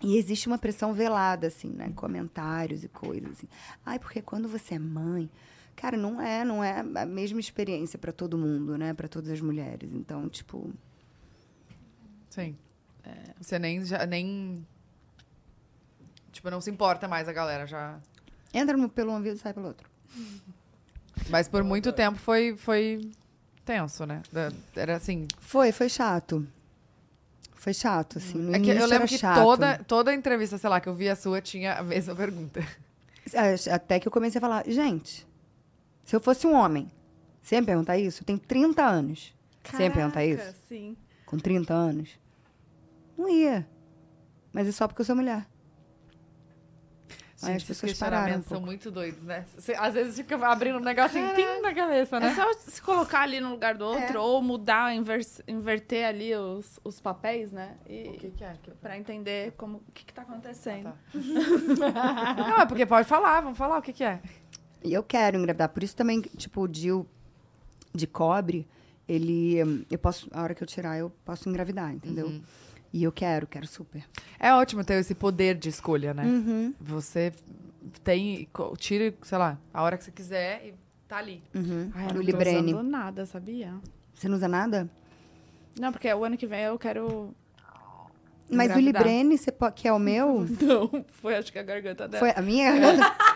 E 0.00 0.16
existe 0.16 0.46
uma 0.46 0.58
pressão 0.58 0.92
velada, 0.92 1.48
assim, 1.48 1.70
né? 1.70 1.92
Comentários 1.96 2.84
e 2.84 2.88
coisas 2.88 3.32
assim. 3.32 3.48
Ai, 3.84 3.98
porque 3.98 4.22
quando 4.22 4.48
você 4.48 4.74
é 4.74 4.78
mãe... 4.78 5.28
Cara, 5.74 5.96
não 5.96 6.20
é, 6.20 6.44
não 6.44 6.62
é 6.62 6.80
a 6.80 7.06
mesma 7.06 7.38
experiência 7.38 7.98
para 7.98 8.10
todo 8.10 8.36
mundo, 8.36 8.76
né? 8.76 8.92
Para 8.94 9.06
todas 9.06 9.30
as 9.30 9.40
mulheres. 9.40 9.92
Então, 9.92 10.28
tipo... 10.28 10.72
Sim. 12.30 12.56
Você 13.40 13.58
nem, 13.58 13.84
já, 13.84 14.04
nem. 14.06 14.66
Tipo, 16.32 16.50
não 16.50 16.60
se 16.60 16.70
importa 16.70 17.08
mais 17.08 17.28
a 17.28 17.32
galera 17.32 17.66
já. 17.66 17.98
Entra 18.52 18.76
no, 18.76 18.88
pelo 18.88 19.12
um 19.12 19.16
ouvido 19.16 19.36
e 19.36 19.38
sai 19.38 19.52
pelo 19.52 19.68
outro. 19.68 19.88
Mas 21.28 21.48
por 21.48 21.62
muito 21.62 21.92
tempo 21.92 22.18
foi, 22.18 22.56
foi 22.56 23.10
tenso, 23.64 24.06
né? 24.06 24.22
Era 24.74 24.96
assim. 24.96 25.26
Foi, 25.38 25.72
foi 25.72 25.88
chato. 25.88 26.46
Foi 27.54 27.74
chato, 27.74 28.18
assim. 28.18 28.38
No 28.38 28.54
É 28.54 28.60
que 28.60 28.70
eu 28.70 28.86
lembro 28.86 29.08
que 29.08 29.18
chato. 29.18 29.42
toda, 29.42 29.78
toda 29.84 30.14
entrevista, 30.14 30.56
sei 30.56 30.70
lá, 30.70 30.80
que 30.80 30.88
eu 30.88 30.94
vi 30.94 31.08
a 31.08 31.16
sua 31.16 31.40
tinha 31.40 31.74
a 31.74 31.82
mesma 31.82 32.14
pergunta. 32.14 32.60
É, 33.32 33.74
Até 33.74 34.00
que 34.00 34.08
eu 34.08 34.12
comecei 34.12 34.38
a 34.38 34.40
falar, 34.40 34.64
gente, 34.66 35.26
se 36.04 36.16
eu 36.16 36.20
fosse 36.20 36.46
um 36.46 36.54
homem, 36.54 36.90
você 37.42 37.56
ia 37.56 37.60
me 37.60 37.66
perguntar 37.66 37.98
isso? 37.98 38.22
Eu 38.22 38.26
tenho 38.26 38.38
30 38.38 38.82
anos. 38.82 39.34
Você 39.64 39.82
ia 39.82 39.88
me 39.90 39.94
perguntar 39.94 40.24
isso? 40.24 40.54
Sim. 40.66 40.96
Com 41.26 41.38
30 41.38 41.74
anos? 41.74 42.10
Não 43.18 43.28
ia. 43.28 43.68
Mas 44.52 44.66
é 44.66 44.72
só 44.72 44.88
porque 44.88 45.02
eu 45.02 45.04
sou 45.04 45.14
mulher. 45.14 45.46
Aí 47.40 47.54
as 47.54 47.62
Gente, 47.62 47.68
pessoas 47.68 47.92
esses 47.92 48.00
pararam 48.00 48.38
um 48.38 48.42
são 48.42 48.60
muito 48.60 48.90
doidos, 48.90 49.22
né? 49.22 49.44
Você, 49.56 49.72
às 49.74 49.94
vezes 49.94 50.16
fica 50.16 50.34
abrindo 50.44 50.78
um 50.78 50.82
negocinho 50.82 51.34
tim 51.36 51.60
na 51.60 51.72
cabeça, 51.72 52.18
né? 52.18 52.30
É 52.30 52.34
só 52.34 52.52
se 52.54 52.82
colocar 52.82 53.20
ali 53.20 53.40
no 53.40 53.50
lugar 53.50 53.76
do 53.76 53.84
outro 53.84 54.20
ou 54.20 54.42
mudar, 54.42 54.92
inverter 55.46 56.04
ali 56.04 56.34
os, 56.34 56.80
os 56.82 57.00
papéis, 57.00 57.52
né? 57.52 57.76
O 57.86 57.92
E 57.92 58.16
que, 58.18 58.30
que 58.30 58.42
é? 58.42 58.56
Que... 58.60 58.72
pra 58.72 58.98
entender 58.98 59.52
como 59.56 59.78
o 59.88 59.92
que, 59.92 60.04
que 60.04 60.12
tá 60.12 60.22
acontecendo. 60.22 60.92
Tá. 60.92 62.34
Não, 62.36 62.60
é 62.60 62.66
porque 62.66 62.84
pode 62.84 63.06
falar, 63.06 63.40
vamos 63.40 63.56
falar 63.56 63.78
o 63.78 63.82
que, 63.82 63.92
que 63.92 64.02
é. 64.02 64.20
E 64.82 64.92
eu 64.92 65.04
quero 65.04 65.38
engravidar. 65.38 65.68
Por 65.68 65.84
isso 65.84 65.94
também, 65.94 66.20
tipo, 66.20 66.62
o 66.62 66.68
DIU 66.68 67.06
de 67.94 68.08
cobre, 68.08 68.66
ele... 69.08 69.58
Eu 69.88 69.98
posso... 69.98 70.28
A 70.32 70.42
hora 70.42 70.54
que 70.56 70.62
eu 70.62 70.66
tirar, 70.66 70.98
eu 70.98 71.10
posso 71.24 71.48
engravidar, 71.48 71.92
entendeu? 71.94 72.26
Uhum. 72.26 72.42
E 72.92 73.02
eu 73.04 73.12
quero, 73.12 73.46
quero 73.46 73.66
super. 73.66 74.04
É 74.38 74.52
ótimo 74.54 74.84
ter 74.84 74.94
esse 74.94 75.14
poder 75.14 75.54
de 75.56 75.68
escolha, 75.68 76.14
né? 76.14 76.24
Uhum. 76.24 76.74
Você 76.80 77.32
tem. 78.02 78.48
Tira, 78.78 79.14
sei 79.22 79.38
lá, 79.38 79.58
a 79.72 79.82
hora 79.82 79.98
que 79.98 80.04
você 80.04 80.10
quiser 80.10 80.66
e 80.66 80.74
tá 81.06 81.18
ali. 81.18 81.42
Uhum. 81.54 81.90
Ai, 81.94 82.04
eu 82.04 82.08
no 82.08 82.14
não 82.14 82.20
tô 82.20 82.26
Librene. 82.26 82.72
usando 82.72 82.82
nada, 82.88 83.26
sabia? 83.26 83.74
Você 84.14 84.28
não 84.28 84.36
usa 84.36 84.48
nada? 84.48 84.88
Não, 85.78 85.92
porque 85.92 86.12
o 86.12 86.24
ano 86.24 86.36
que 86.36 86.46
vem 86.46 86.62
eu 86.64 86.78
quero... 86.78 87.34
Mas 88.50 88.74
o. 88.74 88.78
Librene, 88.78 89.36
você 89.38 89.52
po- 89.52 89.70
que 89.72 89.86
é 89.86 89.92
o 89.92 89.98
meu... 89.98 90.46
Não, 90.60 91.04
foi 91.22 91.36
acho 91.36 91.52
que 91.52 91.58
a 91.58 91.62
garganta 91.62 92.08
dela. 92.08 92.18
Foi 92.18 92.32
a 92.34 92.42
minha? 92.42 92.72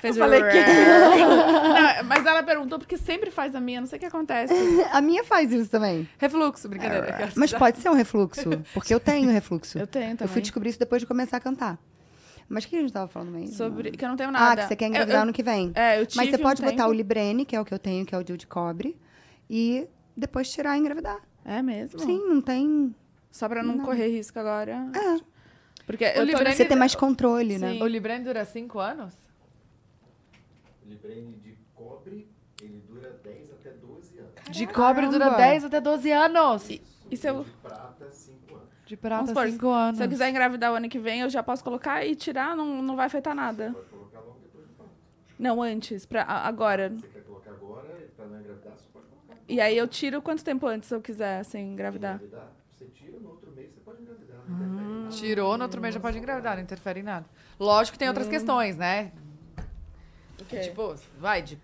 Fez 0.00 0.16
Eu 0.16 0.24
falei 0.24 0.42
que- 0.42 0.58
Não, 1.98 2.04
mas 2.04 2.24
ela 2.26 2.42
perguntou 2.42 2.78
porque 2.78 2.96
sempre 2.96 3.30
faz 3.30 3.54
a 3.54 3.60
minha, 3.60 3.80
não 3.80 3.86
sei 3.86 3.96
o 3.96 4.00
que 4.00 4.06
acontece. 4.06 4.52
a 4.92 5.00
minha 5.00 5.24
faz 5.24 5.52
isso 5.52 5.70
também. 5.70 6.08
Refluxo, 6.18 6.68
brincadeira. 6.68 7.06
É. 7.08 7.28
Mas 7.36 7.52
pode 7.52 7.78
ser 7.78 7.88
um 7.90 7.94
refluxo, 7.94 8.42
porque 8.74 8.92
eu 8.94 9.00
tenho 9.00 9.30
refluxo. 9.30 9.78
Eu 9.78 9.86
tenho 9.86 10.12
Eu 10.12 10.16
também. 10.16 10.32
fui 10.32 10.42
descobrir 10.42 10.70
isso 10.70 10.78
depois 10.78 11.00
de 11.02 11.06
começar 11.06 11.36
a 11.36 11.40
cantar. 11.40 11.78
Mas 12.48 12.64
o 12.64 12.68
que 12.68 12.76
a 12.76 12.80
gente 12.80 12.92
tava 12.92 13.06
falando 13.08 13.30
mesmo? 13.30 13.54
Sobre 13.54 13.90
que 13.90 14.02
eu 14.04 14.08
não 14.08 14.16
tenho 14.16 14.30
Ah, 14.30 14.32
nada. 14.32 14.62
que 14.62 14.68
você 14.68 14.76
quer 14.76 14.86
Eu- 14.86 14.88
engravidar 14.88 15.18
eu- 15.18 15.22
ano 15.24 15.32
que 15.32 15.42
vem. 15.42 15.70
É, 15.74 16.00
eu 16.00 16.06
tive 16.06 16.16
Mas 16.24 16.30
você 16.30 16.36
um 16.36 16.42
pode 16.42 16.62
botar 16.62 16.76
tempo- 16.76 16.88
o 16.88 16.92
Librene, 16.92 17.44
que 17.44 17.54
é 17.54 17.60
o 17.60 17.64
que 17.64 17.74
eu 17.74 17.78
tenho, 17.78 18.06
que 18.06 18.14
é 18.14 18.18
o 18.18 18.24
Dio 18.24 18.36
de 18.38 18.46
cobre, 18.46 18.96
e 19.50 19.86
depois 20.16 20.50
tirar 20.50 20.76
e 20.76 20.80
engravidar. 20.80 21.18
É 21.44 21.60
mesmo? 21.62 21.98
Sim, 22.00 22.18
não 22.26 22.40
tem. 22.40 22.94
Só 23.30 23.48
pra 23.48 23.62
não, 23.62 23.76
Não. 23.76 23.84
correr 23.84 24.08
risco 24.08 24.38
agora. 24.38 24.72
É, 24.94 25.20
Porque 25.86 26.04
eu 26.04 26.14
tô 26.14 26.22
Librene- 26.24 26.54
você 26.56 26.64
tem 26.64 26.76
mais 26.76 26.94
controle, 26.94 27.58
né? 27.58 27.72
Sim. 27.74 27.82
O 27.82 27.86
Librene 27.86 28.24
dura 28.24 28.44
cinco 28.44 28.78
anos? 28.78 29.14
O 30.84 30.88
Librene 30.88 31.32
de 31.36 31.56
cobre, 31.74 32.28
ele 32.62 32.82
dura 32.88 33.10
10 33.22 33.50
até 33.52 33.70
12 33.70 34.18
anos. 34.18 34.32
De 34.50 34.66
cobre 34.66 35.06
dura 35.06 35.18
Caramba. 35.26 35.36
10 35.38 35.64
até 35.64 35.80
12 35.80 36.10
anos. 36.10 36.68
E 37.10 37.16
se 37.16 37.26
eu, 37.26 37.44
De 37.44 37.50
prata, 37.62 38.10
5 38.10 38.54
anos. 38.54 38.68
De 38.86 38.96
prata, 38.96 39.16
Vamos 39.24 39.30
supor, 39.30 39.48
5 39.50 39.68
anos. 39.68 39.98
se 39.98 40.04
eu 40.04 40.08
quiser 40.08 40.28
engravidar 40.30 40.72
o 40.72 40.74
ano 40.76 40.88
que 40.88 40.98
vem, 40.98 41.20
eu 41.20 41.30
já 41.30 41.42
posso 41.42 41.62
colocar 41.64 42.04
e 42.04 42.14
tirar, 42.14 42.56
não, 42.56 42.82
não 42.82 42.96
vai 42.96 43.06
afetar 43.06 43.34
nada. 43.34 43.72
Pode 43.72 43.86
colocar 43.88 44.20
logo 44.20 44.38
depois 44.42 44.66
do 44.66 44.72
parto. 44.74 44.92
Não, 45.38 45.62
antes, 45.62 46.04
pra, 46.06 46.22
agora. 46.24 46.90
Você 46.90 47.06
quer 47.08 47.20
colocar 47.22 47.50
agora, 47.52 48.08
pra 48.16 48.26
não 48.26 48.40
engravidar, 48.40 48.72
você 48.74 48.84
pode 48.92 49.06
colocar. 49.06 49.36
E 49.48 49.60
aí 49.60 49.76
eu 49.76 49.86
tiro 49.88 50.20
quanto 50.20 50.42
tempo 50.44 50.66
antes 50.66 50.90
eu 50.90 51.00
quiser, 51.00 51.42
sem 51.44 51.72
engravidar? 51.72 52.16
Engravidar, 52.16 52.52
você 52.72 52.84
tira, 52.86 53.18
no 53.20 53.28
outro 53.30 53.50
mês 53.52 53.70
você 53.72 53.80
pode 53.80 54.02
engravidar. 54.02 54.38
não 54.48 54.56
interfere 54.56 54.82
em 54.82 54.92
nada. 54.92 54.97
Tirou, 55.10 55.56
no 55.56 55.64
outro 55.64 55.80
mês 55.80 55.94
já 55.94 56.00
pode 56.00 56.18
engravidar, 56.18 56.56
não 56.56 56.62
interfere 56.62 57.00
em 57.00 57.02
nada. 57.02 57.26
Lógico 57.58 57.94
que 57.94 57.98
tem 57.98 58.08
outras 58.08 58.28
questões, 58.28 58.76
né? 58.76 59.12
Tipo, 60.62 60.94
vai 61.18 61.42
de. 61.42 61.58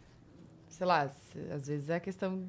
Sei 0.69 0.87
lá, 0.87 1.03
às 1.03 1.67
vezes 1.67 1.89
é 1.89 2.01
questão. 2.01 2.45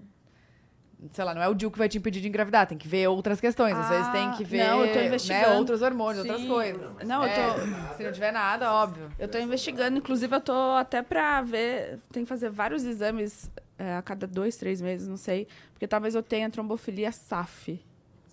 Sei 1.12 1.24
lá, 1.24 1.36
não 1.36 1.42
é 1.42 1.48
o 1.48 1.54
DIU 1.54 1.70
que 1.70 1.78
vai 1.78 1.88
te 1.90 1.98
impedir 1.98 2.22
de 2.22 2.28
engravidar, 2.28 2.66
tem 2.66 2.78
que 2.78 2.88
ver 2.88 3.08
outras 3.08 3.40
questões. 3.40 3.76
Às 3.78 3.90
vezes 3.90 4.08
tem 4.12 4.32
que 4.32 4.44
Ah, 4.44 4.48
ver 4.48 4.68
não, 4.70 4.86
eu 4.86 4.94
tô 4.94 5.28
né, 5.28 5.48
outros 5.50 5.82
hormônios, 5.82 6.20
outras 6.24 6.42
Sim. 6.42 6.48
coisas. 6.48 6.92
Não, 7.06 7.22
eu 7.24 7.30
É, 7.30 7.54
tô. 7.54 7.96
Se 7.98 8.04
não 8.04 8.12
tiver 8.12 8.32
nada, 8.32 8.74
óbvio. 8.74 9.12
Eu 9.20 9.28
tô 9.28 9.38
investigando, 9.38 9.98
inclusive 9.98 10.34
eu 10.36 10.42
tô 10.42 10.54
até 10.80 11.02
pra 11.04 11.42
ver. 11.42 12.00
Tem 12.12 12.24
que 12.24 12.30
fazer 12.30 12.50
vários 12.50 12.84
exames 12.86 13.52
é, 13.78 13.96
a 13.98 14.02
cada 14.02 14.26
dois, 14.26 14.56
três 14.56 14.82
meses, 14.82 15.08
não 15.08 15.18
sei. 15.18 15.48
Porque 15.74 15.86
talvez 15.88 16.16
eu 16.16 16.24
tenha 16.24 16.50
trombofilia 16.50 17.12
SAF. 17.12 17.80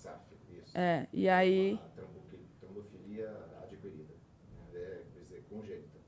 SAF, 0.00 0.16
isso. 0.56 0.70
É, 0.72 1.06
e 1.12 1.28
aí. 1.28 1.78
A 1.84 2.00
trombofi- 2.00 2.38
trombofilia 2.60 3.28
adquirida. 3.60 4.14
né? 4.72 4.78
É, 4.80 5.02
quer 5.12 5.20
dizer, 5.24 5.44
congênita. 5.50 5.98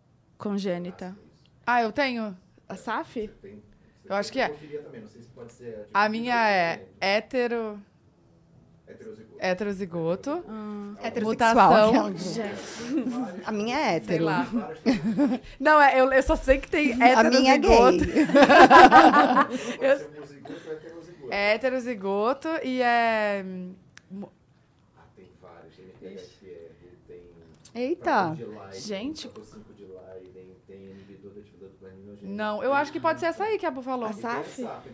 Congênita. 0.48 1.16
Ah, 1.66 1.82
eu 1.82 1.90
tenho. 1.92 2.36
A 2.68 2.76
SAF? 2.76 3.28
Tem, 3.40 3.62
Eu 4.04 4.14
acho 4.14 4.30
que 4.30 4.38
é. 4.40 4.46
trombofilia 4.48 4.82
também, 4.82 5.00
não 5.00 5.08
sei 5.08 5.22
se 5.22 5.28
pode 5.30 5.52
ser 5.52 5.64
adquirida 5.68 5.88
A 5.94 6.08
minha 6.08 6.48
é 6.50 6.86
hétero, 7.00 7.80
Heterozigoto. 8.86 9.38
heterozigoto. 9.40 10.30
Heterossexual. 11.02 12.10
Mutação. 12.10 12.14
A 13.46 13.52
minha 13.52 13.78
é 13.78 13.84
Sei 13.88 13.96
hétero. 13.96 14.24
lá. 14.24 14.42
Várias 14.42 14.78
trombofias. 14.80 15.40
Não, 15.58 15.80
é, 15.80 16.00
eu, 16.00 16.12
eu 16.12 16.22
só 16.22 16.36
sei 16.36 16.58
que 16.58 16.68
tem 16.68 16.92
A 17.02 17.24
minha 17.24 17.52
é 17.52 17.56
heterozigoto. 17.56 18.04
gay. 18.04 18.26
Ou 19.78 19.86
heterozigoto. 19.86 21.30
É 21.30 21.54
heterozigoto 21.54 22.48
e 22.62 22.82
é. 22.82 23.44
Ah, 24.96 25.02
tem 25.16 25.26
vários. 25.40 25.74
Tem 25.74 26.14
THFR, 26.16 26.72
tem... 27.08 27.22
Eita. 27.74 28.36
Gente. 28.72 29.28
de 29.28 29.84
Leiden, 29.84 30.54
tem 30.66 30.84
inibidor 30.84 31.32
da 31.32 31.40
atividade 31.40 31.72
do 31.72 31.78
planinogênico. 31.78 32.13
Não, 32.24 32.62
eu 32.62 32.72
acho 32.72 32.90
que 32.92 33.00
pode 33.00 33.20
ser 33.20 33.26
essa 33.26 33.44
aí 33.44 33.58
que 33.58 33.66
a 33.66 33.70
Bu 33.70 33.82
falou. 33.82 34.06
A 34.06 34.10
E 34.10 34.12
tem 34.14 34.22
SAF? 34.22 34.62
SAF, 34.62 34.88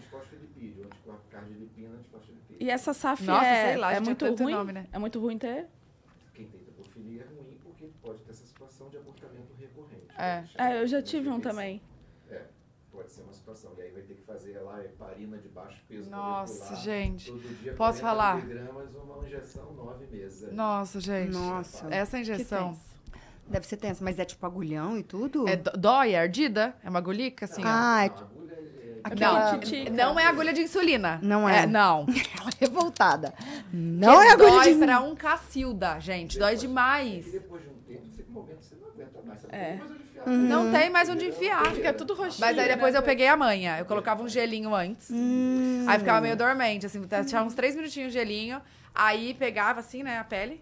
anticardilipina, 1.09 1.95
antifosfolipídio. 1.97 2.57
E 2.67 2.71
essa 2.71 2.93
SAF 2.93 3.25
Nossa, 3.25 3.47
é, 3.47 3.67
sei 3.69 3.77
lá, 3.77 3.93
é 3.93 4.01
muito 4.01 4.25
ruim? 4.35 4.53
nome, 4.55 4.73
né? 4.73 4.87
É 4.93 4.99
muito 4.99 5.19
ruim 5.21 5.39
ter? 5.39 5.67
Quem 6.35 6.47
tem 6.47 6.61
trombofilia 6.61 7.23
é 7.23 7.27
ruim 7.27 7.59
porque 7.63 7.89
pode 8.03 8.21
ter 8.23 8.31
essa 8.33 8.45
situação 8.45 8.89
de 8.89 8.97
abortamento 8.99 9.55
recorrente. 9.59 10.07
É. 10.19 10.45
É, 10.59 10.83
eu 10.83 10.87
já 10.87 11.03
tive 11.03 11.29
um 11.31 11.41
também. 11.41 11.81
É, 12.31 12.43
pode 12.93 13.11
ser 13.11 13.23
uma 13.23 13.33
situação. 13.33 13.73
E 13.79 13.83
aí 13.83 13.91
vai 13.91 14.03
ter 14.03 14.15
que 14.15 14.23
fazer 14.23 14.59
lá 14.61 14.81
heparina 14.85 15.39
de 15.39 15.49
baixo 15.49 15.83
peso 15.89 16.11
Nossa, 16.11 16.53
molecular, 16.55 16.83
gente. 16.83 17.31
Todo 17.33 17.63
dia 17.63 17.75
Posso 17.75 18.01
40 18.01 18.01
falar? 18.01 18.37
miligramas, 18.47 18.95
uma 18.95 19.27
injeção, 19.27 19.73
nove 19.75 20.07
meses. 20.07 20.43
É. 20.45 20.51
Nossa, 20.53 21.01
gente. 21.01 21.33
Nossa. 21.33 21.87
Essa 21.95 22.17
Que 22.17 22.23
injeção. 22.23 22.79
Deve 23.51 23.67
ser 23.67 23.77
tenso, 23.79 24.05
mas 24.05 24.19
é 24.19 24.25
tipo 24.25 24.47
agulhão 24.47 24.97
e 24.97 25.03
tudo? 25.03 25.49
É 25.49 25.57
dó- 25.57 25.73
dói, 25.77 26.13
é 26.13 26.21
ardida? 26.21 26.73
É 26.85 26.89
uma 26.89 27.01
agulhica, 27.01 27.47
assim. 27.47 27.63
Ah, 27.65 28.05
é 28.05 28.07
é... 28.07 28.11
Aquela- 29.03 29.59
Não, 29.91 30.13
não 30.15 30.21
é 30.21 30.27
agulha 30.27 30.53
de 30.53 30.61
insulina. 30.61 31.19
Não 31.23 31.49
é. 31.49 31.67
não. 31.67 32.07
revoltada. 32.61 33.35
Não 33.73 34.23
é 34.23 34.27
Que 34.27 34.33
agulha 34.33 34.51
dói 34.51 34.75
de... 34.75 34.79
pra 34.79 35.01
um 35.01 35.15
cacilda, 35.17 35.99
gente. 35.99 36.39
Dói 36.39 36.55
E 36.55 36.59
demais. 36.59 37.33
depois 37.33 37.63
de 37.63 37.69
um 37.71 37.75
tempo, 37.89 38.07
você 38.15 38.25
momento 38.31 38.63
você 38.63 38.75
não 38.81 38.89
aguenta 38.89 39.21
mais. 39.27 39.45
É. 39.49 39.79
Tem 39.79 39.79
mais 39.79 39.91
onde 39.91 40.05
enfiar. 40.05 40.49
Não 40.49 40.71
tem 40.73 40.91
mais 40.91 41.09
onde 41.09 41.25
enfiar. 41.27 41.73
Fica 41.73 41.93
tudo 41.93 42.15
roxinho. 42.15 42.41
Mas 42.47 42.59
aí 42.59 42.69
depois 42.69 42.93
né? 42.93 42.99
eu 42.99 43.03
peguei 43.03 43.27
a 43.27 43.37
manha. 43.37 43.79
Eu 43.79 43.85
colocava 43.87 44.23
um 44.23 44.29
gelinho 44.29 44.75
antes. 44.75 45.09
Hum. 45.11 45.85
Aí 45.89 45.99
ficava 45.99 46.21
meio 46.21 46.37
dormente, 46.37 46.87
assim. 46.87 47.03
Tinha 47.27 47.43
uns 47.43 47.55
três 47.55 47.75
minutinhos 47.75 48.13
de 48.13 48.19
gelinho. 48.19 48.61
Aí 48.95 49.35
pegava, 49.35 49.81
assim, 49.81 50.03
né, 50.03 50.19
a 50.19 50.25
pele, 50.25 50.61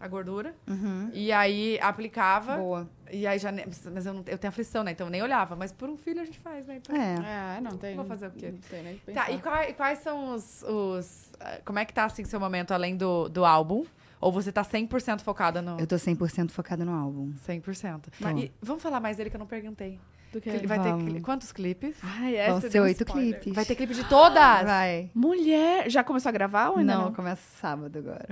a 0.00 0.08
gordura. 0.08 0.54
Uhum. 0.66 1.10
E 1.12 1.30
aí 1.30 1.78
aplicava. 1.80 2.56
Boa. 2.56 2.88
E 3.12 3.26
aí 3.26 3.38
já. 3.38 3.52
Mas 3.92 4.06
eu, 4.06 4.14
não, 4.14 4.24
eu 4.26 4.38
tenho 4.38 4.48
aflição, 4.48 4.82
né? 4.82 4.92
Então 4.92 5.06
eu 5.06 5.10
nem 5.10 5.22
olhava. 5.22 5.54
Mas 5.54 5.72
por 5.72 5.88
um 5.88 5.96
filho 5.96 6.20
a 6.20 6.24
gente 6.24 6.38
faz, 6.38 6.66
né? 6.66 6.76
Então... 6.76 6.96
É. 6.96 7.56
É, 7.58 7.60
não 7.60 7.76
tem. 7.76 7.94
Vou 7.96 8.04
fazer 8.06 8.28
o 8.28 8.30
quê? 8.30 8.50
Não 8.52 8.58
tem 8.58 8.82
nem 8.82 8.96
pensar. 8.98 9.26
Tá, 9.26 9.30
e 9.30 9.38
quais, 9.40 9.76
quais 9.76 9.98
são 9.98 10.34
os, 10.34 10.62
os. 10.62 11.32
eh, 11.40 11.60
Como 11.64 11.78
é 11.78 11.84
que 11.84 11.92
tá, 11.92 12.04
assim, 12.04 12.24
seu 12.24 12.40
momento 12.40 12.72
além 12.72 12.96
do, 12.96 13.28
do 13.28 13.44
álbum? 13.44 13.84
Ou 14.20 14.30
você 14.30 14.52
tá 14.52 14.62
100% 14.62 15.20
focada 15.22 15.62
no. 15.62 15.78
Eu 15.80 15.86
tô 15.86 15.96
100% 15.96 16.50
focada 16.50 16.84
no 16.84 16.92
álbum. 16.92 17.32
100%. 17.48 18.00
Tô. 18.18 18.28
E 18.38 18.52
vamos 18.60 18.82
falar 18.82 19.00
mais 19.00 19.16
dele 19.16 19.30
que 19.30 19.36
eu 19.36 19.40
não 19.40 19.46
perguntei. 19.46 19.98
Do 20.32 20.40
que? 20.40 20.48
Ele 20.48 20.66
vai 20.66 20.78
ter 20.80 20.94
cli- 20.96 21.20
quantos 21.20 21.50
clipes? 21.50 21.96
Ai, 22.04 22.36
essa 22.36 22.60
Vão 22.60 22.70
ser 22.70 22.80
oito 22.80 23.02
spoiler. 23.02 23.32
clipes. 23.40 23.52
Vai 23.54 23.64
ter 23.64 23.74
clipe 23.74 23.94
de 23.94 24.04
todas? 24.08 24.62
Vai. 24.64 25.10
Mulher, 25.14 25.90
já 25.90 26.04
começou 26.04 26.28
a 26.28 26.32
gravar 26.32 26.68
ou 26.68 26.78
ainda 26.78 26.94
Não, 26.94 27.04
não? 27.06 27.12
começa 27.14 27.42
sábado 27.60 27.98
agora. 27.98 28.28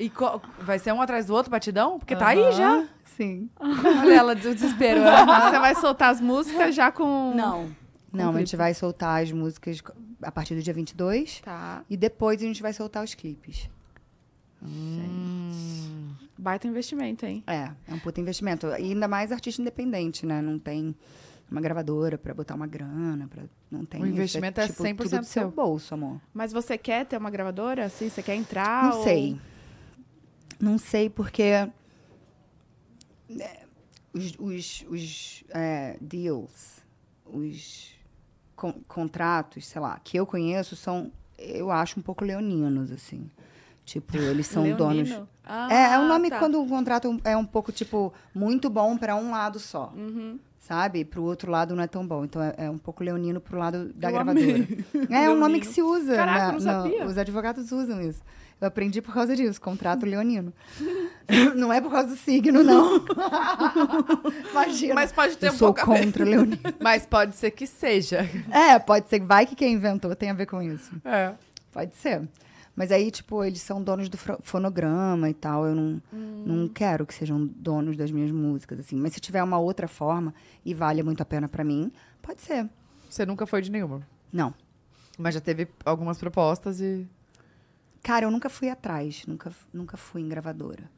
E 0.00 0.08
co- 0.08 0.40
vai 0.62 0.78
ser 0.78 0.92
um 0.92 1.00
atrás 1.02 1.26
do 1.26 1.34
outro, 1.34 1.50
batidão? 1.50 1.98
Porque 1.98 2.16
tá 2.16 2.28
aí 2.28 2.52
já. 2.52 2.86
Sim. 3.04 3.50
Olha 3.60 4.14
ela, 4.14 4.32
o 4.32 4.34
desespero. 4.34 5.00
né? 5.02 5.10
Você 5.50 5.58
vai 5.58 5.74
soltar 5.74 6.10
as 6.10 6.20
músicas 6.20 6.74
já 6.74 6.90
com... 6.90 7.34
Não. 7.36 7.68
Não, 8.12 8.34
a 8.34 8.38
gente 8.38 8.56
vai 8.56 8.72
soltar 8.74 9.22
as 9.22 9.30
músicas 9.30 9.82
a 10.22 10.32
partir 10.32 10.54
do 10.54 10.62
dia 10.62 10.72
22. 10.74 11.40
Tá. 11.42 11.84
E 11.88 11.96
depois 11.96 12.40
a 12.42 12.46
gente 12.46 12.62
vai 12.62 12.72
soltar 12.72 13.04
os 13.04 13.14
clipes. 13.14 13.68
Baita 16.36 16.66
investimento, 16.66 17.26
hein? 17.26 17.42
É, 17.46 17.70
é 17.88 17.94
um 17.94 17.98
puta 17.98 18.20
investimento. 18.20 18.66
E 18.68 18.72
ainda 18.92 19.06
mais 19.06 19.30
artista 19.30 19.60
independente, 19.60 20.24
né? 20.24 20.40
Não 20.40 20.58
tem 20.58 20.94
uma 21.50 21.60
gravadora 21.60 22.16
pra 22.16 22.32
botar 22.32 22.54
uma 22.54 22.66
grana, 22.66 23.28
pra... 23.28 23.42
não 23.70 23.84
tem 23.84 24.00
O 24.00 24.06
isso. 24.06 24.14
investimento 24.14 24.60
é 24.60 24.66
tipo, 24.66 24.82
100% 24.82 24.96
tudo 24.96 25.04
do 25.08 25.10
seu 25.10 25.24
seu. 25.24 25.50
bolso, 25.50 25.92
amor. 25.94 26.20
Mas 26.32 26.52
você 26.52 26.78
quer 26.78 27.04
ter 27.04 27.16
uma 27.18 27.28
gravadora? 27.30 27.84
Assim, 27.84 28.08
você 28.08 28.22
quer 28.22 28.34
entrar? 28.36 28.84
Não 28.90 28.98
ou- 28.98 29.04
sei. 29.04 29.38
Não 30.60 30.76
sei 30.78 31.08
porque 31.08 31.42
é, 31.42 31.70
os, 34.12 34.34
os, 34.38 34.84
os, 34.88 35.44
é, 35.50 35.96
deals, 36.00 36.82
os 37.24 37.90
con- 38.56 38.80
contratos, 38.88 39.66
sei 39.66 39.80
lá, 39.80 39.98
que 40.02 40.16
eu 40.18 40.26
conheço 40.26 40.76
são, 40.76 41.10
eu 41.38 41.70
acho, 41.70 41.98
um 41.98 42.02
pouco 42.02 42.24
leoninos, 42.24 42.90
assim. 42.90 43.30
Tipo, 43.84 44.16
eles 44.18 44.46
são 44.46 44.62
Leonino? 44.62 45.04
donos. 45.08 45.28
Ah, 45.44 45.68
é, 45.72 45.94
é 45.94 45.98
um 45.98 46.06
nome 46.06 46.30
tá. 46.30 46.38
quando 46.38 46.62
o 46.62 46.68
contrato 46.68 47.20
é 47.24 47.36
um 47.36 47.44
pouco, 47.44 47.72
tipo, 47.72 48.12
muito 48.34 48.70
bom 48.70 48.96
pra 48.96 49.16
um 49.16 49.30
lado 49.32 49.58
só. 49.58 49.92
Uhum. 49.96 50.38
Sabe? 50.60 51.04
Pro 51.04 51.24
outro 51.24 51.50
lado 51.50 51.74
não 51.74 51.82
é 51.82 51.88
tão 51.88 52.06
bom. 52.06 52.24
Então 52.24 52.40
é, 52.40 52.54
é 52.58 52.70
um 52.70 52.78
pouco 52.78 53.02
leonino 53.02 53.40
pro 53.40 53.58
lado 53.58 53.92
da 53.94 54.08
Eu 54.08 54.12
gravadora. 54.12 54.46
amei. 54.46 54.84
É 55.10 55.28
um 55.30 55.36
nome 55.36 55.58
que 55.58 55.66
se 55.66 55.82
usa. 55.82 56.14
Caraca, 56.14 56.52
na- 56.52 56.60
sabia. 56.60 57.04
os 57.06 57.18
advogados 57.18 57.72
usam 57.72 58.00
isso. 58.00 58.22
Eu 58.60 58.68
aprendi 58.68 59.00
por 59.00 59.14
causa 59.14 59.34
disso, 59.34 59.58
contrato 59.60 60.04
leonino. 60.04 60.52
não 61.56 61.72
é 61.72 61.80
por 61.80 61.90
causa 61.90 62.08
do 62.08 62.16
signo, 62.16 62.62
não. 62.62 63.04
Imagina. 64.50 64.94
Mas 64.94 65.12
pode 65.12 65.38
ter 65.38 65.48
eu 65.48 65.52
um 65.52 65.56
sou 65.56 65.72
pouco 65.72 65.90
contra 65.90 66.22
o 66.22 66.28
leonino. 66.28 66.58
Mas 66.78 67.06
pode 67.06 67.36
ser 67.36 67.52
que 67.52 67.66
seja. 67.66 68.28
É, 68.50 68.78
pode 68.78 69.08
ser. 69.08 69.20
Vai 69.20 69.46
que 69.46 69.56
quem 69.56 69.72
inventou 69.72 70.14
tem 70.14 70.30
a 70.30 70.34
ver 70.34 70.46
com 70.46 70.60
isso. 70.60 70.92
É. 71.04 71.32
Pode 71.72 71.96
ser. 71.96 72.28
Mas 72.76 72.92
aí, 72.92 73.10
tipo, 73.10 73.42
eles 73.42 73.62
são 73.62 73.82
donos 73.82 74.08
do 74.08 74.18
fonograma 74.42 75.28
e 75.28 75.34
tal. 75.34 75.66
Eu 75.66 75.74
não, 75.74 76.02
não 76.12 76.68
quero 76.68 77.06
que 77.06 77.14
sejam 77.14 77.46
donos 77.46 77.96
das 77.96 78.10
minhas 78.10 78.30
músicas, 78.30 78.78
assim. 78.80 78.96
Mas 78.96 79.14
se 79.14 79.20
tiver 79.20 79.42
uma 79.42 79.58
outra 79.58 79.88
forma 79.88 80.34
e 80.64 80.74
vale 80.74 81.02
muito 81.02 81.22
a 81.22 81.26
pena 81.26 81.48
pra 81.48 81.64
mim, 81.64 81.90
pode 82.22 82.42
ser. 82.42 82.68
Você 83.08 83.24
nunca 83.26 83.46
foi 83.46 83.62
de 83.62 83.70
nenhuma. 83.70 84.06
Não. 84.32 84.54
Mas 85.18 85.34
já 85.34 85.40
teve 85.40 85.68
algumas 85.84 86.18
propostas 86.18 86.80
e. 86.80 87.06
Cara, 88.02 88.24
eu 88.26 88.30
nunca 88.30 88.48
fui 88.48 88.68
atrás. 88.70 89.24
Nunca, 89.26 89.52
nunca 89.72 89.96
fui 89.96 90.22
em 90.22 90.28
gravadora. 90.28 90.90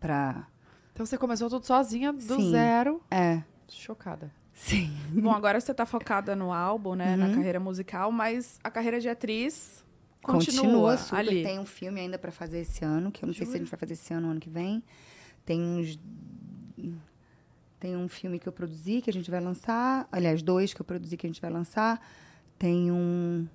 Pra... 0.00 0.46
Então 0.92 1.04
você 1.04 1.18
começou 1.18 1.48
tudo 1.50 1.66
sozinha, 1.66 2.12
do 2.12 2.22
Sim. 2.22 2.50
zero. 2.50 3.02
É. 3.10 3.42
Chocada. 3.68 4.32
Sim. 4.54 4.90
Bom, 5.12 5.32
agora 5.32 5.60
você 5.60 5.74
tá 5.74 5.84
focada 5.84 6.34
no 6.34 6.52
álbum, 6.52 6.94
né? 6.94 7.14
Na 7.16 7.26
Uhum. 7.26 7.34
carreira 7.34 7.60
musical, 7.60 8.10
mas 8.10 8.58
a 8.64 8.70
carreira 8.70 8.98
de 9.00 9.08
atriz 9.08 9.84
Continua, 10.22 10.62
continua, 10.62 10.96
super. 10.96 11.18
ali. 11.18 11.42
Tem 11.44 11.58
um 11.58 11.66
filme 11.66 12.00
ainda 12.00 12.18
pra 12.18 12.32
fazer 12.32 12.60
esse 12.60 12.84
ano, 12.84 13.12
que 13.12 13.22
eu 13.22 13.26
não 13.28 13.34
sei 13.34 13.46
se 13.46 13.54
a 13.54 13.58
gente 13.58 13.70
vai 13.70 13.78
fazer 13.78 13.92
esse 13.92 14.12
ano 14.12 14.26
ou 14.26 14.30
ano 14.32 14.40
que 14.40 14.50
vem. 14.50 14.82
Tem 15.44 15.60
uns. 15.62 15.98
Tem 17.78 17.94
um 17.96 18.08
filme 18.08 18.38
que 18.38 18.48
eu 18.48 18.52
produzi 18.52 19.00
que 19.02 19.10
a 19.10 19.12
gente 19.12 19.30
vai 19.30 19.38
lançar. 19.40 20.08
Aliás, 20.10 20.42
dois 20.42 20.72
que 20.74 20.80
eu 20.80 20.84
produzi 20.84 21.16
que 21.16 21.26
a 21.26 21.30
gente 21.30 21.40
vai 21.40 21.50
lançar. 21.50 22.00
Tem 22.58 22.90
um. 22.90 23.46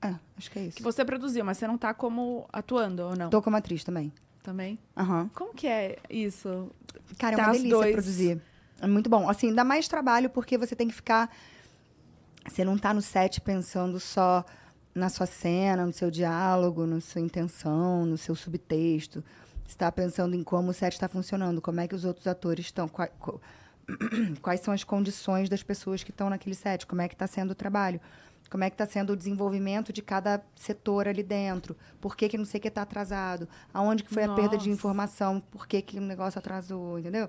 É, 0.00 0.14
acho 0.36 0.50
que 0.50 0.58
é 0.58 0.62
Que 0.62 0.68
isso. 0.68 0.82
você 0.82 1.04
produziu, 1.04 1.44
mas 1.44 1.58
você 1.58 1.66
não 1.66 1.76
tá 1.78 1.92
como 1.92 2.46
atuando, 2.52 3.02
ou 3.02 3.16
não? 3.16 3.30
Tô 3.30 3.42
como 3.42 3.56
atriz 3.56 3.82
também. 3.84 4.12
Também? 4.42 4.78
Aham. 4.96 5.28
Como 5.34 5.52
que 5.52 5.66
é 5.66 5.98
isso? 6.08 6.70
Cara, 7.18 7.34
é 7.34 7.36
Tá 7.36 7.42
uma 7.44 7.50
os 7.52 7.56
delícia 7.58 7.76
dois. 7.78 7.92
produzir. 7.92 8.42
É 8.80 8.86
muito 8.86 9.10
bom. 9.10 9.28
Assim, 9.28 9.52
dá 9.52 9.64
mais 9.64 9.88
trabalho 9.88 10.30
porque 10.30 10.56
você 10.56 10.76
tem 10.76 10.88
que 10.88 10.94
ficar. 10.94 11.30
Você 12.48 12.64
não 12.64 12.78
tá 12.78 12.94
no 12.94 13.02
set 13.02 13.40
pensando 13.40 13.98
só 14.00 14.44
na 14.94 15.08
sua 15.08 15.26
cena, 15.26 15.84
no 15.84 15.92
seu 15.92 16.10
diálogo, 16.10 16.86
na 16.86 17.00
sua 17.00 17.20
intenção, 17.20 18.06
no 18.06 18.16
seu 18.16 18.34
subtexto. 18.34 19.22
Você 19.66 19.72
está 19.74 19.92
pensando 19.92 20.34
em 20.34 20.42
como 20.42 20.70
o 20.70 20.72
set 20.72 20.92
está 20.94 21.08
funcionando, 21.08 21.60
como 21.60 21.80
é 21.80 21.88
que 21.88 21.94
os 21.94 22.04
outros 22.04 22.26
atores 22.26 22.66
estão. 22.66 22.88
quais 24.40 24.60
são 24.60 24.72
as 24.72 24.84
condições 24.84 25.48
das 25.48 25.62
pessoas 25.62 26.02
que 26.02 26.10
estão 26.10 26.30
naquele 26.30 26.54
set, 26.54 26.86
como 26.86 27.02
é 27.02 27.08
que 27.08 27.14
está 27.14 27.26
sendo 27.26 27.50
o 27.50 27.54
trabalho, 27.54 28.00
como 28.50 28.64
é 28.64 28.70
que 28.70 28.74
está 28.74 28.86
sendo 28.86 29.12
o 29.12 29.16
desenvolvimento 29.16 29.92
de 29.92 30.00
cada 30.00 30.42
setor 30.56 31.06
ali 31.06 31.22
dentro, 31.22 31.76
por 32.00 32.16
que, 32.16 32.28
que 32.28 32.38
não 32.38 32.44
sei 32.44 32.58
o 32.58 32.62
que 32.62 32.68
está 32.68 32.82
atrasado, 32.82 33.48
aonde 33.72 34.02
que 34.02 34.12
foi 34.12 34.24
a 34.24 34.34
perda 34.34 34.56
de 34.56 34.68
Nossa. 34.68 34.70
informação, 34.70 35.40
por 35.40 35.66
que, 35.66 35.82
que 35.82 35.98
o 35.98 36.02
negócio 36.02 36.38
atrasou, 36.38 36.98
entendeu? 36.98 37.28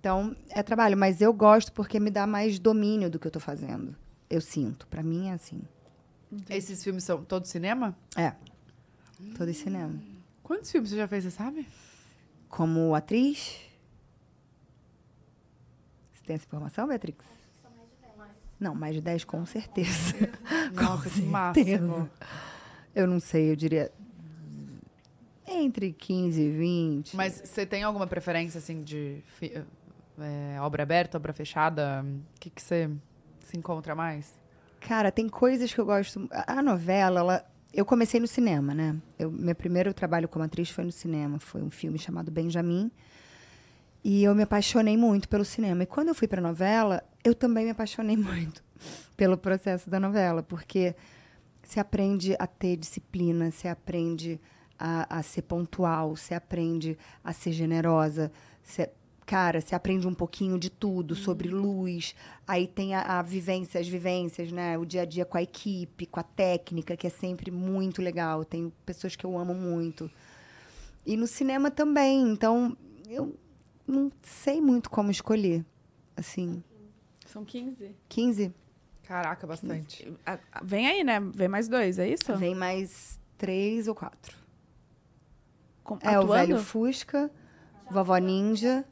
Então, 0.00 0.36
é 0.50 0.62
trabalho, 0.62 0.96
mas 0.96 1.20
eu 1.20 1.32
gosto 1.32 1.72
porque 1.72 1.98
me 1.98 2.10
dá 2.10 2.26
mais 2.26 2.58
domínio 2.58 3.10
do 3.10 3.18
que 3.18 3.26
eu 3.26 3.30
estou 3.30 3.42
fazendo. 3.42 3.94
Eu 4.30 4.40
sinto, 4.40 4.86
para 4.86 5.02
mim 5.02 5.28
é 5.28 5.32
assim. 5.32 5.62
Esses 6.48 6.82
filmes 6.82 7.04
são 7.04 7.24
todos 7.24 7.50
cinema? 7.50 7.96
É, 8.16 8.32
todo 9.36 9.48
esse 9.48 9.64
cinema. 9.64 9.94
Quantos 10.42 10.70
filmes 10.70 10.90
você 10.90 10.96
já 10.96 11.08
fez, 11.08 11.24
você 11.24 11.30
sabe? 11.30 11.66
Como 12.48 12.94
atriz... 12.94 13.58
Você 16.14 16.24
tem 16.24 16.36
essa 16.36 16.44
informação, 16.44 16.88
Beatrix? 16.88 17.35
Não, 18.58 18.74
mais 18.74 18.94
de 18.94 19.00
10 19.00 19.24
com 19.24 19.44
certeza. 19.44 20.14
Nossa, 20.72 21.04
que 21.04 21.20
certeza. 21.20 21.30
máximo. 21.30 22.10
Eu 22.94 23.06
não 23.06 23.20
sei, 23.20 23.50
eu 23.50 23.56
diria 23.56 23.92
entre 25.46 25.92
15 25.92 26.40
e 26.40 26.50
20. 26.50 27.16
Mas 27.16 27.42
você 27.44 27.64
tem 27.64 27.82
alguma 27.82 28.06
preferência, 28.06 28.58
assim, 28.58 28.82
de 28.82 29.22
é, 30.18 30.60
obra 30.60 30.82
aberta, 30.82 31.16
obra 31.16 31.32
fechada? 31.32 32.04
O 32.36 32.40
que, 32.40 32.52
você 32.56 32.90
se 33.40 33.56
encontra 33.56 33.94
mais? 33.94 34.38
Cara, 34.80 35.12
tem 35.12 35.28
coisas 35.28 35.72
que 35.72 35.80
eu 35.80 35.86
gosto. 35.86 36.28
A 36.30 36.58
a 36.58 36.62
novela, 36.62 37.20
ela... 37.20 37.46
eu 37.72 37.84
comecei 37.84 38.18
no 38.18 38.26
cinema, 38.26 38.74
né? 38.74 38.96
Eu, 39.18 39.30
meu 39.30 39.54
primeiro 39.54 39.92
trabalho 39.94 40.28
como 40.28 40.44
atriz 40.44 40.70
foi 40.70 40.84
no 40.84 40.92
cinema. 40.92 41.38
Foi 41.38 41.62
um 41.62 41.70
filme 41.70 41.98
chamado 41.98 42.30
Benjamin. 42.30 42.90
E 44.02 44.22
eu 44.22 44.34
me 44.34 44.42
apaixonei 44.42 44.96
muito 44.96 45.28
pelo 45.28 45.44
cinema. 45.44 45.82
E 45.82 45.86
quando 45.86 46.08
eu 46.08 46.14
fui 46.14 46.28
para 46.28 46.40
novela, 46.40 47.02
eu 47.26 47.34
também 47.34 47.64
me 47.64 47.70
apaixonei 47.72 48.16
muito 48.16 48.62
pelo 49.16 49.36
processo 49.36 49.90
da 49.90 49.98
novela, 49.98 50.42
porque 50.42 50.94
você 51.62 51.80
aprende 51.80 52.36
a 52.38 52.46
ter 52.46 52.76
disciplina, 52.76 53.50
você 53.50 53.66
aprende 53.66 54.40
a, 54.78 55.18
a 55.18 55.22
ser 55.22 55.42
pontual, 55.42 56.14
você 56.14 56.34
aprende 56.34 56.96
a 57.24 57.32
ser 57.32 57.50
generosa, 57.50 58.30
você, 58.62 58.90
cara, 59.24 59.60
você 59.60 59.74
aprende 59.74 60.06
um 60.06 60.14
pouquinho 60.14 60.56
de 60.56 60.70
tudo 60.70 61.16
sobre 61.16 61.48
luz. 61.48 62.14
Aí 62.46 62.68
tem 62.68 62.94
a, 62.94 63.18
a 63.18 63.22
vivência, 63.22 63.80
as 63.80 63.88
vivências, 63.88 64.52
né? 64.52 64.78
O 64.78 64.84
dia 64.84 65.02
a 65.02 65.04
dia 65.04 65.24
com 65.24 65.36
a 65.36 65.42
equipe, 65.42 66.06
com 66.06 66.20
a 66.20 66.22
técnica, 66.22 66.96
que 66.96 67.08
é 67.08 67.10
sempre 67.10 67.50
muito 67.50 68.00
legal. 68.00 68.44
Tem 68.44 68.72
pessoas 68.84 69.16
que 69.16 69.26
eu 69.26 69.36
amo 69.36 69.54
muito. 69.54 70.08
E 71.04 71.16
no 71.16 71.26
cinema 71.26 71.70
também. 71.70 72.22
Então, 72.30 72.76
eu 73.08 73.36
não 73.84 74.12
sei 74.22 74.60
muito 74.60 74.88
como 74.88 75.10
escolher. 75.10 75.64
Assim, 76.16 76.62
São 77.36 77.44
15. 77.44 77.94
15? 78.08 78.54
Caraca, 79.02 79.46
bastante. 79.46 80.10
A- 80.24 80.38
a- 80.50 80.64
Vem 80.64 80.86
aí, 80.86 81.04
né? 81.04 81.20
Vem 81.20 81.48
mais 81.48 81.68
dois, 81.68 81.98
é 81.98 82.08
isso? 82.08 82.34
Vem 82.34 82.54
mais 82.54 83.20
três 83.36 83.86
ou 83.88 83.94
quatro. 83.94 84.34
Com- 85.84 85.98
É 86.00 86.18
o 86.18 86.22
atuando? 86.22 86.32
velho 86.32 86.58
Fusca, 86.58 87.30
Vovó 87.90 88.16
Ninja. 88.16 88.86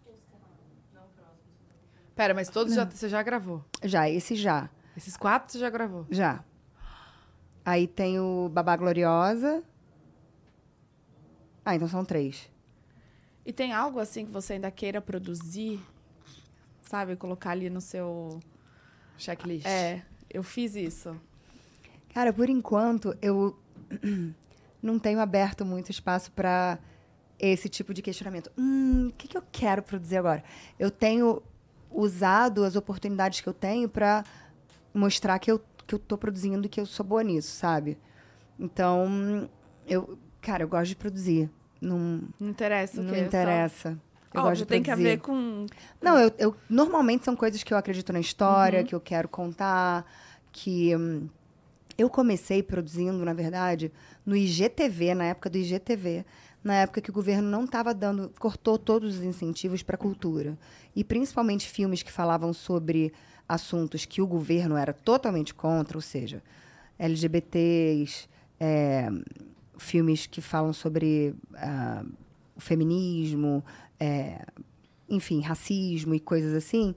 Pera, 2.15 2.35
mas 2.35 2.51
todos 2.51 2.75
já, 2.75 2.85
você 2.85 3.09
já 3.09 3.23
gravou? 3.23 3.65
Já, 3.83 4.11
esse 4.11 4.37
já. 4.37 4.69
Esses 4.95 5.17
quatro 5.17 5.51
você 5.51 5.59
já 5.59 5.71
gravou? 5.71 6.07
Já. 6.11 6.45
Aí 7.65 7.87
tem 7.89 8.21
o 8.21 8.51
Babá 8.51 8.77
Gloriosa. 8.77 9.65
Ah, 11.65 11.75
então 11.75 11.89
são 11.89 12.05
três. 12.05 12.51
E 13.45 13.55
tem 13.55 13.73
algo 13.73 13.99
assim 13.99 14.27
que 14.27 14.31
você 14.31 14.53
ainda 14.53 14.71
queira 14.71 15.01
produzir? 15.01 15.81
Sabe? 16.95 17.17
Colocar 17.17 17.51
ali 17.51 17.69
no 17.69 17.81
seu. 17.81 18.39
Checklist. 19.19 19.67
É, 19.67 20.01
eu 20.31 20.45
fiz 20.45 20.77
isso. 20.77 21.21
Cara, 22.13 22.33
por 22.33 22.49
enquanto, 22.49 23.17
eu 23.21 23.59
não 24.81 24.97
tenho 25.01 25.19
aberto 25.19 25.65
muito 25.65 25.91
espaço 25.91 26.31
para 26.31 26.79
esse 27.37 27.69
tipo 27.69 27.93
de 27.93 28.01
questionamento. 28.01 28.49
Hum, 28.57 29.09
o 29.09 29.13
que, 29.15 29.27
que 29.27 29.37
eu 29.37 29.43
quero 29.51 29.83
produzir 29.83 30.19
agora? 30.19 30.45
Eu 30.79 30.89
tenho 30.89 31.43
usado 31.91 32.63
as 32.63 32.77
oportunidades 32.77 33.41
que 33.41 33.49
eu 33.49 33.55
tenho 33.55 33.89
para 33.89 34.23
mostrar 34.95 35.41
que 35.41 35.51
eu, 35.51 35.61
que 35.89 35.97
eu 35.97 35.99
tô 35.99 36.17
produzindo 36.17 36.65
e 36.65 36.69
que 36.69 36.81
eu 36.81 36.87
sou 36.87 37.05
boa 37.05 37.25
nisso, 37.25 37.57
sabe? 37.57 37.99
Então, 38.57 39.51
eu, 39.85 40.17
cara, 40.41 40.63
eu 40.63 40.69
gosto 40.69 40.91
de 40.91 40.97
produzir. 40.97 41.51
Não, 41.81 42.23
Não 42.39 42.51
interessa 42.51 43.01
o 43.01 43.03
não 43.05 43.15
quê? 43.15 43.21
interessa. 43.21 44.01
Eu 44.35 44.41
Óbvio, 44.41 44.51
gosto 44.51 44.63
de 44.63 44.67
tem 44.67 44.83
que 44.83 44.91
haver 44.91 45.21
com. 45.21 45.65
Não, 46.03 46.19
eu, 46.19 46.33
eu- 46.39 46.57
normalmente 46.69 47.25
são 47.25 47.37
coisas 47.37 47.63
que 47.63 47.73
eu 47.73 47.79
acredito 47.79 48.13
na 48.13 48.19
história, 48.21 48.81
Uhum. 48.81 48.87
que 48.87 48.95
eu 48.95 49.01
quero 49.01 49.29
contar, 49.29 50.05
que 50.53 50.95
hum, 50.97 51.29
eu 51.97 52.11
comecei 52.11 52.61
produzindo, 52.63 53.25
na 53.25 53.33
verdade, 53.33 53.93
no 54.27 54.35
IGTV, 54.37 55.15
na 55.15 55.27
época 55.27 55.49
do 55.49 55.57
IGTV, 55.57 56.25
na 56.65 56.75
época 56.75 57.01
que 57.01 57.11
o 57.11 57.13
governo 57.13 57.49
não 57.49 57.65
estava 57.65 57.95
dando, 57.95 58.33
cortou 58.41 58.77
todos 58.77 59.19
os 59.19 59.23
incentivos 59.23 59.83
para 59.85 59.95
a 59.95 59.99
cultura. 59.99 60.59
E 60.97 61.05
principalmente 61.05 61.69
filmes 61.69 62.03
que 62.03 62.11
falavam 62.11 62.53
sobre 62.53 63.13
assuntos 63.49 64.05
que 64.05 64.21
o 64.21 64.27
governo 64.27 64.77
era 64.77 64.93
totalmente 64.93 65.55
contra, 65.55 65.97
ou 65.97 66.03
seja, 66.03 66.43
LGBTs, 66.99 68.29
é, 68.59 69.09
filmes 69.79 70.27
que 70.27 70.41
falam 70.41 70.73
sobre 70.73 71.35
ah, 71.55 72.05
o 72.57 72.61
feminismo, 72.61 73.63
é, 74.05 74.45
enfim, 75.09 75.41
racismo 75.41 76.15
e 76.15 76.21
coisas 76.21 76.55
assim, 76.55 76.95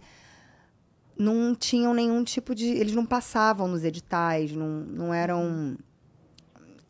não 1.18 1.56
tinham 1.56 1.94
nenhum 1.94 2.24
tipo 2.24 2.54
de. 2.54 2.66
Eles 2.66 2.94
não 2.94 3.06
passavam 3.06 3.68
nos 3.68 3.84
editais, 3.84 4.52
não, 4.52 4.68
não 4.68 5.14
eram. 5.14 5.78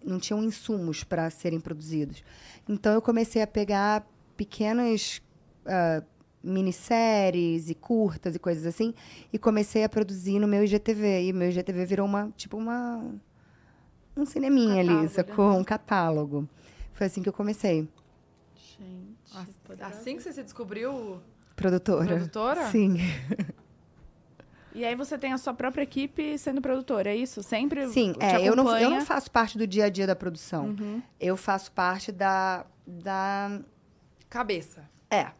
Não 0.03 0.19
tinham 0.19 0.43
insumos 0.43 1.03
para 1.03 1.29
serem 1.29 1.59
produzidos. 1.59 2.23
Então 2.67 2.93
eu 2.93 3.01
comecei 3.01 3.41
a 3.41 3.47
pegar 3.47 4.07
pequenas 4.37 5.21
ah, 5.65 6.01
minisséries 6.43 7.69
e 7.69 7.75
curtas 7.75 8.35
e 8.35 8.39
coisas 8.39 8.65
assim, 8.65 8.93
e 9.33 9.37
comecei 9.37 9.83
a 9.83 9.89
produzir 9.89 10.39
no 10.39 10.47
meu 10.47 10.63
IGTV. 10.63 11.27
E 11.27 11.33
meu 11.33 11.49
IGTV 11.49 11.85
virou 11.85 12.05
uma, 12.05 12.31
tipo, 12.35 12.57
uma. 12.57 13.03
Um 14.15 14.25
cineminha 14.25 14.79
ali, 14.79 14.87
Catálogo, 14.87 15.09
sacou? 15.09 15.51
Um 15.59 15.63
catálogo. 15.63 16.49
Foi 16.93 17.05
assim 17.05 17.21
que 17.21 17.29
eu 17.29 17.33
comecei. 17.33 17.87
Assim 19.81 20.17
que 20.17 20.23
você 20.23 20.33
se 20.33 20.43
descobriu 20.43 21.21
Produtora. 21.55 22.05
produtora? 22.05 22.65
Sim. 22.71 22.97
E 24.73 24.85
aí 24.85 24.95
você 24.95 25.17
tem 25.17 25.33
a 25.33 25.37
sua 25.39 25.53
própria 25.53 25.81
equipe 25.81 26.37
sendo 26.37 26.61
produtora, 26.61 27.09
é 27.09 27.15
isso? 27.15 27.41
Sempre 27.41 27.87
Sim, 27.87 28.13
te 28.13 28.23
é, 28.23 28.47
eu, 28.47 28.55
não, 28.55 28.77
eu 28.77 28.89
não 28.91 29.03
faço 29.03 29.31
parte 29.31 29.57
do 29.57 29.65
dia 29.65 29.85
a 29.85 29.89
dia 29.89 30.05
da 30.05 30.15
produção. 30.15 30.67
Uhum. 30.67 31.01
Eu 31.19 31.35
faço 31.35 31.71
parte 31.71 32.11
da. 32.11 32.65
da 32.85 33.59
Cabeça. 34.29 34.87
é. 35.09 35.31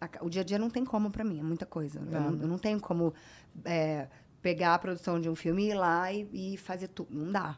A 0.00 0.08
o 0.20 0.28
dia 0.30 0.42
a 0.42 0.44
dia 0.44 0.58
não 0.58 0.70
tem 0.70 0.84
como 0.84 1.10
pra 1.10 1.24
mim, 1.24 1.40
é 1.40 1.42
muita 1.42 1.66
coisa. 1.66 1.98
Eu 1.98 2.20
não, 2.20 2.30
Não. 2.30 2.42
eu 2.42 2.48
não 2.48 2.58
tenho 2.58 2.78
como 2.80 3.12
é, 3.64 4.06
pegar 4.40 4.74
a 4.74 4.78
produção 4.78 5.18
de 5.20 5.28
um 5.28 5.34
filme 5.34 5.64
e 5.64 5.70
ir 5.70 5.74
lá 5.74 6.12
e, 6.12 6.54
e 6.54 6.56
fazer 6.56 6.88
tudo. 6.88 7.08
Não 7.10 7.32
dá. 7.32 7.56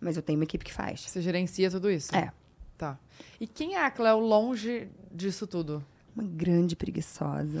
Mas 0.00 0.16
eu 0.16 0.22
tenho 0.22 0.38
uma 0.38 0.44
equipe 0.44 0.64
que 0.64 0.72
faz. 0.72 1.00
Você 1.02 1.20
gerencia 1.20 1.70
tudo 1.70 1.90
isso? 1.90 2.14
É. 2.14 2.32
Tá. 2.76 2.98
E 3.40 3.46
quem 3.46 3.74
é 3.76 3.84
a 3.84 3.90
Cleo 3.90 4.18
longe 4.18 4.88
disso 5.12 5.46
tudo? 5.46 5.84
Uma 6.16 6.24
grande 6.24 6.76
preguiçosa. 6.76 7.60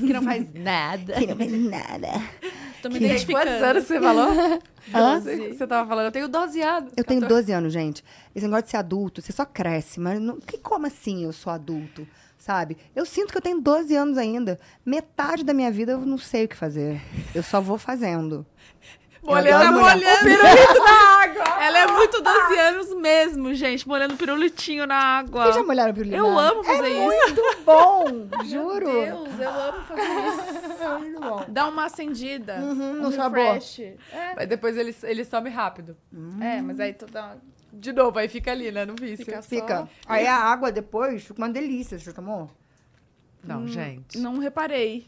Que 0.00 0.12
não 0.12 0.22
faz 0.22 0.52
nada. 0.54 1.14
que 1.14 1.26
não 1.26 1.36
faz 1.36 1.52
nada. 1.52 2.08
Tô 2.82 2.88
me 2.90 2.98
Que- 2.98 3.04
identificando. 3.06 3.46
Quantos 3.46 3.62
anos 3.62 3.84
você 3.84 4.00
falou? 4.00 4.28
Hã? 4.94 5.20
Você, 5.20 5.66
tava 5.66 5.88
falando, 5.88 6.06
eu 6.06 6.12
tenho 6.12 6.28
12 6.28 6.60
anos. 6.60 6.92
Eu 6.96 7.04
tenho 7.04 7.26
12 7.26 7.50
anos, 7.52 7.72
gente. 7.72 8.04
Esse 8.34 8.44
negócio 8.46 8.64
de 8.64 8.70
ser 8.70 8.76
adulto, 8.76 9.22
você 9.22 9.32
só 9.32 9.44
cresce, 9.44 9.98
mas 9.98 10.20
não, 10.20 10.38
que, 10.38 10.58
como 10.58 10.86
assim 10.86 11.24
eu 11.24 11.32
sou 11.32 11.52
adulto? 11.52 12.06
Sabe? 12.38 12.76
Eu 12.94 13.06
sinto 13.06 13.32
que 13.32 13.38
eu 13.38 13.42
tenho 13.42 13.60
12 13.60 13.96
anos 13.96 14.18
ainda. 14.18 14.60
Metade 14.84 15.42
da 15.42 15.54
minha 15.54 15.70
vida 15.70 15.92
eu 15.92 16.00
não 16.04 16.18
sei 16.18 16.44
o 16.44 16.48
que 16.48 16.54
fazer. 16.56 17.00
Eu 17.34 17.42
só 17.42 17.60
vou 17.60 17.78
fazendo. 17.78 18.44
Molhando, 19.26 19.80
molhando 19.80 20.04
o 20.04 20.24
pirulito 20.24 20.78
na 20.84 21.22
água. 21.22 21.62
Ela 21.62 21.78
é 21.80 21.86
muito 21.88 22.22
12 22.22 22.58
anos 22.58 22.94
mesmo, 22.94 23.54
gente, 23.54 23.86
molhando 23.88 24.16
pirulitinho 24.16 24.86
na 24.86 24.96
água. 24.96 25.42
Vocês 25.44 25.56
já 25.56 25.62
molharam 25.62 25.92
pro 25.94 26.04
Eu 26.06 26.38
amo 26.38 26.62
fazer 26.64 26.88
isso. 26.88 27.00
Muito 27.02 27.42
bom, 27.64 28.04
juro. 28.46 28.86
Meu 28.86 29.24
Deus, 29.24 29.40
eu 29.40 29.50
amo 29.50 29.82
fazer 29.84 30.02
isso. 30.02 30.98
Muito 31.00 31.20
bom. 31.20 31.44
Dá 31.48 31.66
uma 31.68 31.84
acendida. 31.86 32.54
Uhum, 32.56 32.90
um 32.90 33.02
no 33.02 33.12
sabor. 33.12 33.38
refresh. 33.38 33.80
É, 33.80 34.34
Mas 34.36 34.48
depois 34.48 34.76
ele, 34.76 34.94
ele 35.02 35.24
some 35.24 35.50
rápido. 35.50 35.96
é, 36.40 36.60
mas 36.62 36.78
aí 36.80 36.92
tu 36.94 37.06
dá 37.06 37.24
uma... 37.26 37.56
De 37.72 37.92
novo, 37.92 38.18
aí 38.18 38.26
fica 38.28 38.52
ali, 38.52 38.72
né? 38.72 38.86
No 38.86 38.94
vício. 38.94 39.24
Fica 39.24 39.42
só- 39.42 39.48
Fica. 39.48 39.88
Aí 40.06 40.26
a 40.26 40.36
água 40.36 40.72
depois 40.72 41.24
fica 41.24 41.38
uma 41.38 41.48
delícia. 41.50 41.98
Você 41.98 42.06
já 42.06 42.12
tomou? 42.12 42.50
Não, 43.44 43.66
gente. 43.66 44.18
Não 44.18 44.38
reparei. 44.38 45.06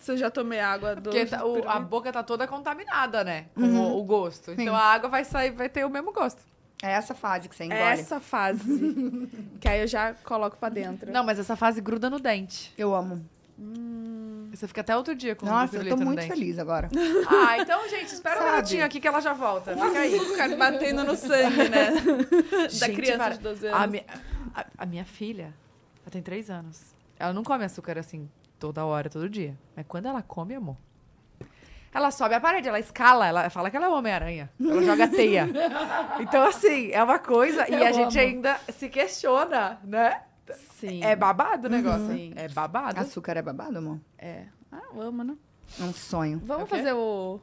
Se 0.00 0.12
eu 0.12 0.16
já 0.16 0.30
tomei 0.30 0.58
água 0.60 0.96
do... 0.96 1.02
Porque 1.10 1.26
tá- 1.26 1.44
o- 1.44 1.68
a 1.68 1.78
boca 1.78 2.10
tá 2.12 2.22
toda 2.22 2.46
contaminada, 2.48 3.22
né? 3.22 3.46
Com 3.54 3.60
Uhum. 3.62 3.80
o, 3.92 4.00
o 4.00 4.02
gosto. 4.04 4.46
Sim. 4.54 4.62
Então 4.62 4.74
a 4.74 4.80
água 4.82 5.08
vai 5.08 5.24
sair, 5.24 5.50
vai 5.52 5.68
ter 5.68 5.84
o 5.84 5.90
mesmo 5.90 6.12
gosto. 6.12 6.42
É 6.82 6.90
essa 6.92 7.14
fase 7.14 7.48
que 7.48 7.54
você 7.54 7.64
engole. 7.64 7.78
É 7.80 7.90
essa 7.92 8.18
fase. 8.18 8.64
que 9.60 9.68
aí 9.68 9.80
eu 9.82 9.86
já 9.86 10.14
coloco 10.24 10.56
pra 10.56 10.70
dentro. 10.70 11.12
Não, 11.12 11.22
mas 11.22 11.38
essa 11.38 11.54
fase 11.54 11.80
gruda 11.80 12.08
no 12.08 12.18
dente. 12.18 12.72
Eu 12.78 12.94
amo. 12.94 13.22
Você 14.52 14.66
fica 14.66 14.80
até 14.80 14.96
outro 14.96 15.14
dia 15.14 15.36
com 15.36 15.44
o 15.44 15.48
Nossa, 15.48 15.76
eu 15.76 15.88
tô 15.90 15.96
muito 15.98 16.22
feliz 16.22 16.58
agora. 16.58 16.88
Ah, 17.28 17.58
então, 17.58 17.86
gente, 17.88 18.06
espera 18.14 18.36
um 18.36 18.42
Sabe? 18.42 18.52
minutinho 18.56 18.84
aqui 18.86 18.98
que 19.00 19.06
ela 19.06 19.20
já 19.20 19.32
volta. 19.34 19.74
Fica 19.76 19.98
aí. 19.98 20.18
Ficar 20.18 20.56
batendo 20.56 21.04
no 21.04 21.14
sangue, 21.14 21.68
né? 21.68 21.90
da 22.62 22.68
Gente, 22.68 22.96
criança 22.96 23.18
para. 23.18 23.34
de 23.34 23.40
12 23.40 23.68
A, 23.68 23.76
anos. 23.82 23.90
mi- 23.92 24.04
a- 24.54 24.66
a 24.78 24.86
minha 24.86 25.04
filha, 25.04 25.54
ela 26.02 26.10
tem 26.10 26.22
três 26.22 26.48
anos. 26.50 26.80
Ela 27.18 27.32
não 27.34 27.44
come 27.44 27.64
açúcar 27.64 27.98
assim 27.98 28.28
toda 28.60 28.84
hora, 28.84 29.08
todo 29.10 29.28
dia. 29.28 29.58
Mas 29.74 29.84
quando 29.88 30.06
ela 30.06 30.22
come, 30.22 30.54
amor. 30.54 30.76
Ela 31.92 32.12
sobe 32.12 32.36
a 32.36 32.40
parede, 32.40 32.68
ela 32.68 32.78
escala, 32.78 33.26
ela 33.26 33.50
fala 33.50 33.68
que 33.68 33.76
ela 33.76 33.86
é 33.86 33.88
Homem-Aranha. 33.88 34.48
Ela 34.60 34.82
joga 34.84 35.08
teia. 35.08 35.48
Então, 36.20 36.44
assim, 36.44 36.92
é 36.92 37.02
uma 37.02 37.18
coisa. 37.18 37.68
e 37.68 37.74
Eu 37.74 37.84
a 37.86 37.90
gente 37.90 38.16
amo. 38.16 38.28
ainda 38.28 38.60
se 38.68 38.88
questiona, 38.88 39.80
né? 39.82 40.20
Sim. 40.78 41.02
É 41.02 41.16
babado 41.16 41.66
o 41.66 41.70
negócio. 41.70 42.06
Sim. 42.08 42.32
É 42.36 42.48
babado. 42.48 43.00
Açúcar 43.00 43.36
é 43.38 43.42
babado, 43.42 43.78
amor? 43.78 43.98
É. 44.18 44.44
Ah, 44.70 44.82
vamos, 44.94 45.26
né? 45.26 45.36
É 45.80 45.82
um 45.82 45.92
sonho. 45.92 46.40
Vamos 46.44 46.62
É 46.62 46.64
o 46.64 46.66
fazer 46.68 46.92
o, 46.92 47.40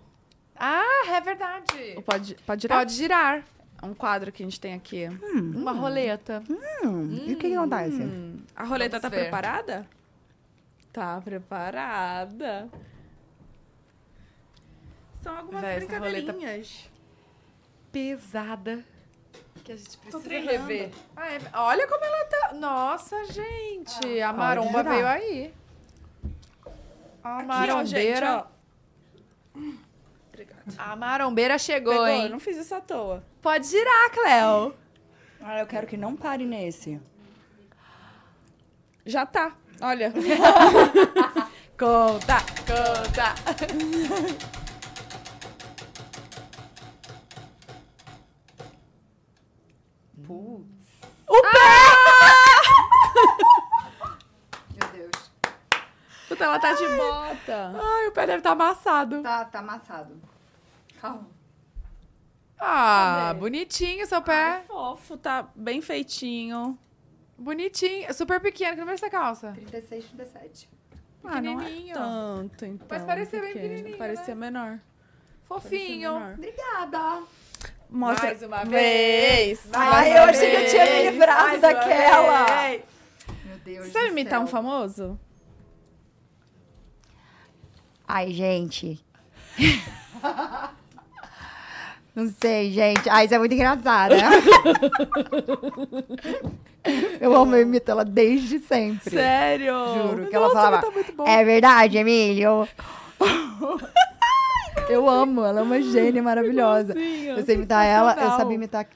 Ah, 0.56 1.07
é 1.10 1.19
verdade. 1.22 1.95
o 1.98 2.02
pode, 2.02 2.35
pode 2.45 2.61
girar? 2.61 2.77
Pode 2.80 2.94
girar. 2.94 3.44
É 3.81 3.85
um 3.85 3.94
quadro 3.94 4.31
que 4.31 4.41
a 4.44 4.45
gente 4.45 4.60
tem 4.61 4.73
aqui. 4.73 5.07
Uma 5.56 5.72
roleta. 5.73 6.41
Hum, 6.49 7.10
e 7.27 7.34
o 7.34 7.38
que, 7.38 7.49
que 7.49 7.53
acontece? 7.56 8.02
Hum, 8.02 8.39
a 8.56 8.64
roleta 8.64 8.98
Vamos 8.99 9.02
tá 9.02 9.10
ver. 9.10 9.22
preparada? 9.23 9.85
Tá 10.91 11.22
preparada. 11.22 12.69
São 15.22 15.38
algumas 15.38 15.61
roleta- 15.61 15.85
brincadeirinhas. 15.99 16.89
pesada 17.91 18.84
que 19.64 19.72
a 19.72 19.76
gente 19.76 19.97
precisa 19.97 20.30
rever. 20.30 20.91
Ah, 21.15 21.30
é- 21.34 21.39
olha 21.53 21.88
como 21.88 22.03
ela 22.03 22.26
tá. 22.26 22.53
Nossa, 22.53 23.26
gente, 23.26 24.22
a 24.22 24.27
pode 24.30 24.38
maromba 24.39 24.84
veio 24.84 25.07
aí. 25.07 25.53
A 27.23 27.38
Aqui, 27.39 27.72
ó, 27.72 27.84
gente, 27.84 28.11
marombeira. 28.22 28.38
ó. 28.38 28.57
A 30.77 30.95
marombeira 30.95 31.57
chegou, 31.57 31.91
Pegou, 31.93 32.07
eu 32.07 32.14
hein? 32.14 32.30
não 32.30 32.39
fiz 32.39 32.57
isso 32.57 32.73
à 32.73 32.80
toa. 32.81 33.23
Pode 33.41 33.68
girar, 33.68 34.11
Cleo. 34.11 34.73
Ah, 35.41 35.59
eu 35.59 35.68
quero 35.68 35.85
que 35.88 35.97
não 35.97 36.15
pare 36.15 36.45
nesse. 36.45 37.01
Já 39.05 39.26
tá. 39.26 39.55
Olha. 39.82 40.12
Conta, 41.78 42.38
conta. 42.66 43.36
Meu 54.80 54.91
Deus. 54.91 55.32
Puta, 56.28 56.44
ela 56.44 56.60
tá 56.60 56.74
de 56.74 56.88
bota. 56.88 57.74
Ai, 57.82 58.08
o 58.08 58.12
pé 58.12 58.26
deve 58.26 58.38
estar 58.40 58.52
amassado. 58.52 59.22
Tá, 59.22 59.45
tá 59.45 59.60
amassado. 59.60 60.22
Calma. 61.02 61.28
Ah, 62.60 63.28
Cadê? 63.28 63.40
bonitinho 63.40 64.06
seu 64.08 64.22
pé. 64.22 64.64
fofo, 64.68 65.16
tá 65.18 65.48
bem 65.56 65.80
feitinho. 65.82 66.78
Bonitinho. 67.38 68.11
Super 68.14 68.39
pequeno. 68.39 68.72
Que 68.73 68.80
número 68.80 68.91
é 68.91 68.95
essa 68.95 69.09
calça? 69.09 69.51
36, 69.53 70.05
37. 70.05 70.69
Ah, 71.23 71.41
não 71.41 71.59
é 71.61 71.93
tanto, 71.93 72.65
então. 72.65 72.88
Mas 72.89 73.03
parecia 73.03 73.39
bem 73.41 73.53
pequeno. 73.53 73.68
pequenininho, 73.69 73.97
Parecia 73.97 74.35
menor. 74.35 74.80
Parecia 75.47 75.69
Fofinho. 75.69 76.14
menor. 76.14 76.34
Obrigada. 76.34 77.23
Mostra. 77.89 78.27
Mais 78.27 78.43
uma 78.43 78.64
vez. 78.65 79.68
Ai, 79.73 80.18
eu 80.18 80.23
achei 80.23 80.51
que 80.51 80.57
eu 80.57 80.69
tinha 80.69 80.85
me 80.85 81.09
livrado 81.09 81.57
daquela. 81.59 82.45
vez. 82.45 82.84
Meu 83.45 83.57
Deus 83.59 83.85
Você 83.88 83.91
sabe 83.91 84.07
imitar 84.09 84.39
céu. 84.39 84.41
um 84.41 84.47
famoso? 84.47 85.19
Ai, 88.07 88.31
gente. 88.31 89.03
Não 92.15 92.27
sei, 92.39 92.72
gente. 92.72 93.09
Ai, 93.09 93.26
isso 93.26 93.34
é 93.35 93.39
muito 93.39 93.53
engraçado. 93.53 94.15
né? 94.15 94.23
eu 97.19 97.35
amo, 97.35 97.55
eu 97.55 97.61
imito 97.61 97.89
ela 97.91 98.05
desde 98.05 98.59
sempre. 98.59 99.09
Sério? 99.11 99.73
Juro 99.93 100.27
que 100.27 100.35
ela 100.35 100.47
Nossa, 100.47 100.61
falava. 100.61 100.81
tá 100.85 100.91
muito 100.91 101.14
bom. 101.14 101.26
É 101.27 101.43
verdade, 101.43 101.97
Emílio. 101.97 102.68
eu 104.89 105.09
amo, 105.09 105.43
ela 105.43 105.59
é 105.59 105.64
uma 105.64 105.81
gênia 105.81 106.22
maravilhosa. 106.23 106.93
Eu 106.97 107.43
sei 107.45 107.55
imitar 107.55 107.85
ela, 107.85 108.14
eu 108.14 108.31
sabia 108.31 108.55
imitar. 108.55 108.88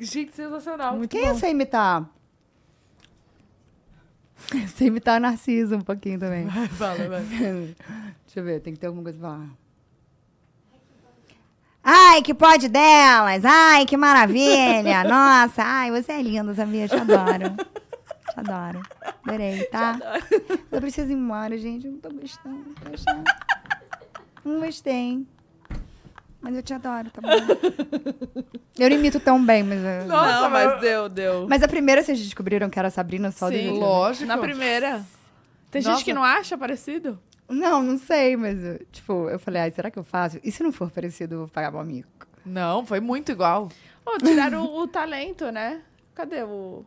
Gente, 0.00 0.34
sensacional. 0.34 0.96
Muito 0.96 1.10
Quem 1.10 1.22
bom. 1.22 1.28
eu 1.28 1.34
sei 1.36 1.50
imitar? 1.50 2.08
Eu 4.52 4.68
sei 4.68 4.88
imitar 4.88 5.16
a 5.16 5.20
Narciso 5.20 5.76
um 5.76 5.80
pouquinho 5.80 6.18
também. 6.18 6.46
Fala, 6.50 7.08
vai. 7.08 7.22
Deixa 7.22 8.40
eu 8.40 8.44
ver, 8.44 8.60
tem 8.60 8.74
que 8.74 8.80
ter 8.80 8.86
alguma 8.88 9.02
coisa 9.04 9.18
pra 9.18 9.28
falar. 9.30 9.63
Ai, 11.84 12.22
que 12.22 12.32
pode 12.32 12.68
delas! 12.68 13.44
Ai, 13.44 13.84
que 13.84 13.96
maravilha! 13.96 15.04
Nossa, 15.08 15.62
ai, 15.62 15.90
você 15.90 16.12
é 16.12 16.22
linda, 16.22 16.54
sabia? 16.54 16.88
Te 16.88 16.94
adoro. 16.96 17.54
Te 17.56 18.40
adoro. 18.40 18.80
Adorei, 19.26 19.64
tá? 19.64 19.98
Eu 20.72 20.80
preciso 20.80 21.10
ir 21.10 21.14
embora, 21.14 21.56
gente. 21.58 21.86
Eu 21.86 21.92
não 21.92 21.98
tô 22.00 22.10
gostando. 22.10 22.56
Não 22.56 22.74
tô 22.74 22.90
gostando. 22.90 23.24
Não 24.44 24.60
gostei. 24.60 25.26
Mas 26.40 26.54
eu 26.56 26.62
te 26.62 26.74
adoro, 26.74 27.10
tá 27.10 27.20
bom? 27.22 27.28
Eu 28.78 28.90
não 28.90 28.96
imito 28.96 29.18
tão 29.20 29.42
bem, 29.44 29.62
mas. 29.62 29.78
eu- 29.82 30.06
Nossa, 30.06 30.40
não, 30.42 30.50
mas- 30.50 30.66
mas 30.72 30.80
deu, 30.80 31.08
deu. 31.08 31.46
Mas 31.48 31.62
a 31.62 31.68
primeira 31.68 32.02
vocês 32.02 32.18
descobriram 32.18 32.68
que 32.68 32.78
era 32.78 32.88
a 32.88 32.90
Sabrina 32.90 33.30
só 33.30 33.48
do 33.48 33.56
Sim, 33.56 33.62
jeito- 33.62 33.78
Lógico. 33.78 34.26
Na 34.26 34.36
primeira. 34.38 35.02
Tem 35.70 35.80
Nossa. 35.82 35.96
gente 35.96 36.04
que 36.04 36.12
não 36.14 36.22
acha 36.24 36.56
parecido? 36.58 37.18
Não, 37.48 37.82
não 37.82 37.98
sei, 37.98 38.36
mas, 38.36 38.62
eu, 38.62 38.78
tipo, 38.90 39.28
eu 39.28 39.38
falei, 39.38 39.62
ai, 39.62 39.70
será 39.70 39.90
que 39.90 39.98
eu 39.98 40.04
faço? 40.04 40.38
E 40.42 40.50
se 40.50 40.62
não 40.62 40.72
for 40.72 40.90
parecido, 40.90 41.34
eu 41.34 41.38
vou 41.40 41.48
pagar 41.48 41.70
meu 41.70 41.80
amigo? 41.80 42.08
Não, 42.44 42.84
foi 42.86 43.00
muito 43.00 43.30
igual. 43.32 43.68
Ô, 44.04 44.16
tiraram 44.18 44.64
o, 44.64 44.80
o 44.82 44.86
talento, 44.88 45.50
né? 45.50 45.82
Cadê 46.14 46.42
o. 46.42 46.84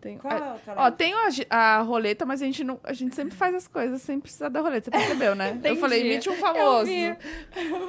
Tem, 0.00 0.16
a- 0.22 0.56
Ó, 0.76 0.90
tem 0.92 1.12
a, 1.12 1.28
a 1.50 1.80
roleta, 1.82 2.24
mas 2.24 2.40
a 2.40 2.44
gente, 2.44 2.62
não, 2.62 2.78
a 2.84 2.92
gente 2.92 3.16
sempre 3.16 3.34
faz 3.36 3.52
as 3.52 3.66
coisas 3.66 4.00
sem 4.00 4.20
precisar 4.20 4.48
da 4.48 4.60
roleta. 4.60 4.84
Você 4.92 4.96
percebeu, 4.96 5.34
né? 5.34 5.58
eu 5.64 5.74
falei, 5.76 6.06
imite 6.06 6.30
um 6.30 6.34
famoso. 6.36 6.88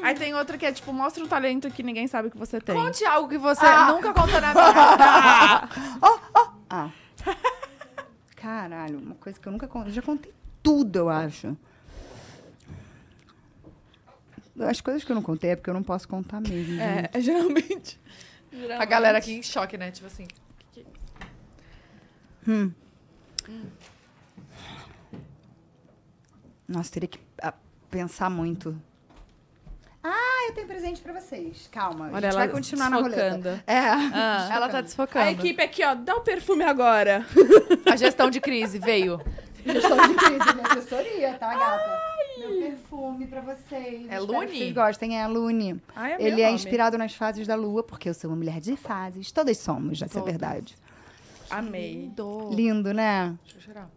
Aí 0.02 0.16
tem 0.16 0.34
outra 0.34 0.58
que 0.58 0.66
é 0.66 0.72
tipo, 0.72 0.92
mostra 0.92 1.24
um 1.24 1.28
talento 1.28 1.70
que 1.70 1.84
ninguém 1.84 2.08
sabe 2.08 2.32
que 2.32 2.38
você 2.38 2.60
tem. 2.60 2.76
Conte 2.76 3.06
algo 3.06 3.30
que 3.30 3.38
você 3.38 3.64
Ah. 3.64 3.92
nunca 3.92 4.12
contou 4.12 4.42
na 4.42 4.50
vida. 4.58 5.70
Ah. 6.68 6.90
Caralho, 8.36 8.98
uma 9.00 9.16
coisa 9.16 9.40
que 9.40 9.48
eu 9.48 9.52
nunca 9.52 9.68
contei. 9.68 9.92
Eu 9.92 9.96
já 9.96 10.02
contei 10.02 10.34
tudo, 10.64 10.98
eu 10.98 11.10
acho. 11.10 11.58
As 14.60 14.82
coisas 14.82 15.04
que 15.04 15.12
eu 15.12 15.16
não 15.16 15.24
contei 15.24 15.52
é 15.52 15.56
porque 15.56 15.70
eu 15.70 15.74
não 15.74 15.84
posso 15.84 16.08
contar 16.08 16.42
mesmo. 16.42 16.76
gente. 16.76 16.80
É, 16.82 17.10
é 17.14 17.22
geralmente. 17.22 18.00
A 18.52 18.56
geralmente. 18.56 18.90
galera 18.90 19.18
aqui 19.18 19.34
em 19.34 19.44
choque, 19.44 19.78
né? 19.78 19.92
Tipo 19.92 20.08
assim. 20.08 20.28
Hum. 22.48 22.72
Nossa, 26.68 26.92
teria 26.92 27.08
que 27.10 27.20
ah, 27.42 27.54
pensar 27.90 28.30
muito. 28.30 28.80
Ah, 30.04 30.46
eu 30.48 30.54
tenho 30.54 30.68
presente 30.68 31.02
pra 31.02 31.14
vocês. 31.14 31.68
Calma, 31.72 32.06
a 32.06 32.08
Olha, 32.08 32.16
gente 32.16 32.26
ela 32.26 32.36
vai 32.36 32.48
continuar 32.50 32.90
na 32.90 32.98
roleta. 32.98 33.22
desfocando. 33.38 33.64
É. 33.68 33.80
Ah. 33.80 34.50
Ela 34.52 34.70
tá 34.70 34.82
desfocando. 34.82 35.26
A 35.26 35.32
equipe 35.32 35.62
aqui, 35.62 35.84
ó, 35.84 35.94
dá 35.94 36.16
o 36.16 36.22
perfume 36.22 36.64
agora. 36.64 37.26
A 37.86 37.96
gestão 37.96 38.30
de 38.30 38.40
crise 38.40 38.80
veio. 38.80 39.20
Gestão 39.74 39.98
de 40.08 40.14
crise, 40.16 40.54
minha 40.56 40.68
assessoria, 40.68 41.34
tá, 41.40 41.54
gata? 41.58 42.02
Meu 42.40 42.50
perfume 42.60 43.28
pra 43.28 43.42
vocês. 43.42 44.08
É 44.10 44.20
Lune? 44.20 44.48
que 44.48 44.58
Vocês 44.58 44.74
gostem, 44.74 45.18
é 45.20 45.24
a 45.24 45.28
Lune. 45.28 45.82
Ai, 45.96 46.14
é 46.14 46.18
meu 46.18 46.28
Ele 46.28 46.42
é 46.42 46.46
nome. 46.46 46.56
inspirado 46.56 46.98
nas 46.98 47.14
fases 47.14 47.46
da 47.48 47.56
lua, 47.56 47.84
porque 47.84 48.08
eu 48.10 48.14
sou 48.14 48.30
uma 48.30 48.38
mulher 48.38 48.60
de 48.62 48.76
fases. 48.78 49.32
Todas 49.32 49.58
somos, 49.58 50.02
essa 50.02 50.18
é 50.18 50.22
Todas. 50.22 50.26
verdade. 50.32 50.76
Amei. 51.50 51.94
Lindo. 51.94 52.50
Lindo, 52.52 52.94
né? 52.94 53.36
Deixa 53.44 53.58
eu 53.58 53.62
cheirar. 53.62 53.90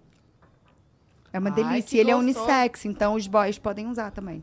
É 1.33 1.39
uma 1.39 1.51
Ai, 1.51 1.55
delícia. 1.57 1.97
E 1.97 2.01
ele 2.01 2.11
é 2.11 2.15
gostoso. 2.15 2.41
unissex, 2.41 2.85
então 2.85 3.15
os 3.15 3.27
boys 3.27 3.59
podem 3.59 3.87
usar 3.87 4.11
também. 4.11 4.43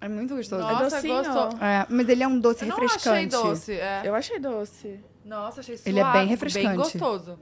É 0.00 0.08
muito 0.08 0.34
gostoso. 0.36 0.62
Nossa, 0.62 0.96
docinho. 0.96 1.14
gostou. 1.16 1.58
É, 1.64 1.86
mas 1.88 2.08
ele 2.08 2.22
é 2.22 2.28
um 2.28 2.38
doce 2.38 2.64
Eu 2.64 2.70
refrescante. 2.74 3.08
achei 3.08 3.26
doce. 3.26 3.72
É. 3.72 4.02
Eu 4.04 4.14
achei 4.14 4.38
doce. 4.38 5.00
Nossa, 5.24 5.60
achei 5.60 5.76
suave. 5.76 5.90
Ele 5.90 6.00
é 6.00 6.12
bem 6.12 6.26
refrescante. 6.26 6.66
Bem 6.68 6.76
gostoso. 6.76 7.38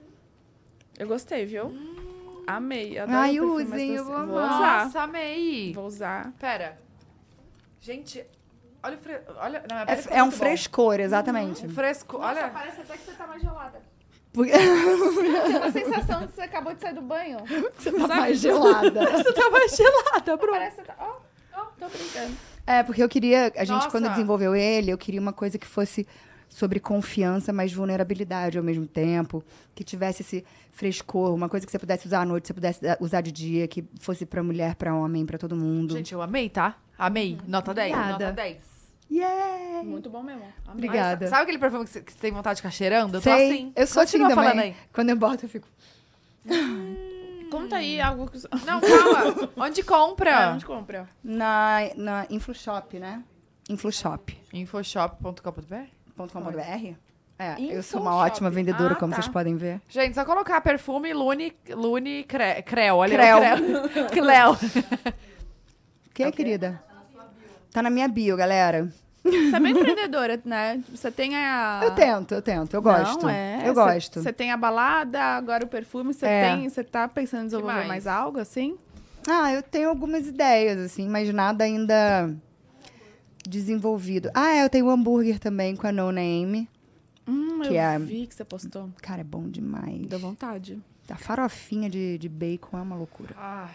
Eu 1.02 1.08
gostei, 1.08 1.44
viu? 1.44 1.74
Amei. 2.46 2.96
Adoro 2.96 3.18
Ai, 3.18 3.40
usem, 3.40 3.90
eu 3.96 4.04
doce. 4.04 4.16
vou 4.16 4.26
Vou 4.28 4.36
usar. 4.36 4.84
Nossa, 4.84 5.00
amei. 5.02 5.72
Vou 5.74 5.86
usar. 5.86 6.32
Pera. 6.38 6.78
Gente, 7.80 8.24
olha 8.80 8.94
o 8.96 8.98
fre... 8.98 9.20
olha, 9.36 9.64
não, 9.68 9.78
É, 9.78 10.18
é 10.18 10.22
um 10.22 10.26
bom. 10.26 10.36
frescor, 10.36 11.00
exatamente. 11.00 11.66
Um 11.66 11.70
fresco. 11.70 12.18
Olha. 12.18 12.48
parece 12.50 12.80
até 12.82 12.96
que 12.96 13.04
você 13.04 13.12
tá 13.12 13.26
mais 13.26 13.42
gelada. 13.42 13.80
Porque 14.32 14.52
Tem 14.52 15.56
a 15.56 15.72
sensação 15.72 16.26
de 16.26 16.32
você 16.32 16.42
acabou 16.42 16.72
de 16.72 16.80
sair 16.80 16.94
do 16.94 17.02
banho. 17.02 17.38
você 17.76 17.90
tá 17.90 18.06
mais 18.06 18.38
gelada. 18.38 19.00
Você 19.24 19.32
tá 19.32 19.50
mais 19.50 19.76
gelada, 19.76 20.36
Bruno. 20.36 20.52
Parece 20.52 20.76
que 20.80 20.86
tá... 20.86 20.94
Ó, 21.00 21.64
Tô 21.78 21.88
brincando. 21.88 22.36
É, 22.64 22.82
porque 22.84 23.02
eu 23.02 23.08
queria. 23.08 23.52
A 23.56 23.64
gente, 23.64 23.74
Nossa. 23.74 23.90
quando 23.90 24.08
desenvolveu 24.08 24.54
ele, 24.54 24.90
eu 24.92 24.96
queria 24.96 25.20
uma 25.20 25.32
coisa 25.32 25.58
que 25.58 25.66
fosse 25.66 26.06
sobre 26.54 26.78
confiança, 26.78 27.52
mas 27.52 27.72
vulnerabilidade 27.72 28.58
ao 28.58 28.64
mesmo 28.64 28.86
tempo. 28.86 29.42
Que 29.74 29.82
tivesse 29.82 30.22
esse 30.22 30.44
frescor, 30.70 31.34
uma 31.34 31.48
coisa 31.48 31.64
que 31.64 31.72
você 31.72 31.78
pudesse 31.78 32.06
usar 32.06 32.20
à 32.20 32.24
noite, 32.26 32.46
você 32.46 32.54
pudesse 32.54 32.82
da- 32.82 32.96
usar 33.00 33.20
de 33.22 33.32
dia, 33.32 33.66
que 33.66 33.82
fosse 34.00 34.26
pra 34.26 34.42
mulher, 34.42 34.74
pra 34.74 34.94
homem, 34.94 35.24
pra 35.24 35.38
todo 35.38 35.56
mundo. 35.56 35.96
Gente, 35.96 36.12
eu 36.12 36.20
amei, 36.20 36.48
tá? 36.50 36.76
Amei. 36.98 37.38
Nota 37.48 37.72
10. 37.72 37.92
Obrigada. 37.94 38.24
Nota 38.26 38.32
10. 38.36 38.56
Yeah! 39.10 39.82
Muito 39.82 40.08
bom 40.08 40.22
mesmo. 40.22 40.42
Amei. 40.66 40.74
Obrigada. 40.74 41.26
Sabe 41.26 41.42
aquele 41.42 41.58
perfume 41.58 41.84
que 41.84 41.90
você, 41.90 42.00
tem 42.02 42.30
vontade 42.32 42.56
de 42.56 42.62
ficar 42.62 42.70
cheirando? 42.70 43.14
Eu 43.14 43.20
tô 43.20 43.24
Sei, 43.30 43.46
assim. 43.50 43.72
eu 43.76 43.86
sou 43.86 44.02
assim 44.02 44.18
Continua 44.18 44.28
também. 44.36 44.50
falando 44.50 44.64
aí. 44.64 44.76
Quando 44.92 45.10
eu 45.10 45.16
boto, 45.16 45.44
eu 45.44 45.48
fico. 45.48 45.66
Conta 47.50 47.76
aí 47.76 48.00
algo 48.00 48.30
que... 48.30 48.38
Não, 48.64 48.80
calma. 48.80 49.50
Onde 49.56 49.82
compra? 49.82 50.30
É, 50.30 50.48
onde 50.52 50.64
compra? 50.64 51.08
Na, 51.22 51.80
na 51.96 52.26
InfluShop, 52.30 52.98
né? 52.98 53.22
InfluShop.com.br. 53.68 54.56
Infoshop.com.br. 54.56 56.01
É, 57.38 57.56
eu 57.60 57.82
sou 57.82 58.00
uma 58.00 58.14
ótima 58.14 58.50
vendedora, 58.50 58.92
Ah, 58.94 58.96
como 58.96 59.12
tá. 59.12 59.20
vocês 59.20 59.32
podem 59.32 59.56
ver. 59.56 59.80
Gente, 59.88 60.14
só 60.14 60.24
colocar 60.24 60.60
perfume 60.60 61.12
Lune, 61.12 61.52
Lune 61.70 62.22
Cre, 62.24 62.62
Creu. 62.64 62.96
Olha 62.96 63.18
Creu. 63.18 63.38
Creu. 63.40 64.06
Creu. 64.12 65.14
Que, 66.14 66.30
querida? 66.30 66.82
Tá 67.72 67.82
na 67.82 67.90
minha 67.90 68.06
bio, 68.06 68.36
galera. 68.36 68.88
Você 69.24 69.56
é 69.56 69.60
bem 69.60 69.72
empreendedora, 69.72 70.40
né? 70.44 70.82
Você 70.90 71.10
tem 71.10 71.36
a... 71.36 71.80
Eu 71.82 71.92
tento, 71.92 72.34
eu 72.34 72.42
tento, 72.42 72.74
eu 72.74 72.82
gosto. 72.82 73.22
Não, 73.22 73.30
é. 73.30 73.62
Eu 73.64 73.72
gosto. 73.72 74.20
Você 74.20 74.32
tem 74.32 74.50
a 74.50 74.56
balada, 74.56 75.20
agora 75.20 75.64
o 75.64 75.68
perfume. 75.68 76.12
Você 76.12 76.26
É. 76.26 76.50
tem... 76.54 76.68
Você 76.68 76.82
tá 76.84 77.08
pensando 77.08 77.42
em 77.42 77.46
desenvolver 77.46 77.72
mais? 77.74 77.88
mais? 77.88 78.06
algo, 78.06 78.38
assim? 78.40 78.76
Ah, 79.26 79.52
eu 79.52 79.62
tenho 79.62 79.88
algumas 79.88 80.26
ideias, 80.26 80.78
assim, 80.78 81.08
mas 81.08 81.32
nada 81.32 81.62
ainda 81.64 82.34
desenvolvido. 83.48 84.30
Ah, 84.34 84.54
é, 84.54 84.64
eu 84.64 84.70
tenho 84.70 84.86
o 84.86 84.90
hambúrguer 84.90 85.38
também 85.38 85.74
com 85.76 85.86
a 85.86 85.92
No 85.92 86.10
Name. 86.12 86.68
Hum, 87.26 87.60
Que 87.62 87.74
eu 87.74 87.80
é- 87.80 87.98
vi 87.98 88.26
que 88.26 88.34
você 88.34 88.44
postou. 88.44 88.90
Cara, 89.00 89.20
é 89.20 89.24
bom 89.24 89.48
demais. 89.48 90.06
Deu 90.06 90.18
vontade. 90.18 90.80
A 91.10 91.16
farofinha 91.16 91.88
de, 91.90 92.16
de 92.18 92.28
bacon 92.28 92.78
é 92.78 92.82
uma 92.82 92.96
loucura. 92.96 93.34
Ai, 93.36 93.70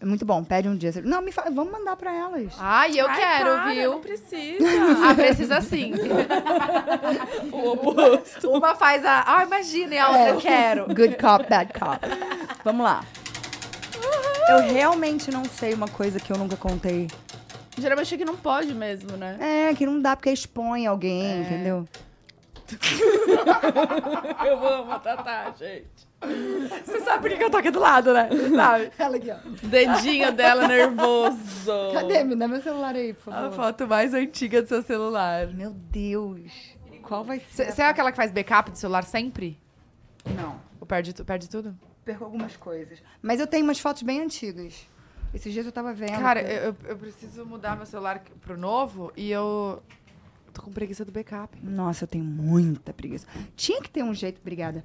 É 0.00 0.04
muito 0.04 0.24
bom, 0.24 0.42
pede 0.44 0.68
um 0.68 0.76
dia. 0.76 0.92
Não, 1.04 1.20
me 1.22 1.30
fala, 1.32 1.50
vamos 1.50 1.72
mandar 1.72 1.96
pra 1.96 2.12
elas. 2.14 2.52
Ai 2.58 2.98
eu 2.98 3.06
Ai, 3.08 3.16
quero, 3.20 3.50
para, 3.50 3.72
viu? 3.72 3.90
Não 3.92 4.00
precisa. 4.00 4.64
Ah, 5.04 5.14
precisa 5.14 5.60
sim. 5.60 5.92
o 7.52 7.72
oposto. 7.72 8.50
Uma 8.50 8.74
faz 8.74 9.04
a. 9.04 9.24
Ah, 9.26 9.44
imagina, 9.44 9.94
e 9.94 9.98
a 9.98 10.08
outra 10.08 10.28
eu 10.30 10.38
quero. 10.40 10.86
Good 10.86 11.16
cop, 11.16 11.48
bad 11.48 11.72
cop. 11.78 12.00
Vamos 12.64 12.84
lá. 12.84 13.04
Eu 14.48 14.72
realmente 14.72 15.30
não 15.30 15.44
sei 15.44 15.74
uma 15.74 15.86
coisa 15.88 16.18
que 16.18 16.32
eu 16.32 16.36
nunca 16.38 16.56
contei. 16.56 17.08
Geralmente 17.80 18.14
é 18.14 18.18
que 18.18 18.24
não 18.24 18.36
pode 18.36 18.74
mesmo, 18.74 19.16
né? 19.16 19.36
É, 19.70 19.74
que 19.74 19.86
não 19.86 20.00
dá 20.00 20.14
porque 20.16 20.30
expõe 20.30 20.86
alguém, 20.86 21.40
entendeu? 21.42 21.88
Eu 24.46 24.66
amo 24.66 24.92
a 24.92 24.98
Tatá, 24.98 25.52
gente. 25.58 26.08
Você 26.84 27.00
sabe 27.00 27.28
por 27.28 27.36
que 27.36 27.42
eu 27.42 27.50
tô 27.50 27.56
aqui 27.56 27.70
do 27.70 27.80
lado, 27.80 28.12
né? 28.12 28.28
Sabe? 28.54 28.90
Ela 28.98 29.16
aqui, 29.16 29.30
ó. 29.30 29.36
Dedinho 29.66 30.30
dela 30.32 30.68
nervoso. 30.68 31.72
Cadê? 31.94 32.22
Me 32.24 32.36
dá 32.36 32.46
meu 32.46 32.60
celular 32.60 32.94
aí, 32.94 33.14
por 33.14 33.32
A 33.32 33.36
favor. 33.36 33.56
foto 33.56 33.88
mais 33.88 34.12
antiga 34.14 34.62
do 34.62 34.68
seu 34.68 34.82
celular. 34.82 35.48
Meu 35.48 35.70
Deus. 35.72 36.52
Qual 37.02 37.24
vai 37.24 37.40
ser? 37.50 37.72
Você 37.72 37.82
é 37.82 37.86
aquela 37.86 38.10
que 38.12 38.16
faz 38.16 38.30
backup 38.30 38.70
do 38.70 38.78
celular 38.78 39.02
sempre? 39.04 39.58
Não. 40.36 40.60
Ou 40.78 40.86
perde, 40.86 41.12
perde 41.24 41.48
tudo? 41.48 41.74
Perco 42.04 42.24
algumas 42.24 42.56
coisas. 42.56 43.02
Mas 43.22 43.40
eu 43.40 43.46
tenho 43.46 43.64
umas 43.64 43.80
fotos 43.80 44.02
bem 44.02 44.20
antigas. 44.20 44.86
Esses 45.32 45.52
dias 45.52 45.64
eu 45.66 45.72
tava 45.72 45.92
vendo. 45.92 46.10
Cara, 46.18 46.42
que- 46.42 46.50
eu, 46.50 46.76
eu- 46.90 46.96
preciso 46.96 47.44
mudar 47.46 47.76
meu 47.76 47.86
celular 47.86 48.22
pro 48.40 48.56
novo 48.58 49.12
e 49.16 49.30
eu 49.30 49.82
tô 50.52 50.62
com 50.62 50.72
preguiça 50.72 51.04
do 51.04 51.12
backup. 51.12 51.56
Nossa, 51.64 52.04
eu 52.04 52.08
tenho 52.08 52.24
muita 52.24 52.92
preguiça. 52.92 53.26
Tinha 53.56 53.80
que 53.80 53.88
ter 53.90 54.02
um 54.02 54.12
jeito, 54.14 54.40
obrigada. 54.40 54.84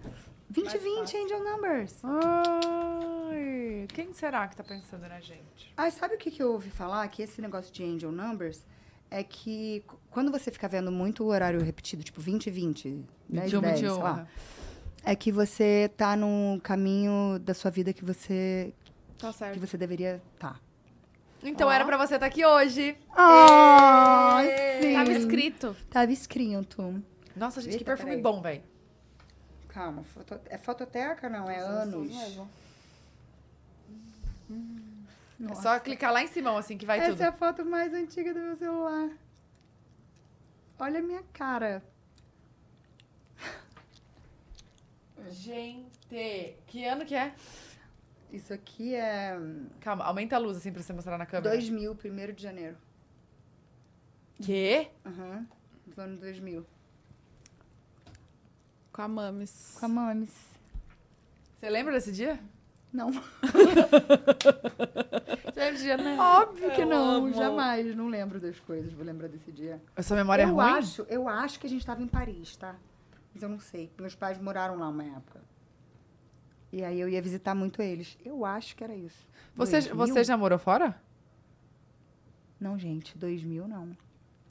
2020, 0.49 1.17
Angel 1.17 1.43
Numbers. 1.43 1.95
Ai, 2.03 3.88
quem 3.93 4.13
será 4.13 4.47
que 4.47 4.55
tá 4.55 4.63
pensando 4.63 5.07
na 5.07 5.19
gente? 5.19 5.73
Ah, 5.76 5.89
sabe 5.89 6.15
o 6.15 6.17
que, 6.17 6.30
que 6.31 6.41
eu 6.41 6.51
ouvi 6.53 6.69
falar? 6.69 7.07
Que 7.07 7.23
esse 7.23 7.41
negócio 7.41 7.73
de 7.73 7.84
Angel 7.84 8.11
Numbers 8.11 8.65
é 9.09 9.23
que 9.23 9.84
quando 10.11 10.31
você 10.31 10.51
fica 10.51 10.67
vendo 10.67 10.91
muito 10.91 11.23
o 11.23 11.27
horário 11.27 11.61
repetido, 11.63 12.03
tipo 12.03 12.22
20 12.22 12.49
20, 12.49 13.03
10 13.30 13.51
21, 13.51 13.61
10, 13.61 13.80
21. 13.81 13.93
sei 13.95 14.03
lá, 14.03 14.27
é 15.03 15.15
que 15.15 15.31
você 15.31 15.89
tá 15.97 16.15
no 16.15 16.59
caminho 16.63 17.39
da 17.39 17.53
sua 17.53 17.69
vida 17.72 17.93
que 17.93 18.03
você, 18.05 18.73
Tá 19.18 19.32
que 19.32 19.38
certo. 19.38 19.60
você 19.60 19.78
deveria 19.78 20.22
estar. 20.34 20.60
Então 21.44 21.68
Ó. 21.68 21.72
era 21.72 21.86
pra 21.86 21.98
você 21.98 22.16
estar 22.16 22.26
aqui 22.26 22.46
hoje. 22.46 22.98
Ah, 23.12 24.40
sim. 24.82 24.94
Tava 24.94 25.12
escrito. 25.12 25.76
Tava 25.90 26.12
escrito. 26.12 27.04
Nossa, 27.36 27.62
gente, 27.62 27.72
que 27.72 27.78
Eita, 27.78 27.86
perfume 27.86 28.10
peraí. 28.12 28.24
bom, 28.24 28.42
velho. 28.42 28.64
Calma, 29.70 30.04
foto- 30.04 30.40
é 30.46 30.58
fototeca? 30.58 31.30
Não, 31.30 31.50
é 31.50 31.60
anos. 31.60 32.10
É 35.50 35.56
só 35.56 35.78
clicar 35.80 36.14
lá 36.14 36.24
em 36.24 36.28
cima, 36.28 36.58
assim, 36.58 36.78
que 36.78 36.86
vai 36.86 37.00
Essa 37.00 37.10
tudo. 37.12 37.22
é 37.22 37.26
a 37.28 37.32
foto 37.32 37.66
mais 37.66 37.94
antiga 37.94 38.34
do 38.34 38.40
meu 38.40 38.56
celular. 38.56 39.10
Olha 40.80 41.00
a 41.00 41.04
minha 41.04 41.24
cara. 41.34 41.84
Gente, 45.32 46.56
que 46.68 46.86
ano 46.86 47.06
que 47.06 47.16
é? 47.16 47.34
Isso 48.36 48.53
aqui 48.53 48.94
é 48.94 49.40
Calma, 49.80 50.03
aumenta 50.03 50.36
a 50.36 50.40
luz, 50.40 50.57
assim, 50.57 50.70
pra 50.72 50.84
você 50.84 50.91
mostrar 50.91 51.18
na 51.18 51.26
câmera. 51.26 51.52
2000, 51.56 51.94
1 51.94 52.34
de 52.34 52.44
janeiro. 52.44 52.76
Quê? 54.41 54.90
Aham. 55.06 55.48
Do 55.88 56.02
ano 56.02 56.18
2000. 56.18 56.66
Com 58.91 59.02
a 59.02 59.07
Mames. 59.07 59.78
Com 59.80 59.86
a 59.86 59.90
Mames. 59.90 60.34
Você 61.57 61.70
lembra 61.70 61.94
desse 61.94 62.12
dia? 62.12 62.38
Não. 62.91 63.10
Você 63.14 63.22
lembra 65.56 65.72
desse 65.72 65.84
dia, 65.84 65.95
né? 65.98 66.18
Óbvio 66.20 66.72
que 66.72 66.82
Eu 66.82 66.88
não. 66.88 67.10
amo. 67.12 67.34
Jamais. 67.34 67.95
Não 67.95 68.10
lembro 68.10 68.38
das 68.41 68.60
coisas. 68.60 68.91
Vou 68.91 69.06
lembrar 69.06 69.30
desse 69.30 69.49
dia. 69.49 69.82
A 69.95 70.03
sua 70.03 70.18
memória 70.18 70.44
é 70.44 70.45
eu 70.45 70.56
ruim? 70.56 70.66
acho, 70.66 71.03
eu 71.03 71.30
acho 71.30 71.57
que 71.57 71.68
a 71.68 71.70
gente 71.70 71.86
tava 71.86 72.02
em 72.03 72.07
Paris, 72.07 72.57
tá? 72.57 72.76
Mas 73.34 73.41
eu 73.41 73.48
não 73.48 73.60
sei. 73.60 73.90
Meus 73.98 74.14
pais 74.14 74.38
moraram 74.38 74.78
lá 74.78 74.90
uma 74.90 75.03
época. 75.06 75.41
E 76.76 76.84
aí 76.84 76.99
eu 76.99 77.07
ia 77.07 77.22
visitar 77.22 77.56
muito 77.56 77.81
eles. 77.81 78.18
Eu 78.26 78.43
acho 78.43 78.76
que 78.76 78.84
era 78.84 78.93
isso. 78.93 79.26
Você, 79.56 79.80
2000? 79.80 79.95
você 79.95 80.23
já 80.26 80.35
morou 80.35 80.60
fora? 80.60 80.93
Não, 82.60 82.77
gente. 82.77 83.18
2000 83.18 83.65
não. 83.65 83.95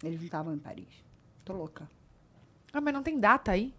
Eles 0.03 0.19
não 0.19 0.25
estavam 0.25 0.55
em 0.55 0.59
Paris. 0.59 0.89
Tô 1.45 1.53
louca. 1.53 1.87
Ah, 2.73 2.81
mas 2.81 2.95
não 2.95 3.03
tem 3.03 3.21
data 3.21 3.53
aí? 3.53 3.75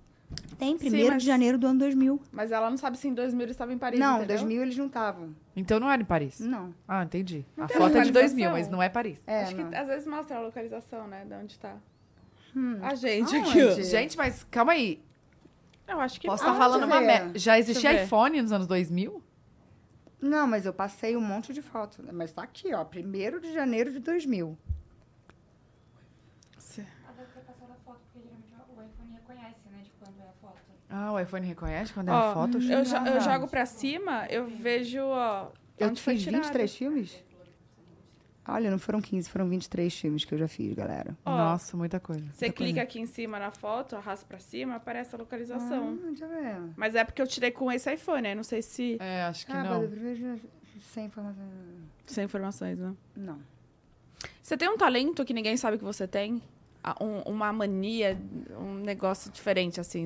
Tem, 0.59 0.77
Sim, 0.77 0.89
1 1.05 1.07
mas- 1.07 1.23
de 1.23 1.25
janeiro 1.27 1.57
do 1.57 1.65
ano 1.65 1.79
2000. 1.79 2.21
Mas 2.31 2.51
ela 2.51 2.69
não 2.69 2.77
sabe 2.77 2.99
se 2.99 3.07
em 3.07 3.15
2000 3.15 3.41
ele 3.45 3.51
estava 3.51 3.73
em 3.73 3.79
Paris, 3.79 3.99
não, 3.99 4.17
entendeu? 4.17 4.37
2000 4.37 4.61
eles 4.61 4.77
não 4.77 4.85
estavam. 4.85 5.35
Então 5.55 5.79
não 5.79 5.89
era 5.89 5.99
em 5.99 6.05
Paris? 6.05 6.39
Não. 6.39 6.71
Ah, 6.87 7.03
entendi. 7.03 7.43
Não 7.57 7.65
a 7.65 7.67
foto 7.67 7.77
é 7.77 7.87
de 7.87 8.09
localização. 8.11 8.21
2000, 8.21 8.51
mas 8.51 8.69
não 8.69 8.81
é 8.83 8.89
Paris. 8.89 9.19
É, 9.25 9.41
Acho 9.41 9.55
não. 9.55 9.69
que 9.71 9.75
às 9.75 9.87
vezes 9.87 10.05
mostra 10.07 10.37
a 10.37 10.41
localização, 10.41 11.07
né? 11.07 11.25
De 11.25 11.33
onde 11.33 11.57
tá. 11.57 11.75
Hum. 12.55 12.77
A 12.83 12.93
gente 12.93 13.35
Aonde? 13.35 13.49
aqui. 13.61 13.83
Gente, 13.83 14.15
mas 14.15 14.43
calma 14.51 14.73
aí. 14.73 15.01
Eu 15.87 15.99
acho 16.01 16.19
que 16.19 16.27
Posso 16.27 16.43
não. 16.43 16.51
estar 16.53 16.63
falando 16.63 16.83
uma 16.85 16.99
merda. 17.01 17.37
Já 17.37 17.59
existia 17.59 18.03
iPhone 18.03 18.41
nos 18.41 18.51
anos 18.51 18.65
2000? 18.67 19.21
Não, 20.19 20.47
mas 20.47 20.65
eu 20.65 20.73
passei 20.73 21.15
um 21.15 21.21
monte 21.21 21.53
de 21.53 21.61
fotos. 21.61 21.99
Mas 22.11 22.31
tá 22.31 22.41
aqui, 22.43 22.73
ó. 22.73 22.83
1 22.83 23.39
de 23.39 23.53
janeiro 23.53 23.91
de 23.91 23.99
2000. 23.99 24.57
Ela 26.77 27.13
deve 27.15 27.31
ter 27.31 27.41
passado 27.41 27.71
a 27.71 27.75
foto, 27.85 27.99
porque 28.11 28.27
geralmente 28.27 28.53
o 28.69 28.81
iPhone 28.83 29.13
reconhece, 29.13 29.59
né, 29.71 29.81
de 29.83 29.91
quando 29.99 30.19
é 30.19 30.23
a 30.27 30.33
foto. 30.41 30.57
Ah, 30.89 31.11
o 31.13 31.19
iPhone 31.19 31.45
reconhece 31.47 31.93
quando 31.93 32.09
é 32.09 32.11
Ó, 32.11 32.31
a 32.31 32.33
foto? 32.33 32.57
Eu, 32.57 32.61
jo- 32.83 32.95
eu 32.95 33.17
Ah. 33.17 33.19
jogo 33.19 33.47
pra 33.47 33.65
cima, 33.65 34.25
eu 34.29 34.47
vejo, 34.47 35.01
ó. 35.03 35.51
Eu 35.77 35.95
foi 35.95 36.13
fiz 36.15 36.23
tirado. 36.23 36.41
23 36.43 36.75
filmes? 36.75 37.23
Olha, 38.47 38.69
não 38.69 38.77
foram 38.77 39.01
15, 39.01 39.27
foram 39.29 39.49
23 39.49 39.93
filmes 39.99 40.23
que 40.23 40.33
eu 40.33 40.37
já 40.37 40.47
fiz, 40.47 40.73
galera. 40.73 41.17
Ó, 41.25 41.35
Nossa, 41.35 41.75
muita 41.75 41.99
coisa. 41.99 42.23
Você 42.33 42.51
clica 42.51 42.81
aqui 42.81 42.99
em 42.99 43.05
cima 43.07 43.39
na 43.39 43.49
foto, 43.51 43.95
arrasta 43.95 44.25
pra 44.27 44.37
cima, 44.39 44.75
aparece 44.75 45.15
a 45.15 45.17
localização. 45.17 45.97
Ah, 46.03 46.07
deixa 46.09 46.25
eu 46.25 46.29
ver. 46.29 46.61
Mas 46.77 46.93
é 46.93 47.03
porque 47.03 47.21
eu 47.21 47.27
tirei 47.27 47.49
com 47.51 47.71
esse 47.71 47.91
iPhone, 47.91 48.27
aí 48.27 48.35
não 48.35 48.43
sei 48.43 48.61
se. 48.61 48.97
É, 48.99 49.23
acho 49.23 49.45
que 49.47 49.51
Ah, 49.51 49.63
não. 49.63 49.89
sem 50.93 51.05
informação. 51.05 51.43
Sem 52.05 52.23
informações, 52.25 52.77
né? 52.77 52.93
Não. 53.15 53.39
Você 54.43 54.55
tem 54.55 54.69
um 54.69 54.77
talento 54.77 55.25
que 55.25 55.33
ninguém 55.33 55.57
sabe 55.57 55.77
que 55.79 55.83
você 55.83 56.07
tem? 56.07 56.39
Ah, 56.83 56.95
um- 57.03 57.21
uma 57.21 57.51
mania, 57.51 58.15
um 58.59 58.75
negócio 58.75 59.31
diferente, 59.31 59.79
assim, 59.79 60.05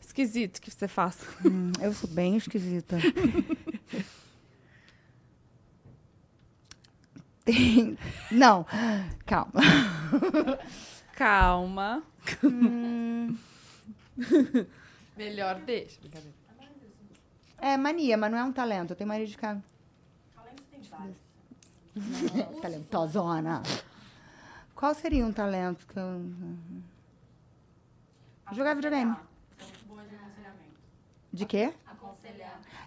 esquisito 0.00 0.60
que 0.60 0.68
você 0.68 0.88
faça. 0.88 1.24
Hum, 1.46 1.70
eu 1.80 1.92
sou 1.92 2.10
bem 2.10 2.36
esquisita. 2.36 2.96
Tem... 7.48 7.96
Não, 8.30 8.66
calma. 9.24 9.52
Calma. 11.16 12.02
Hum, 12.44 13.38
Melhor 15.16 15.58
deixa. 15.62 15.98
Brincadeira. 15.98 16.36
é 17.56 17.74
mania, 17.78 18.18
mas 18.18 18.30
não 18.30 18.36
é 18.38 18.44
um 18.44 18.52
talento. 18.52 18.90
Eu 18.90 18.96
tenho 18.96 19.08
mania 19.08 19.24
de 19.24 19.32
ficar. 19.32 19.58
Talentosona. 22.60 23.62
Qual 24.74 24.94
seria 24.94 25.24
um 25.24 25.32
talento 25.32 25.86
que 25.86 25.98
eu... 25.98 26.22
Jogar 28.52 28.74
videogame. 28.74 29.16
De 31.32 31.46
quê? 31.46 31.72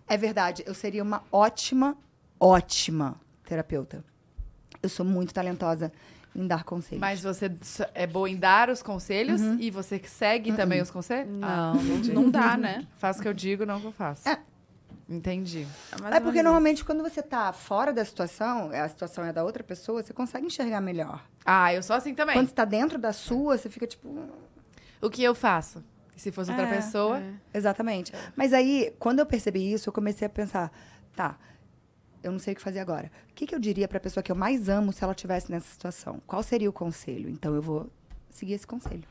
É 0.08 0.18
verdade, 0.18 0.64
eu 0.68 0.76
seria 0.76 1.02
uma 1.02 1.24
ótima, 1.32 1.98
ótima 2.40 3.20
terapeuta. 3.44 4.11
Eu 4.82 4.90
sou 4.90 5.06
muito 5.06 5.34
talentosa 5.34 5.92
em 6.36 6.48
dar 6.48 6.64
conselhos. 6.64 7.00
Mas 7.02 7.22
você 7.22 7.52
é 7.94 8.08
boa 8.08 8.30
em 8.30 8.36
dar 8.38 8.70
os 8.70 8.82
conselhos 8.82 9.42
Uhum. 9.42 9.58
e 9.60 9.70
você 9.70 10.00
que 10.00 10.10
segue 10.10 10.54
também 10.54 10.82
os 10.82 10.90
conselhos? 10.90 11.30
Ah, 11.42 11.74
Não, 11.76 11.84
não, 11.84 11.98
não 12.24 12.30
dá, 12.30 12.56
né? 12.58 12.88
Faz 12.98 13.20
o 13.20 13.22
que 13.22 13.28
eu 13.28 13.34
digo, 13.34 13.66
não 13.66 13.78
o 13.78 13.82
que 13.82 13.88
eu 13.88 13.92
faço. 13.92 14.28
É. 14.30 14.40
Entendi. 15.10 15.68
É 16.10 16.16
ou 16.16 16.22
porque 16.22 16.42
normalmente 16.42 16.86
quando 16.86 17.04
você 17.04 17.22
tá 17.22 17.52
fora 17.52 17.92
da 17.92 18.06
situação, 18.06 18.72
a 18.72 18.88
situação 18.88 19.26
é 19.26 19.34
da 19.34 19.44
outra 19.44 19.62
pessoa, 19.62 20.02
você 20.02 20.14
consegue 20.14 20.46
enxergar 20.48 20.80
melhor. 20.80 21.22
Ah, 21.46 21.74
eu 21.74 21.84
sou 21.84 21.96
assim 21.98 22.16
também. 22.16 22.36
Quando 22.36 22.48
você 22.48 22.54
tá 22.56 22.64
dentro 22.64 22.98
da 22.98 23.12
sua, 23.12 23.58
você 23.58 23.70
fica 23.70 23.86
tipo. 23.86 24.08
O 25.02 25.10
que 25.10 25.22
eu 25.22 25.36
faço? 25.36 25.84
Se 26.16 26.32
fosse 26.32 26.52
outra 26.52 26.66
É, 26.68 26.76
pessoa. 26.76 27.18
é. 27.20 27.34
Exatamente. 27.58 28.14
Mas 28.38 28.54
aí, 28.54 28.94
quando 29.00 29.20
eu 29.20 29.26
percebi 29.26 29.74
isso, 29.74 29.90
eu 29.90 29.94
comecei 29.94 30.26
a 30.28 30.30
pensar, 30.30 30.72
tá, 31.16 31.36
eu 32.24 32.32
não 32.32 32.40
sei 32.40 32.54
o 32.54 32.56
que 32.56 32.62
fazer 32.62 32.80
agora. 32.80 33.12
O 33.30 33.34
que, 33.34 33.46
que 33.48 33.56
eu 33.56 33.60
diria 33.60 33.88
pra 33.88 34.00
pessoa 34.00 34.24
que 34.24 34.32
eu 34.32 34.36
mais 34.36 34.70
amo 34.70 34.92
se 34.94 35.04
ela 35.04 35.14
estivesse 35.14 35.52
nessa 35.52 35.68
situação? 35.72 36.22
Qual 36.28 36.42
seria 36.44 36.70
o 36.70 36.74
conselho? 36.74 37.30
Então 37.30 37.54
eu 37.56 37.62
vou 37.62 37.90
seguir 38.30 38.54
esse 38.54 38.68
conselho. 38.68 39.04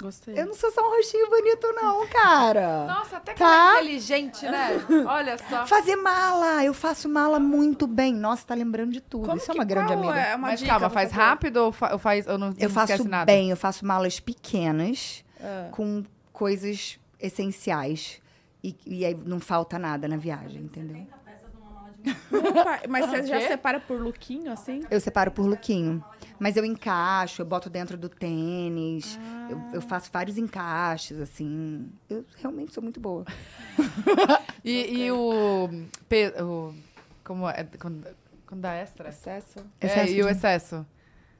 Gostei. 0.00 0.38
Eu 0.38 0.46
não 0.46 0.54
sou 0.54 0.70
só 0.70 0.80
um 0.80 0.90
rostinho 0.94 1.28
bonito, 1.28 1.66
não, 1.72 2.06
cara. 2.06 2.86
Nossa, 2.86 3.16
até 3.16 3.32
que 3.32 3.40
Tá. 3.40 3.74
é 3.74 3.80
inteligente, 3.80 4.44
né? 4.44 4.68
Olha 5.08 5.36
só. 5.38 5.66
Fazer 5.66 5.96
mala, 5.96 6.64
eu 6.64 6.72
faço 6.72 7.08
mala 7.08 7.40
muito 7.40 7.84
bem. 7.84 8.14
Nossa, 8.14 8.46
tá 8.46 8.54
lembrando 8.54 8.92
de 8.92 9.00
tudo. 9.00 9.24
Como 9.26 9.38
Isso 9.38 9.50
é 9.50 9.54
uma 9.54 9.64
grande 9.64 9.88
qual 9.94 9.98
amiga. 10.04 10.20
É 10.20 10.36
uma 10.36 10.48
Mas 10.48 10.60
dica 10.60 10.70
calma, 10.70 10.88
faz 10.88 11.10
fazer? 11.10 11.20
rápido 11.20 11.56
ou, 11.56 11.72
fa 11.72 11.92
ou 11.94 11.98
faz. 11.98 12.28
Ou 12.28 12.38
não, 12.38 12.54
Eu 12.56 12.68
não 12.68 12.70
faço 12.70 12.92
esquece 12.92 13.08
nada? 13.08 13.26
bem, 13.26 13.50
eu 13.50 13.56
faço 13.56 13.84
malas 13.84 14.20
pequenas 14.20 15.24
Ah. 15.42 15.68
com 15.72 16.04
coisas 16.32 17.00
essenciais. 17.18 18.20
E, 18.62 18.76
e 18.86 19.04
aí 19.04 19.14
não 19.14 19.38
falta 19.40 19.78
nada 19.78 20.08
na 20.08 20.16
viagem, 20.16 20.62
entendeu? 20.62 21.06
Opa, 22.32 22.80
Mas 22.88 23.06
você 23.06 23.20
O 23.20 23.26
já 23.26 23.40
separa 23.40 23.80
por 23.80 24.00
lookinho, 24.00 24.52
assim? 24.52 24.82
Eu 24.90 25.00
separo 25.00 25.30
por 25.30 25.46
lookinho. 25.46 26.02
Mas 26.38 26.56
eu 26.56 26.64
encaixo, 26.64 27.42
eu 27.42 27.46
boto 27.46 27.68
dentro 27.68 27.96
do 27.96 28.08
tênis. 28.08 29.18
Eu, 29.50 29.60
eu 29.74 29.80
faço 29.82 30.10
vários 30.12 30.38
encaixes, 30.38 31.18
assim. 31.20 31.90
Eu 32.08 32.24
realmente 32.36 32.72
sou 32.72 32.82
muito 32.82 33.00
boa. 33.00 33.24
E, 34.64 35.04
e 35.04 35.12
o, 35.12 35.70
o. 36.42 36.74
Como 37.24 37.48
é? 37.48 37.64
Quando, 37.78 38.06
quando 38.44 38.60
dá 38.60 38.74
extra? 38.74 39.08
Excesso. 39.08 39.60
É, 39.80 39.86
Excesso 39.86 40.12
e 40.12 40.20
o 40.22 40.26
de- 40.26 40.32
excesso? 40.32 40.86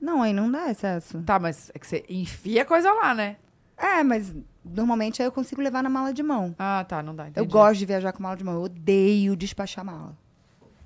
Não, 0.00 0.22
aí 0.22 0.32
não 0.32 0.50
dá 0.50 0.70
excesso. 0.70 1.20
Tá, 1.24 1.38
mas 1.38 1.70
é 1.74 1.78
que 1.78 1.86
você 1.86 2.04
enfia 2.08 2.64
coisa 2.64 2.90
lá, 2.92 3.12
né? 3.14 3.36
É, 3.78 4.02
mas 4.02 4.34
normalmente 4.64 5.22
aí 5.22 5.28
eu 5.28 5.32
consigo 5.32 5.62
levar 5.62 5.82
na 5.82 5.88
mala 5.88 6.12
de 6.12 6.22
mão. 6.22 6.54
Ah, 6.58 6.84
tá, 6.86 7.02
não 7.02 7.14
dá. 7.14 7.28
Entendi. 7.28 7.38
Eu 7.38 7.46
gosto 7.50 7.78
de 7.78 7.86
viajar 7.86 8.12
com 8.12 8.22
mala 8.22 8.36
de 8.36 8.42
mão. 8.44 8.54
Eu 8.54 8.62
odeio 8.62 9.36
despachar 9.36 9.84
mala. 9.84 10.16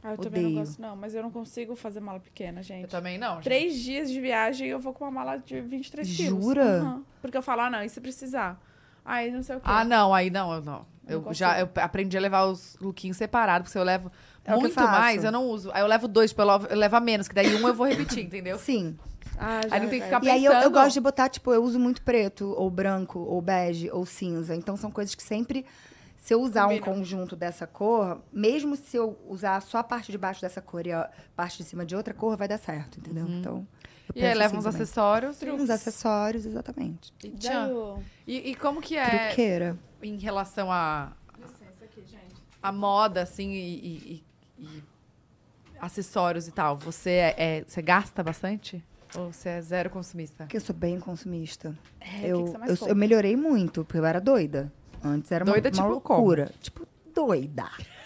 Ah, 0.05 0.12
eu 0.12 0.19
também 0.19 0.43
não 0.43 0.51
Odeio. 0.51 0.66
gosto, 0.66 0.82
não. 0.82 0.97
Mas 0.97 1.14
eu 1.14 1.23
não 1.23 1.31
consigo 1.31 1.74
fazer 1.77 2.01
mala 2.01 2.19
pequena, 2.20 2.59
Eu 2.60 2.64
gente. 2.64 2.90
também 2.90 3.16
não. 3.19 3.36
gente. 3.36 3.44
Três 3.44 3.78
dias 3.78 4.10
de 4.10 4.20
viagem 4.20 4.66
eu 4.69 4.81
vou 4.81 4.93
com 4.93 5.05
uma 5.05 5.10
mala 5.12 5.36
de 5.36 5.60
23 5.60 6.16
quilos. 6.16 6.44
Jura? 6.44 6.81
Aham. 6.81 7.02
Porque 7.20 7.36
eu 7.36 7.43
falo, 7.43 7.62
ah, 7.62 7.70
não, 7.70 7.82
e 7.82 7.89
se 7.89 8.01
precisar? 8.01 8.60
Aí 9.05 9.31
não 9.31 9.43
sei 9.43 9.56
o 9.56 9.60
quê. 9.60 9.66
Ah, 9.69 9.85
não, 9.85 10.12
aí 10.12 10.28
não, 10.28 10.52
eu 10.52 10.60
não. 10.62 10.86
Eu 11.06 11.19
Eu 11.19 11.23
não 11.27 11.35
já 11.35 11.59
eu 11.60 11.69
aprendi 11.77 12.16
a 12.16 12.20
levar 12.20 12.44
os 12.47 12.77
lookinhos 12.81 13.16
separados, 13.16 13.64
porque 13.64 13.73
se 13.73 13.78
eu 13.78 13.85
levo 13.85 14.10
É 14.44 14.52
eu 14.52 14.60
muito 14.60 14.74
faço. 14.74 14.90
mais, 14.90 15.24
eu 15.24 15.32
não 15.32 15.44
uso. 15.47 15.70
Aí 15.73 15.82
eu 15.82 15.86
levo 15.86 16.06
dois, 16.09 16.31
tipo, 16.31 16.43
eu 16.43 16.47
levo, 16.47 16.66
eu 16.66 16.77
levo 16.77 16.97
a 16.97 17.01
menos, 17.01 17.27
que 17.28 17.35
daí 17.35 17.55
um 17.55 17.66
eu 17.66 17.74
vou 17.74 17.86
repetir, 17.86 18.23
entendeu? 18.27 18.59
Sim. 18.59 18.97
Ah, 19.39 19.61
já 19.69 19.75
Aí 19.75 19.81
não 19.81 19.89
tem 19.89 19.99
que 20.01 20.05
ficar 20.07 20.23
E 20.25 20.31
aí 20.31 20.45
eu, 20.45 20.53
eu 20.53 20.59
pensando. 20.59 20.73
gosto 20.75 20.93
de 20.95 21.01
botar, 21.01 21.29
tipo, 21.29 21.53
eu 21.53 21.63
uso 21.65 21.79
muito 21.79 22.03
preto, 22.03 22.55
ou 22.57 22.71
branco, 22.71 23.19
ou 23.19 23.41
bege, 23.41 23.91
ou 23.91 24.05
cinza. 24.07 24.55
Então 24.55 24.77
são 24.77 24.91
coisas 24.91 25.15
que 25.15 25.23
sempre. 25.23 25.65
Se 26.17 26.33
eu 26.35 26.41
usar 26.41 26.67
um 26.67 26.79
Combinam. 26.79 26.85
conjunto 26.99 27.35
dessa 27.35 27.67
cor, 27.67 28.23
mesmo 28.33 28.77
se 28.77 28.97
eu 28.97 29.19
usar 29.29 29.61
só 29.61 29.79
a 29.79 29.85
parte 29.85 30.13
de 30.13 30.19
baixo 30.19 30.41
dessa 30.41 30.61
cor 30.63 30.87
e 30.87 30.93
a 30.93 31.11
parte 31.35 31.59
de 31.59 31.65
cima 31.65 31.85
de 31.85 31.97
outra 31.97 32.15
cor, 32.15 32.37
vai 32.37 32.47
dar 32.47 32.59
certo, 32.59 32.99
entendeu? 33.01 33.27
Então. 33.27 33.67
Eu 34.15 34.23
E 34.23 34.25
aí 34.27 34.35
leva 34.35 34.47
assim 34.47 34.57
uns 34.59 34.65
também. 34.65 34.83
acessórios. 34.83 35.43
Uns 35.43 35.71
acessórios, 35.71 36.47
exatamente. 36.47 37.13
E, 37.25 37.31
tchan. 37.31 37.97
E, 38.27 38.51
e 38.51 38.55
como 38.55 38.81
que 38.81 38.97
é 38.97 39.27
Truqueira. 39.29 39.77
em 40.01 40.17
relação 40.19 40.71
a, 40.71 41.13
Licença 41.37 41.85
aqui, 41.87 42.03
gente. 42.03 42.35
a 42.63 42.71
moda, 42.71 43.23
assim, 43.23 43.51
e, 43.51 43.75
e- 43.75 44.25
e- 44.59 44.65
e 44.65 44.83
acessórios 45.81 46.47
e 46.47 46.53
tal? 46.53 46.77
Você, 46.79 47.11
é, 47.11 47.35
é- 47.37 47.65
você 47.67 47.83
gasta 47.83 48.23
bastante? 48.23 48.85
Ou 49.17 49.33
você 49.33 49.51
é 49.51 49.61
zero 49.61 49.91
consumista? 49.91 50.45
Porque 50.45 50.57
eu 50.57 50.61
sou 50.61 50.75
bem 50.75 50.99
consumista. 50.99 51.77
É, 52.01 52.27
eu, 52.29 52.37
o 52.37 52.39
que 52.41 52.45
que 52.45 52.51
você 52.53 52.59
mais 52.59 52.71
eu, 52.71 52.77
compra? 52.77 52.93
eu 52.93 52.97
melhorei 52.97 53.37
muito, 53.37 53.85
porque 53.85 53.99
eu 53.99 54.05
era 54.05 54.21
doida. 54.21 54.73
Antes 55.05 55.31
era 55.33 55.45
uma, 55.45 55.53
Doida, 55.53 55.69
uma 55.69 55.73
tipo, 55.73 55.89
loucura. 55.89 56.53
Tipo, 56.61 56.87
doida. 57.15 57.69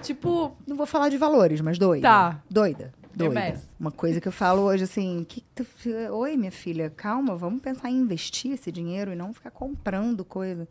Tipo, 0.00 0.56
Não 0.66 0.76
vou 0.76 0.84
falar 0.84 1.10
de 1.10 1.16
valores, 1.16 1.60
mas 1.60 1.78
doida. 1.78 2.08
Tá. 2.08 2.42
Doida. 2.50 2.92
Doida. 3.14 3.60
Uma 3.78 3.92
coisa 3.92 4.20
que 4.20 4.26
eu 4.26 4.32
falo 4.32 4.62
hoje 4.62 4.84
assim, 4.84 5.24
que 5.28 5.44
tu... 5.54 5.64
oi, 6.12 6.36
minha 6.36 6.50
filha, 6.50 6.90
calma, 6.90 7.36
vamos 7.36 7.60
pensar 7.62 7.88
em 7.88 7.98
investir 7.98 8.52
esse 8.52 8.72
dinheiro 8.72 9.12
e 9.12 9.14
não 9.14 9.32
ficar 9.32 9.50
comprando 9.52 10.24
coisa. 10.24 10.66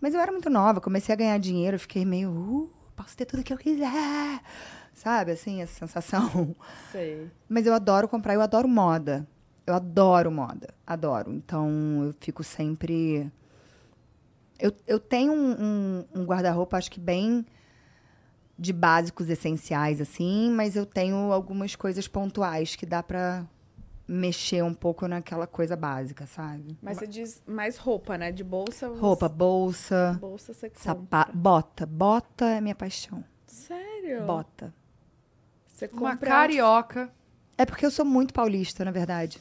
Mas 0.00 0.14
eu 0.14 0.20
era 0.20 0.30
muito 0.30 0.48
nova, 0.48 0.80
comecei 0.80 1.12
a 1.12 1.16
ganhar 1.16 1.38
dinheiro, 1.38 1.78
fiquei 1.78 2.04
meio, 2.04 2.30
uh, 2.30 2.70
posso 2.96 3.16
ter 3.16 3.24
tudo 3.26 3.42
que 3.42 3.52
eu 3.52 3.58
quiser. 3.58 4.40
Sabe, 4.98 5.30
assim, 5.32 5.62
essa 5.62 5.72
sensação. 5.74 6.56
Sei. 6.90 7.30
Mas 7.48 7.66
eu 7.66 7.72
adoro 7.72 8.08
comprar, 8.08 8.34
eu 8.34 8.40
adoro 8.42 8.66
moda. 8.68 9.26
Eu 9.66 9.74
adoro 9.74 10.30
moda, 10.30 10.68
adoro. 10.86 11.32
Então 11.32 12.02
eu 12.04 12.14
fico 12.20 12.42
sempre. 12.42 13.30
Eu, 14.58 14.72
eu 14.86 14.98
tenho 14.98 15.32
um, 15.32 15.52
um- 15.52 16.04
um 16.22 16.24
guarda-roupa, 16.24 16.76
acho 16.76 16.90
que 16.90 16.98
bem 16.98 17.46
de 18.58 18.72
básicos 18.72 19.28
essenciais, 19.28 20.00
assim, 20.00 20.50
mas 20.50 20.74
eu 20.74 20.84
tenho 20.84 21.30
algumas 21.32 21.76
coisas 21.76 22.08
pontuais 22.08 22.74
que 22.74 22.84
dá 22.84 23.00
pra 23.04 23.46
mexer 24.08 24.64
um 24.64 24.74
pouco 24.74 25.06
naquela 25.06 25.46
coisa 25.46 25.76
básica, 25.76 26.26
sabe? 26.26 26.76
Mas 26.82 26.98
você 26.98 27.06
diz 27.06 27.40
mais 27.46 27.76
roupa, 27.76 28.18
né? 28.18 28.32
De 28.32 28.42
bolsa. 28.42 28.88
você- 28.88 29.00
Roupa, 29.00 29.28
bolsa, 29.28 30.18
Bolsa 30.20 30.52
você 30.54 30.70
compra. 30.70 31.28
bota. 31.32 31.86
Bota 31.86 32.46
é 32.46 32.60
minha 32.60 32.74
paixão. 32.74 33.22
Sério? 33.46 34.24
Bota. 34.26 34.74
Você 35.78 35.88
uma 35.92 36.10
compra... 36.10 36.28
carioca. 36.28 37.08
É 37.56 37.64
porque 37.64 37.86
eu 37.86 37.90
sou 37.92 38.04
muito 38.04 38.34
paulista, 38.34 38.84
na 38.84 38.90
verdade. 38.90 39.40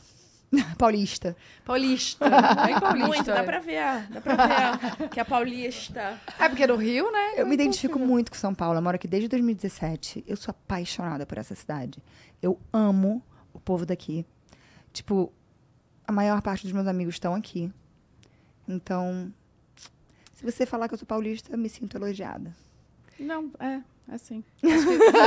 paulista. 0.77 1.35
Paulista. 1.65 2.29
Bem 2.63 2.79
paulista. 2.79 3.07
Muito, 3.07 3.25
dá 3.25 3.43
pra 3.43 3.59
ver. 3.59 4.07
Dá 4.09 4.21
pra 4.21 4.35
ver 4.35 5.09
que 5.09 5.19
é 5.19 5.23
paulista. 5.23 6.21
É 6.39 6.47
porque 6.47 6.67
no 6.67 6.75
Rio, 6.75 7.11
né? 7.11 7.33
Eu 7.37 7.47
me 7.47 7.55
identifico 7.55 7.97
muito 7.97 8.29
com 8.29 8.37
São 8.37 8.53
Paulo. 8.53 8.77
Eu 8.77 8.83
moro 8.83 8.95
aqui 8.95 9.07
desde 9.07 9.27
2017. 9.29 10.23
Eu 10.27 10.37
sou 10.37 10.51
apaixonada 10.51 11.25
por 11.25 11.39
essa 11.39 11.55
cidade. 11.55 12.03
Eu 12.39 12.59
amo 12.71 13.19
o 13.51 13.59
povo 13.59 13.83
daqui. 13.83 14.23
Tipo, 14.93 15.33
a 16.07 16.11
maior 16.11 16.39
parte 16.43 16.61
dos 16.61 16.71
meus 16.71 16.85
amigos 16.85 17.15
estão 17.15 17.33
aqui. 17.33 17.73
Então, 18.67 19.33
se 20.35 20.45
você 20.45 20.67
falar 20.67 20.87
que 20.87 20.93
eu 20.93 20.99
sou 20.99 21.07
paulista, 21.07 21.51
eu 21.51 21.57
me 21.57 21.67
sinto 21.67 21.97
elogiada. 21.97 22.55
Não, 23.19 23.49
é, 23.59 23.81
assim. 24.09 24.43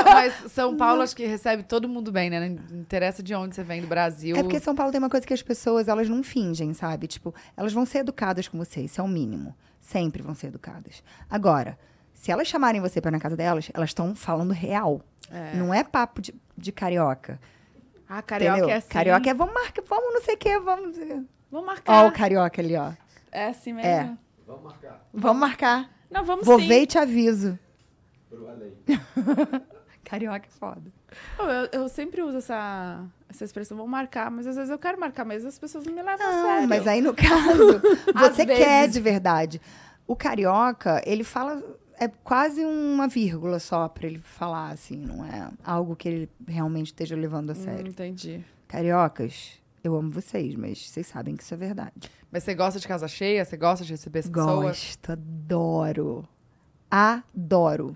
Mas 0.05 0.53
São 0.53 0.77
Paulo 0.77 1.03
acho 1.03 1.15
que 1.15 1.27
recebe 1.27 1.63
todo 1.63 1.89
mundo 1.89 2.11
bem, 2.11 2.31
né? 2.31 2.49
Não 2.49 2.81
interessa 2.81 3.23
de 3.23 3.35
onde 3.35 3.55
você 3.55 3.63
vem, 3.63 3.81
do 3.81 3.87
Brasil. 3.87 4.37
É 4.37 4.43
porque 4.43 4.59
São 4.61 4.75
Paulo 4.75 4.91
tem 4.93 4.99
uma 4.99 5.11
coisa 5.11 5.27
que 5.27 5.35
as 5.35 5.43
pessoas, 5.43 5.89
elas 5.89 6.09
não 6.09 6.23
fingem, 6.23 6.73
sabe? 6.75 7.07
Tipo, 7.07 7.35
elas 7.57 7.73
vão 7.73 7.85
ser 7.85 7.99
educadas 7.99 8.49
com 8.49 8.59
você, 8.59 8.83
isso 8.83 9.01
é 9.01 9.05
o 9.05 9.09
mínimo. 9.09 9.55
Sempre 9.81 10.23
vão 10.23 10.35
ser 10.35 10.49
educadas. 10.49 11.03
Agora, 11.29 11.79
se 12.15 12.31
elas 12.31 12.49
chamarem 12.49 12.81
você 12.81 13.01
pra 13.01 13.11
ir 13.11 13.13
na 13.13 13.21
casa 13.21 13.37
delas, 13.37 13.71
elas 13.73 13.91
estão 13.91 14.15
falando 14.15 14.53
real. 14.53 15.01
É. 15.31 15.55
Não 15.57 15.73
é 15.73 15.83
papo 15.83 16.21
de, 16.21 16.35
de 16.57 16.73
carioca. 16.73 17.41
Ah, 18.09 18.21
carioca 18.23 18.59
entendeu? 18.59 18.75
é 18.75 18.79
assim. 18.79 18.89
Carioca 18.89 19.31
é 19.31 19.35
vamos 19.35 19.55
marcar, 19.55 19.83
vamos 19.89 20.15
não 20.15 20.23
sei 20.23 20.35
o 20.35 20.39
quê, 20.39 20.59
vamos. 20.59 20.97
Vamos 20.97 21.29
Ó, 21.53 21.63
marcar. 21.63 22.07
o 22.07 22.13
carioca 22.13 22.61
ali, 22.61 22.77
ó. 22.77 22.93
É 23.33 23.47
assim 23.47 23.73
mesmo. 23.73 23.89
É. 23.89 24.17
Vamos 25.15 25.41
marcar. 25.41 25.91
Não, 26.11 26.25
vamos 26.25 26.45
Vou 26.45 26.59
sim. 26.59 26.67
ver 26.67 26.83
e 26.83 26.87
te 26.87 26.99
aviso. 26.99 27.59
Carioca 30.05 30.47
é 30.47 30.51
foda. 30.51 30.91
Eu, 31.39 31.81
eu 31.83 31.89
sempre 31.89 32.23
uso 32.23 32.39
essa, 32.39 33.05
essa 33.29 33.45
expressão, 33.45 33.77
vou 33.77 33.87
marcar, 33.87 34.31
mas 34.31 34.47
às 34.47 34.57
vezes 34.57 34.71
eu 34.71 34.79
quero 34.79 34.99
marcar, 34.99 35.25
mas 35.25 35.45
as 35.45 35.59
pessoas 35.59 35.85
não 35.85 35.93
me 35.93 36.03
levam 36.03 36.27
a 36.27 36.33
Não, 36.33 36.43
sério. 36.49 36.69
mas 36.69 36.87
aí 36.87 37.01
no 37.01 37.15
caso, 37.15 37.81
você 38.19 38.47
quer 38.47 38.81
vezes. 38.81 38.95
de 38.95 39.01
verdade. 39.01 39.61
O 40.07 40.17
carioca, 40.17 41.03
ele 41.07 41.23
fala. 41.25 41.63
É 41.99 42.09
quase 42.09 42.65
uma 42.65 43.07
vírgula 43.07 43.59
só 43.59 43.87
pra 43.87 44.07
ele 44.07 44.21
falar, 44.21 44.71
assim. 44.71 44.97
Não 44.97 45.23
é 45.23 45.51
algo 45.63 45.95
que 45.95 46.09
ele 46.09 46.31
realmente 46.49 46.87
esteja 46.87 47.15
levando 47.15 47.51
a 47.51 47.53
Hum, 47.53 47.57
sério. 47.57 47.89
entendi. 47.91 48.43
Cariocas, 48.67 49.61
eu 49.85 49.95
amo 49.95 50.11
vocês, 50.11 50.55
mas 50.55 50.89
vocês 50.89 51.07
sabem 51.07 51.37
que 51.37 51.43
isso 51.43 51.53
é 51.53 51.59
verdade. 51.59 52.11
Mas 52.33 52.43
você 52.43 52.55
gosta 52.55 52.81
de 52.81 52.89
casa 52.89 53.07
cheia? 53.07 53.45
Você 53.45 53.57
gosta 53.59 53.85
de 53.85 53.93
receber 53.93 54.21
as 54.21 54.29
pessoas? 54.29 54.65
Gosto, 54.65 55.13
adoro. 55.13 56.27
Adoro. 56.91 57.95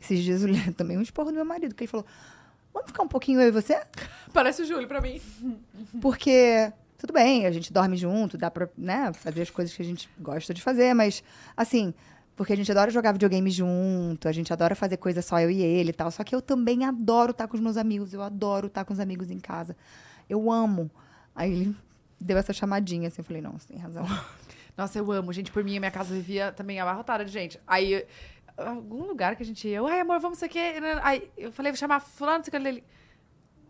Esses 0.00 0.22
dias 0.24 0.42
eu 0.42 0.48
le- 0.48 0.72
tomei 0.72 0.96
um 0.96 1.02
esporro 1.02 1.30
do 1.30 1.34
meu 1.34 1.44
marido, 1.44 1.74
que 1.74 1.84
ele 1.84 1.90
falou: 1.90 2.06
Vamos 2.72 2.88
ficar 2.90 3.02
um 3.02 3.08
pouquinho 3.08 3.40
eu 3.40 3.48
e 3.48 3.50
você? 3.50 3.80
Parece 4.32 4.62
o 4.62 4.64
Júlio 4.66 4.86
pra 4.88 5.00
mim. 5.00 5.20
Porque, 6.00 6.72
tudo 6.98 7.12
bem, 7.12 7.46
a 7.46 7.50
gente 7.50 7.72
dorme 7.72 7.96
junto, 7.96 8.38
dá 8.38 8.50
pra 8.50 8.68
né, 8.76 9.12
fazer 9.12 9.42
as 9.42 9.50
coisas 9.50 9.74
que 9.74 9.82
a 9.82 9.84
gente 9.84 10.08
gosta 10.18 10.54
de 10.54 10.62
fazer, 10.62 10.94
mas, 10.94 11.22
assim, 11.56 11.92
porque 12.36 12.52
a 12.54 12.56
gente 12.56 12.70
adora 12.70 12.90
jogar 12.90 13.12
videogame 13.12 13.50
junto, 13.50 14.26
a 14.26 14.32
gente 14.32 14.50
adora 14.52 14.74
fazer 14.74 14.96
coisa 14.96 15.20
só 15.20 15.38
eu 15.40 15.50
e 15.50 15.60
ele 15.60 15.90
e 15.90 15.92
tal. 15.92 16.10
Só 16.10 16.24
que 16.24 16.34
eu 16.34 16.40
também 16.40 16.84
adoro 16.86 17.32
estar 17.32 17.46
com 17.46 17.54
os 17.54 17.60
meus 17.60 17.76
amigos, 17.76 18.14
eu 18.14 18.22
adoro 18.22 18.68
estar 18.68 18.84
com 18.84 18.94
os 18.94 19.00
amigos 19.00 19.30
em 19.30 19.38
casa. 19.38 19.76
Eu 20.28 20.50
amo. 20.50 20.90
Aí 21.34 21.52
ele 21.52 21.76
deu 22.18 22.38
essa 22.38 22.52
chamadinha, 22.54 23.08
assim, 23.08 23.20
eu 23.20 23.24
falei: 23.24 23.42
Não, 23.42 23.52
você 23.58 23.68
tem 23.68 23.76
razão. 23.78 24.06
Nossa, 24.76 24.98
eu 24.98 25.12
amo. 25.12 25.30
Gente, 25.34 25.50
por 25.50 25.62
mim, 25.62 25.76
a 25.76 25.80
minha 25.80 25.90
casa 25.90 26.14
vivia 26.14 26.50
também 26.52 26.80
abarrotada 26.80 27.24
de 27.26 27.30
gente. 27.30 27.60
Aí, 27.66 28.06
algum 28.68 29.04
lugar 29.04 29.36
que 29.36 29.42
a 29.42 29.46
gente 29.46 29.66
ia, 29.66 29.78
eu, 29.78 29.86
ai, 29.86 30.00
amor, 30.00 30.20
vamos 30.20 30.38
sei 30.38 30.48
o 30.48 30.50
quê. 30.50 30.74
Aí 31.02 31.30
eu 31.36 31.52
falei, 31.52 31.72
vou 31.72 31.78
chamar 31.78 32.00
fulano, 32.00 32.38
não 32.38 32.44
sei 32.44 32.50
o 32.50 32.62
que. 32.62 32.68
Ele, 32.68 32.84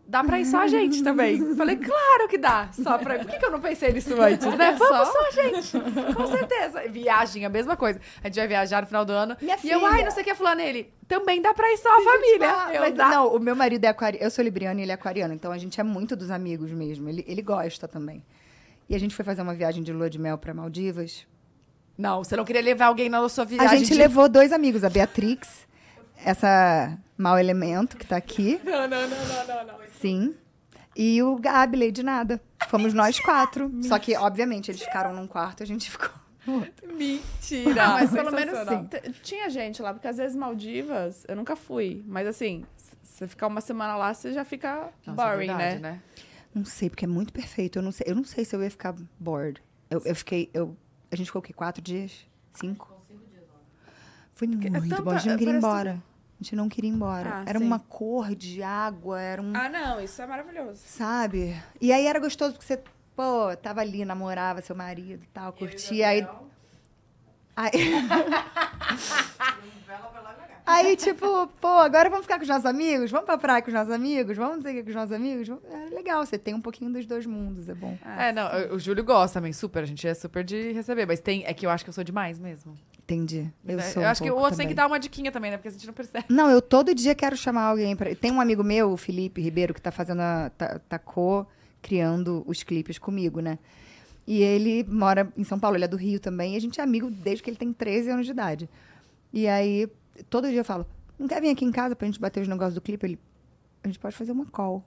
dá 0.07 0.23
pra 0.23 0.39
ir 0.39 0.45
só 0.45 0.59
a 0.59 0.67
gente 0.67 1.01
também. 1.03 1.55
Falei, 1.55 1.77
claro 1.77 2.27
que 2.27 2.37
dá. 2.37 2.69
Só 2.73 2.97
pra 2.97 3.19
Por 3.19 3.27
que, 3.27 3.39
que 3.39 3.45
eu 3.45 3.51
não 3.51 3.61
pensei 3.61 3.93
nisso 3.93 4.19
antes, 4.21 4.45
né? 4.57 4.75
Vamos 4.77 5.07
só 5.07 5.27
a 5.27 5.31
gente. 5.31 6.13
Com 6.13 6.27
certeza. 6.27 6.87
Viagem, 6.89 7.45
a 7.45 7.49
mesma 7.49 7.77
coisa. 7.77 7.99
A 8.21 8.27
gente 8.27 8.35
vai 8.35 8.47
viajar 8.47 8.81
no 8.81 8.87
final 8.87 9.05
do 9.05 9.13
ano. 9.13 9.37
Minha 9.41 9.57
e 9.63 9.69
eu, 9.69 9.85
ai, 9.85 9.93
filha. 9.93 10.05
não 10.05 10.11
sei 10.11 10.23
o 10.23 10.25
que, 10.25 10.35
fulano. 10.35 10.61
Ele, 10.61 10.93
também 11.07 11.41
dá 11.41 11.53
pra 11.53 11.71
ir 11.71 11.77
só 11.77 11.89
a 11.89 12.01
família. 12.03 12.73
Eu, 12.73 12.81
mas 12.81 12.93
dá. 12.93 13.09
não, 13.09 13.35
o 13.35 13.39
meu 13.39 13.55
marido 13.55 13.85
é 13.85 13.87
aquariano. 13.87 14.25
Eu 14.25 14.29
sou 14.29 14.43
libriana 14.43 14.79
e 14.79 14.83
ele 14.83 14.91
é 14.91 14.95
aquariano. 14.95 15.33
Então 15.33 15.51
a 15.51 15.57
gente 15.57 15.79
é 15.79 15.83
muito 15.83 16.15
dos 16.15 16.29
amigos 16.29 16.71
mesmo. 16.71 17.07
Ele, 17.07 17.23
ele 17.27 17.41
gosta 17.41 17.87
também. 17.87 18.23
E 18.89 18.95
a 18.95 18.99
gente 18.99 19.15
foi 19.15 19.23
fazer 19.23 19.41
uma 19.41 19.53
viagem 19.53 19.81
de 19.81 19.93
lua 19.93 20.09
de 20.09 20.19
mel 20.19 20.37
pra 20.37 20.53
Maldivas. 20.53 21.25
Não, 21.97 22.23
você 22.23 22.35
não 22.35 22.45
queria 22.45 22.61
levar 22.61 22.87
alguém 22.87 23.09
na 23.09 23.27
sua 23.29 23.43
A 23.43 23.47
viagem 23.47 23.79
gente 23.79 23.93
de- 23.93 23.97
levou 23.99 24.27
dois 24.29 24.51
amigos, 24.51 24.83
a 24.83 24.89
Beatrix, 24.89 25.67
essa 26.23 26.97
mau 27.17 27.37
elemento 27.37 27.97
que 27.97 28.05
tá 28.07 28.17
aqui. 28.17 28.59
Não, 28.65 28.87
não, 28.87 29.07
não, 29.07 29.07
não, 29.27 29.47
não, 29.47 29.65
não. 29.67 29.79
Sim. 29.99 30.35
E 30.95 31.21
o 31.23 31.35
Gabi, 31.37 31.91
de 31.91 32.03
nada. 32.03 32.41
Fomos 32.67 32.93
nós 32.93 33.19
quatro. 33.19 33.71
Só 33.83 33.97
que, 33.99 34.15
obviamente, 34.17 34.71
eles 34.71 34.81
ficaram 34.81 35.13
num 35.13 35.27
quarto 35.27 35.61
e 35.61 35.63
a 35.63 35.67
gente 35.67 35.89
ficou. 35.91 36.09
Mentira. 36.97 37.83
Ah, 37.83 37.87
mas 37.93 38.11
pelo 38.11 38.31
menos 38.31 38.57
t- 38.89 39.11
tinha 39.21 39.49
gente 39.49 39.81
lá, 39.81 39.93
porque 39.93 40.07
às 40.07 40.17
vezes 40.17 40.35
Maldivas, 40.35 41.23
eu 41.27 41.35
nunca 41.35 41.55
fui. 41.55 42.03
Mas 42.07 42.27
assim, 42.27 42.65
se 42.75 42.91
você 43.03 43.27
ficar 43.27 43.47
uma 43.47 43.61
semana 43.61 43.95
lá, 43.95 44.13
você 44.13 44.33
já 44.33 44.43
fica 44.43 44.89
Nossa, 45.05 45.21
é 45.21 45.25
boring, 45.35 45.47
verdade, 45.47 45.79
né? 45.79 46.01
Não 46.53 46.65
sei, 46.65 46.89
porque 46.89 47.05
é 47.05 47.07
muito 47.07 47.31
perfeito. 47.31 47.77
Eu 47.79 47.83
não 47.83 47.91
sei, 47.91 48.07
eu 48.09 48.15
não 48.15 48.23
sei 48.23 48.43
se 48.43 48.55
eu 48.55 48.61
ia 48.63 48.69
ficar 48.71 48.93
bored. 49.19 49.61
Eu, 49.89 50.01
eu 50.03 50.15
fiquei. 50.15 50.49
Eu, 50.53 50.75
a 51.11 51.15
gente 51.15 51.27
ficou 51.27 51.39
o 51.39 51.43
quê? 51.43 51.53
Quatro 51.53 51.81
dias? 51.81 52.25
Cinco? 52.53 52.91
Foi 54.33 54.47
muito 54.47 54.71
tanta- 54.89 55.01
bom. 55.01 55.11
A 55.11 55.17
gente 55.17 55.29
não 55.29 55.37
queria 55.37 55.53
ir 55.53 55.57
embora. 55.57 55.91
A 56.39 56.43
gente 56.43 56.55
não 56.55 56.69
queria 56.69 56.89
ir 56.89 56.93
embora. 56.93 57.29
Ah, 57.35 57.43
era 57.45 57.59
sim. 57.59 57.65
uma 57.65 57.79
cor 57.79 58.33
de 58.33 58.63
água, 58.63 59.21
era 59.21 59.41
um. 59.41 59.55
Ah, 59.55 59.69
não, 59.69 60.01
isso 60.01 60.19
é 60.21 60.25
maravilhoso. 60.25 60.81
Sabe? 60.85 61.61
E 61.79 61.91
aí 61.93 62.07
era 62.07 62.19
gostoso 62.19 62.53
porque 62.53 62.65
você, 62.65 62.81
pô, 63.15 63.55
tava 63.61 63.81
ali, 63.81 64.03
namorava 64.03 64.61
seu 64.61 64.75
marido 64.75 65.23
e 65.23 65.27
tal, 65.27 65.53
curtia. 65.53 66.07
Aí. 66.07 66.27
Aí, 67.55 67.71
aí, 70.65 70.95
tipo, 70.95 71.47
pô, 71.59 71.67
agora 71.67 72.09
vamos 72.09 72.25
ficar 72.25 72.37
com 72.37 72.43
os 72.43 72.47
nossos 72.47 72.65
amigos? 72.65 73.11
Vamos 73.11 73.25
pra 73.25 73.37
praia 73.37 73.61
com 73.61 73.67
os 73.67 73.73
nossos 73.73 73.93
amigos? 73.93 74.37
Vamos 74.37 74.59
o 74.59 74.63
que 74.63 74.83
com 74.83 74.89
os 74.89 74.95
nossos 74.95 75.11
amigos? 75.11 75.49
É 75.49 75.93
legal, 75.93 76.25
você 76.25 76.37
tem 76.37 76.53
um 76.53 76.61
pouquinho 76.61 76.91
dos 76.93 77.05
dois 77.05 77.25
mundos, 77.25 77.67
é 77.67 77.73
bom. 77.73 77.97
É, 78.17 78.31
não, 78.31 78.47
o- 78.73 78.79
Júlio 78.79 79.03
gosta 79.03 79.39
também, 79.39 79.51
super. 79.53 79.83
A 79.83 79.85
gente 79.85 80.07
é 80.07 80.13
super 80.13 80.43
de 80.43 80.71
receber. 80.71 81.05
Mas 81.05 81.19
tem. 81.19 81.43
É 81.45 81.53
que 81.53 81.65
eu 81.65 81.69
acho 81.69 81.83
que 81.83 81.89
eu 81.89 81.93
sou 81.93 82.03
demais 82.03 82.39
mesmo. 82.39 82.77
Entendi. 82.99 83.51
Eu 83.65 83.77
Né? 83.77 83.83
sou. 83.83 84.01
eu 84.01 84.07
um 84.07 84.11
acho 84.11 84.23
que 84.23 84.31
o 84.31 84.37
outro 84.37 84.57
tem 84.57 84.67
que 84.67 84.73
dar 84.73 84.87
uma 84.87 84.99
diquinha 84.99 85.31
também, 85.31 85.51
né? 85.51 85.57
Porque 85.57 85.67
a 85.67 85.71
gente 85.71 85.85
não 85.85 85.93
percebe. 85.93 86.25
Não, 86.29 86.49
eu 86.49 86.61
todo 86.61 86.95
dia 86.95 87.13
quero 87.13 87.35
chamar 87.35 87.63
alguém 87.63 87.95
pra. 87.95 88.15
Tem 88.15 88.31
um 88.31 88.39
amigo 88.39 88.63
meu, 88.63 88.91
o 88.91 88.97
Felipe 88.97 89.41
Ribeiro, 89.41 89.73
que 89.73 89.81
tá 89.81 89.91
fazendo 89.91 90.21
a. 90.21 90.49
tá, 90.57 90.79
tá 90.87 90.97
co-criando 90.99 92.43
os 92.47 92.63
clipes 92.63 92.97
comigo, 92.97 93.41
né? 93.41 93.59
E 94.31 94.41
ele 94.41 94.85
mora 94.85 95.29
em 95.35 95.43
São 95.43 95.59
Paulo, 95.59 95.75
ele 95.75 95.83
é 95.83 95.87
do 95.89 95.97
Rio 95.97 96.17
também, 96.17 96.53
e 96.53 96.55
a 96.55 96.61
gente 96.61 96.79
é 96.79 96.83
amigo 96.85 97.11
desde 97.11 97.43
que 97.43 97.49
ele 97.49 97.57
tem 97.57 97.73
13 97.73 98.11
anos 98.11 98.25
de 98.25 98.31
idade. 98.31 98.69
E 99.33 99.45
aí, 99.45 99.89
todo 100.29 100.47
dia 100.47 100.61
eu 100.61 100.63
falo, 100.63 100.85
não 101.19 101.27
quer 101.27 101.41
vir 101.41 101.49
aqui 101.49 101.65
em 101.65 101.71
casa 101.71 101.97
pra 101.97 102.05
gente 102.05 102.17
bater 102.17 102.39
os 102.39 102.47
negócios 102.47 102.73
do 102.73 102.79
clipe? 102.79 103.05
Ele, 103.05 103.19
a 103.83 103.87
gente 103.89 103.99
pode 103.99 104.15
fazer 104.15 104.31
uma 104.31 104.45
call. 104.45 104.85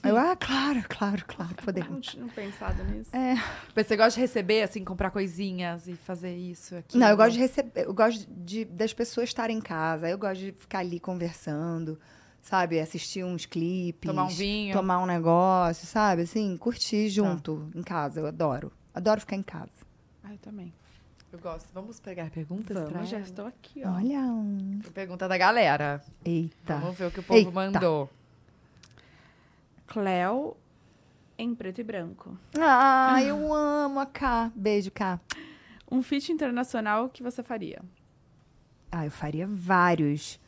aí 0.00 0.08
eu, 0.08 0.16
ah, 0.16 0.36
claro, 0.36 0.84
claro, 0.88 1.24
claro, 1.26 1.50
Não 1.56 1.64
podemos. 1.64 2.06
tinha 2.06 2.28
pensado 2.28 2.84
nisso. 2.84 3.10
É. 3.12 3.34
Mas 3.74 3.88
você 3.88 3.96
gosta 3.96 4.12
de 4.12 4.20
receber, 4.20 4.62
assim, 4.62 4.84
comprar 4.84 5.10
coisinhas 5.10 5.88
e 5.88 5.96
fazer 5.96 6.36
isso, 6.36 6.76
aquilo? 6.76 7.02
Não, 7.02 7.10
eu 7.10 7.16
gosto 7.16 7.32
de 7.32 7.40
receber, 7.40 7.86
eu 7.86 7.92
gosto 7.92 8.24
de, 8.30 8.64
das 8.66 8.94
pessoas 8.94 9.30
estarem 9.30 9.58
em 9.58 9.60
casa, 9.60 10.08
eu 10.08 10.16
gosto 10.16 10.38
de 10.38 10.52
ficar 10.52 10.78
ali 10.78 11.00
conversando, 11.00 11.98
sabe? 12.44 12.78
Assistir 12.78 13.24
uns 13.24 13.46
clipes. 13.46 14.08
Tomar 14.08 14.24
um 14.24 14.28
vinho. 14.28 14.72
Tomar 14.72 14.98
um 15.02 15.06
negócio, 15.06 15.86
sabe? 15.86 16.22
Assim, 16.22 16.56
curtir 16.56 17.08
junto 17.08 17.68
em 17.74 17.82
casa, 17.82 18.20
eu 18.20 18.26
adoro. 18.26 18.70
Adoro 18.94 19.20
ficar 19.20 19.34
em 19.36 19.42
casa. 19.42 19.72
Ah, 20.22 20.32
eu 20.32 20.38
também. 20.38 20.72
Eu 21.32 21.38
gosto. 21.40 21.68
Vamos 21.74 21.98
pegar 21.98 22.30
perguntas 22.30 22.76
pra 22.78 22.86
Vamos, 22.88 23.08
já 23.08 23.16
ela? 23.16 23.26
estou 23.26 23.46
aqui, 23.46 23.82
ó. 23.84 23.90
Olha 23.94 24.20
um. 24.20 24.80
Pergunta 24.92 25.26
da 25.26 25.36
galera. 25.36 26.00
Eita. 26.24 26.76
Vamos 26.76 26.96
ver 26.96 27.06
o 27.06 27.10
que 27.10 27.20
o 27.20 27.22
povo 27.24 27.38
Eita. 27.40 27.50
mandou. 27.50 28.08
Cleo 29.86 30.56
em 31.36 31.54
preto 31.54 31.80
e 31.80 31.84
branco. 31.84 32.38
Ah, 32.58 33.20
eu 33.22 33.52
amo 33.52 33.98
a 33.98 34.06
K. 34.06 34.52
Beijo, 34.54 34.90
K. 34.90 35.20
Um 35.90 36.02
feat 36.02 36.30
internacional 36.30 37.08
que 37.08 37.22
você 37.22 37.42
faria? 37.42 37.82
Ah, 38.92 39.04
eu 39.04 39.10
faria 39.10 39.46
vários. 39.46 40.38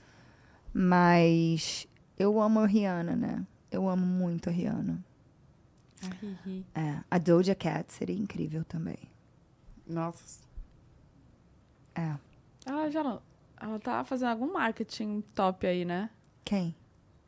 Mas 0.79 1.87
eu 2.19 2.39
amo 2.39 2.61
a 2.61 2.67
Rihanna, 2.67 3.17
né? 3.17 3.47
Eu 3.71 3.89
amo 3.89 4.05
muito 4.05 4.51
a 4.51 4.53
Rihanna. 4.53 5.03
É, 6.75 7.01
a 7.11 7.17
Doja 7.17 7.55
Cat 7.55 7.91
seria 7.91 8.15
incrível 8.15 8.63
também. 8.63 8.99
Nossa. 9.87 10.41
É. 11.95 12.15
Ela 12.67 12.91
já 12.91 13.03
não- 13.03 13.23
ela 13.59 13.79
tá 13.79 14.05
fazendo 14.05 14.29
algum 14.29 14.53
marketing 14.53 15.23
top 15.35 15.67
aí, 15.67 15.87
né? 15.87 16.11
Quem? 16.45 16.77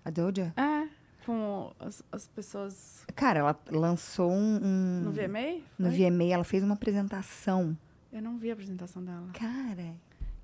A 0.04 0.10
Doja? 0.10 0.52
É, 0.54 0.86
com 1.24 1.72
as, 1.80 2.02
as 2.12 2.28
pessoas 2.28 3.02
Cara, 3.16 3.38
ela 3.40 3.58
lançou 3.70 4.30
um. 4.30 4.60
um- 4.62 5.00
no 5.04 5.10
VMA? 5.10 5.62
No 5.78 5.88
Foi? 5.90 6.10
VMA, 6.10 6.24
ela 6.34 6.44
fez 6.44 6.62
uma 6.62 6.74
apresentação. 6.74 7.74
Eu 8.12 8.20
não 8.20 8.36
vi 8.38 8.50
a 8.50 8.52
apresentação 8.52 9.02
dela. 9.02 9.28
Cara. 9.32 9.94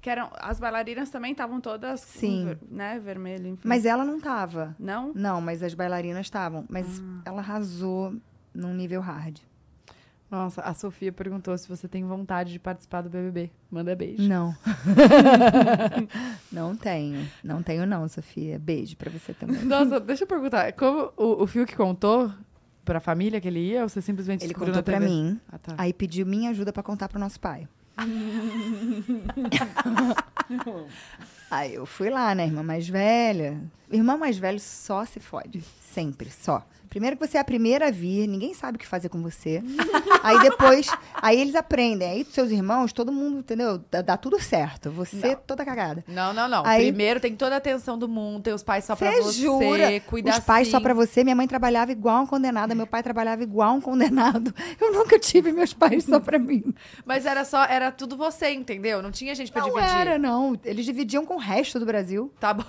Que 0.04 0.10
eram, 0.10 0.28
as 0.34 0.60
bailarinas 0.60 1.08
também 1.08 1.32
estavam 1.32 1.62
todas 1.62 2.02
Sim. 2.02 2.44
ver- 2.44 2.58
né, 2.70 3.00
vermelho, 3.02 3.46
enfim. 3.46 3.66
Mas 3.66 3.86
ela 3.86 4.04
não 4.04 4.20
tava. 4.20 4.76
Não? 4.78 5.14
Não, 5.14 5.40
mas 5.40 5.62
as 5.62 5.72
bailarinas 5.72 6.26
estavam. 6.26 6.66
Mas 6.68 7.02
ela 7.24 7.38
arrasou 7.38 8.14
num 8.52 8.74
nível 8.74 9.00
hard. 9.00 9.38
Nossa, 10.30 10.60
a 10.60 10.74
Sofia 10.74 11.10
perguntou 11.10 11.56
se 11.56 11.66
você 11.66 11.88
tem 11.88 12.04
vontade 12.04 12.52
de 12.52 12.58
participar 12.58 13.00
do 13.00 13.08
BBB. 13.08 13.50
Manda 13.70 13.96
beijo. 13.96 14.28
Não. 14.28 14.54
não 16.52 16.76
tenho. 16.76 17.26
Não 17.42 17.62
tenho, 17.62 17.86
não, 17.86 18.06
Sofia. 18.06 18.58
Beijo 18.58 18.98
pra 18.98 19.10
você 19.10 19.32
também. 19.32 19.64
Nossa, 19.64 19.98
deixa 19.98 20.24
eu 20.24 20.28
perguntar. 20.28 20.70
Como 20.74 21.12
o, 21.16 21.44
o 21.44 21.46
Fiuk 21.46 21.74
contou 21.74 22.30
pra 22.84 23.00
família 23.00 23.40
que 23.40 23.48
ele 23.48 23.60
ia 23.70 23.84
ou 23.84 23.88
você 23.88 24.02
simplesmente 24.02 24.44
Ele 24.44 24.52
contou 24.52 24.82
TV? 24.82 24.98
mim. 25.00 25.40
Ah, 25.50 25.56
tá. 25.56 25.74
Aí 25.78 25.94
pediu 25.94 26.26
minha 26.26 26.50
ajuda 26.50 26.74
pra 26.74 26.82
contar 26.82 27.08
pro 27.08 27.18
nosso 27.18 27.40
pai. 27.40 27.66
Aí 31.50 31.74
eu 31.74 31.84
fui 31.86 32.10
lá, 32.10 32.34
né, 32.34 32.46
irmã 32.46 32.62
mais 32.62 32.88
velha. 32.88 33.60
Irmã 33.90 34.16
mais 34.16 34.38
velho 34.38 34.58
só 34.58 35.04
se 35.04 35.20
fode. 35.20 35.62
Sempre, 35.80 36.30
só. 36.30 36.66
Primeiro 36.94 37.16
que 37.16 37.26
você 37.26 37.38
é 37.38 37.40
a 37.40 37.44
primeira 37.44 37.88
a 37.88 37.90
vir, 37.90 38.28
ninguém 38.28 38.54
sabe 38.54 38.76
o 38.76 38.78
que 38.78 38.86
fazer 38.86 39.08
com 39.08 39.20
você. 39.20 39.60
aí 40.22 40.38
depois, 40.38 40.86
aí 41.20 41.40
eles 41.40 41.56
aprendem. 41.56 42.08
Aí 42.08 42.24
seus 42.24 42.52
irmãos, 42.52 42.92
todo 42.92 43.10
mundo, 43.10 43.38
entendeu? 43.40 43.78
Dá, 43.90 44.00
dá 44.00 44.16
tudo 44.16 44.40
certo. 44.40 44.92
Você 44.92 45.34
toda 45.34 45.64
cagada. 45.64 46.04
Não, 46.06 46.32
não, 46.32 46.46
não. 46.46 46.64
Aí- 46.64 46.84
Primeiro 46.86 47.18
tem 47.18 47.34
toda 47.34 47.56
a 47.56 47.58
atenção 47.58 47.98
do 47.98 48.08
mundo, 48.08 48.44
tem 48.44 48.54
os 48.54 48.62
pais 48.62 48.84
só 48.84 48.94
pra 48.94 49.10
Você 49.10 49.42
jura? 49.42 50.00
cuida 50.06 50.30
Os 50.30 50.38
pais 50.38 50.68
só 50.68 50.76
assim. 50.76 50.84
pra 50.84 50.94
você. 50.94 51.24
Minha 51.24 51.34
mãe 51.34 51.48
trabalhava 51.48 51.90
igual 51.90 52.22
um 52.22 52.26
condenada, 52.28 52.76
meu 52.76 52.86
pai 52.86 53.02
trabalhava 53.02 53.42
igual 53.42 53.74
um 53.74 53.80
condenado. 53.80 54.54
Eu 54.80 54.92
nunca 54.92 55.18
tive 55.18 55.50
meus 55.52 55.74
pais 55.74 56.04
só 56.04 56.20
pra 56.20 56.38
mim. 56.38 56.62
Mas 57.04 57.26
era 57.26 57.44
só, 57.44 57.64
era 57.64 57.90
tudo 57.90 58.16
você, 58.16 58.50
entendeu? 58.52 59.02
Não 59.02 59.10
tinha 59.10 59.34
gente 59.34 59.50
pra 59.50 59.62
Não 59.62 59.70
dividir. 59.74 59.96
era, 59.96 60.16
não. 60.16 60.56
Eles 60.64 60.84
dividiam 60.84 61.26
com 61.26 61.34
o 61.34 61.38
resto 61.38 61.80
do 61.80 61.86
Brasil. 61.86 62.32
Tá 62.38 62.54
bom. 62.54 62.64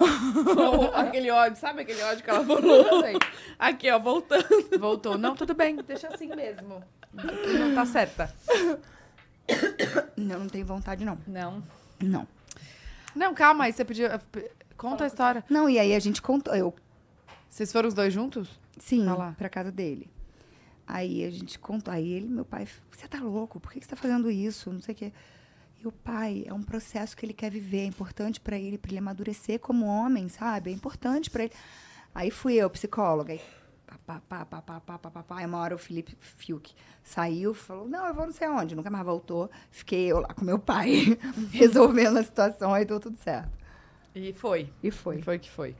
aquele 0.94 1.30
ódio, 1.30 1.60
sabe 1.60 1.82
aquele 1.82 2.02
ódio 2.02 2.24
que 2.24 2.30
ela 2.30 2.44
falou? 2.44 2.86
Aqui, 3.58 3.90
ó, 3.90 3.98
voltando. 3.98 4.46
Voltou. 4.78 5.18
Não, 5.18 5.34
tudo 5.34 5.54
bem, 5.54 5.76
deixa 5.76 6.08
assim 6.08 6.28
mesmo. 6.34 6.82
Não 7.12 7.74
tá 7.74 7.84
certa. 7.84 8.34
Não, 10.16 10.40
não 10.40 10.48
tenho 10.48 10.64
vontade, 10.66 11.04
não. 11.04 11.18
Não. 11.26 11.62
Não. 12.00 12.26
Não, 13.14 13.34
calma, 13.34 13.64
aí 13.64 13.72
você 13.72 13.84
pediu. 13.84 14.08
Conta 14.76 15.04
a 15.04 15.06
história. 15.06 15.44
Não, 15.48 15.68
e 15.68 15.78
aí 15.78 15.94
a 15.94 15.98
gente 15.98 16.22
contou. 16.22 16.54
Eu, 16.54 16.74
Vocês 17.48 17.70
foram 17.72 17.88
os 17.88 17.94
dois 17.94 18.12
juntos? 18.12 18.58
sim, 18.78 19.04
lá. 19.04 19.34
pra 19.36 19.48
casa 19.48 19.70
dele. 19.70 20.08
Aí 20.86 21.24
a 21.24 21.30
gente 21.30 21.58
contou. 21.58 21.92
Aí 21.92 22.12
ele, 22.12 22.26
meu 22.28 22.44
pai, 22.44 22.66
você 22.90 23.06
tá 23.06 23.18
louco? 23.18 23.60
Por 23.60 23.72
que 23.72 23.80
você 23.80 23.88
tá 23.88 23.96
fazendo 23.96 24.30
isso? 24.30 24.72
Não 24.72 24.80
sei 24.80 24.94
o 24.94 24.96
quê. 24.98 25.12
E 25.82 25.86
o 25.86 25.92
pai 25.92 26.44
é 26.46 26.52
um 26.52 26.62
processo 26.62 27.16
que 27.16 27.24
ele 27.24 27.32
quer 27.32 27.50
viver, 27.50 27.78
é 27.78 27.84
importante 27.86 28.38
para 28.38 28.58
ele, 28.58 28.76
para 28.76 28.90
ele 28.90 28.98
amadurecer 28.98 29.58
como 29.58 29.86
homem, 29.86 30.28
sabe? 30.28 30.70
É 30.70 30.74
importante 30.74 31.30
para 31.30 31.44
ele. 31.44 31.52
Aí 32.14 32.30
fui 32.30 32.54
eu, 32.54 32.68
psicóloga, 32.68 33.32
aí 33.32 33.40
pá, 33.86 34.20
pá, 34.28 34.44
pá, 34.44 34.44
pá, 34.44 34.80
pá, 34.80 34.98
pá, 34.98 35.10
pá, 35.10 35.22
pá. 35.22 35.38
Aí 35.38 35.46
uma 35.46 35.58
hora 35.58 35.74
o 35.74 35.78
Felipe 35.78 36.14
Fiuk 36.20 36.74
saiu, 37.02 37.54
falou, 37.54 37.88
não, 37.88 38.06
eu 38.06 38.12
vou 38.12 38.26
não 38.26 38.32
sei 38.32 38.46
aonde, 38.46 38.76
nunca 38.76 38.90
mais 38.90 39.06
voltou. 39.06 39.50
Fiquei 39.70 40.12
eu 40.12 40.20
lá 40.20 40.28
com 40.34 40.44
meu 40.44 40.58
pai, 40.58 41.18
resolvendo 41.50 42.18
a 42.18 42.22
situação, 42.22 42.74
aí 42.74 42.84
deu 42.84 43.00
tudo 43.00 43.16
certo. 43.16 43.50
E 44.14 44.34
foi. 44.34 44.70
E 44.82 44.90
foi. 44.90 45.18
E 45.18 45.22
foi 45.22 45.38
que 45.38 45.48
foi. 45.48 45.74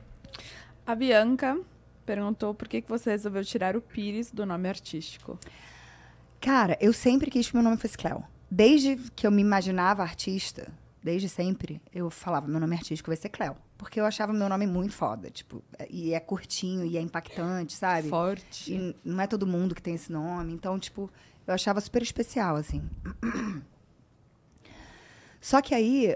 A 0.83 0.95
Bianca 0.95 1.59
perguntou 2.07 2.55
por 2.55 2.67
que, 2.67 2.81
que 2.81 2.89
você 2.89 3.11
resolveu 3.11 3.45
tirar 3.45 3.75
o 3.75 3.81
Pires 3.81 4.31
do 4.31 4.47
nome 4.47 4.67
artístico. 4.67 5.37
Cara, 6.39 6.75
eu 6.81 6.91
sempre 6.91 7.29
quis 7.29 7.49
que 7.49 7.55
meu 7.55 7.63
nome 7.63 7.77
fosse 7.77 7.95
Cleo. 7.95 8.30
Desde 8.53 8.97
que 9.15 9.25
eu 9.25 9.31
me 9.31 9.41
imaginava 9.41 10.03
artista, 10.03 10.67
desde 11.01 11.29
sempre, 11.29 11.81
eu 11.93 12.09
falava, 12.09 12.49
meu 12.49 12.59
nome 12.59 12.75
artístico 12.75 13.09
vai 13.09 13.15
ser 13.15 13.29
Cleo. 13.29 13.55
Porque 13.77 13.97
eu 13.97 14.05
achava 14.05 14.33
meu 14.33 14.49
nome 14.49 14.67
muito 14.67 14.93
foda, 14.93 15.31
tipo, 15.31 15.63
e 15.89 16.13
é 16.13 16.19
curtinho, 16.19 16.85
e 16.85 16.97
é 16.97 17.01
impactante, 17.01 17.73
sabe? 17.73 18.09
Forte. 18.09 18.73
E 18.73 18.95
não 19.05 19.21
é 19.21 19.25
todo 19.25 19.47
mundo 19.47 19.73
que 19.73 19.81
tem 19.81 19.95
esse 19.95 20.11
nome. 20.11 20.53
Então, 20.53 20.77
tipo, 20.77 21.09
eu 21.47 21.53
achava 21.53 21.79
super 21.79 22.01
especial, 22.01 22.57
assim. 22.57 22.83
Só 25.39 25.61
que 25.61 25.73
aí, 25.73 26.15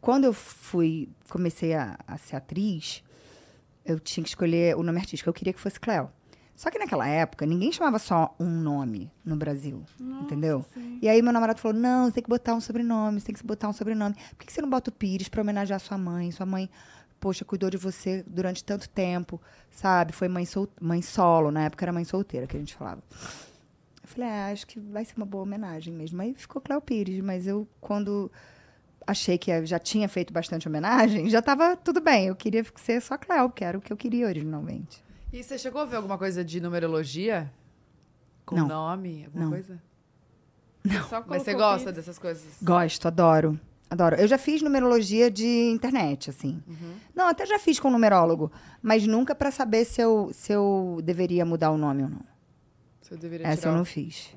quando 0.00 0.24
eu 0.24 0.32
fui, 0.32 1.08
comecei 1.28 1.74
a, 1.74 1.98
a 2.06 2.16
ser 2.16 2.36
atriz, 2.36 3.04
eu 3.84 4.00
tinha 4.00 4.24
que 4.24 4.30
escolher 4.30 4.74
o 4.74 4.82
nome 4.82 4.98
artístico. 4.98 5.28
Eu 5.28 5.34
queria 5.34 5.52
que 5.52 5.60
fosse 5.60 5.78
Cleo. 5.78 6.10
Só 6.56 6.70
que 6.70 6.78
naquela 6.78 7.06
época, 7.06 7.44
ninguém 7.44 7.72
chamava 7.72 7.98
só 7.98 8.34
um 8.38 8.48
nome 8.48 9.10
no 9.24 9.34
Brasil, 9.36 9.82
entendeu? 10.22 10.64
E 11.02 11.08
aí 11.08 11.20
meu 11.20 11.32
namorado 11.32 11.60
falou, 11.60 11.76
não, 11.76 12.06
você 12.06 12.12
tem 12.12 12.22
que 12.22 12.28
botar 12.28 12.54
um 12.54 12.60
sobrenome, 12.60 13.20
você 13.20 13.26
tem 13.26 13.34
que 13.34 13.44
botar 13.44 13.68
um 13.68 13.72
sobrenome. 13.72 14.14
Por 14.36 14.46
que, 14.46 14.52
você 14.52 14.62
não 14.62 14.70
bota 14.70 14.90
o 14.90 14.92
Pires 14.92 15.28
pra 15.28 15.42
homenagear 15.42 15.80
sua 15.80 15.98
mãe? 15.98 16.30
Sua 16.30 16.46
mãe, 16.46 16.70
poxa, 17.18 17.44
cuidou 17.44 17.68
de 17.70 17.76
você 17.76 18.24
durante 18.26 18.62
tanto 18.62 18.88
tempo, 18.88 19.40
sabe? 19.70 20.12
Foi 20.12 20.28
mãe, 20.28 20.46
sol 20.46 20.68
mãe 20.80 21.02
solo, 21.02 21.50
na 21.50 21.64
época 21.64 21.84
era 21.84 21.92
mãe 21.92 22.04
solteira 22.04 22.46
que 22.46 22.56
a 22.56 22.60
gente 22.60 22.74
falava. 22.74 23.02
Eu 24.02 24.08
falei, 24.08 24.28
é, 24.28 24.52
acho 24.52 24.66
que 24.66 24.78
vai 24.78 25.04
ser 25.04 25.16
uma 25.16 25.26
boa 25.26 25.42
homenagem 25.42 25.92
mesmo. 25.92 26.22
Aí 26.22 26.34
ficou 26.34 26.62
Cléo 26.62 26.80
Pires, 26.80 27.20
mas 27.20 27.48
eu, 27.48 27.66
quando 27.80 28.30
achei 29.06 29.36
que 29.36 29.66
já 29.66 29.78
tinha 29.78 30.08
feito 30.08 30.32
bastante 30.32 30.68
homenagem, 30.68 31.28
já 31.28 31.40
estava 31.40 31.76
tudo 31.76 32.00
bem. 32.00 32.28
Eu 32.28 32.36
queria 32.36 32.64
ser 32.76 33.02
só 33.02 33.18
Cléo, 33.18 33.50
que 33.50 33.64
era 33.64 33.76
o 33.76 33.80
que 33.80 33.92
eu 33.92 33.96
queria 33.96 34.26
originalmente. 34.26 35.03
E 35.34 35.42
você 35.42 35.58
chegou 35.58 35.80
a 35.80 35.84
ver 35.84 35.96
alguma 35.96 36.16
coisa 36.16 36.44
de 36.44 36.60
numerologia? 36.60 37.52
Com 38.46 38.54
Não. 38.54 38.68
nome? 38.68 39.24
Alguma 39.24 39.44
Não. 39.46 39.50
coisa? 39.50 39.82
Só 41.08 41.24
Mas 41.26 41.42
você 41.42 41.54
gosta 41.54 41.90
dessas 41.90 42.20
coisas? 42.20 42.44
Gosto, 42.62 43.08
adoro. 43.08 43.58
Adoro. 43.90 44.14
Eu 44.14 44.28
já 44.28 44.38
fiz 44.38 44.62
numerologia 44.62 45.28
de 45.28 45.44
internet, 45.72 46.30
assim. 46.30 46.62
Não, 47.12 47.26
até 47.26 47.44
já 47.46 47.58
fiz 47.58 47.80
com 47.80 47.90
numerólogo, 47.90 48.52
mas 48.80 49.08
nunca 49.08 49.34
para 49.34 49.50
saber 49.50 49.84
se 49.84 50.00
eu, 50.00 50.30
se 50.32 50.52
eu 50.52 51.00
deveria 51.02 51.44
mudar 51.44 51.72
o 51.72 51.76
nome 51.76 52.04
ou 52.04 52.08
não. 52.10 52.20
Você 53.02 53.16
deveria 53.16 53.44
Essa 53.48 53.62
tirar 53.62 53.70
eu 53.72 53.74
o- 53.74 53.78
não 53.78 53.84
fiz. 53.84 54.36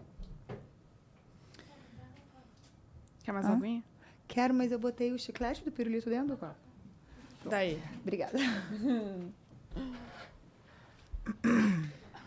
Quer 3.24 3.34
mais 3.34 3.46
Hã? 3.46 3.54
aguinha? 3.54 3.84
Quero, 4.28 4.52
mas 4.52 4.72
eu 4.72 4.80
botei 4.80 5.12
o 5.12 5.20
chiclete 5.20 5.64
do 5.64 5.72
pirulito 5.72 6.10
dentro 6.10 6.30
do 6.30 6.38
copo. 6.38 6.56
Daí. 7.46 7.80
Obrigada. 8.02 8.34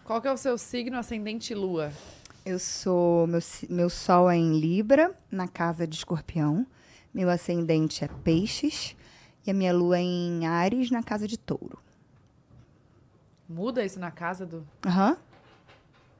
Qual 0.04 0.20
que 0.20 0.28
é 0.28 0.32
o 0.32 0.36
seu 0.36 0.58
signo 0.58 0.98
ascendente 0.98 1.52
e 1.52 1.56
lua? 1.56 1.92
Eu 2.44 2.58
sou. 2.58 3.26
Meu, 3.26 3.40
meu 3.68 3.90
sol 3.90 4.30
é 4.30 4.36
em 4.36 4.58
Libra, 4.58 5.14
na 5.30 5.46
casa 5.46 5.86
de 5.86 5.96
escorpião. 5.96 6.66
Meu 7.12 7.28
ascendente 7.30 8.04
é 8.04 8.08
peixes. 8.24 8.96
E 9.46 9.50
a 9.50 9.54
minha 9.54 9.72
lua 9.72 9.98
é 9.98 10.02
em 10.02 10.46
Ares, 10.46 10.90
na 10.90 11.02
casa 11.02 11.26
de 11.26 11.38
touro. 11.38 11.78
Muda 13.48 13.84
isso 13.84 13.98
na 13.98 14.10
casa 14.10 14.46
do... 14.46 14.66
Aham. 14.86 15.16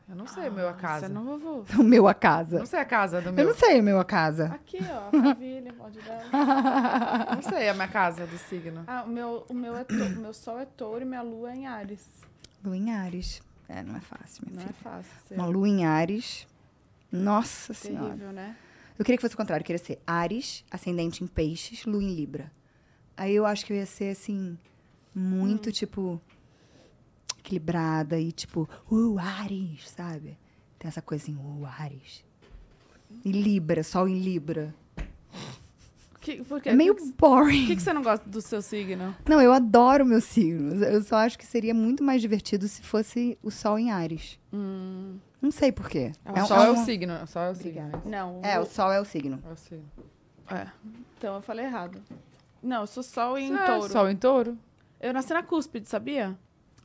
Eu 0.09 0.17
não 0.17 0.27
sei 0.27 0.49
o 0.49 0.53
meu 0.53 0.69
a 0.69 0.73
casa. 0.73 1.07
Você 1.07 1.13
não 1.13 1.25
vovô. 1.25 1.65
O 1.79 1.85
meu 1.85 2.09
a 2.09 2.11
Eu 2.11 2.15
casa. 2.17 2.59
não 2.59 2.67
sei 2.67 2.81
a 2.81 2.85
casa 2.85 3.21
do 3.21 3.29
Eu 3.29 3.33
meu. 3.33 3.47
não 3.47 3.55
sei 3.55 3.79
o 3.79 3.83
meu 3.83 4.01
a 4.01 4.05
casa. 4.05 4.47
Aqui, 4.47 4.79
ó, 4.83 5.17
a 5.17 5.23
família, 5.35 5.73
pode 5.73 6.01
dar. 6.01 7.29
Eu 7.31 7.37
não 7.37 7.43
sei 7.43 7.69
a 7.69 7.75
minha 7.75 7.87
casa 7.89 8.27
do 8.27 8.37
signo. 8.37 8.83
Ah, 8.89 9.05
o 9.07 9.09
meu, 9.09 9.45
o 9.49 9.55
meu, 9.55 9.77
é 9.77 9.85
to- 9.85 9.95
o 9.95 10.11
meu 10.17 10.33
sol 10.35 10.59
é 10.59 10.65
touro 10.65 11.03
e 11.03 11.05
minha 11.05 11.23
lua 11.23 11.53
é 11.53 11.57
em 11.57 11.67
Ares. 11.69 12.05
Lua 12.65 12.77
em 12.77 12.91
Ares. 12.93 13.43
É, 13.69 13.83
não 13.83 13.97
é 13.97 14.01
fácil, 14.01 14.45
minha 14.47 14.57
Não 14.57 14.63
é 14.63 14.67
filha. 14.67 14.79
fácil 14.83 15.13
ser 15.29 15.35
Uma 15.35 15.47
lua 15.47 15.69
em 15.69 15.85
Ares. 15.85 16.47
Nossa 17.11 17.73
Senhora. 17.73 18.07
terrível, 18.07 18.33
né? 18.33 18.57
Eu 18.99 19.05
queria 19.05 19.17
que 19.17 19.23
fosse 19.23 19.35
o 19.35 19.37
contrário. 19.39 19.63
Eu 19.63 19.67
queria 19.67 19.79
ser 19.85 20.01
Ares, 20.07 20.65
ascendente 20.71 21.23
em 21.25 21.27
peixes, 21.27 21.85
lua 21.87 22.03
em 22.03 22.15
Libra. 22.15 22.53
Aí 23.17 23.35
eu 23.35 23.47
acho 23.47 23.65
que 23.65 23.73
eu 23.73 23.77
ia 23.77 23.87
ser, 23.87 24.11
assim, 24.11 24.59
muito, 25.15 25.71
tipo, 25.73 26.21
equilibrada 27.39 28.19
e, 28.19 28.33
tipo, 28.33 28.69
uh, 28.91 29.19
Ares, 29.19 29.89
sabe? 29.91 30.39
Tem 30.79 30.89
essa 30.89 31.03
coisa 31.03 31.25
assim, 31.25 31.37
uh, 31.37 31.67
Ares. 31.67 32.25
E 33.25 33.33
Libra, 33.33 33.83
sol 33.83 34.09
em 34.09 34.19
Libra. 34.19 34.75
Que, 36.21 36.45
por 36.45 36.61
quê? 36.61 36.69
É 36.69 36.75
meio 36.75 36.93
O 36.93 36.97
que, 36.97 37.03
que- 37.03 37.13
boring. 37.17 37.61
por 37.61 37.67
que, 37.69 37.77
que 37.77 37.83
você 37.83 37.93
não 37.95 38.03
gosta 38.03 38.29
do 38.29 38.41
seu 38.43 38.61
signo? 38.61 39.17
Não, 39.29 39.41
eu 39.41 39.53
adoro 39.53 40.05
meu 40.05 40.21
signo. 40.21 40.85
Eu 40.85 41.03
só 41.03 41.17
acho 41.17 41.39
que 41.39 41.47
seria 41.47 41.73
muito 41.73 42.05
mais 42.05 42.21
divertido 42.21 42.69
se 42.69 42.83
fosse 42.83 43.39
o 43.43 43.51
sol 43.51 43.79
em 43.79 43.91
Ares. 43.91 44.39
Hum, 44.53 45.19
Não 45.41 45.51
sei 45.51 45.73
por 45.73 45.89
quê. 45.89 46.13
É, 46.27 46.33
o 46.33 46.41
O 46.41 46.43
um- 46.43 46.47
sol 46.47 46.59
é 46.63 46.71
o 46.71 46.75
um- 46.75 46.85
signo. 46.85 47.15
O 47.23 47.27
sol 47.27 47.43
é 47.43 47.49
o 47.49 47.53
Obrigada. 47.53 47.97
signo. 47.99 48.11
não. 48.11 48.41
É, 48.43 48.61
o 48.61 48.67
sol 48.67 48.93
é 48.93 49.01
o 49.01 49.05
signo. 49.07 49.43
É 49.49 49.53
o 49.53 49.57
signo. 49.57 49.91
É. 50.51 50.67
Então 51.17 51.37
eu 51.37 51.41
falei 51.41 51.65
errado. 51.65 51.99
Não, 52.63 52.83
eu 52.83 52.87
sou 52.87 53.03
sol 53.03 53.39
em 53.39 53.55
É, 53.55 53.65
touro. 53.67 53.89
Sol 53.91 54.11
em 54.11 54.17
touro? 54.17 54.59
Eu 55.01 55.15
nasci 55.15 55.33
na 55.33 55.43
cúspide, 55.43 55.89
sabia? 55.89 56.37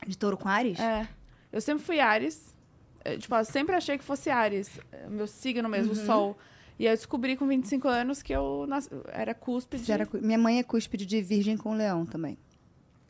De 0.06 0.16
touro 0.16 0.38
com 0.38 0.48
Ares? 0.48 0.80
É. 0.80 1.06
Eu 1.52 1.60
sempre 1.60 1.84
fui 1.84 2.00
Ares. 2.00 2.56
É, 3.04 3.18
tipo, 3.18 3.34
eu 3.34 3.44
sempre 3.44 3.76
achei 3.76 3.98
que 3.98 4.04
fosse 4.04 4.30
Ares. 4.30 4.80
é, 4.90 5.06
Meu 5.08 5.26
signo 5.26 5.68
mesmo, 5.68 5.92
Uhum. 5.92 6.02
o 6.02 6.06
sol. 6.06 6.38
E 6.78 6.86
aí 6.86 6.92
eu 6.92 6.96
descobri 6.96 7.36
com 7.36 7.46
25 7.46 7.88
anos 7.88 8.22
que 8.22 8.32
eu 8.32 8.66
nas- 8.68 8.88
era 9.08 9.34
cúspide. 9.34 9.90
Era 9.90 10.06
Minha 10.20 10.38
mãe 10.38 10.58
é 10.58 10.62
cúspide 10.62 11.06
de 11.06 11.22
virgem 11.22 11.56
com 11.56 11.74
leão 11.74 12.04
também. 12.04 12.36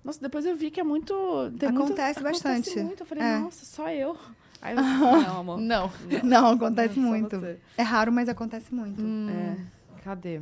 Nossa, 0.04 0.20
depois 0.20 0.46
eu 0.46 0.56
vi 0.56 0.70
que 0.70 0.78
é 0.78 0.84
muito. 0.84 1.12
tem 1.58 1.70
muito- 1.72 1.84
Acontece 1.86 2.22
bastante. 2.22 2.68
Acontece 2.70 2.84
muito. 2.84 3.00
Eu 3.02 3.06
falei, 3.06 3.24
É. 3.24 3.38
nossa, 3.40 3.64
só 3.64 3.90
eu. 3.90 4.16
Aí 4.62 4.74
eu 4.76 4.76
não, 5.34 5.40
amor. 5.40 5.60
Não. 5.60 5.90
Não, 6.22 6.50
acontece 6.52 6.94
Só 6.94 7.00
muito. 7.00 7.36
É 7.76 7.82
raro, 7.82 8.12
mas 8.12 8.28
acontece 8.28 8.72
muito. 8.72 9.02
Hum, 9.02 9.28
É. 9.28 9.56
Cadê? 10.02 10.40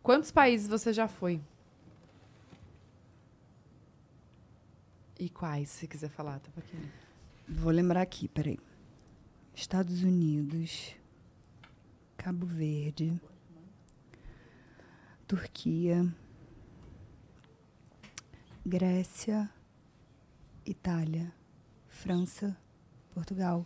Quantos 0.00 0.30
países 0.30 0.68
você 0.68 0.92
já 0.92 1.08
foi? 1.08 1.40
E 5.18 5.28
quais, 5.28 5.68
se 5.70 5.86
quiser 5.86 6.10
falar, 6.10 6.38
tá 6.40 6.48
aqui. 6.56 6.76
Vou 7.48 7.72
lembrar 7.72 8.02
aqui, 8.02 8.28
peraí. 8.28 8.58
Estados 9.54 10.02
Unidos, 10.02 10.94
Cabo 12.26 12.44
Verde, 12.44 13.20
Turquia, 15.28 16.12
Grécia, 18.66 19.48
Itália, 20.66 21.32
França, 21.86 22.58
Portugal, 23.14 23.64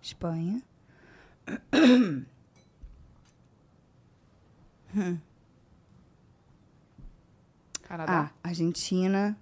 Espanha. 0.00 0.62
Canadá. 7.82 8.32
Ah, 8.32 8.32
Argentina. 8.42 9.38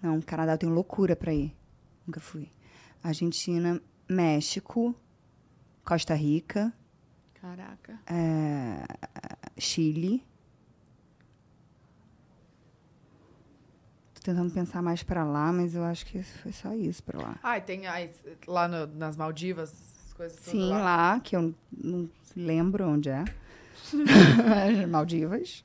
Não, 0.00 0.20
Canadá 0.22 0.52
eu 0.52 0.58
tenho 0.58 0.72
loucura 0.72 1.16
pra 1.16 1.34
ir. 1.34 1.52
Nunca 2.06 2.20
fui. 2.20 2.52
Argentina, 3.02 3.82
México, 4.08 4.94
Costa 5.84 6.14
Rica, 6.14 6.72
Caraca. 7.56 8.00
é, 8.08 8.84
Chile. 9.56 10.24
Tô 14.14 14.20
tentando 14.20 14.52
pensar 14.52 14.82
mais 14.82 15.02
pra 15.04 15.22
lá, 15.24 15.52
mas 15.52 15.74
eu 15.76 15.84
acho 15.84 16.04
que 16.06 16.22
foi 16.24 16.50
só 16.50 16.74
isso 16.74 17.02
pra 17.04 17.20
lá. 17.22 17.38
Ah, 17.42 17.56
e 17.58 17.60
tem 17.60 17.86
aí, 17.86 18.10
lá 18.48 18.66
no- 18.66 18.86
nas 18.88 19.16
Maldivas, 19.16 19.72
as 20.06 20.12
coisas 20.14 20.40
Sim, 20.40 20.70
lá. 20.70 20.78
lá, 20.80 21.20
que 21.20 21.36
eu 21.36 21.54
não 21.72 22.10
lembro 22.34 22.88
onde 22.88 23.08
é. 23.10 23.24
Maldivas. 24.88 25.64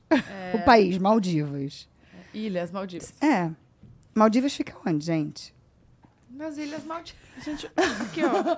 O 0.54 0.64
país, 0.64 0.96
Maldivas. 0.98 1.88
Ilhas 2.32 2.70
Maldivas. 2.70 3.12
É. 3.20 3.50
Maldivas 4.14 4.54
fica 4.54 4.76
onde, 4.86 5.04
gente? 5.04 5.52
Nas 6.30 6.56
Ilhas 6.56 6.84
Maldivas. 6.84 7.20
Gente, 7.44 7.66
aqui, 7.76 8.20
ó. 8.24 8.56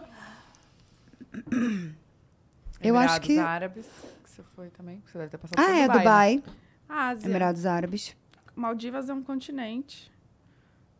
Eu 2.84 2.96
acho 2.96 3.04
Emirados 3.16 3.26
que- 3.26 3.38
Árabes, 3.38 3.86
que 4.22 4.30
você 4.30 4.42
foi 4.54 4.68
também. 4.70 5.02
Você 5.06 5.18
deve 5.18 5.30
ter 5.30 5.38
passado 5.38 5.58
Ah, 5.58 5.64
por 5.64 5.74
é, 5.74 5.82
Dubai. 5.88 5.98
Dubai. 5.98 6.36
né? 6.36 6.42
Ásia. 6.88 7.28
Emirados 7.28 7.66
Árabes. 7.66 8.16
Maldivas 8.54 9.08
é 9.08 9.14
um 9.14 9.22
continente. 9.22 10.12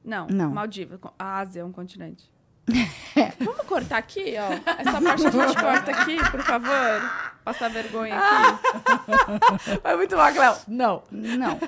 Não, 0.05 0.27
Não. 0.29 0.51
Maldivas. 0.51 0.99
A 1.19 1.39
Ásia 1.39 1.61
é 1.61 1.65
um 1.65 1.73
continente. 1.73 2.33
Vamos 3.41 3.67
cortar 3.67 3.99
aqui, 3.99 4.35
ó. 4.39 4.53
Essa 4.81 5.01
parte 5.01 5.27
a 5.27 5.31
gente 5.31 5.61
corta 5.61 5.91
aqui, 5.91 6.17
por 6.31 6.41
favor. 6.43 7.01
Passar 7.45 7.69
vergonha 7.71 8.15
Ah. 8.19 8.49
aqui. 8.49 9.81
Foi 9.83 9.97
muito 9.97 10.17
mal, 10.17 10.33
Cléo. 10.33 10.57
Não. 10.67 11.03
Não. 11.11 11.59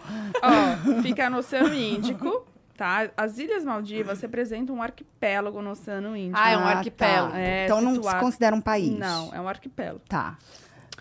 Ó, 0.42 1.02
fica 1.02 1.28
no 1.28 1.38
Oceano 1.38 1.74
Índico, 1.74 2.46
tá? 2.76 3.10
As 3.16 3.38
Ilhas 3.38 3.64
Maldivas 3.64 4.20
representam 4.20 4.76
um 4.76 4.82
arquipélago 4.82 5.60
no 5.62 5.70
Oceano 5.70 6.16
Índico. 6.16 6.38
Ah, 6.40 6.50
é 6.50 6.56
um 6.56 6.60
Ah, 6.60 6.70
arquipélago. 6.72 7.32
tá. 7.32 7.38
É, 7.38 7.64
então 7.64 7.80
não 7.80 7.90
se 7.90 7.96
situado- 7.96 8.20
considera 8.20 8.54
um 8.56 8.60
país. 8.60 8.98
Não, 8.98 9.34
é 9.34 9.40
um 9.40 9.48
arquipélago. 9.48 10.00
Tá. 10.08 10.38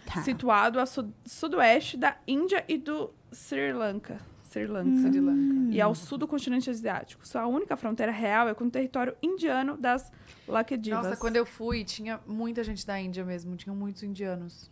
Tá. 0.05 0.21
Situado 0.21 0.79
a 0.79 0.85
su- 0.85 1.11
sudoeste 1.25 1.97
da 1.97 2.15
Índia 2.27 2.63
e 2.67 2.77
do 2.77 3.11
Sri 3.31 3.73
Lanka. 3.73 4.17
Sri 4.43 4.67
Lanka. 4.67 5.09
Sri 5.09 5.19
Lanka. 5.19 5.71
E 5.73 5.81
ao 5.81 5.93
sul 5.93 6.17
do 6.17 6.27
continente 6.27 6.69
asiático. 6.69 7.27
Sua 7.27 7.45
única 7.47 7.75
fronteira 7.75 8.11
real 8.11 8.47
é 8.47 8.53
com 8.53 8.63
o 8.65 8.69
território 8.71 9.13
indiano 9.21 9.75
das 9.75 10.09
Lakedivas. 10.47 11.03
Nossa, 11.03 11.17
quando 11.17 11.35
eu 11.35 11.45
fui, 11.45 11.83
tinha 11.83 12.19
muita 12.25 12.63
gente 12.63 12.85
da 12.87 12.97
Índia 12.99 13.25
mesmo. 13.25 13.55
Tinham 13.57 13.75
muitos 13.75 14.01
indianos. 14.03 14.71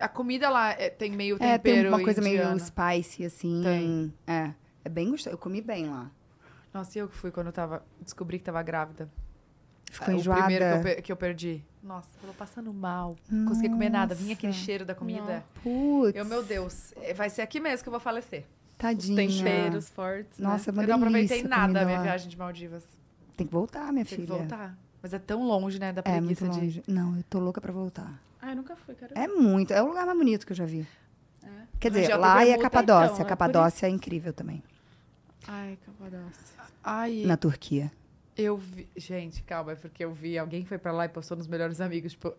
A 0.00 0.08
comida 0.08 0.48
lá 0.48 0.70
é- 0.72 0.88
tem 0.88 1.12
meio 1.12 1.36
É, 1.36 1.58
tempero 1.58 1.82
tem 1.82 1.88
uma 1.88 2.02
coisa 2.02 2.20
indiano. 2.26 2.56
meio 2.56 2.58
spicy, 2.60 3.24
assim. 3.24 3.60
Tem. 3.62 4.14
É. 4.26 4.50
É 4.84 4.88
bem 4.88 5.10
gostoso. 5.10 5.34
Eu 5.34 5.38
comi 5.38 5.60
bem 5.60 5.88
lá. 5.90 6.10
Nossa, 6.72 6.96
e 6.98 7.00
eu 7.00 7.08
que 7.08 7.16
fui 7.16 7.30
quando 7.30 7.48
eu 7.48 7.52
tava... 7.52 7.82
Descobri 8.00 8.38
que 8.38 8.44
tava 8.44 8.62
grávida. 8.62 9.08
Ficou 9.90 10.14
o 10.14 10.18
enjoada. 10.18 10.42
primeiro 10.44 10.64
que 10.82 10.88
eu, 10.88 11.02
que 11.02 11.12
eu 11.12 11.16
perdi. 11.16 11.64
Nossa, 11.82 12.08
tava 12.20 12.32
passando 12.34 12.72
mal. 12.72 13.16
Não 13.28 13.46
conseguia 13.48 13.70
comer 13.70 13.88
nada. 13.90 14.14
Vinha 14.14 14.34
aquele 14.34 14.52
cheiro 14.52 14.84
da 14.84 14.94
comida. 14.94 15.42
Putz. 15.64 16.14
Eu, 16.16 16.24
meu 16.24 16.42
Deus, 16.44 16.92
é, 16.98 17.12
vai 17.12 17.28
ser 17.28 17.42
aqui 17.42 17.58
mesmo 17.58 17.82
que 17.82 17.88
eu 17.88 17.92
vou 17.92 17.98
falecer. 18.00 18.46
Tadinha. 18.78 19.16
temperos 19.16 19.88
fortes. 19.88 20.38
né? 20.38 20.48
Nossa, 20.48 20.70
é 20.70 20.72
uma 20.72 20.82
eu 20.84 20.88
não 20.88 20.94
aproveitei 20.96 21.40
a 21.44 21.48
nada 21.48 21.72
da 21.72 21.84
minha 21.84 21.96
lá. 21.98 22.02
viagem 22.04 22.28
de 22.28 22.38
Maldivas. 22.38 22.84
Tem 23.36 23.46
que 23.46 23.52
voltar, 23.52 23.92
minha 23.92 24.04
Tem 24.04 24.16
filha. 24.18 24.26
que 24.28 24.32
voltar. 24.32 24.78
Mas 25.02 25.12
é 25.12 25.18
tão 25.18 25.42
longe, 25.44 25.78
né? 25.80 25.92
Da 25.92 26.02
É 26.04 26.20
muito 26.20 26.38
preguiça 26.38 26.60
de... 26.60 26.66
longe. 26.66 26.82
Não, 26.86 27.16
eu 27.16 27.22
tô 27.24 27.40
louca 27.40 27.60
pra 27.60 27.72
voltar. 27.72 28.12
Ah, 28.40 28.50
eu 28.50 28.56
nunca 28.56 28.76
fui, 28.76 28.94
cara. 28.94 29.12
É 29.14 29.26
muito. 29.26 29.72
É 29.72 29.82
o 29.82 29.86
lugar 29.88 30.06
mais 30.06 30.16
bonito 30.16 30.46
que 30.46 30.52
eu 30.52 30.56
já 30.56 30.64
vi. 30.66 30.86
É. 31.42 31.48
Quer 31.80 31.90
Na 31.90 31.98
dizer, 32.00 32.14
lá 32.16 32.38
tem 32.38 32.48
e 32.48 32.50
a 32.50 32.56
permuta, 32.56 32.70
Capadócia. 32.70 33.04
então, 33.06 33.16
é 33.16 33.20
a 33.20 33.24
por 33.24 33.28
Capadócia 33.28 33.86
é 33.86 33.90
incrível 33.90 34.32
também. 34.32 34.62
Ai, 35.48 35.76
Capadócia. 35.84 36.59
Ai, 36.92 37.22
Na 37.24 37.36
Turquia. 37.36 37.92
eu 38.36 38.56
vi... 38.56 38.88
Gente, 38.96 39.42
calma, 39.42 39.72
é 39.72 39.74
porque 39.76 40.04
eu 40.04 40.12
vi 40.12 40.36
alguém 40.38 40.64
foi 40.64 40.78
pra 40.78 40.90
lá 40.92 41.04
e 41.04 41.08
postou 41.08 41.36
nos 41.36 41.46
Melhores 41.46 41.80
Amigos. 41.80 42.12
Tipo, 42.12 42.34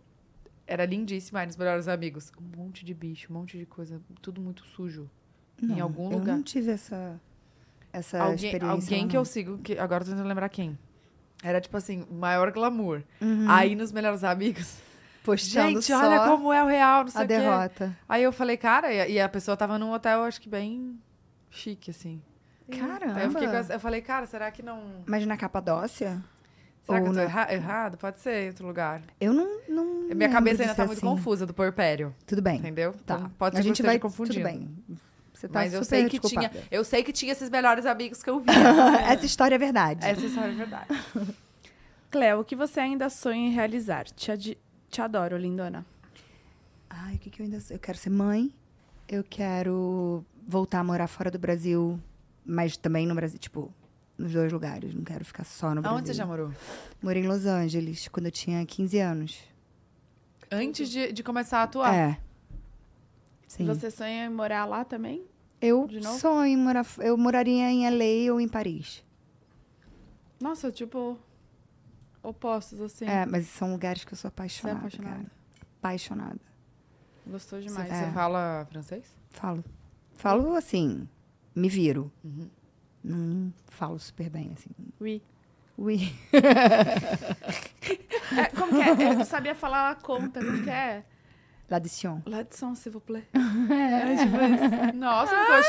era 0.68 0.86
lindíssima 0.86 1.40
aí 1.40 1.46
nos 1.46 1.56
Melhores 1.58 1.88
Amigos. 1.88 2.32
Um 2.40 2.58
monte 2.64 2.84
de 2.84 2.94
bicho, 2.94 3.32
um 3.32 3.38
monte 3.38 3.58
de 3.58 3.66
coisa. 3.66 4.02
Tudo 4.22 4.42
muito 4.42 4.66
sujo. 4.66 5.10
Não, 5.62 5.78
em 5.78 5.80
algum 5.80 6.12
eu 6.12 6.18
lugar. 6.18 6.36
não 6.36 6.44
tive 6.44 6.72
essa, 6.72 7.20
essa 7.94 8.20
alguém 8.20 8.36
experiência. 8.52 8.70
alguém 8.72 9.08
que 9.08 9.16
eu 9.16 9.24
sigo, 9.24 9.58
que 9.60 9.78
agora 9.78 10.02
eu 10.04 10.08
tô 10.08 10.12
tentando 10.12 10.28
lembrar 10.28 10.50
quem. 10.50 10.78
Era 11.44 11.62
tipo 11.62 11.78
assim, 11.78 12.06
o 12.10 12.14
maior 12.16 12.52
glamour. 12.52 13.04
Uhum. 13.22 13.50
Aí 13.50 13.76
nos 13.76 13.92
Melhores 13.92 14.24
Amigos. 14.24 14.80
Postando 15.24 15.70
Gente, 15.74 15.86
só 15.86 16.00
olha 16.00 16.26
como 16.26 16.52
é 16.52 16.64
o 16.64 16.68
real, 16.68 17.04
não 17.04 17.12
sei 17.12 17.22
a 17.22 17.24
o 17.24 17.28
quê. 17.28 17.38
derrota. 17.38 17.98
Aí 18.10 18.24
eu 18.24 18.32
falei, 18.34 18.58
cara, 18.58 18.92
e 18.92 19.14
e 19.14 19.20
a 19.20 19.30
pessoa 19.30 19.56
tava 19.56 19.78
num 19.78 19.92
hotel, 19.94 20.24
acho 20.24 20.42
que 20.42 20.50
bem 20.50 21.00
chique, 21.52 21.92
assim. 21.92 22.22
Caramba. 22.70 23.16
Aí 23.20 23.26
eu, 23.26 23.32
fiquei 23.32 23.48
essa- 23.48 23.74
eu 23.74 23.80
falei, 23.80 24.02
cara, 24.02 24.26
será 24.26 24.52
que 24.52 24.62
não. 24.64 25.04
Mas 25.06 25.26
na 25.26 25.36
Capadócia? 25.38 26.22
Será 26.84 27.00
que 27.00 27.08
Ou 27.08 27.14
eu 27.14 27.14
tô 27.14 27.18
na- 27.18 27.24
erra- 27.24 27.54
errado? 27.54 27.98
Pode 27.98 28.20
ser 28.20 28.44
em 28.44 28.48
outro 28.50 28.66
lugar. 28.68 29.02
Eu 29.20 29.34
não. 29.34 29.60
não 29.70 29.86
Minha 30.16 30.30
cabeça 30.30 30.64
ainda 30.64 30.74
tá 30.76 30.86
muito 30.86 30.98
assim. 30.98 31.06
confusa 31.08 31.46
do 31.46 31.54
porpério, 31.54 32.14
Tudo 32.26 32.42
bem. 32.42 32.58
entendeu? 32.58 32.94
Tá. 33.06 33.16
Então, 33.16 33.30
pode 33.38 33.56
ser 33.56 33.60
a 33.60 33.64
que 33.64 33.68
gente 33.68 33.84
vai 33.84 34.00
confundindo. 34.00 34.36
Tudo 34.36 34.44
bem. 34.44 34.70
Você 35.34 35.48
tá 35.48 35.60
Mas 35.60 35.74
eu 35.74 35.84
sei 35.84 36.08
que 36.10 36.20
tinha. 36.20 36.52
Eu 36.70 36.84
sei 36.84 37.04
que 37.04 37.12
tinha 37.12 37.32
esses 37.32 37.50
melhores 37.50 37.86
amigos 37.86 38.22
que 38.24 38.30
eu 38.30 38.40
vi. 38.40 38.48
Essa 39.08 39.26
história 39.26 39.56
é 39.56 39.58
verdade. 39.58 40.06
Essa 40.06 40.26
história 40.26 40.52
é 40.52 40.56
verdade. 40.56 40.88
Cleo, 42.12 42.42
o 42.42 42.44
que 42.44 42.56
você 42.56 42.80
ainda 42.80 43.10
sonha 43.10 43.48
em 43.48 43.52
realizar? 43.52 44.06
Te, 44.06 44.32
adi- 44.32 44.58
te 44.90 45.02
adoro, 45.02 45.38
lindona. 45.38 45.86
Ai, 46.90 47.16
o 47.16 47.18
que, 47.20 47.30
que 47.30 47.42
eu 47.42 47.46
ainda 47.46 47.60
sou? 47.62 47.76
Eu 47.76 47.80
quero 47.80 47.98
ser 47.98 48.10
mãe. 48.10 48.54
Eu 49.08 49.24
quero 49.24 50.26
voltar 50.48 50.80
a 50.80 50.84
morar 50.84 51.08
fora 51.08 51.32
do 51.32 51.40
Brasil, 51.40 52.00
mas 52.46 52.78
também 52.78 53.06
no 53.08 53.14
Brasil, 53.16 53.38
tipo, 53.40 53.74
nos 54.18 54.32
dois 54.34 54.52
lugares. 54.52 54.94
Não 54.94 55.04
quero 55.04 55.24
ficar 55.26 55.44
só 55.44 55.74
no 55.76 55.82
Brasil. 55.82 55.98
Aonde 55.98 56.08
você 56.10 56.14
já 56.14 56.26
morou? 56.26 56.52
Morei 57.02 57.24
em 57.24 57.28
Los 57.28 57.46
Angeles, 57.46 58.08
quando 58.08 58.26
eu 58.28 58.32
tinha 58.32 58.66
15 58.66 59.00
anos. 59.00 59.40
Antes 60.52 60.90
de, 60.90 61.12
de 61.14 61.24
começar 61.24 61.60
a 61.60 61.64
atuar. 61.64 61.94
É. 61.96 62.20
Sim. 63.48 63.66
Você 63.66 63.90
sonha 63.92 64.26
em 64.26 64.30
morar 64.30 64.66
lá 64.66 64.84
também? 64.86 65.26
Eu 65.62 65.88
sonho 66.20 66.46
em 66.46 66.58
morar. 66.58 66.86
Eu 67.00 67.18
moraria 67.18 67.70
em 67.70 67.88
LA 67.90 68.34
ou 68.34 68.40
em 68.42 68.48
Paris. 68.48 69.04
Nossa, 70.40 70.72
tipo, 70.72 71.20
opostos, 72.24 72.82
assim. 72.82 73.06
É, 73.06 73.26
mas 73.26 73.48
são 73.48 73.72
lugares 73.72 74.04
que 74.04 74.14
eu 74.14 74.18
sou 74.18 74.30
Você 74.30 74.34
é 74.34 74.36
apaixonada. 74.36 74.80
apaixonada. 74.80 75.16
cara. 75.16 75.32
Apaixonada. 75.80 76.40
Gostou 77.28 77.62
Você, 77.62 77.68
demais. 77.68 77.88
você 77.90 78.04
É. 78.04 78.12
fala 78.12 78.68
francês? 78.72 79.06
Falo. 79.30 79.64
Falo 80.16 80.56
assim, 80.56 81.08
me 81.56 81.70
viro. 81.70 82.12
Uhum. 82.24 82.50
Não 83.04 83.54
falo 83.70 83.98
super 84.00 84.30
bem, 84.30 84.52
assim. 84.54 84.70
Oui. 85.00 85.22
Ui. 85.78 86.14
É, 88.34 88.46
como 88.56 88.72
que 88.72 88.82
é? 88.82 89.20
Eu 89.20 89.26
sabia 89.26 89.54
falar 89.54 89.92
a 89.92 89.96
conta, 89.96 90.40
como 90.40 90.64
que 90.64 90.70
é? 90.70 91.04
L'addition. 91.70 92.22
L'addition, 92.26 92.76
s'il 92.76 92.92
vous 92.94 93.02
plaît. 93.02 93.28
É, 93.72 94.16
tipo. 94.16 94.98
Nossa, 94.98 95.36
ficou 95.36 95.62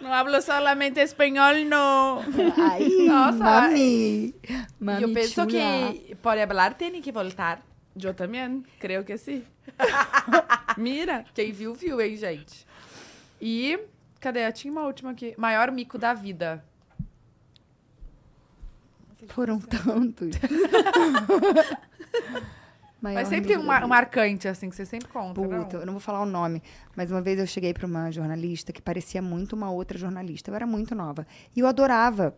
Não 0.00 0.12
hablo 0.12 0.40
solamente 0.42 1.00
espanhol, 1.00 1.64
não. 1.64 2.20
Ai, 2.56 2.88
Nossa. 3.06 3.38
mami. 3.38 4.34
Mami 4.80 5.02
eu 5.02 5.12
penso 5.12 5.34
chula. 5.34 5.46
que 5.46 6.14
pode 6.22 6.46
falar, 6.46 6.74
tem 6.74 7.00
que 7.00 7.10
voltar. 7.12 7.62
Eu 8.00 8.14
também, 8.14 8.64
creio 8.78 9.04
que 9.04 9.16
sim. 9.18 9.44
Mira. 10.78 11.24
Quem 11.34 11.52
viu, 11.52 11.74
viu, 11.74 12.00
hein, 12.00 12.16
gente? 12.16 12.66
E, 13.40 13.78
cadê? 14.20 14.50
Tinha 14.52 14.72
uma 14.72 14.82
última 14.86 15.10
aqui. 15.10 15.34
Maior 15.36 15.70
mico 15.70 15.98
da 15.98 16.14
vida. 16.14 16.64
Foram 19.28 19.60
tantos. 19.60 20.36
Mas 23.00 23.26
sempre 23.28 23.48
tem 23.48 23.58
um, 23.58 23.64
mar- 23.64 23.86
marcante, 23.88 24.46
assim, 24.46 24.70
que 24.70 24.76
você 24.76 24.86
sempre 24.86 25.08
conta, 25.08 25.34
Puta, 25.40 25.74
não? 25.74 25.80
eu 25.80 25.86
não 25.86 25.92
vou 25.94 25.98
falar 26.00 26.20
o 26.22 26.26
nome, 26.26 26.62
mas 26.94 27.10
uma 27.10 27.20
vez 27.20 27.36
eu 27.36 27.46
cheguei 27.48 27.74
para 27.74 27.84
uma 27.84 28.12
jornalista 28.12 28.72
que 28.72 28.80
parecia 28.80 29.20
muito 29.20 29.56
uma 29.56 29.72
outra 29.72 29.98
jornalista. 29.98 30.52
Eu 30.52 30.54
era 30.54 30.64
muito 30.68 30.94
nova. 30.94 31.26
E 31.56 31.58
eu 31.58 31.66
adorava 31.66 32.32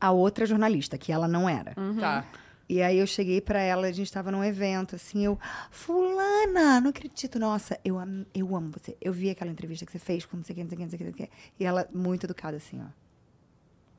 a 0.00 0.10
outra 0.12 0.46
jornalista, 0.46 0.96
que 0.96 1.12
ela 1.12 1.28
não 1.28 1.46
era. 1.46 1.74
Tá. 2.00 2.24
E 2.68 2.82
aí 2.82 2.98
eu 2.98 3.06
cheguei 3.06 3.40
pra 3.40 3.60
ela, 3.60 3.86
a 3.86 3.92
gente 3.92 4.12
tava 4.12 4.30
num 4.30 4.44
evento, 4.44 4.94
assim, 4.94 5.24
eu, 5.24 5.38
fulana, 5.70 6.80
não 6.82 6.90
acredito, 6.90 7.38
nossa, 7.38 7.78
eu, 7.82 7.98
am- 7.98 8.26
eu 8.34 8.54
amo 8.54 8.70
você. 8.72 8.94
Eu 9.00 9.10
vi 9.12 9.30
aquela 9.30 9.50
entrevista 9.50 9.86
que 9.86 9.92
você 9.92 9.98
fez 9.98 10.26
com 10.26 10.36
não 10.36 10.44
sei 10.44 10.54
quem, 10.54 10.64
não 10.64 10.68
sei 10.70 10.76
quem, 10.76 10.84
não 10.86 10.90
sei 10.90 10.98
quem, 10.98 11.06
não 11.06 11.14
sei 11.16 11.26
quem. 11.28 11.36
E 11.58 11.64
ela, 11.64 11.88
muito 11.94 12.24
educada, 12.26 12.58
assim, 12.58 12.78
ó. 12.82 12.86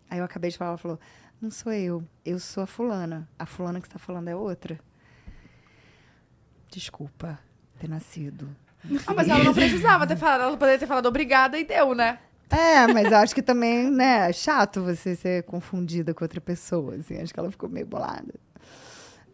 Aí 0.09 0.19
eu 0.19 0.23
acabei 0.23 0.51
de 0.51 0.57
falar, 0.57 0.71
ela 0.71 0.77
falou, 0.77 0.99
não 1.41 1.49
sou 1.49 1.71
eu, 1.71 2.03
eu 2.23 2.37
sou 2.39 2.61
a 2.63 2.67
fulana. 2.67 3.27
A 3.39 3.45
fulana 3.47 3.81
que 3.81 3.87
você 3.87 3.93
tá 3.93 3.99
falando 3.99 4.27
é 4.27 4.35
outra. 4.35 4.79
Desculpa 6.71 7.39
ter 7.79 7.89
nascido. 7.89 8.49
Ah, 9.07 9.13
mas 9.13 9.27
ela 9.27 9.43
não 9.43 9.53
precisava 9.53 10.05
ter 10.07 10.15
falado, 10.15 10.41
ela 10.41 10.57
poderia 10.57 10.79
ter 10.79 10.87
falado 10.87 11.05
obrigada 11.07 11.57
e 11.57 11.63
deu, 11.65 11.93
né? 11.95 12.19
É, 12.49 12.87
mas 12.87 13.11
eu 13.11 13.17
acho 13.17 13.35
que 13.35 13.41
também, 13.41 13.89
né, 13.91 14.29
é 14.29 14.33
chato 14.33 14.81
você 14.81 15.15
ser 15.15 15.43
confundida 15.43 16.13
com 16.13 16.23
outra 16.23 16.41
pessoa, 16.41 16.95
assim. 16.95 17.17
Acho 17.19 17.33
que 17.33 17.39
ela 17.39 17.51
ficou 17.51 17.69
meio 17.69 17.85
bolada. 17.85 18.33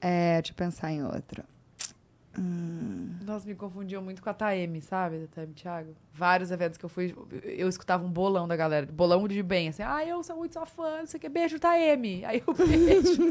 É, 0.07 0.40
deixa 0.41 0.52
eu 0.52 0.56
pensar 0.56 0.91
em 0.91 1.03
outra. 1.03 1.44
Hum, 2.38 3.10
Nossa, 3.23 3.48
me 3.48 3.56
confundiam 3.56 4.03
muito 4.03 4.22
com 4.22 4.30
a 4.30 4.34
Taeme, 4.34 4.82
sabe? 4.82 5.19
Da 5.19 5.27
Taeme 5.27 5.53
Thiago. 5.53 5.95
Vários 6.14 6.52
eventos 6.52 6.77
que 6.77 6.84
eu 6.86 6.90
fui, 6.90 7.15
eu 7.44 7.68
escutava 7.68 8.06
um 8.06 8.11
bolão 8.11 8.48
da 8.48 8.56
galera. 8.56 8.86
Bolão 8.86 9.27
de 9.27 9.41
bem, 9.41 9.69
assim. 9.69 9.82
Ah, 9.82 10.06
eu 10.06 10.22
sou 10.22 10.36
muito 10.36 10.53
sua 10.53 10.65
fã, 10.65 10.99
não 10.99 11.07
sei 11.07 11.18
o 11.18 11.22
que. 11.22 11.30
Beijo, 11.30 11.57
Taeme. 11.57 12.23
Aí 12.26 12.44
eu 12.45 12.53
beijo. 12.53 13.22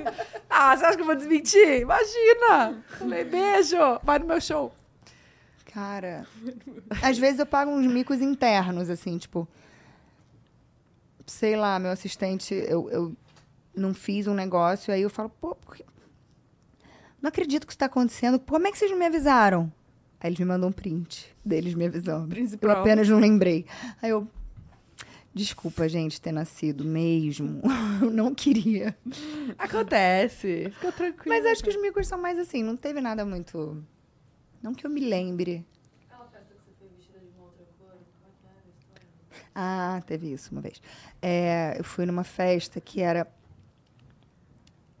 ah, 0.48 0.74
você 0.76 0.84
acha 0.86 0.96
que 0.96 1.02
eu 1.02 1.06
vou 1.06 1.16
desmentir? 1.16 1.80
Imagina! 1.80 2.82
Falei, 2.98 3.24
beijo, 3.24 3.76
vai 4.02 4.18
no 4.20 4.26
meu 4.26 4.40
show. 4.40 4.72
Cara, 5.66 6.26
às 7.02 7.18
vezes 7.18 7.40
eu 7.40 7.46
pago 7.46 7.70
uns 7.70 7.86
micos 7.86 8.20
internos, 8.22 8.88
assim, 8.88 9.18
tipo. 9.18 9.46
Sei 11.26 11.56
lá, 11.56 11.78
meu 11.78 11.90
assistente, 11.90 12.54
eu, 12.54 12.88
eu 12.90 13.16
não 13.74 13.92
fiz 13.94 14.26
um 14.26 14.34
negócio, 14.34 14.92
aí 14.94 15.02
eu 15.02 15.10
falo, 15.10 15.28
pô, 15.30 15.54
por 15.54 15.76
que- 15.76 15.84
não 17.22 17.28
acredito 17.28 17.66
que 17.66 17.72
isso 17.72 17.78
tá 17.78 17.86
acontecendo. 17.86 18.38
Como 18.40 18.66
é 18.66 18.72
que 18.72 18.76
vocês 18.78 18.90
não 18.90 18.98
me 18.98 19.06
avisaram? 19.06 19.72
Aí 20.20 20.28
eles 20.28 20.38
me 20.38 20.44
mandam 20.44 20.68
um 20.68 20.72
print 20.72 21.34
deles 21.44 21.74
me 21.74 21.86
avisando. 21.86 22.24
Eu 22.24 22.28
Principal. 22.28 22.70
apenas 22.72 23.08
não 23.08 23.18
lembrei. 23.18 23.64
Aí 24.02 24.10
eu. 24.10 24.28
Desculpa, 25.34 25.88
gente, 25.88 26.20
ter 26.20 26.30
nascido 26.30 26.84
mesmo. 26.84 27.62
Eu 28.02 28.10
não 28.10 28.34
queria. 28.34 28.94
Acontece. 29.56 30.70
Fica 30.74 30.92
tranquilo. 30.92 31.28
Mas 31.34 31.46
acho 31.46 31.64
que 31.64 31.70
os 31.70 31.80
micos 31.80 32.06
são 32.06 32.20
mais 32.20 32.38
assim, 32.38 32.62
não 32.62 32.76
teve 32.76 33.00
nada 33.00 33.24
muito. 33.24 33.82
Não 34.62 34.74
que 34.74 34.86
eu 34.86 34.90
me 34.90 35.00
lembre. 35.00 35.64
Ah, 39.54 40.02
teve 40.06 40.32
isso 40.32 40.52
uma 40.52 40.60
vez. 40.60 40.80
É, 41.20 41.76
eu 41.78 41.84
fui 41.84 42.06
numa 42.06 42.24
festa 42.24 42.80
que 42.80 43.00
era. 43.00 43.20
Eu 43.20 43.26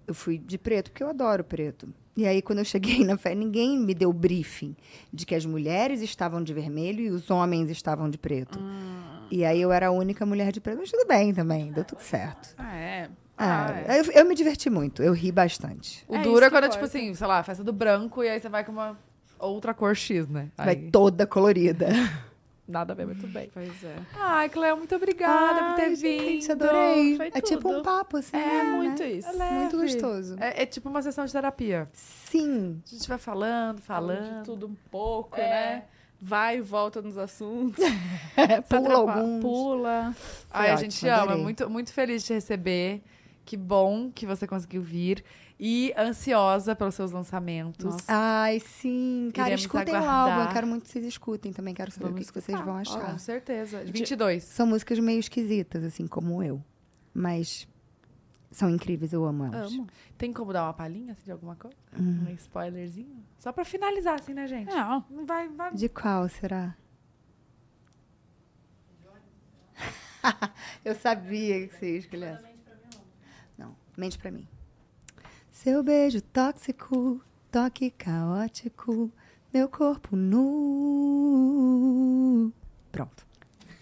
Eu 0.08 0.14
fui 0.14 0.38
de 0.38 0.58
preto 0.58 0.90
porque 0.90 1.02
eu 1.02 1.08
adoro 1.08 1.44
preto. 1.44 1.92
E 2.16 2.26
aí, 2.26 2.42
quando 2.42 2.58
eu 2.58 2.64
cheguei 2.64 3.04
na 3.04 3.16
festa, 3.16 3.38
ninguém 3.38 3.78
me 3.78 3.94
deu 3.94 4.12
briefing 4.12 4.76
de 5.12 5.24
que 5.24 5.34
as 5.34 5.46
mulheres 5.46 6.00
estavam 6.02 6.42
de 6.42 6.52
vermelho 6.52 7.00
e 7.00 7.08
os 7.10 7.30
homens 7.30 7.70
estavam 7.70 8.10
de 8.10 8.18
preto. 8.18 8.58
E 9.30 9.44
aí 9.46 9.60
eu 9.62 9.72
era 9.72 9.86
a 9.86 9.90
única 9.90 10.26
mulher 10.26 10.52
de 10.52 10.60
preto. 10.60 10.78
Mas 10.78 10.90
tudo 10.90 11.06
bem 11.06 11.32
também, 11.32 11.72
deu 11.72 11.84
tudo 11.84 12.00
certo. 12.02 12.54
Ah, 12.58 12.76
é. 12.76 13.08
Ah, 13.38 13.66
Ah, 13.66 13.94
é. 13.94 14.00
eu, 14.00 14.04
eu 14.12 14.24
me 14.26 14.34
diverti 14.34 14.68
muito, 14.68 15.02
eu 15.02 15.12
ri 15.14 15.32
bastante. 15.32 16.04
O 16.06 16.14
É 16.16 16.22
duro 16.22 16.44
é 16.44 16.50
quando, 16.50 16.64
importa. 16.66 16.70
tipo 16.72 16.84
assim, 16.84 17.14
sei 17.14 17.26
lá, 17.26 17.42
festa 17.42 17.64
do 17.64 17.72
branco 17.72 18.22
e 18.22 18.28
aí 18.28 18.38
você 18.38 18.48
vai 18.50 18.62
com 18.62 18.72
uma 18.72 18.98
outra 19.38 19.72
cor 19.72 19.96
X, 19.96 20.28
né? 20.28 20.50
Vai 20.56 20.68
Aí, 20.68 20.90
toda 20.90 21.26
colorida. 21.26 21.88
nada 22.66 22.92
a 22.92 22.96
ver, 22.96 23.06
muito 23.06 23.26
bem. 23.26 23.50
Pois 23.52 23.82
é. 23.84 23.96
Ai, 24.14 24.48
Cleo, 24.48 24.76
muito 24.76 24.94
obrigada 24.94 25.64
por 25.64 25.74
ter 25.76 25.82
Ai, 25.82 25.94
vindo. 25.94 25.96
gente, 25.96 26.52
adorei. 26.52 27.16
Foi 27.16 27.26
É 27.34 27.40
tipo 27.40 27.68
um 27.68 27.72
tudo. 27.74 27.82
papo, 27.84 28.16
assim. 28.18 28.36
É, 28.36 28.64
né? 28.64 28.70
muito 28.76 29.02
isso. 29.02 29.28
Muito 29.28 29.76
leve. 29.76 29.76
gostoso. 29.76 30.36
É, 30.40 30.62
é 30.62 30.66
tipo 30.66 30.88
uma 30.88 31.02
sessão 31.02 31.24
de 31.24 31.32
terapia. 31.32 31.88
Sim. 31.92 32.80
A 32.86 32.88
gente 32.94 33.08
vai 33.08 33.18
falando, 33.18 33.80
Falando 33.80 34.16
falando. 34.18 34.38
de 34.38 34.44
tudo 34.44 34.66
um 34.68 34.76
pouco, 34.90 35.36
É. 35.36 35.48
né? 35.48 35.84
Vai 36.24 36.58
e 36.58 36.60
volta 36.60 37.02
nos 37.02 37.18
assuntos. 37.18 37.84
Pula 38.68 38.94
alguns. 38.94 39.42
Pula. 39.42 40.14
Ai, 40.52 40.70
a 40.70 40.74
ótimo, 40.74 40.90
gente 40.90 41.08
ama. 41.08 41.22
adorei. 41.24 41.42
Muito, 41.42 41.68
muito 41.70 41.92
feliz 41.92 42.22
de 42.22 42.28
te 42.28 42.34
receber. 42.34 43.02
Que 43.44 43.56
bom 43.56 44.08
que 44.14 44.24
você 44.24 44.46
conseguiu 44.46 44.82
vir. 44.82 45.24
E 45.64 45.94
ansiosa 45.96 46.74
pelos 46.74 46.96
seus 46.96 47.12
lançamentos. 47.12 47.84
Nossa. 47.84 48.04
Ai, 48.08 48.58
sim. 48.58 49.30
Cara, 49.32 49.50
Iremos 49.50 49.60
escutem 49.60 49.94
o 49.94 49.96
aguardar. 49.96 50.32
álbum. 50.32 50.42
Eu 50.42 50.52
quero 50.52 50.66
muito 50.66 50.82
que 50.82 50.88
vocês 50.88 51.06
escutem 51.06 51.52
também. 51.52 51.72
Quero 51.72 51.92
saber 51.92 52.06
Vamos 52.06 52.16
o 52.16 52.24
que, 52.24 52.32
que 52.32 52.40
vocês 52.40 52.60
vão 52.62 52.76
achar. 52.78 53.12
Com 53.12 53.16
certeza. 53.16 53.84
22. 53.84 54.42
São 54.42 54.66
músicas 54.66 54.98
meio 54.98 55.20
esquisitas, 55.20 55.84
assim, 55.84 56.08
como 56.08 56.42
eu. 56.42 56.60
Mas 57.14 57.68
são 58.50 58.68
incríveis, 58.68 59.12
eu 59.12 59.24
amo 59.24 59.44
elas. 59.44 59.72
Amo. 59.72 59.86
Tem 60.18 60.32
como 60.32 60.52
dar 60.52 60.64
uma 60.64 60.74
palhinha 60.74 61.12
assim, 61.12 61.26
de 61.26 61.30
alguma 61.30 61.54
coisa? 61.54 61.76
Hum. 61.96 62.26
Um 62.28 62.34
spoilerzinho? 62.34 63.24
Só 63.38 63.52
pra 63.52 63.64
finalizar, 63.64 64.18
assim, 64.18 64.34
né, 64.34 64.48
gente? 64.48 64.66
Não. 64.66 65.04
Não 65.08 65.24
vai, 65.24 65.48
vai. 65.48 65.72
De 65.72 65.88
qual 65.88 66.28
será? 66.28 66.76
eu 70.84 70.96
sabia 70.96 71.68
que 71.68 71.76
você 71.76 71.92
ia 71.92 71.98
escolher 71.98 72.26
essa. 72.34 72.50
Não, 73.56 73.76
mente 73.96 74.18
pra 74.18 74.32
mim. 74.32 74.48
Seu 75.62 75.80
beijo 75.80 76.20
tóxico, 76.20 77.20
toque 77.48 77.92
caótico, 77.92 79.12
meu 79.54 79.68
corpo 79.68 80.16
nu. 80.16 81.62
Pronto. 82.90 83.24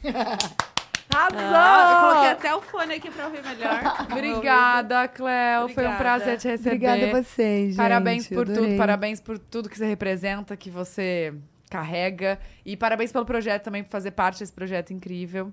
Arrasou! 1.08 1.40
Ah, 1.40 1.90
eu 1.90 2.00
coloquei 2.00 2.32
até 2.32 2.54
o 2.54 2.60
fone 2.60 2.96
aqui 2.96 3.10
pra 3.10 3.28
ouvir 3.28 3.42
melhor. 3.42 3.80
Obrigada, 4.12 5.08
Cleo. 5.08 5.70
Foi 5.70 5.86
um 5.86 5.88
Obrigada. 5.92 5.96
prazer 5.96 6.36
te 6.36 6.48
receber. 6.48 6.74
Obrigada 6.76 7.06
a 7.06 7.22
vocês, 7.22 7.68
gente. 7.68 7.76
Parabéns 7.78 8.28
por 8.28 8.42
adorei. 8.42 8.62
tudo, 8.62 8.76
parabéns 8.76 9.18
por 9.18 9.38
tudo 9.38 9.70
que 9.70 9.78
você 9.78 9.86
representa, 9.86 10.58
que 10.58 10.68
você 10.68 11.32
carrega. 11.70 12.38
E 12.62 12.76
parabéns 12.76 13.10
pelo 13.10 13.24
projeto 13.24 13.62
também, 13.62 13.82
por 13.82 13.90
fazer 13.90 14.10
parte 14.10 14.40
desse 14.40 14.52
projeto 14.52 14.92
incrível. 14.92 15.50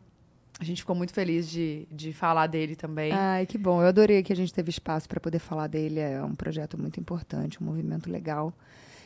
A 0.60 0.64
gente 0.64 0.82
ficou 0.82 0.96
muito 0.96 1.14
feliz 1.14 1.50
de, 1.50 1.88
de 1.92 2.12
falar 2.12 2.48
dele 2.48 2.76
também. 2.76 3.12
Ai, 3.12 3.46
que 3.46 3.58
bom. 3.58 3.82
Eu 3.82 3.88
adorei 3.88 4.24
que 4.24 4.34
a 4.34 4.36
gente 4.36 4.52
teve 4.52 4.72
espaço 4.72 5.08
para 5.08 5.20
poder 5.20 5.40
falar 5.40 5.68
dele. 5.68 6.00
É 6.00 6.24
um 6.24 6.34
projeto 6.34 6.80
muito 6.80 7.00
importante, 7.00 7.62
um 7.62 7.66
movimento 7.66 8.10
legal. 8.10 8.52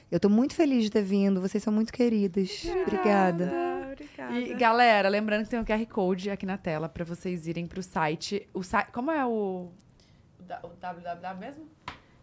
Eu 0.09 0.19
tô 0.19 0.29
muito 0.29 0.53
feliz 0.53 0.83
de 0.83 0.89
ter 0.89 1.03
vindo. 1.03 1.41
Vocês 1.41 1.61
são 1.61 1.73
muito 1.73 1.91
queridas. 1.91 2.65
Obrigada. 2.85 3.51
Obrigada. 3.91 4.39
E, 4.39 4.53
galera, 4.53 5.09
lembrando 5.09 5.43
que 5.43 5.49
tem 5.49 5.59
um 5.59 5.65
QR 5.65 5.85
Code 5.87 6.29
aqui 6.29 6.45
na 6.45 6.57
tela 6.57 6.87
para 6.87 7.03
vocês 7.03 7.47
irem 7.47 7.67
pro 7.67 7.83
site. 7.83 8.47
O 8.53 8.63
site. 8.63 8.91
Como 8.91 9.11
é 9.11 9.25
o. 9.25 9.71
O 10.63 10.67
www 10.79 11.39
mesmo? 11.39 11.65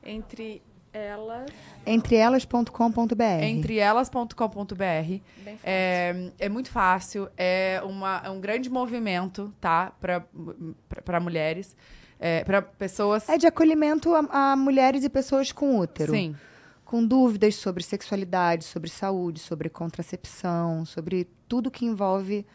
Entre 0.02 0.62
elas. 0.98 1.50
Entreelas.com.br. 1.86 3.42
Entreelas.com.br. 3.42 5.20
É, 5.64 6.30
é 6.38 6.48
muito 6.48 6.70
fácil, 6.70 7.28
é, 7.36 7.80
uma, 7.84 8.20
é 8.24 8.30
um 8.30 8.40
grande 8.40 8.68
movimento, 8.68 9.52
tá? 9.60 9.92
Para 10.00 11.20
mulheres, 11.20 11.76
é, 12.18 12.44
para 12.44 12.60
pessoas. 12.60 13.28
É 13.28 13.38
de 13.38 13.46
acolhimento 13.46 14.14
a, 14.14 14.52
a 14.52 14.56
mulheres 14.56 15.04
e 15.04 15.08
pessoas 15.08 15.52
com 15.52 15.78
útero. 15.78 16.12
Sim. 16.12 16.36
Com 16.84 17.04
dúvidas 17.06 17.54
sobre 17.56 17.82
sexualidade, 17.82 18.64
sobre 18.64 18.88
saúde, 18.88 19.40
sobre 19.40 19.68
contracepção, 19.68 20.84
sobre 20.84 21.28
tudo 21.46 21.70
que 21.70 21.84
envolve 21.84 22.46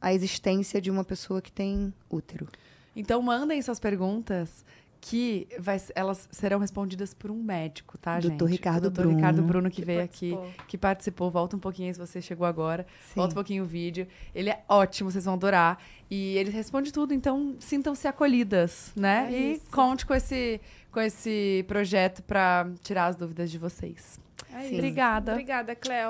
a 0.00 0.12
existência 0.12 0.80
de 0.80 0.90
uma 0.90 1.04
pessoa 1.04 1.40
que 1.40 1.50
tem 1.50 1.92
útero. 2.10 2.48
Então 2.94 3.20
mandem 3.20 3.60
suas 3.60 3.78
perguntas 3.78 4.64
que 5.08 5.46
vai, 5.60 5.80
elas 5.94 6.28
serão 6.32 6.58
respondidas 6.58 7.14
por 7.14 7.30
um 7.30 7.40
médico, 7.40 7.96
tá, 7.96 8.18
gente? 8.18 8.30
Doutor 8.30 8.50
Ricardo 8.50 8.78
o 8.78 8.80
doutor 8.90 9.02
Bruno. 9.02 9.16
Ricardo 9.16 9.42
Bruno 9.42 9.70
que, 9.70 9.76
Que 9.76 9.84
veio 9.84 10.00
participou. 10.00 10.42
aqui, 10.42 10.66
que 10.66 10.78
participou. 10.78 11.30
Volta 11.30 11.54
um 11.54 11.60
pouquinho 11.60 11.86
aí 11.86 11.94
se 11.94 12.00
você 12.00 12.20
chegou 12.20 12.44
agora. 12.44 12.84
Sim. 13.06 13.14
Volta 13.14 13.30
um 13.30 13.34
pouquinho 13.36 13.62
o 13.62 13.66
vídeo. 13.66 14.08
Ele 14.34 14.50
é 14.50 14.64
ótimo, 14.68 15.08
vocês 15.08 15.24
vão 15.24 15.34
adorar. 15.34 15.78
E 16.10 16.36
ele 16.36 16.50
responde 16.50 16.92
tudo, 16.92 17.14
então 17.14 17.54
sintam-se 17.60 18.08
acolhidas, 18.08 18.92
né? 18.96 19.28
É 19.30 19.38
e 19.38 19.52
isso. 19.52 19.70
conte 19.70 20.04
com 20.04 20.12
esse, 20.12 20.60
com 20.90 20.98
esse 20.98 21.64
projeto 21.68 22.20
para 22.24 22.68
tirar 22.82 23.06
as 23.06 23.14
dúvidas 23.14 23.48
de 23.48 23.58
vocês. 23.58 24.18
É 24.52 24.58
Sim. 24.58 24.64
isso. 24.66 24.74
Obrigada. 24.74 25.32
Obrigada, 25.32 25.76
Cleo. 25.76 26.08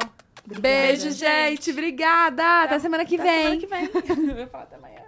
Beijo, 0.59 1.11
gente. 1.11 1.19
gente. 1.19 1.71
Obrigada. 1.71 2.63
Até 2.63 2.79
semana 2.79 3.05
que 3.05 3.17
Até 3.17 3.51
vem. 3.51 3.61
semana 3.61 3.89
que 3.93 4.15
vem. 4.15 4.31
Eu 4.31 4.39
ia 4.39 4.47
falar 4.47 4.65
até 4.65 4.77
amanhã. 4.77 5.06